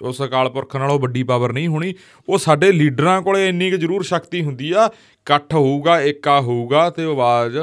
[0.00, 1.94] ਉਸ ਅਕਾਲ ਪੁਰਖ ਨਾਲੋਂ ਵੱਡੀ ਪਾਵਰ ਨਹੀਂ ਹੋਣੀ।
[2.28, 7.04] ਉਹ ਸਾਡੇ ਲੀਡਰਾਂ ਕੋਲੇ ਇੰਨੀ ਕੁ ਜ਼ਰੂਰ ਸ਼ਕਤੀ ਹੁੰਦੀ ਆ ਇਕੱਠ ਹੋਊਗਾ ਏਕਾ ਹੋਊਗਾ ਤੇ
[7.04, 7.58] ਆਵਾਜ਼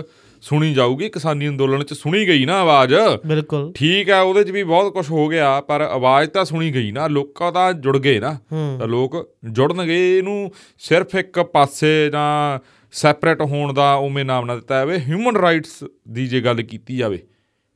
[0.46, 2.94] ਸੁਣੀ ਜਾਊਗੀ ਕਿਸਾਨੀ ਅੰਦੋਲਨ 'ਚ ਸੁਣੀ ਗਈ ਨਾ ਆਵਾਜ਼।
[3.26, 6.92] ਬਿਲਕੁਲ। ਠੀਕ ਆ ਉਹਦੇ 'ਚ ਵੀ ਬਹੁਤ ਕੁਝ ਹੋ ਗਿਆ ਪਰ ਆਵਾਜ਼ ਤਾਂ ਸੁਣੀ ਗਈ
[6.92, 12.60] ਨਾ ਲੋਕਾਂ ਤਾਂ ਜੁੜ ਗਏ ਨਾ। ਹੂੰ। ਤਾਂ ਲੋਕ ਜੁੜਨਗੇ ਇਹਨੂੰ ਸਿਰਫ ਇੱਕ ਪਾਸੇ ਜਾਂ
[12.92, 17.24] ਸੈਪਰੇਟ ਹੋਣ ਦਾ ਉਵੇਂ ਨਾਮ ਨਾ ਦਿੱਤਾ ਜਾਵੇ ਹਿਊਮਨ ਰਾਈਟਸ ਦੀ ਜੇ ਗੱਲ ਕੀਤੀ ਜਾਵੇ।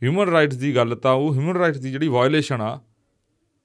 [0.04, 2.80] ਹਿਊਮਨ ਰਾਈਟਸ ਦੀ ਗੱਲ ਤਾਂ ਉਹ ਹਿਊਮਨ ਰਾਈਟਸ ਦੀ ਜਿਹੜੀ ਵਾਇਓਲੇਸ਼ਨ ਆ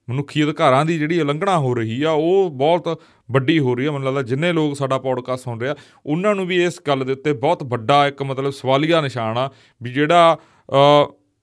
[0.09, 3.01] ਮਨੁੱਖੀ ਅਧਿਕਾਰਾਂ ਦੀ ਜਿਹੜੀ ਉਲੰਘਣਾ ਹੋ ਰਹੀ ਆ ਉਹ ਬਹੁਤ
[3.31, 6.63] ਵੱਡੀ ਹੋ ਰਹੀ ਆ ਮੈਨੂੰ ਲੱਗਦਾ ਜਿੰਨੇ ਲੋਕ ਸਾਡਾ ਪੋਡਕਾਸਟ ਸੁਣ ਰਿਹਾ ਉਹਨਾਂ ਨੂੰ ਵੀ
[6.63, 9.49] ਇਸ ਗੱਲ ਦੇ ਉੱਤੇ ਬਹੁਤ ਵੱਡਾ ਇੱਕ ਮਤਲਬ ਸਵਾਲੀਆ ਨਿਸ਼ਾਨ ਆ
[9.83, 10.37] ਵੀ ਜਿਹੜਾ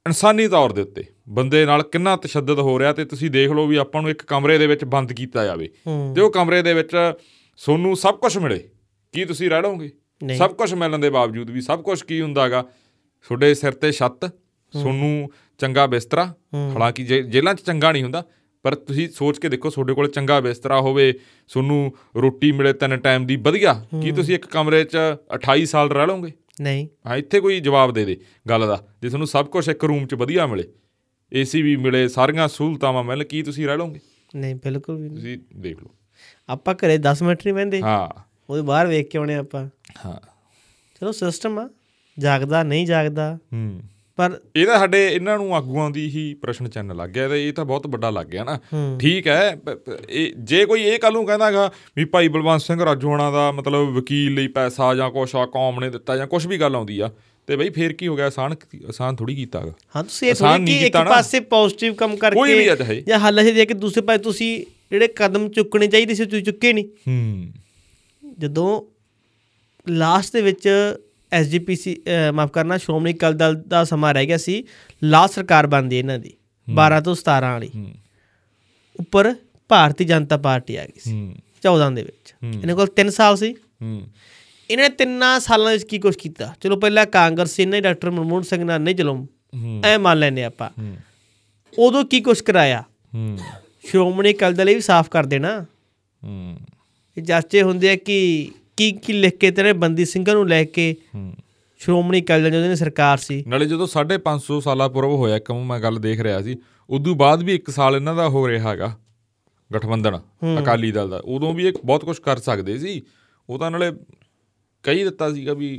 [0.07, 3.77] ਇਨਸਾਨੀ ਤੌਰ ਦੇ ਉੱਤੇ ਬੰਦੇ ਨਾਲ ਕਿੰਨਾ ਤਸ਼ੱਦਦ ਹੋ ਰਿਹਾ ਤੇ ਤੁਸੀਂ ਦੇਖ ਲਓ ਵੀ
[3.77, 7.13] ਆਪਾਂ ਨੂੰ ਇੱਕ ਕਮਰੇ ਦੇ ਵਿੱਚ ਬੰਦ ਕੀਤਾ ਜਾਵੇ। ਹੂੰ। ਤੇ ਉਹ ਕਮਰੇ ਦੇ ਵਿੱਚ
[7.57, 8.69] ਸੋਨੂੰ ਸਭ ਕੁਝ ਮਿਲੇ।
[9.13, 9.91] ਕੀ ਤੁਸੀਂ ਰਹਿ ਲਓਗੇ।
[10.37, 14.27] ਸਭ ਕੁਝ ਮਿਲਣ ਦੇ ਬਾਵਜੂਦ ਵੀ ਸਭ ਕੁਝ ਕੀ ਹੁੰਦਾਗਾ ਤੁਹਾਡੇ ਸਿਰ ਤੇ ਛੱਤ
[14.83, 18.25] ਸੋਨੂੰ ਚੰਗਾ ਬਿਸਤਰਾ ਹਾਲਾਂਕਿ ਜੇਲ੍ਹਾਂ 'ਚ ਚੰਗਾ ਨਹੀਂ ਹੁੰਦਾ।
[18.63, 21.15] ਪਰ ਤੁਸੀਂ ਸੋਚ ਕੇ ਦੇਖੋ ਤੁਹਾਡੇ ਕੋਲ ਚੰਗਾ ਬਿਸਤਰਾ ਹੋਵੇ
[21.49, 24.97] ਸੋਨੂੰ ਰੋਟੀ ਮਿਲੇ ਤਿੰਨ ਟਾਈਮ ਦੀ ਵਧੀਆ। ਕੀ ਤੁਸੀਂ ਇੱਕ ਕਮਰੇ 'ਚ
[25.35, 26.33] 28 ਸਾਲ ਰਹਿ ਲਓਗੇ?
[26.61, 30.07] ਨਹੀਂ। ਹਾਂ ਇੱਥੇ ਕੋਈ ਜਵਾਬ ਦੇ ਦੇ ਗੱਲ ਦਾ। ਜੇ ਤੁਹਾਨੂੰ ਸਭ ਕੁਝ ਇੱਕ ਰੂਮ
[30.07, 30.65] 'ਚ ਵਧੀਆ ਮਿਲੇ
[31.33, 34.01] ਏਸੀ ਵੀ ਮਿਲੇ ਸਾਰੀਆਂ ਸਹੂਲਤਾਂ ਮਿਲਣ ਕੀ ਤੁਸੀਂ ਰਹਿ ਲਓਗੇ?
[34.37, 35.91] ਨਹੀਂ ਬਿਲਕੁਲ ਵੀ ਨਹੀਂ। ਤੁਸੀਂ ਦੇਖ ਲਓ।
[36.49, 39.69] ਆਪਾਂ ਘਰੇ 10 ਮਿੰਟ ਨਹੀਂ ਬਹਿੰਦੇ। ਹਾਂ। ਉਹਦੇ ਬਾਹਰ ਵੇਖ ਕੇ ਆਉਣੇ ਆਪਾਂ।
[40.07, 40.21] ਹਾਂ।
[41.01, 41.69] ਚਲੋ ਸਿਸਟਮ ਆ।
[42.19, 43.83] ਜਾਗਦਾ ਨਹੀਂ ਜਾਗਦਾ। ਹੂੰ।
[44.23, 47.53] ਪਰ ਇਹ ਤਾਂ ਸਾਡੇ ਇਹਨਾਂ ਨੂੰ ਆਗੂਆਂ ਦੀ ਹੀ ਪ੍ਰਸ਼ਨ ਚਿੰਨ੍ਹ ਲੱਗ ਗਿਆ ਤੇ ਇਹ
[47.53, 48.59] ਤਾਂ ਬਹੁਤ ਵੱਡਾ ਲੱਗ ਗਿਆ ਨਾ।
[48.99, 49.57] ਠੀਕ ਹੈ
[50.09, 54.49] ਇਹ ਜੇ ਕੋਈ ਇਹ ਕੱਲ ਕਹਿੰਦਾਗਾ ਵੀ ਭਾਈ ਬਲਵੰਤ ਸਿੰਘ ਰਾਜੋਆਣਾ ਦਾ ਮਤਲਬ ਵਕੀਲ ਲਈ
[54.49, 57.11] ਪੈਸਾ ਜਾਂ ਕੁਛ ਆ ਕੌਮ ਨੇ ਦਿੱਤਾ ਜਾਂ ਕੁਛ ਵੀ ਗੱਲ ਆਉਂਦੀ ਆ
[57.47, 58.27] ਤੇ ਬਈ ਫੇਰ ਕੀ ਹੋ ਗਿਆ?
[58.27, 58.55] ਆਸਾਨ
[58.89, 63.19] ਆਸਾਨ ਥੋੜੀ ਕੀਤਾਗਾ ਹਾਂ ਤੁਸੀਂ ਇਹ ਥੋੜੀ ਕਿ ਇੱਕ ਕੀਤਾ। ਪਾਸੇ ਪੋਜ਼ਿਟਿਵ ਕੰਮ ਕਰਕੇ ਜਾਂ
[63.19, 67.53] ਹੱਲ ਦੇ ਕੇ ਦੂਸਰੇ ਪਾਸੇ ਤੁਸੀਂ ਜਿਹੜੇ ਕਦਮ ਚੁੱਕਣੇ ਚਾਹੀਦੇ ਸੀ ਤੁਸੀਂ ਚੁੱਕੇ ਨਹੀਂ। ਹੂੰ।
[68.39, 68.83] ਜਦੋਂ
[69.89, 70.69] ਲਾਸਟ ਦੇ ਵਿੱਚ
[71.33, 71.97] ਐਸਜੀਪੀਸੀ
[72.35, 74.63] ਮਾਫ ਕਰਨਾ ਸ਼੍ਰੋਮਣੀ ਅਕਾਲੀ ਦਲ ਦਾ ਸਮਾਂ ਰਹਿ ਗਿਆ ਸੀ।
[75.03, 76.33] ਲਾਸਟ ਸਰਕਾਰ ਬਣਦੀ ਇਹਨਾਂ ਦੀ
[76.69, 77.71] 12 ਤੋਂ 17 ਵਾਲੀ।
[78.97, 79.35] ਉੱਪਰ
[79.71, 83.55] ਭਾਰਤੀ ਜਨਤਾ ਪਾਰਟੀ ਆ ਗਈ ਸੀ ਹੂੰ। 14 ਦੇ ਵਿੱਚ। ਇਹਨਾਂ ਕੋਲ 3 ਸਾਲ ਸੀ।
[84.71, 86.53] ਇਹਨਾਂ ਨੇ ਤਿੰਨਾਂ ਸਾਲਾਂ ਵਿੱਚ ਕੀ ਕੁਝ ਕੀਤਾ?
[86.61, 89.27] ਚਲੋ ਪਹਿਲਾਂ ਕਾਂਗਰਸ ਨੇ ਡਾਕਟਰ ਮਨਮੋਹਨ ਸਿੰਘ ਨਾਲ ਨਹੀਂ ਚਲੋ
[89.85, 90.71] ਐ ਮੰਨ ਲੈਨੇ ਆਪਾਂ।
[91.79, 92.83] ਉਦੋਂ ਕੀ ਕੁਝ ਕਰਾਇਆ?
[93.89, 95.61] ਸ਼੍ਰੋਮਣੀ ਅਕਾਲੀ ਦਲ ਇਹ ਵੀ ਸਾਫ਼ ਕਰ ਦੇਣਾ।
[96.25, 96.59] ਹੂੰ।
[97.19, 98.17] ਇਹ ਜਾਚੇ ਹੁੰਦੇ ਆ ਕਿ
[98.77, 100.95] ਕੀ ਕੀ ਲਿਖ ਕੇ ਤੇਰੇ ਬੰਦੀ ਸਿੰਘਾਂ ਨੂੰ ਲੈ ਕੇ
[101.81, 103.43] ਸ਼੍ਰੋਮਣੀ ਅਕਾਲੀ ਦਲ ਦੀ ਸਰਕਾਰ ਸੀ?
[103.49, 106.57] ਨਾਲੇ ਜਦੋਂ 550 ਸਾਲਾ ਪੁਰਬ ਹੋਇਆ ਇੱਕ ਮੈਂ ਗੱਲ ਦੇਖ ਰਿਹਾ ਸੀ
[106.89, 108.97] ਉਦੋਂ ਬਾਅਦ ਵੀ ਇੱਕ ਸਾਲ ਇਹਨਾਂ ਦਾ ਹੋ ਰਿਹਾ ਹੈਗਾ
[109.71, 110.19] ਗਠਬੰਧਨ
[110.59, 113.01] ਅਕਾਲੀ ਦਲ ਦਾ। ਉਦੋਂ ਵੀ ਇਹ ਬਹੁਤ ਕੁਝ ਕਰ ਸਕਦੇ ਸੀ।
[113.49, 113.91] ਉਹ ਤਾਂ ਨਾਲੇ
[114.85, 115.71] ਕਹੀ ਦਿੱਤਾ ਸੀਗਾ ਵੀ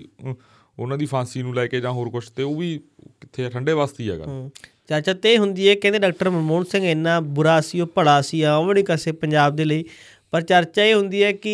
[0.79, 2.77] ਉਹਨਾਂ ਦੀ ਫਾਂਸੀ ਨੂੰ ਲੈ ਕੇ ਜਾਂ ਹੋਰ ਕੁਝ ਤੇ ਉਹ ਵੀ
[3.21, 4.49] ਕਿੱਥੇ ਠੰਡੇ ਵਾਸਤੇ ਹੈਗਾ।
[4.89, 8.83] ਚਾਚਾ ਤੇ ਹੁੰਦੀ ਹੈ ਕਹਿੰਦੇ ਡਾਕਟਰ ਮਨਮੋਹਨ ਸਿੰਘ ਇੰਨਾ ਬੁਰਾ ਸੀ ਉਹ ਭਲਾ ਸੀ ਆਵੜੀ
[8.87, 9.85] ਕਸੇ ਪੰਜਾਬ ਦੇ ਲਈ।
[10.31, 11.53] ਪਰ ਚਰਚਾ ਇਹ ਹੁੰਦੀ ਹੈ ਕਿ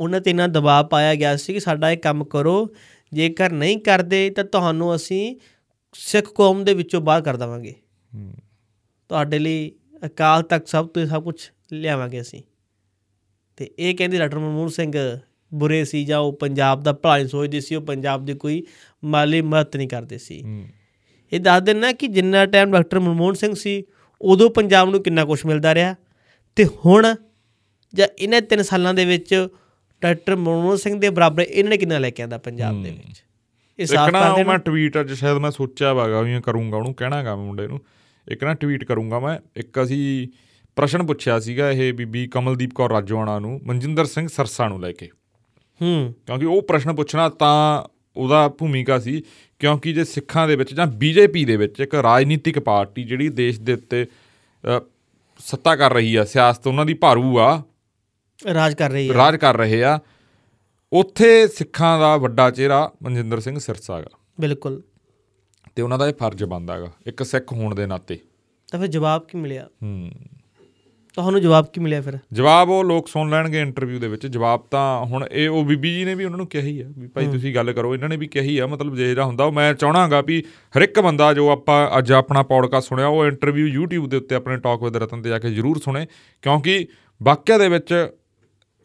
[0.00, 2.68] ਉਹਨਾਂ ਤੇ ਇੰਨਾ ਦਬਾਅ ਪਾਇਆ ਗਿਆ ਸੀ ਕਿ ਸਾਡਾ ਇਹ ਕੰਮ ਕਰੋ
[3.12, 5.36] ਜੇਕਰ ਨਹੀਂ ਕਰਦੇ ਤਾਂ ਤੁਹਾਨੂੰ ਅਸੀਂ
[5.94, 7.74] ਸਿੱਖ ਕੌਮ ਦੇ ਵਿੱਚੋਂ ਬਾਹਰ ਕਰ ਦੇਵਾਂਗੇ।
[9.08, 9.72] ਤੁਹਾਡੇ ਲਈ
[10.06, 11.34] ਅਕਾਲ ਤੱਕ ਸਭ ਤੋਂ ਸਭ ਕੁਝ
[11.72, 12.42] ਲਿਆਵਾਂਗੇ ਅਸੀਂ।
[13.56, 15.18] ਤੇ ਇਹ ਕਹਿੰਦੇ ਡਾਕਟਰ ਮਨਮੋਹਨ ਸਿੰਘ
[15.54, 18.62] ਬੁਰੇ ਸੀ ਜਾਂ ਉਹ ਪੰਜਾਬ ਦਾ ਭਲਾ ਨਹੀਂ ਸੋਚਦੇ ਸੀ ਉਹ ਪੰਜਾਬ ਦੀ ਕੋਈ
[19.04, 20.64] ਮਾਲੀ ਮਦਦ ਨਹੀਂ ਕਰਦੇ ਸੀ।
[21.32, 23.82] ਇਹ ਦੱਸ ਦਿੰਨਾ ਕਿ ਜਿੰਨਾ ਟਾਈਮ ਡਾਕਟਰ ਮਨਮੋਹਨ ਸਿੰਘ ਸੀ
[24.20, 25.94] ਉਦੋਂ ਪੰਜਾਬ ਨੂੰ ਕਿੰਨਾ ਕੁਝ ਮਿਲਦਾ ਰਿਹਾ।
[26.56, 27.14] ਤੇ ਹੁਣ
[27.94, 29.48] ਜਾਂ ਇਹਨਾਂ ਤਿੰਨ ਸਾਲਾਂ ਦੇ ਵਿੱਚ
[30.02, 33.22] ਡਾਕਟਰ ਮਨਮੋਹਨ ਸਿੰਘ ਦੇ ਬਰਾਬਰ ਇਹਨਾਂ ਨੇ ਕਿੰਨਾ ਲੈ ਕੇ ਆਂਦਾ ਪੰਜਾਬ ਦੇ ਵਿੱਚ?
[33.78, 36.40] ਇਹ ਸਾਫ਼ ਨਾ ਕਰ ਉਹ ਦੇਣਾ ਮੈਂ ਟਵੀਟ ਅੱਜ ਸ਼ਾਇਦ ਮੈਂ ਸੋਚਿਆ ਵਾਗਾ ਵੀ ਮੈਂ
[36.40, 37.80] ਕਰੂੰਗਾ ਉਹਨੂੰ ਕਹਿਣਾਗਾ ਮੈਂ ਮੁੰਡੇ ਨੂੰ।
[38.28, 40.28] ਇੱਕ ਨਾ ਟਵੀਟ ਕਰੂੰਗਾ ਮੈਂ ਇੱਕ ਅਸੀਂ
[40.76, 45.08] ਪ੍ਰਸ਼ਨ ਪੁੱਛਿਆ ਸੀਗਾ ਇਹ ਬੀਬੀ ਕਮਲਦੀਪ ਕੌਰ ਰਾਜੋਆਣਾ ਨੂੰ ਮਨਜਿੰਦਰ ਸਿੰਘ ਸਰਸਾ ਨੂੰ ਲੈ ਕੇ।
[45.80, 47.82] ਹੂੰ। ਕਿਉਂਕਿ ਉਹ ਪ੍ਰਸ਼ਨ ਪੁੱਛਣਾ ਤਾਂ
[48.16, 49.22] ਉਹਦਾ ਭੂਮਿਕਾ ਸੀ
[49.58, 53.72] ਕਿਉਂਕਿ ਜੇ ਸਿੱਖਾਂ ਦੇ ਵਿੱਚ ਜਾਂ ਬੀਜੇਪੀ ਦੇ ਵਿੱਚ ਇੱਕ ਰਾਜਨੀਤਿਕ ਪਾਰਟੀ ਜਿਹੜੀ ਦੇਸ਼ ਦੇ
[53.72, 54.06] ਉੱਤੇ
[55.38, 57.62] ਸੱਤਾ ਕਰ ਰਹੀ ਆ ਸਿਆਸਤ ਉਹਨਾਂ ਦੀ ਭਾਰੂ ਆ
[58.54, 59.98] ਰਾਜ ਕਰ ਰਹੀ ਹੈ। ਰਾਜ ਕਰ ਰਹੇ ਆ।
[60.92, 64.82] ਉੱਥੇ ਸਿੱਖਾਂ ਦਾ ਵੱਡਾ ਚਿਹਰਾ ਮਨਜਿੰਦਰ ਸਿੰਘ ਸਿਰਸਾ ਗਾ ਬਿਲਕੁਲ।
[65.74, 68.18] ਤੇ ਉਹਨਾਂ ਦਾ ਇਹ ਫਰਜ਼ ਬਣਦਾ ਹੈਗਾ ਇੱਕ ਸਿੱਖ ਹੋਣ ਦੇ ਨਾਤੇ।
[68.72, 69.68] ਤਾਂ ਫਿਰ ਜਵਾਬ ਕੀ ਮਿਲਿਆ?
[69.82, 70.10] ਹੂੰ।
[71.14, 72.18] ਤੁਹਾਨੂੰ ਜਵਾਬ ਕੀ ਮਿਲਿਆ ਫਿਰ?
[72.32, 76.04] ਜਵਾਬ ਉਹ ਲੋਕ ਸੁਣ ਲੈਣਗੇ ਇੰਟਰਵਿਊ ਦੇ ਵਿੱਚ। ਜਵਾਬ ਤਾਂ ਹੁਣ ਇਹ ਉਹ ਬੀਬੀ ਜੀ
[76.04, 78.26] ਨੇ ਵੀ ਉਹਨਾਂ ਨੂੰ ਕਿਹਾ ਹੀ ਆ ਵੀ ਭਾਈ ਤੁਸੀਂ ਗੱਲ ਕਰੋ ਇਹਨਾਂ ਨੇ ਵੀ
[78.26, 80.44] ਕਿਹਾ ਹੀ ਆ। ਮਤਲਬ ਜੇ ਜਿਹੜਾ ਹੁੰਦਾ ਉਹ ਮੈਂ ਚਾਹਣਾਗਾ ਵੀ
[80.76, 84.56] ਹਰ ਇੱਕ ਬੰਦਾ ਜੋ ਆਪਾਂ ਅੱਜ ਆਪਣਾ ਪੌਡਕਾਸਟ ਸੁਣਿਆ ਉਹ ਇੰਟਰਵਿਊ YouTube ਦੇ ਉੱਤੇ ਆਪਣੇ
[84.56, 86.06] ਟਾਕ ਵਿਦ ਰਤਨ ਤੇ ਜਾ ਕੇ ਜ਼ਰੂਰ ਸੁਣੇ।
[86.42, 86.86] ਕਿਉਂਕਿ
[87.22, 88.08] ਵਾਕਿਆ ਦੇ ਵਿੱਚ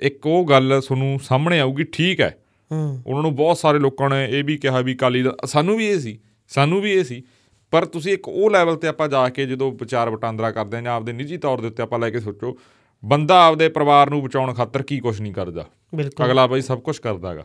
[0.04, 2.38] ਇੱਕ ਉਹ ਗੱਲ ਤੁਹਾਨੂੰ ਸਾਹਮਣੇ ਆਊਗੀ ਠੀਕ ਹੈ।
[2.72, 5.88] ਹੂੰ। ਉਹਨਾਂ ਨੂੰ ਬਹੁਤ ਸਾਰੇ ਲੋਕਾਂ ਨੇ ਇਹ ਵੀ ਕਿਹਾ ਵੀ ਕਾਲੀ ਦਾ ਸਾਨੂੰ ਵੀ
[5.88, 7.24] ਇਹ ਸੀ ਸਾਨੂੰ ਵੀ ਇਹ ਸੀ।
[7.72, 10.94] ਪਰ ਤੁਸੀਂ ਇੱਕ ਉਹ ਲੈਵਲ ਤੇ ਆਪਾਂ ਜਾ ਕੇ ਜਦੋਂ ਵਿਚਾਰ ਵਟਾਂਦਰਾ ਕਰਦੇ ਹਾਂ ਜਾਂ
[10.94, 12.58] ਆਪਦੇ ਨਿੱਜੀ ਤੌਰ ਦੇ ਉੱਤੇ ਆਪਾਂ ਲੈ ਕੇ ਸੋਚੋ
[13.06, 17.00] ਬੰਦਾ ਆਪਦੇ ਪਰਿਵਾਰ ਨੂੰ ਬਚਾਉਣ ਖਾਤਰ ਕੀ ਕੁਝ ਨਹੀਂ ਕਰਦਾ। ਬਿਲਕੁਲ। ਅਗਲਾ ਬਈ ਸਭ ਕੁਝ
[17.00, 17.44] ਕਰਦਾਗਾ।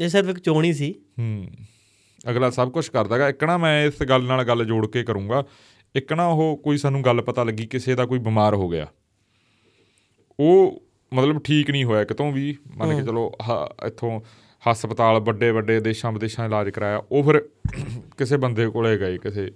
[0.00, 1.48] ਇਹ ਸਿਰਫ ਇੱਕ ਚੋਣ ਹੀ ਸੀ। ਹੂੰ।
[2.30, 5.44] ਅਗਲਾ ਸਭ ਕੁਝ ਕਰਦਾਗਾ। ਇੱਕ ਨਾ ਮੈਂ ਇਸ ਗੱਲ ਨਾਲ ਗੱਲ ਜੋੜ ਕੇ ਕਰੂੰਗਾ।
[5.94, 8.86] ਇੱਕ ਨਾ ਉਹ ਕੋਈ ਸਾਨੂੰ ਗੱਲ ਪਤਾ ਲੱਗੀ ਕਿਸੇ ਦਾ ਕੋਈ ਬਿਮਾਰ ਹੋ ਗਿਆ।
[10.40, 10.82] ਉਹ
[11.14, 13.32] ਮਤਲਬ ਠੀਕ ਨਹੀਂ ਹੋਇਆ ਕਿਤੋਂ ਵੀ। ਮੰਨ ਕੇ ਚਲੋ
[13.86, 14.20] ਇੱਥੋਂ
[14.70, 17.48] ਹਸਪਤਾਲ ਵੱਡੇ ਵੱਡੇ ਦੇਸ਼ਾਂ ਵਿਦੇਸ਼ਾਂ ਇਲਾਜ ਕਰਾਇਆ। ਉਹ ਫਿਰ
[18.18, 19.50] ਕਿਸੇ ਬੰਦੇ ਕੋਲੇ ਗਏ ਕਿਸੇ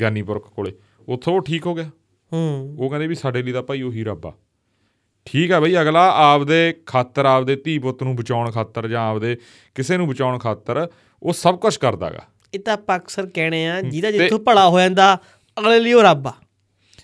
[0.00, 0.72] ਗਿਆਨੀ ਪੁਰਖ ਕੋਲੇ।
[1.08, 1.90] ਉੱਥੋਂ ਉਹ ਠੀਕ ਹੋ ਗਿਆ।
[2.32, 4.32] ਹੂੰ। ਉਹ ਕਹਿੰਦੇ ਵੀ ਸਾਡੇ ਲਈ ਤਾਂ ਭਾਈ ਉਹੀ ਰੱਬ ਆ।
[5.24, 9.36] ਠੀਕ ਆ ਬਈ ਅਗਲਾ ਆਪਦੇ ਖਾਤਰ ਆਪਦੇ ਧੀ ਪੁੱਤ ਨੂੰ ਬਚਾਉਣ ਖਾਤਰ ਜਾਂ ਆਪਦੇ
[9.74, 10.88] ਕਿਸੇ ਨੂੰ ਬਚਾਉਣ ਖਾਤਰ
[11.22, 12.20] ਉਹ ਸਭ ਕੁਝ ਕਰਦਾਗਾ।
[12.54, 15.18] ਇਹ ਤਾਂ ਆਪਾਂ ਅਕਸਰ ਕਹਿਣੇ ਆ ਜਿਹਦਾ ਜਿੱਥੋਂ ਭਲਾ ਹੋ ਜਾਂਦਾ
[15.58, 16.32] ਅਗਲੇ ਲਈ ਉਹ ਰੱਬ ਆ।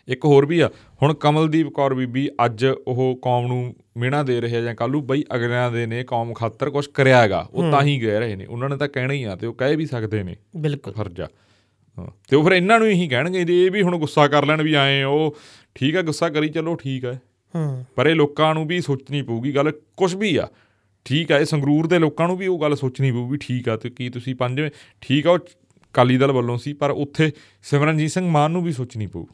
[0.08, 0.70] ਇੱਕ ਹੋਰ ਵੀ ਆ
[1.02, 5.24] ਹੁਣ ਕਮਲਦੀਪ ਕੌਰ ਬੀਬੀ ਅੱਜ ਉਹ ਕੌਮ ਨੂੰ ਮਿਹਣਾ ਦੇ ਰਹੇ ਆ ਜਾਂ ਕੱਲੂ ਬਈ
[5.34, 8.68] ਅਗਲਿਆਂ ਦੇ ਨੇ ਕੌਮ ਖਾਤਰ ਕੁਝ ਕਰਿਆ ਹੈਗਾ ਉਹ ਤਾਂ ਹੀ। ਕਹਿ ਰਹੇ ਨੇ ਉਹਨਾਂ
[8.68, 12.36] ਨੇ ਤਾਂ ਕਹਿਣਾ ਹੀ ਆ ਤੇ ਉਹ ਕਹਿ ਵੀ ਸਕਦੇ ਨੇ। ਬਿਲਕੁਲ। ਫਰਜ਼। ਹਾਂ। ਤੇ
[12.36, 15.02] ਉਹ ਫਿਰ ਇਹਨਾਂ ਨੂੰ ਇਹੀ ਕਹਿਣਗੇ ਜੇ ਇਹ ਵੀ ਹੁਣ ਗੁੱਸਾ ਕਰ ਲੈਣ ਵੀ ਆਏ
[15.02, 15.36] ਉਹ
[15.74, 17.12] ਠੀਕ ਆ ਗੁੱਸਾ ਕਰੀ ਚਲੋ ਠੀਕ ਆ।
[17.54, 20.48] ਹੂੰ। ਪਰ ਇਹ ਲੋਕਾਂ ਨੂੰ ਵੀ ਸੋਚਣੀ ਪਊਗੀ ਗੱਲ ਕੁਝ ਵੀ ਆ
[21.04, 23.90] ਠੀਕ ਆ ਇਹ ਸੰਗਰੂਰ ਦੇ ਲੋਕਾਂ ਨੂੰ ਵੀ ਉਹ ਗੱਲ ਸੋਚਣੀ ਪਊਗੀ ਠੀਕ ਆ ਤੇ
[23.90, 25.38] ਕੀ ਤੁਸੀਂ ਪੰਜਵੇਂ ਠੀਕ ਆ ਉਹ
[25.94, 27.32] ਕਾਲੀ ਦਲ ਵੱਲੋਂ ਸੀ ਪਰ ਉੱਥੇ
[27.62, 29.28] ਸਿਮਰਨਜੀਤ ਸਿੰਘ ਮਾਨ ਨੂੰ ਵੀ ਸੋਚਣੀ ਪਊ। ਹੂੰ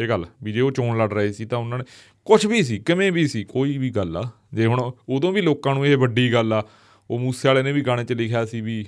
[0.00, 1.84] ਇਹ ਗੱਲ ਵੀ ਜੇ ਉਹ ਚੋਣ ਲੜ ਰਹੇ ਸੀ ਤਾਂ ਉਹਨਾਂ ਨੇ
[2.24, 5.74] ਕੁਝ ਵੀ ਸੀ ਕਿਵੇਂ ਵੀ ਸੀ ਕੋਈ ਵੀ ਗੱਲ ਆ। ਜੇ ਹੁਣ ਉਦੋਂ ਵੀ ਲੋਕਾਂ
[5.74, 6.62] ਨੂੰ ਇਹ ਵੱਡੀ ਗੱਲ ਆ
[7.10, 8.86] ਉਹ ਮੂਸੇ ਵਾਲੇ ਨੇ ਵੀ ਗਾਣੇ 'ਚ ਲਿਖਿਆ ਸੀ ਵੀ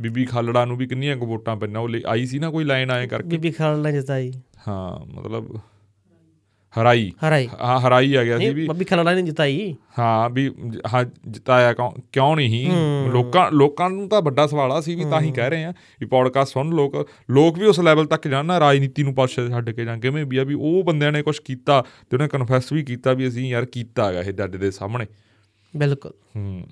[0.00, 3.06] ਬੀਬੀ ਖਾਲੜਾ ਨੂੰ ਵੀ ਕਿੰਨੀਆਂ ਕੁ ਵੋਟਾਂ ਪੈਣਾ ਉਹ ਆਈ ਸੀ ਨਾ ਕੋਈ ਲਾਈਨ ਆਏ
[3.06, 3.28] ਕਰਕੇ?
[3.28, 4.32] ਬੀਬੀ ਖਾਲੜਾ ਜਿਤਾਈ
[4.68, 5.58] ਹਾਂ ਮਤਲਬ
[6.80, 10.50] ਹਰਾਈ। ਹਰਾਈ। ਹਾਂ ਹਰਾਈ ਆ ਗਿਆ ਸੀ ਵੀ ਬੀਬੀ ਖਾਲੜਾ ਨੇ ਜਿਤਾਈ। ਹਾਂ ਵੀ
[10.94, 12.70] ਹਾਂ ਜਿਤਾਇਆ ਕਿਉਂ ਕਿਉਂ ਨਹੀਂ
[13.12, 16.06] ਲੋਕਾਂ ਲੋਕਾਂ ਨੂੰ ਤਾਂ ਵੱਡਾ ਸਵਾਲ ਆ ਸੀ ਵੀ ਤਾਂ ਹੀ ਕਹਿ ਰਹੇ ਆ ਵੀ
[16.06, 19.84] ਪੌਡਕਾਸਟ ਸੁਣ ਲੋਕ ਲੋਕ ਵੀ ਉਸ ਲੈਵਲ ਤੱਕ ਜਾਣ ਨਾ ਰਾਜਨੀਤੀ ਨੂੰ ਪਾਸੇ ਛੱਡ ਕੇ
[19.84, 23.12] ਜਾਂ ਕਿਵੇਂ ਵੀ ਆ ਵੀ ਉਹ ਬੰਦਿਆਂ ਨੇ ਕੁਝ ਕੀਤਾ ਤੇ ਉਹਨੇ ਕਨਫੈਸ ਵੀ ਕੀਤਾ
[23.12, 25.06] ਵੀ ਅਸੀਂ ਯਾਰ ਕੀਤਾ ਹੈਗਾ ਇਹ ਜੱਜ ਦੇ ਸਾਹਮਣੇ।
[25.76, 26.66] ਬਿਲਕੁਲ। ਹੂੰ।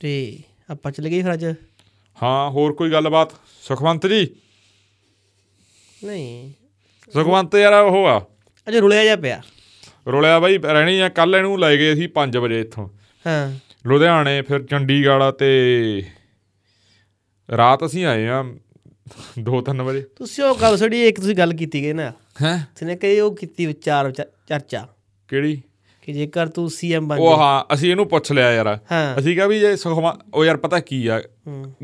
[0.00, 0.38] ਤੇ
[0.70, 1.44] ਆਪਾਂ ਚਲੇ ਗਏ ਫਿਰ ਅੱਜ?
[2.22, 3.32] ਹਾਂ ਹੋਰ ਕੋਈ ਗੱਲਬਾਤ?
[3.62, 4.26] ਸੁਖਵੰਤ ਜੀ?
[6.04, 6.50] ਨਹੀਂ।
[7.12, 8.26] ਸੁਖਵੰਤ ਯਾਰ ਉਹ ਆ।
[8.68, 9.42] ਅਜੇ ਰੁਲਿਆ ਜਾ ਪਿਆ।
[10.06, 12.88] ਰੋਲਿਆ ਬਾਈ ਰਹਿਣੀ ਆ ਕੱਲ ਇਹਨੂੰ ਲੈ ਗਏ ਸੀ 5 ਵਜੇ ਇੱਥੋਂ।
[13.26, 13.52] ਹਾਂ।
[13.86, 16.02] ਲੁਧਿਆਣੇ ਫਿਰ ਚੰਡੀਗੜ੍ਹ ਤੇ
[17.56, 18.44] ਰਾਤ ਅਸੀਂ ਆਏ ਆ
[19.38, 22.68] 2-3 ਵਜੇ। ਤੁਸੀਂ ਉਹ ਗੱਲ ਛੜੀ ਇੱਕ ਤੁਸੀਂ ਗੱਲ ਕੀਤੀ ਗਈ ਨਾ। ਹੈ?
[22.80, 24.88] ਤੁਸੀਂ ਕਹੀ ਉਹ ਕੀਤੀ ਵਿਚਾਰ ਵਿਚਾ- ਚਰਚਾ।
[25.28, 25.62] ਕਿਹੜੀ?
[26.02, 28.78] ਕਿ ਜੇਕਰ ਤੂੰ ਸੀਐਮ ਬਣ ਉਹ ਹਾਂ ਅਸੀਂ ਇਹਨੂੰ ਪੁੱਛ ਲਿਆ ਯਾਰ।
[29.18, 31.22] ਅਸੀਂ ਕਿਹਾ ਵੀ ਜੇ ਸੁਖਮਾ ਉਹ ਯਾਰ ਪਤਾ ਕੀ ਆ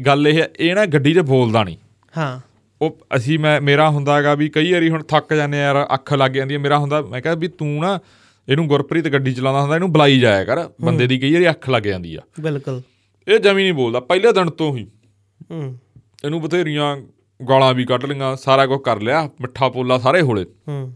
[0.07, 1.77] ਗੱਲ ਇਹ ਇਹ ਨਾ ਗੱਡੀ 'ਚ ਬੋਲਦਾ ਨਹੀਂ।
[2.17, 2.48] ਹਾਂ।
[2.83, 6.55] ਉਹ ਅਸੀਂ ਮੈਂ ਮੇਰਾ ਹੁੰਦਾਗਾ ਵੀ ਕਈ ਵਾਰੀ ਹੁਣ ਥੱਕ ਜਾਂਦੇ ਯਾਰ ਅੱਖ ਲੱਗ ਜਾਂਦੀ
[6.55, 7.99] ਹੈ। ਮੇਰਾ ਹੁੰਦਾ ਮੈਂ ਕਿਹਾ ਵੀ ਤੂੰ ਨਾ
[8.49, 11.83] ਇਹਨੂੰ ਗੁਰਪ੍ਰੀਤ ਗੱਡੀ ਚਲਾਉਂਦਾ ਹੁੰਦਾ ਇਹਨੂੰ ਬੁਲਾਈ ਜਾਇਆ ਕਰ। ਬੰਦੇ ਦੀ ਕਈ ਵਾਰੀ ਅੱਖ ਲੱਗ
[11.83, 12.83] ਜਾਂਦੀ ਆ। ਬਿਲਕੁਲ।
[13.29, 14.87] ਇਹ ਜਮੀ ਨਹੀਂ ਬੋਲਦਾ। ਪਹਿਲੇ ਦਿਨ ਤੋਂ ਹੀ।
[15.51, 15.79] ਹੂੰ।
[16.25, 16.97] ਇਹਨੂੰ ਬਥੇਰੀਆਂ
[17.49, 20.95] ਗਾਲਾਂ ਵੀ ਕੱਢ ਲਈਆਂ ਸਾਰਾ ਕੁਝ ਕਰ ਲਿਆ ਮਿੱਠਾ ਪੋਲਾ ਸਾਰੇ ਹੋਲੇ। ਹੂੰ।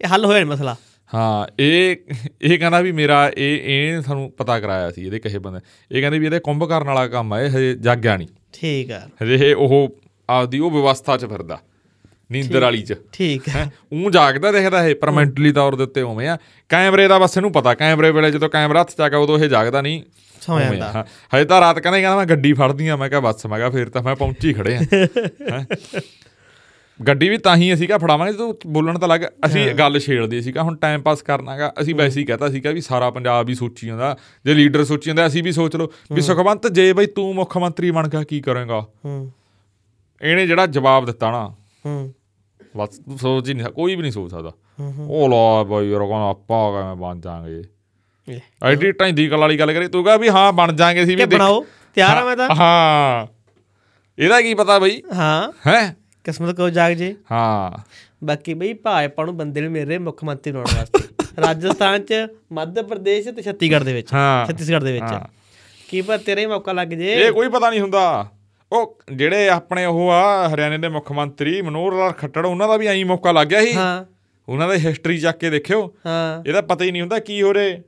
[0.00, 0.76] ਇਹ ਹੱਲ ਹੋਇਆ ਮਸਲਾ?
[1.14, 1.96] ਹਾਂ ਇਹ
[2.42, 5.60] ਇਹ ਕਹਿੰਦਾ ਵੀ ਮੇਰਾ ਇਹ ਇਹ ਸਾਨੂੰ ਪਤਾ ਕਰਾਇਆ ਸੀ ਇਹਦੇ ਕਿਸੇ ਬੰਦੇ।
[5.96, 9.08] ਇਹ ਕਹਿੰਦੇ ਵੀ ਇਹਦੇ ਕੁੰਭ ਕਰਨ ਵਾਲਾ ਕੰਮ ਆ ਇਹ ਹਜੇ ਜਾਗਿਆ ਨਹੀਂ ਠੀਕ ਆ।
[9.22, 9.96] ਹਜੇ ਉਹ
[10.30, 11.58] ਆਪਦੀ ਉਹ ਵਿਵਸਥਾ 'ਚ ਫਿਰਦਾ
[12.32, 16.38] ਨੀਂਦਰ ਵਾਲੀ 'ਚ। ਠੀਕ ਆ ਉਹ ਜਾਗਦਾ ਦੇਖਦਾ ਇਹ ਪਰਮੈਂਟਲੀ ਤੌਰ ਦੇ ਉੱਤੇ ਉਵੇਂ ਆ।
[16.68, 19.48] ਕੈਮਰੇ ਦਾ ਬਸ ਇਹਨੂੰ ਪਤਾ ਕੈਮਰੇ ਵੇਲੇ ਜਦੋਂ ਕੈਮਰਾ ਹੱਥ 'ਚ ਆ ਗਿਆ ਉਦੋਂ ਇਹ
[19.48, 20.02] ਜਾਗਦਾ ਨਹੀਂ।
[20.40, 21.04] ਸੌ ਜਾਂਦਾ। ਹਾਂ,
[21.36, 23.88] ਹਜੇ ਤਾਂ ਰਾਤ ਕਹਿੰਦਾ ਕਹਿੰਦਾ ਮੈਂ ਗੱਡੀ ਫੜਦੀ ਆ ਮੈਂ ਕਿਹਾ ਬੱਸ ਮੈਂ ਕਿਹਾ ਫੇਰ
[23.88, 24.80] ਤਾਂ ਮੈਂ ਪਹੁੰਚੀ ਖੜੇ ਆ।
[25.52, 25.64] ਹੈਂ।
[27.06, 30.62] ਗੱਡੀ ਵੀ ਤਾਂ ਹੀ ਅਸੀਂ ਕਿਹਾ ਫੜਾਵਾਂਗੇ ਤੂੰ ਬੋਲਣ ਤਾਂ ਲੱਗ ਅਸੀਂ ਗੱਲ ਛੇੜਦੇ ਸੀਗਾ
[30.62, 34.16] ਹੁਣ ਟਾਈਮ ਪਾਸ ਕਰਨਾਗਾ ਅਸੀਂ ਵੈਸੇ ਹੀ ਕਹਤਾ ਸੀਗਾ ਵੀ ਸਾਰਾ ਪੰਜਾਬ ਹੀ ਸੋਚੀ ਜਾਂਦਾ।
[34.44, 37.90] ਜੇ ਲੀਡਰ ਸੋਚੀ ਜਾਂਦਾ ਅਸੀਂ ਵੀ ਸੋਚ ਲਓ। ਵੀ ਸੁਖਵੰਤ ਜੇ ਬਈ ਤੂੰ ਮੁੱਖ ਮੰਤਰੀ
[37.90, 38.86] ਬਣ ਗਿਆ ਕੀ ਕਰੇਗਾ?
[39.04, 39.32] ਹੂੰ।
[40.22, 41.54] ਇਹਨੇ ਜਿਹੜਾ ਜਵਾਬ ਦਿੱਤਾ ਨਾ
[41.86, 42.14] ਹੂੰ।
[42.76, 44.52] ਬਸ ਸੋਚ ਹੀ ਨਹੀਂ ਕੋਈ ਵੀ ਨਹੀਂ ਸੋਚ ਸਕਦਾ।
[45.08, 47.62] ਉਹ ਲਾ ਬਾਈ ਯਾਰ ਕਹਿੰਦਾ ਆਪਾਂ ਕਿਵੇਂ ਬਣ ਜਾਾਂਗੇ।
[48.64, 51.66] ਐਡੀ ਢਾਈਂਦੀ ਕਲ ਵਾਲੀ ਗੱਲ ਕਰੀ ਤੂੰ ਕਹਾਂ ਵੀ ਹਾਂ ਬਣ ਜਾਾਂਗੇ ਕਿ ਵੀ ਬਣਾਓ?
[51.94, 52.48] ਤਿਆਰ ਆ ਮੈਂ ਤਾਂ?
[52.54, 53.26] ਹਾਂ।
[54.18, 55.02] ਇਹਦਾ ਕੀ ਪਤਾ ਬਈ?
[55.14, 55.96] ਹਾਂ। ਹੈ?
[56.24, 57.82] ਕਿਸਮਤ ਕੋ ਜਾਗ ਜੇ। ਹਾਂ।
[58.24, 61.08] ਬਾਕੀ ਬਈ ਭਾਜਪਾ ਨੂੰ ਬੰਦੇ ਨੇ ਮੇਰੇ ਮੁੱਖ ਮੰਤਰੀ ਬਣਾਉਣ ਵਾਸਤੇ।
[61.46, 62.14] ਰਾਜਸਥਾਨ ਚ
[62.52, 64.08] ਮੱਧ ਪ੍ਰਦੇਸ਼ ਤੇ ਛੱਤੀਸਗੜ੍ਹ ਦੇ ਵਿੱਚ।
[64.46, 65.18] ਛੱਤੀਸਗੜ੍ਹ ਦੇ। ਵਿੱਚ।
[65.88, 68.30] ਕੀ ਪਤਾ ਤੇਰਾ ਮੌਕਾ ਲੱਗ ਜੇ। ਇਹ ਕੋਈ ਪਤਾ ਨਹੀਂ ਹੁੰਦਾ।
[68.72, 72.86] ਉਹ ਜਿਹੜੇ ਆਪਣੇ ਉਹ ਆ ਹਰਿਆਣੇ ਦੇ ਮੁੱਖ ਮੰਤਰੀ ਮਨੋਹਰ ਲਾਲ ਖੱਟੜ ਉਹਨਾਂ ਦਾ ਵੀ
[72.86, 74.04] ਐਂ ਮੌਕਾ ਲੱਗ ਗਿਆ ਸੀ। ਹਾਂ।
[74.48, 77.82] ਉਹਨਾਂ ਦੀ ਹਿਸਟਰੀ ਚੱਕ ਕੇ ਦੇਖਿਓ। ਹਾਂ। ਇਹਦਾ ਪਤਾ ਹੀ ਨਹੀਂ ਹੁੰਦਾ ਕੀ ਹੋ ਰੇ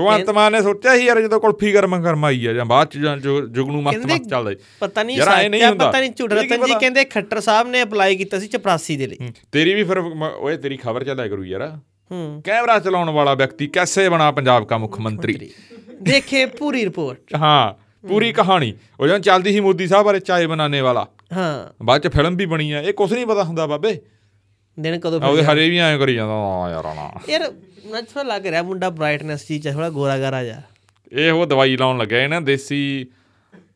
[0.00, 2.98] ਭਗਵੰਤ ਮਾਨ ਨੇ ਸੋਚਿਆ ਸੀ ਯਾਰ ਜਦੋਂ ਕੁਲਫੀ ਗਰਮ ਗਰਮ ਆਈ ਆ ਜਾਂ ਬਾਅਦ ਚ
[2.98, 3.16] ਜਾਂ
[3.48, 6.74] ਜੁਗਨੂ ਕਹਿੰਦੇ ਮਸਤ ਚੱਲਦਾ। ਪਤਾ ਨਹੀਂ ਸੱਚਾ ਹੁੰਦਾ। ਪਤਾ ਨਹੀਂ ਝੂਠ ਇਹ ਕੀ ਰਤਨ ਜੀ?
[6.80, 9.18] ਕਹਿੰਦੇ ਖੱਟਰ ਸਾਹਿਬ ਨੇ ਅਪਲਾਈ ਕੀਤਾ ਸੀ ਚਪਰਾਸੀ ਦੇ ਲਈ।
[9.52, 9.98] ਤੇਰੀ ਵੀ ਫਿਰ
[10.38, 11.78] ਓਏ ਤੇਰੀ ਖਬਰ ਚੱਲਿਆ ਕਰੂ ਯਾਰ।
[12.10, 15.50] ਹੂੰ। ਕੈਮਰਾ ਚਲਾਉਣ ਵਾਲਾ ਵਿਅਕਤੀ ਕੈਸੇ ਬਣਾ ਪੰਜਾਬ ਦਾ ਮੁੱਖ ਮੰਤਰੀ?
[16.02, 20.80] ਦੇਖੇ ਪੂਰੀ ਰਿਪੋਰਟ ਹਾਂ। ਪੂਰੀ ਕਹਾਣੀ। ਉਹ ਜਦੋਂ ਚੱਲਦੀ ਸੀ ਮੋਦੀ ਸਾਹਿਬ ਬਾਰੇ ਚਾਏ ਬਣਾਉਣੇ
[20.80, 24.00] ਵਾਲਾ। ਹਾਂ। ਬਾਅਦ ਚ ਫਿਲਮ ਵੀ ਬਣੀ ਆ। ਇਹ ਕੁਝ ਨਹੀਂ ਪਤਾ ਹੁੰਦਾ ਬਾਬੇ।
[24.80, 27.40] ਦਿਨ ਕਦੋਂ ਉਹਦੇ ਹਰੇ ਵੀ ਐਂ ਕਰੀ ਜਾਂਦਾ ਆ ਯਾਰ ਨਾ। ਯਾਰ
[27.90, 30.62] ਮੈਨੂੰ ਥੋੜਾ ਲੱਗ ਰਿਹਾ ਮੁੰਡਾ ਬ੍ਰਾਈਟਨੈਸ ਜੀ ਥੋੜਾ ਗੋਰਾ ਗਾਰਾ ਜਾ
[31.12, 33.06] ਇਹ ਉਹ ਦਵਾਈ ਲਾਉਣ ਲੱਗਿਆ ਇਹ ਨਾ ਦੇਸੀ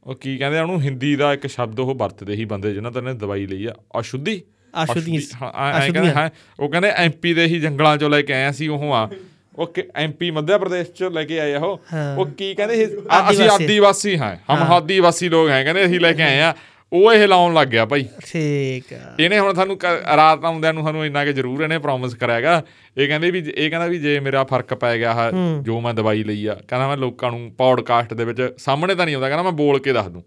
[0.04, 3.14] ਉਹ ਕੀ ਕਹਿੰਦੇ ਉਹਨੂੰ ਹਿੰਦੀ ਦਾ ਇੱਕ ਸ਼ਬਦ ਉਹ ਵਰਤਦੇ ਸੀ ਬੰਦੇ ਜਿਹਨਾਂ ਤੋਂ ਇਹਨੇ
[3.14, 4.42] ਦਵਾਈ ਲਈ ਆ। ਅਸ਼ੁੱਧੀ।
[4.84, 8.92] ਅਸ਼ੁੱਧੀਆਂ। ਹਾਂ, ਹਾਂ ਉਹ ਕਹਿੰਦੇ ਐਮਪੀ ਦੇ ਹੀ ਜੰਗਲਾਂ ਚੋਂ ਲੈ ਕੇ ਆਏ ਸੀ ਉਹ
[8.94, 9.10] ਆ।
[9.58, 11.80] ਉਹ ਐਮਪੀ ਮੱਧ ਪ੍ਰਦੇਸ਼ ਚ ਲੈ ਕੇ ਆਏ ਆ ਉਹ।
[12.18, 12.86] ਉਹ ਕੀ ਕਹਿੰਦੇ
[13.30, 16.54] ਅਸੀਂ ਆਦੀਵਾਸੀ। ਹਾਂ। ਹਮ ਆਦੀਵਾਸੀ ਲੋਕ ਹੈ ਕਹਿੰਦੇ ਅਸੀਂ ਲੈ ਕੇ ਆਏ ਆ।
[16.92, 19.78] ਉਹ ਇਹ ਲਾਉਣ ਲੱਗ ਗਿਆ ਭਾਈ। ਠੀਕ ਆ। ਇਹਨੇ ਹੁਣ ਤੁਹਾਨੂੰ
[20.16, 22.62] ਰਾਤ ਆਉਂਦਿਆਂ ਨੂੰ ਸਾਨੂੰ ਇੰਨਾ ਕਿ ਜ਼ਰੂਰ ਇਹਨੇ ਪ੍ਰੋਮਿਸ ਕਰਿਆਗਾ
[22.96, 25.32] ਇਹ ਕਹਿੰਦੇ ਵੀ ਇਹ ਕਹਿੰਦਾ ਵੀ ਜੇ ਮੇਰਾ ਫ਼ਰਕ ਪੈ ਗਿਆ
[25.62, 29.14] ਜੋ ਮੈਂ ਦਵਾਈ ਲਈ ਆ। ਕਹਿੰਦਾ ਮੈਂ ਲੋਕਾਂ ਨੂੰ ਪੌਡਕਾਸਟ ਦੇ ਵਿੱਚ ਸਾਹਮਣੇ ਤਾਂ ਨਹੀਂ
[29.14, 30.24] ਆਉਂਦਾ। ਕਹਿੰਦਾ ਮੈਂ ਬੋਲ ਕੇ ਦੱਸ ਦੂੰ।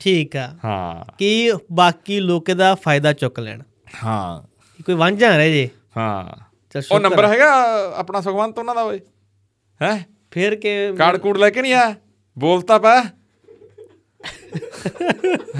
[0.00, 3.62] ਠੀਕ ਆ। ਹਾਂ। ਕਿ ਬਾਕੀ ਲੋਕ ਦਾ ਫਾਇਦਾ ਚੁੱਕ ਲੈਣ?
[4.04, 4.42] ਹਾਂ।
[4.82, 6.47] ਕੋਈ ਵਾਂਝਾ ਰਹੇ ਜੇ। ਹਾਂ।
[6.92, 7.52] ਉਹ ਨੰਬਰ ਹੈਗਾ
[7.96, 9.00] ਆਪਣਾ ਸੁਖਵੰਤ ਉਹਨਾਂ ਦਾ ਓਏ
[9.82, 10.06] ਹੈ?
[10.30, 11.94] ਫਿਰ ਕਿ ਕਾਰਡ ਕੂਡ ਲੈ ਕੇ ਨਹੀਂ ਆ
[12.38, 13.02] ਬੋਲਤਾ ਪਾ।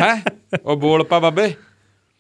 [0.01, 0.23] ਹੈ?
[0.65, 1.55] ਉਹ ਬੋਲ ਪਾ ਬਾਬੇ।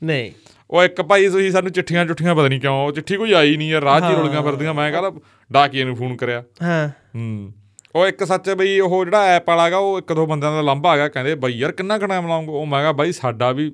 [0.04, 0.32] ਨਹੀਂ।
[0.70, 3.70] ਉਹ ਇੱਕ ਭਾਈ ਤੁਸੀਂ ਸਾਨੂੰ ਚਿੱਠੀਆਂ ਚੁੱਠੀਆਂ ਪਤਾ ਨਹੀਂ ਕਿਉਂ ਉਹ ਚਿੱਠੀ ਕੋਈ ਆਈ ਨਹੀਂ
[3.70, 5.12] ਯਾਰ ਰਾਹ 'ਚ ਹੀ ਰੁਲੀਆਂ ਫਿਰਦੀਆਂ ਮੈਂ ਕਹਿੰਦਾ
[5.52, 7.52] ਡਾਕੀਏ ਨੂੰ ਫੋਨ ਕਰਿਆ। ਹਾਂ। ਹੂੰ।
[7.94, 10.96] ਉਹ ਇੱਕ ਸੱਚ ਬਈ ਉਹ ਜਿਹੜਾ ਐਪ ਵਾਲਾਗਾ ਉਹ ਇੱਕ ਦੋ ਬੰਦਿਆਂ ਦਾ ਲੰਬਾ ਆ
[10.96, 12.50] ਗਿਆ ਕਹਿੰਦੇ ਬਈ ਯਾਰ ਕਿੰਨਾ ਕੁ ਟਾਈਮ ਲਾਉਂਗੇ?
[12.50, 13.70] ਉਹ ਮੈਂ ਕਿਹਾ ਬਾਈ ਸਾਡਾ ਵੀ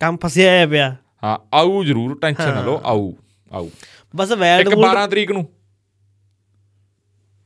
[0.00, 3.12] ਕੰਮ ਫਸਿਆ ਹੋਇਆ ਪਿਆ। ਹਾਂ ਆਊ ਜ਼ਰੂਰ ਟੈਨਸ਼ਨ ਨਾ ਲਓ ਆਊ
[3.52, 3.68] ਆਊ।
[4.16, 5.46] ਬਸ ਵੈਲਡ ਇੱਕ 12 ਤਰੀਕ ਨੂੰ।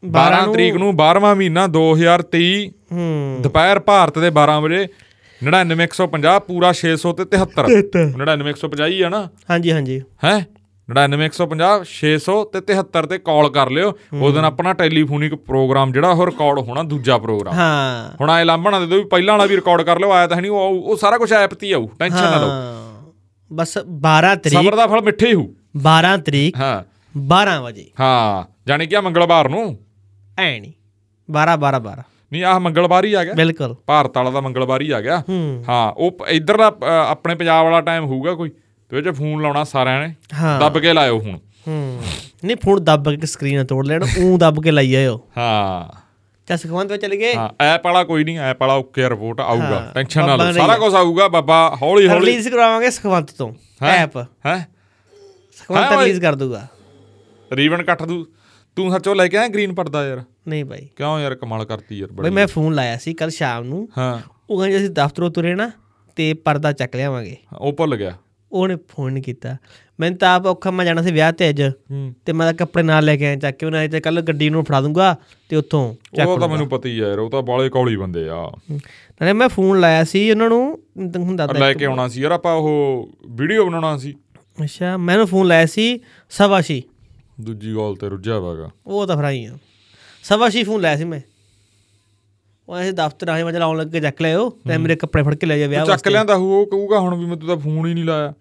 [0.03, 4.87] 12 ਤਰੀਕ ਨੂੰ 12ਵਾਂ ਮਹੀਨਾ 2023 ਹੂੰ। ਦੁਪਹਿਰ ਭਾਰਤ ਦੇ 12 ਵਜੇ
[5.41, 7.69] 99150 ਪੂਰਾ 600 ਤੇ 73
[8.17, 10.35] 99150 ਹੀ ਆ ਨਾ। ਹਾਂਜੀ ਹਾਂਜੀ। ਹੈ?
[10.89, 16.27] 99150 600 ਤੇ 73 ਤੇ ਕਾਲ ਕਰ ਲਿਓ। ਉਸ ਦਿਨ ਆਪਣਾ ਟੈਲੀਫੋਨਿਕ ਪ੍ਰੋਗਰਾਮ ਜਿਹੜਾ ਉਹ
[16.27, 19.83] ਰਿਕਾਰਡ ਹੋਣਾ ਦੂਜਾ ਪ੍ਰੋਗਰਾਮ। ਹਾਂ। ਹੁਣ ਆਏ ਲਾਂਭਣਾ ਦੇ ਦੋ ਵੀ ਪਹਿਲਾਂ ਵਾਲਾ ਵੀ ਰਿਕਾਰਡ
[19.83, 22.51] ਕਰ ਲਿਓ ਆਇਆ ਤਾਂ ਨਹੀਂ ਉਹ ਸਾਰਾ ਕੁਝ ਐਪ ਤੇ ਆਊ ਟੈਨਸ਼ਨ ਨਾ ਲਓ।
[23.51, 26.83] ਬਸ 12 ਤਰੀਕ ਸਬਰ ਦਾ ਫਲ ਮਿੱਠੇ ਹੀ ਹੋਊ। 12 ਤਰੀਕ ਹਾਂ।
[27.19, 29.79] 12 ਵਜੇ। ਹਾਂ ਜਾਣੀ ਕਿ ਆ ਮੰਗਲਵਾਰ ਨੂੰ?
[30.39, 30.73] ਐ ਨਹੀਂ
[31.29, 32.03] 12 12 12
[32.33, 33.35] ਨਹੀਂ ਆਹ ਮੰਗਲਵਾਰ ਹੀ ਆ ਗਿਆ?
[33.35, 35.23] ਬਿਲਕੁਲ। ਭਾਰਤ ਵਾਲਾ ਦਾ ਮੰਗਲਵਾਰ ਹੀ ਆ ਗਿਆ?
[35.29, 35.65] ਹੂੰ।
[35.97, 38.51] ਉਹ ਇੱਧਰਲਾ ਅ, ਆਪਣੇ ਪੰਜਾਬ ਵਾਲਾ ਟਾਈਮ ਹੋਊਗਾ ਕੋਈ?
[38.91, 40.15] ਤੇ ਉਹ 'ਚ ਫੋਨ ਲਾਉਣਾ ਸਾਰਿਆਂ ਨੇ?
[40.61, 41.39] ਦੱਬ ਕੇ ਲਾਇਓ ਹੁਣ
[41.69, 42.03] ਹੂੰ।
[42.45, 46.01] ਨਹੀਂ ਫੋਨ ਦੱਬ ਕੇ ਸਕਰੀਨ ਤੋੜ ਲੈਣ ਉਂ ਦੱਬ ਕੇ ਲਾਈ ਆਇਓ। ਹਾਂ।
[46.49, 49.91] ਚੱਲ ਸੁਖਵੰਤ ਵਿੱਚ ਚਲੇ ਗਏ। ਹਾਂ ਐਪ ਵਾਲਾ ਕੋਈ ਨਹੀਂ ਐਪ ਵਾਲਾ ਓਕੇ ਰਿਪੋਰਟ ਆਊਗਾ।
[49.95, 53.53] ਟੈਨਸ਼ਨ ਨਾ ਲਓ। ਸਾਰਾ। ਕੁਝ ਆਊਗਾ ਬਾਬਾ ਹੌਲੀ ਹੌਲੀ ਰਿਲੀਜ਼ ਕਰਵਾਵਾਂਗੇ ਸੁਖਵੰਤ ਤੋਂ?
[53.83, 54.17] ਐਪ।
[54.47, 54.69] ਹੈ?
[55.71, 56.67] ਸੁਖਵੰਤ ਹਾਂ ਓਏ। ਰਿਲੀਜ਼ ਕਰ ਦੂਗਾ
[57.53, 58.27] ਰੀਵਨ ਕੱਟ ਦੂ।
[58.77, 60.23] ਤੂੰ ਸੱਚੋ ਲੈ ਕੇ ਆਇਆ ਗ੍ਰੀਨ ਪਰਦਾ ਯਾਰ?
[60.49, 63.65] ਨਹੀਂ ਬਾਈ। ਕਿਉਂ ਯਾਰ ਕਮਾਲ ਕਰਤੀ ਯਾਰ ਬਈ ਬੜੀ। ਮੈਂ ਫੋਨ ਲਾਇਆ ਸੀ ਕੱਲ ਸ਼ਾਮ
[63.65, 64.19] ਨੂੰ। ਹਾਂ।
[64.51, 65.71] ਉਹ ਕਹਿੰਦੇ ਅਸੀਂ ਦਫ਼ਤਰੋਂ ਤੁਰੇ ਨਾ
[66.17, 68.17] ਤੇ ਪਰਦਾ ਚੱਕ ਲਿਆਵਾਂਗੇ। ਉਹ ਭੁੱਲ ਗਿਆ।
[68.53, 69.57] ਉਹਨੇ ਫੋਨ ਕੀਤਾ।
[70.01, 71.63] ਮੈਨੂੰ ਤਾਂ ਆਪ ਔਖਾ ਮੈਂ ਜਾਣਾ ਸੀ ਵਿਆਹ ਤੇ ਅੱਜ।
[72.27, 74.65] ਤੇ ਮੈਂ ਤਾਂ ਕੱਪੜੇ ਨਾਲ ਲੈ ਕੇ ਆਇਆ ਚੱਕ ਕੇ ਉਹਨਾਂ ਤੇ ਕੱਲ ਗੱਡੀ ਨੂੰ
[74.65, 75.17] ਫੜਾ ਦੂੰਗਾ
[75.49, 78.51] ਤੇ ਉੱਥੋਂ ਚੱਕ ਉਹ ਤਾਂ ਮੈਨੂੰ ਪਤਾ ਹੀ ਯਾਰ ਉਹ ਤਾਂ ਬਾਲੇ ਕੌਲੀ ਬੰਦੇ ਆ।
[78.71, 80.79] ਨਾਲੇ ਮੈਂ ਫੋਨ ਲਾਇਆ ਸੀ ਉਹਨਾਂ ਨੂੰ
[81.17, 84.15] ਹੁੰਦਾ ਆ ਲੈ ਕੇ ਆਉਣਾ ਸੀ ਯਾਰ ਆਪਾਂ ਉਹ ਵੀਡੀਓ ਬਣਾਉਣਾ ਸੀ।
[84.65, 86.01] ਅੱਛਾ ਮੈਨੂੰ ਫੋਨ ਲਾਇਆ ਸੀ
[86.31, 86.83] ਸਵਾਸ਼ੀ
[87.41, 89.59] ਦੂਜੀ ਗੱਲ ਤੇ ਰੁੱਝਿਆ ਵਾਗਾ ਉਹ ਤਾਂ ਫਰਾਈ ਆ।
[90.23, 91.21] ਸਵਾਸ਼ੀ ਫੋਨ ਲਾਇਆ ਸੀ ਮੈਂ।
[92.69, 95.59] ਉਹ ਐਸੇ ਦਫ਼ਤਰ ਆਏ ਮੈਂ ਚਲਾਉਣ ਲੱਗੇ ਚੱਕ ਲਿਓ ਤੇ ਮੇਰੇ ਕੱਪੜੇ ਫੜ ਕੇ ਲੈ
[95.59, 98.05] ਜਾ ਵਿਆਹ ਚੱਕ ਲਿਆਂਦਾ ਹੋਊ, ਉਹ ਕਹੂਗਾ ਹੁਣ ਵੀ ਮੈਂ ਤੂੰ ਤਾਂ ਫੋਨ ਹੀ ਨਹੀਂ
[98.05, 98.33] ਲਾਇਆ।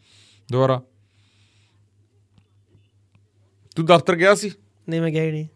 [0.52, 0.82] ਦੁਬਾਰਾ।
[3.76, 4.52] ਤੂੰ ਦਫ਼ਤਰ ਗਿਆ ਸੀ?
[4.90, 5.48] ਨਹੀਂ ਮੈਂ ਗਿਆ ਹੀ ਨਹੀਂ।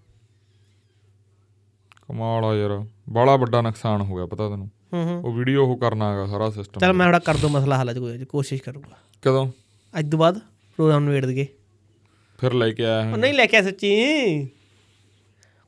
[2.08, 5.78] ਕਮਾਲ ਆ ਯਾਰ। ਬੜਾ ਵੱਡਾ ਨੁਕਸਾਨ ਹੋ ਗਿਆ ਪਤਾ ਤੈਨੂੰ। ਹੂੰ ਹੂੰ। ਉਹ ਵੀਡੀਓ ਉਹ
[5.78, 9.52] ਕਰਨਾ ਹੈਗਾ ਸਾਰਾ ਸਿਸਟਮ ਚਲ ਮੈਂ ਥੋੜਾ ਕਰ ਦੂੰ ਮਸਲਾ ਹੱਲ ਕੋਈ ਕੋਸ਼ਿਸ਼ ਕਰੂੰਗਾ। ਕਦੋਂ?
[10.00, 10.42] ਅੱਜ ਤੋਂ ਬਾਅਦ।
[10.76, 11.48] ਪ੍ਰੋਗਰਾਮ ਨੂੰ ਵੇੜ ਦਈਏ।
[12.40, 14.46] ਫਿਰ ਲੈ ਕੇ ਆਇਆ ਨਹੀਂ ਲੈ ਕੇ ਆਇਆ ਸੱਚੀ।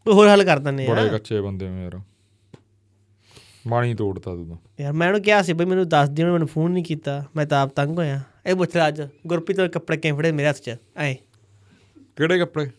[0.03, 2.02] ਕੋਈ ਹੋਰ ਹੱਲ ਕਰ ਦਿੰਦੇ ਬੜੇ ਆ ਕੱਚੇ ਬੰਦੇ ਹੋ ਯਾਰ।
[3.68, 6.84] ਬਾਣੀ ਤੋੜਤਾ ਤੂੰ ਯਾਰ ਮੈਂ ਉਹਨੂੰ ਕਿਹਾ ਸੀ ਬਈ ਮੈਨੂੰ ਦੱਸ ਦਿਓ ਮੈਨੂੰ ਫੋਨ ਨਹੀਂ
[6.84, 10.32] ਕੀਤਾ। ਮੈਂ ਤਾਂ ਆਪ ਤੰਗ ਹੋਇਆ। ਇਹ ਪੁੱਛ ਲੈ ਅੱਜ ਗੁਰਪ੍ਰੀਤ ਦੇ ਕੱਪੜੇ ਕਿਵੇਂ ਫੜੇ
[10.32, 10.76] ਮੇਰੇ ਹੱਥ 'ਚ?
[10.98, 11.14] ਐ।
[12.15, 12.72] ਕਿਹੜੇ ਕੱਪੜੇ?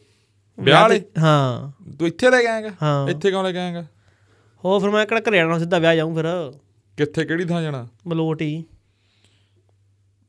[0.61, 1.03] ਵਿਆਹ ਵਾਲੇ?
[1.19, 2.70] ਹਾਂ। ਤੂੰ ਇੱਥੇ ਲੈ ਕੇ ਆਏਗਾ?
[2.82, 3.86] ਹਾਂ। ਇੱਥੇ ਕਿਉਂ ਲੈ ਕੇ ਆਏਗਾ?
[4.65, 6.24] ਹੋ ਫਿਰ ਮੈਂ ਕਿਹੜਾ ਘਰੇ ਆਣਾ ਸਿੱਧਾ ਵਿਆਹ ਜਾਊਂ ਫਿਰ।
[6.97, 7.89] ਕਿੱਥੇ ਕਿਹੜੀ ਥਾਂ ਜਾਣਾ?
[8.07, 8.65] ਮਲੋਟ। ਹੀ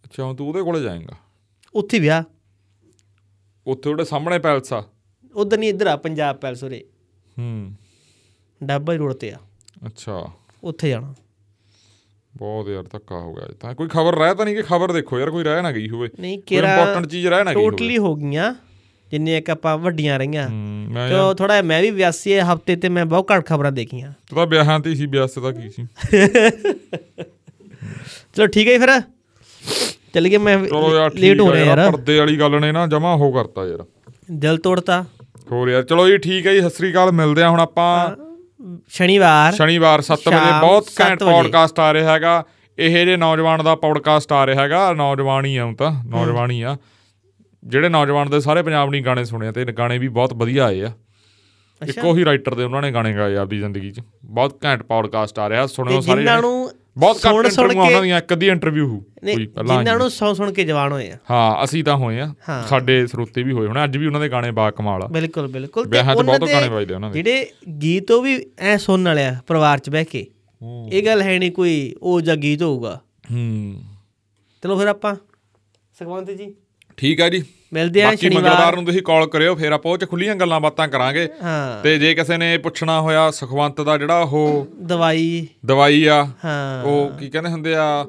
[0.05, 1.15] ਅੱਛਾ ਤੂੰ ਉਹਦੇ ਕੋਲੇ ਜਾਏਗਾ।
[1.77, 2.23] ਉੱਥੇ ਵਿਆਹ।
[3.67, 4.83] ਉੱਥੇ ਉਹਦੇ ਸਾਹਮਣੇ ਪੈਲਸ ਆ।
[5.35, 6.85] ਉਧਰ ਨਹੀਂ ਇੱਧਰ ਆ ਪੰਜਾਬ ਪੈਲਸ ਉਰੇ।
[7.39, 7.73] ਹੂੰ।
[8.63, 9.37] ਡੱਬਾ ਹੀ ਰੋਡ ਤੇ ਆ।
[9.85, 10.31] ਅੱਛਾ।
[10.63, 11.15] ਉੱਥੇ ਜਾਣਾ।
[12.37, 15.31] ਬਹੁਤ ਯਾਰ ਧੱਕਾ ਹੋ ਗਿਆ ਤਾਂ। ਕੋਈ ਖਬਰ ਰਹਿ ਤਾਂ ਨਹੀਂ ਕਿ ਖਬਰ ਦੇਖੋ ਯਾਰ
[15.31, 18.15] ਕੋਈ ਰਹਿ ਨਾ ਗਈ ਹੋਵੇ। ਨਹੀਂ ਕਿਹੜਾ ਇੰਪੋਰਟੈਂਟ ਚੀਜ਼ ਰਹਿ ਨਾ ਗਈ ਹੋਵੇ। ਟੋਟਲੀ ਹੋ
[18.15, 18.55] ਗਈਆਂ
[19.11, 20.49] ਜਿੰਨੇ ਇੱਕ ਆਪਾਂ ਵੱਡੀਆਂ ਰਹੀਆਂ।
[20.95, 24.47] ਤੇ ਥੋੜਾ ਮੈਂ ਵੀ ਵਿਆਸੀ ਹੈ ਹਫ਼ਤੇ ਤੇ ਮੈਂ ਬਹੁਤ ਘੱਟ ਖਬਰਾਂ ਦੇਖੀਆਂ। ਤੂੰ ਤਾਂ
[24.47, 25.87] ਵਿਆਹਾਂ ਤੇ ਸੀ ਵਿਆਹ ਤੇ ਤਾਂ ਕੀ ਸੀ?
[28.35, 29.01] ਚਲੋ ਠੀਕ ਹੈ ਫਿਰ।
[30.13, 30.57] ਚੱਲ ਗਏ ਮੈਂ
[31.15, 33.85] ਲੇਟ ਹੋ ਰਿਹਾ ਯਾਰ ਪਰਦੇ ਵਾਲੀ ਗੱਲ ਨੇ ਨਾ ਜਮਾ ਹੋ ਕਰਤਾ ਯਾਰ।
[34.31, 35.05] ਦਿਲ ਤੋੜਤਾ।
[35.51, 38.15] ਹੋਰ ਯਾਰ ਚਲੋ ਜੀ ਠੀਕ ਹੈ ਜੀ ਸਤਿ ਸ੍ਰੀ ਅਕਾਲ ਮਿਲਦੇ ਆ ਹੁਣ ਆਪਾਂ।
[38.89, 42.43] ਸ਼ਨੀਵਾਰ। ਸ਼ਨੀਵਾਰ 7 ਵਜੇ ਬਹੁਤ ਘੈਂਟ। ਪੌਡਕਾਸਟ ਆ ਰਿਹਾ ਹੈਗਾ।
[42.77, 46.61] ਇਹ ਜੇ ਨੌਜਵਾਨ ਦਾ ਪੌਡਕਾਸਟ ਆ ਰਿਹਾ ਹੈਗਾ ਨੌਜਵਾਨ ਹੀ ਆ ਹੁਣ ਤਾਂ ਨੌਜਵਾਨ ਹੀ
[46.61, 46.77] ਆ।
[47.63, 50.91] ਜਿਹੜੇ ਨੌਜਵਾਨ ਦੇ ਸਾਰੇ ਪੰਜਾਬ ਗਾਣੇ ਸੁਣੇ ਤੇ ਗਾਣੇ ਵੀ ਬਹੁਤ ਵਧੀਆ ਆਏ ਆ।
[51.85, 55.39] ਇੱਕੋ ਹੀ ਰਾਈਟਰ ਦੇ ਉਹਨਾਂ ਨੇ ਗਾਣੇ ਗਾਏ ਆ ਆਪਦੀ ਜ਼ਿੰਦਗੀ 'ਚ। ਬਹੁਤ ਘੈਂਟ ਪੌਡਕਾਸਟ
[55.39, 58.47] ਆ ਰਿਹਾ ਸੁਣਿਓ ਸਾਰੇ ਜਿਨ੍ਹਾਂ। ਨੂੰ ਬਹੁਤ ਘੱਟ ਸੁਣ ਸੁਣ ਇੰਟਰਵਿਊ ਉਹਨਾਂ ਦੀਆਂ ਇੱਕ ਅੱਧੀ
[58.47, 62.19] ਇੰਟਰਵਿਊ ਕੋਈ ਪਹਿਲਾਂ ਜਿਨ੍ਹਾਂ ਨੂੰ ਸੌ ਸੁਣ ਕੇ ਜਵਾਨ ਹੋਏ ਆ। ਹਾਂ ਅਸੀਂ ਤਾਂ ਹੋਏ
[62.19, 62.33] ਆ।
[62.69, 65.85] ਸਾਡੇ ਸਰੋਤੇ ਵੀ ਹੋਏ ਹੋਣੇ ਅੱਜ ਵੀ ਉਹਨਾਂ ਦੇ ਗਾਣੇ ਬਾ ਕਮਾਲ ਆ। ਬਿਲਕੁਲ ਬਿਲਕੁਲ।
[65.85, 67.47] ਤੇ ਉਹਨਾਂ ਬਹੁਤ ਦੇ ਗਾਣੇ ਵੱਜਦੇ ਉਹਨਾਂ ਦੇ। ਜਿਹੜੇ
[67.81, 70.25] ਗੀਤ ਉਹ ਵੀ ਐ ਸੁਣਨ ਵਾਲੇ ਆ ਪਰਿਵਾਰ 'ਚ ਬਹਿ ਕੇ।
[70.91, 73.01] ਇਹ ਗੱਲ ਹੈ ਨਹੀਂ ਕੋਈ ਉਹ ਜਾਂ ਗੀਤ ਹੋਊਗਾ।
[73.31, 73.81] ਹੂੰ।
[74.63, 75.15] ਚਲੋ ਫਿਰ ਆਪਾਂ
[75.99, 76.53] ਸੁਖਵੰਤ ਜੀ।
[76.97, 80.09] ਠੀਕ ਆ ਜੀ। ਮਿਲਦੇ ਆ ਬਾਕੀ ਮੰਗਲਵਾਰ ਨੂੰ ਤੁਸੀਂ ਕਾਲ ਕਰਿਓ ਫਿਰ ਆਪਾਂ ਉਹ ਚ
[80.09, 84.67] ਖੁੱਲੀਆਂ ਗੱਲਾਂ ਬਾਤਾਂ ਕਰਾਂਗੇ। ਹਾਂ। ਤੇ ਜੇ ਕਿਸੇ ਨੇ ਪੁੱਛਣਾ ਹੋਇਆ ਸੁਖਵੰਤ ਦਾ ਜਿਹੜਾ ਉਹ
[84.81, 88.05] ਦਵਾਈ। ਦਵਾਈ ਆ ਹਾਂ। ਉਹ ਕੀ ਕਹਿੰਦੇ ਹੁੰਦੇ ਆ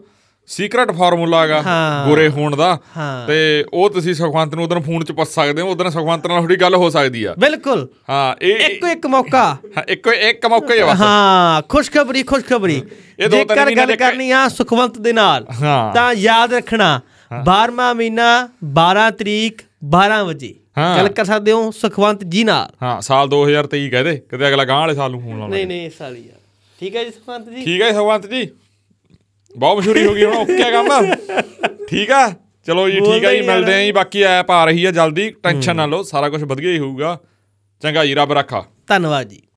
[0.46, 1.62] ਸੀਕ੍ਰੇਟ ਫਾਰਮੂਲਾ ਹੈਗਾ।
[2.08, 2.78] ਗੋਰੇ ਹੋਣ ਦਾ।
[3.26, 6.56] ਤੇ ਉਹ ਤੁਸੀਂ ਸੁਖਵੰਤ ਨੂੰ ਉਦੋਂ ਫੋਨ 'ਚ ਪੁੱਛ ਸਕਦੇ ਹੋ ਉਦੋਂ ਸੁਖਵੰਤ ਨਾਲ ਥੋੜੀ
[6.56, 10.78] ਗੱਲ ਹੋ ਸਕਦੀ ਆ। ਬਿਲਕੁਲ। ਹਾਂ ਇਹ ਇੱਕੋ ਇੱਕ ਮੌਕਾ। ਹਾਂ, ਇੱਕੋ ਇੱਕ ਮੌਕਾ ਹੀ
[10.80, 12.82] ਆ ਬਸ। ਹਾਂ ਖੁਸ਼ਖਬਰੀ ਖੁਸ਼ਖਬਰੀ।
[13.30, 15.46] ਜੇਕਰ ਗੱਲ ਕਰਨੀ ਆ ਸੁਖਵੰਤ ਦੇ ਨਾਲ
[15.94, 17.00] ਤਾਂ ਯਾਦ ਰੱਖਣਾ
[17.32, 23.00] 12ਵਾਂ ਮਹੀਨਾ 12 ਤਰੀਕ 12 ਵਜੇ। ਹਾਂ। ਗੱਲ ਕਰ ਸਕਦੇ ਹੋ ਸੁਖਵੰਤ ਜੀ ਨਾਲ। ਹਾਂ
[23.00, 26.20] ਸਾਲ 2023 ਕਹਦੇ ਕਿਤੇ ਅਗਲਾ ਗਾਂ ਵਾਲੇ ਸਾਲ ਨੂੰ ਫੋਨ ਲਾਉਣਾ। ਨਹੀਂ ਨਹੀਂ ਇਸ ਵਾਲੀ
[26.20, 26.38] ਯਾਰ
[26.80, 27.64] ਠੀਕ ਹੈ ਜੀ ਸੁਖਵੰਤ ਜੀ?
[27.64, 28.48] ਠੀਕ ਹੈ ਸੁਖਵੰਤ ਜੀ।
[29.56, 31.14] ਬਹੁਤ ਮਸ਼ਹੂਰੀ ਹੋ ਗਈ ਹੁਣ ਓਕੇ ਆ ਕੰਮ।
[31.88, 32.34] ਠੀਕ ਆ?
[32.66, 35.76] ਚਲੋ ਜੀ ਠੀਕ ਆ ਜੀ ਮਿਲਦੇ ਆਂ। ਜੀ ਬਾਕੀ ਐਪ ਆ ਰਹੀ ਆ ਜਲਦੀ। ਟੈਨਸ਼ਨ
[35.76, 37.18] ਨਾ ਲਓ ਸਾਰਾ ਕੁਝ ਵਧੀਆ ਹੀ ਹੋਊਗਾ।
[37.80, 39.42] ਚੰਗਾ ਜੀ ਰੱਬ ਰੱਖਾ। ਧੰਨਵਾਦ ਜੀ।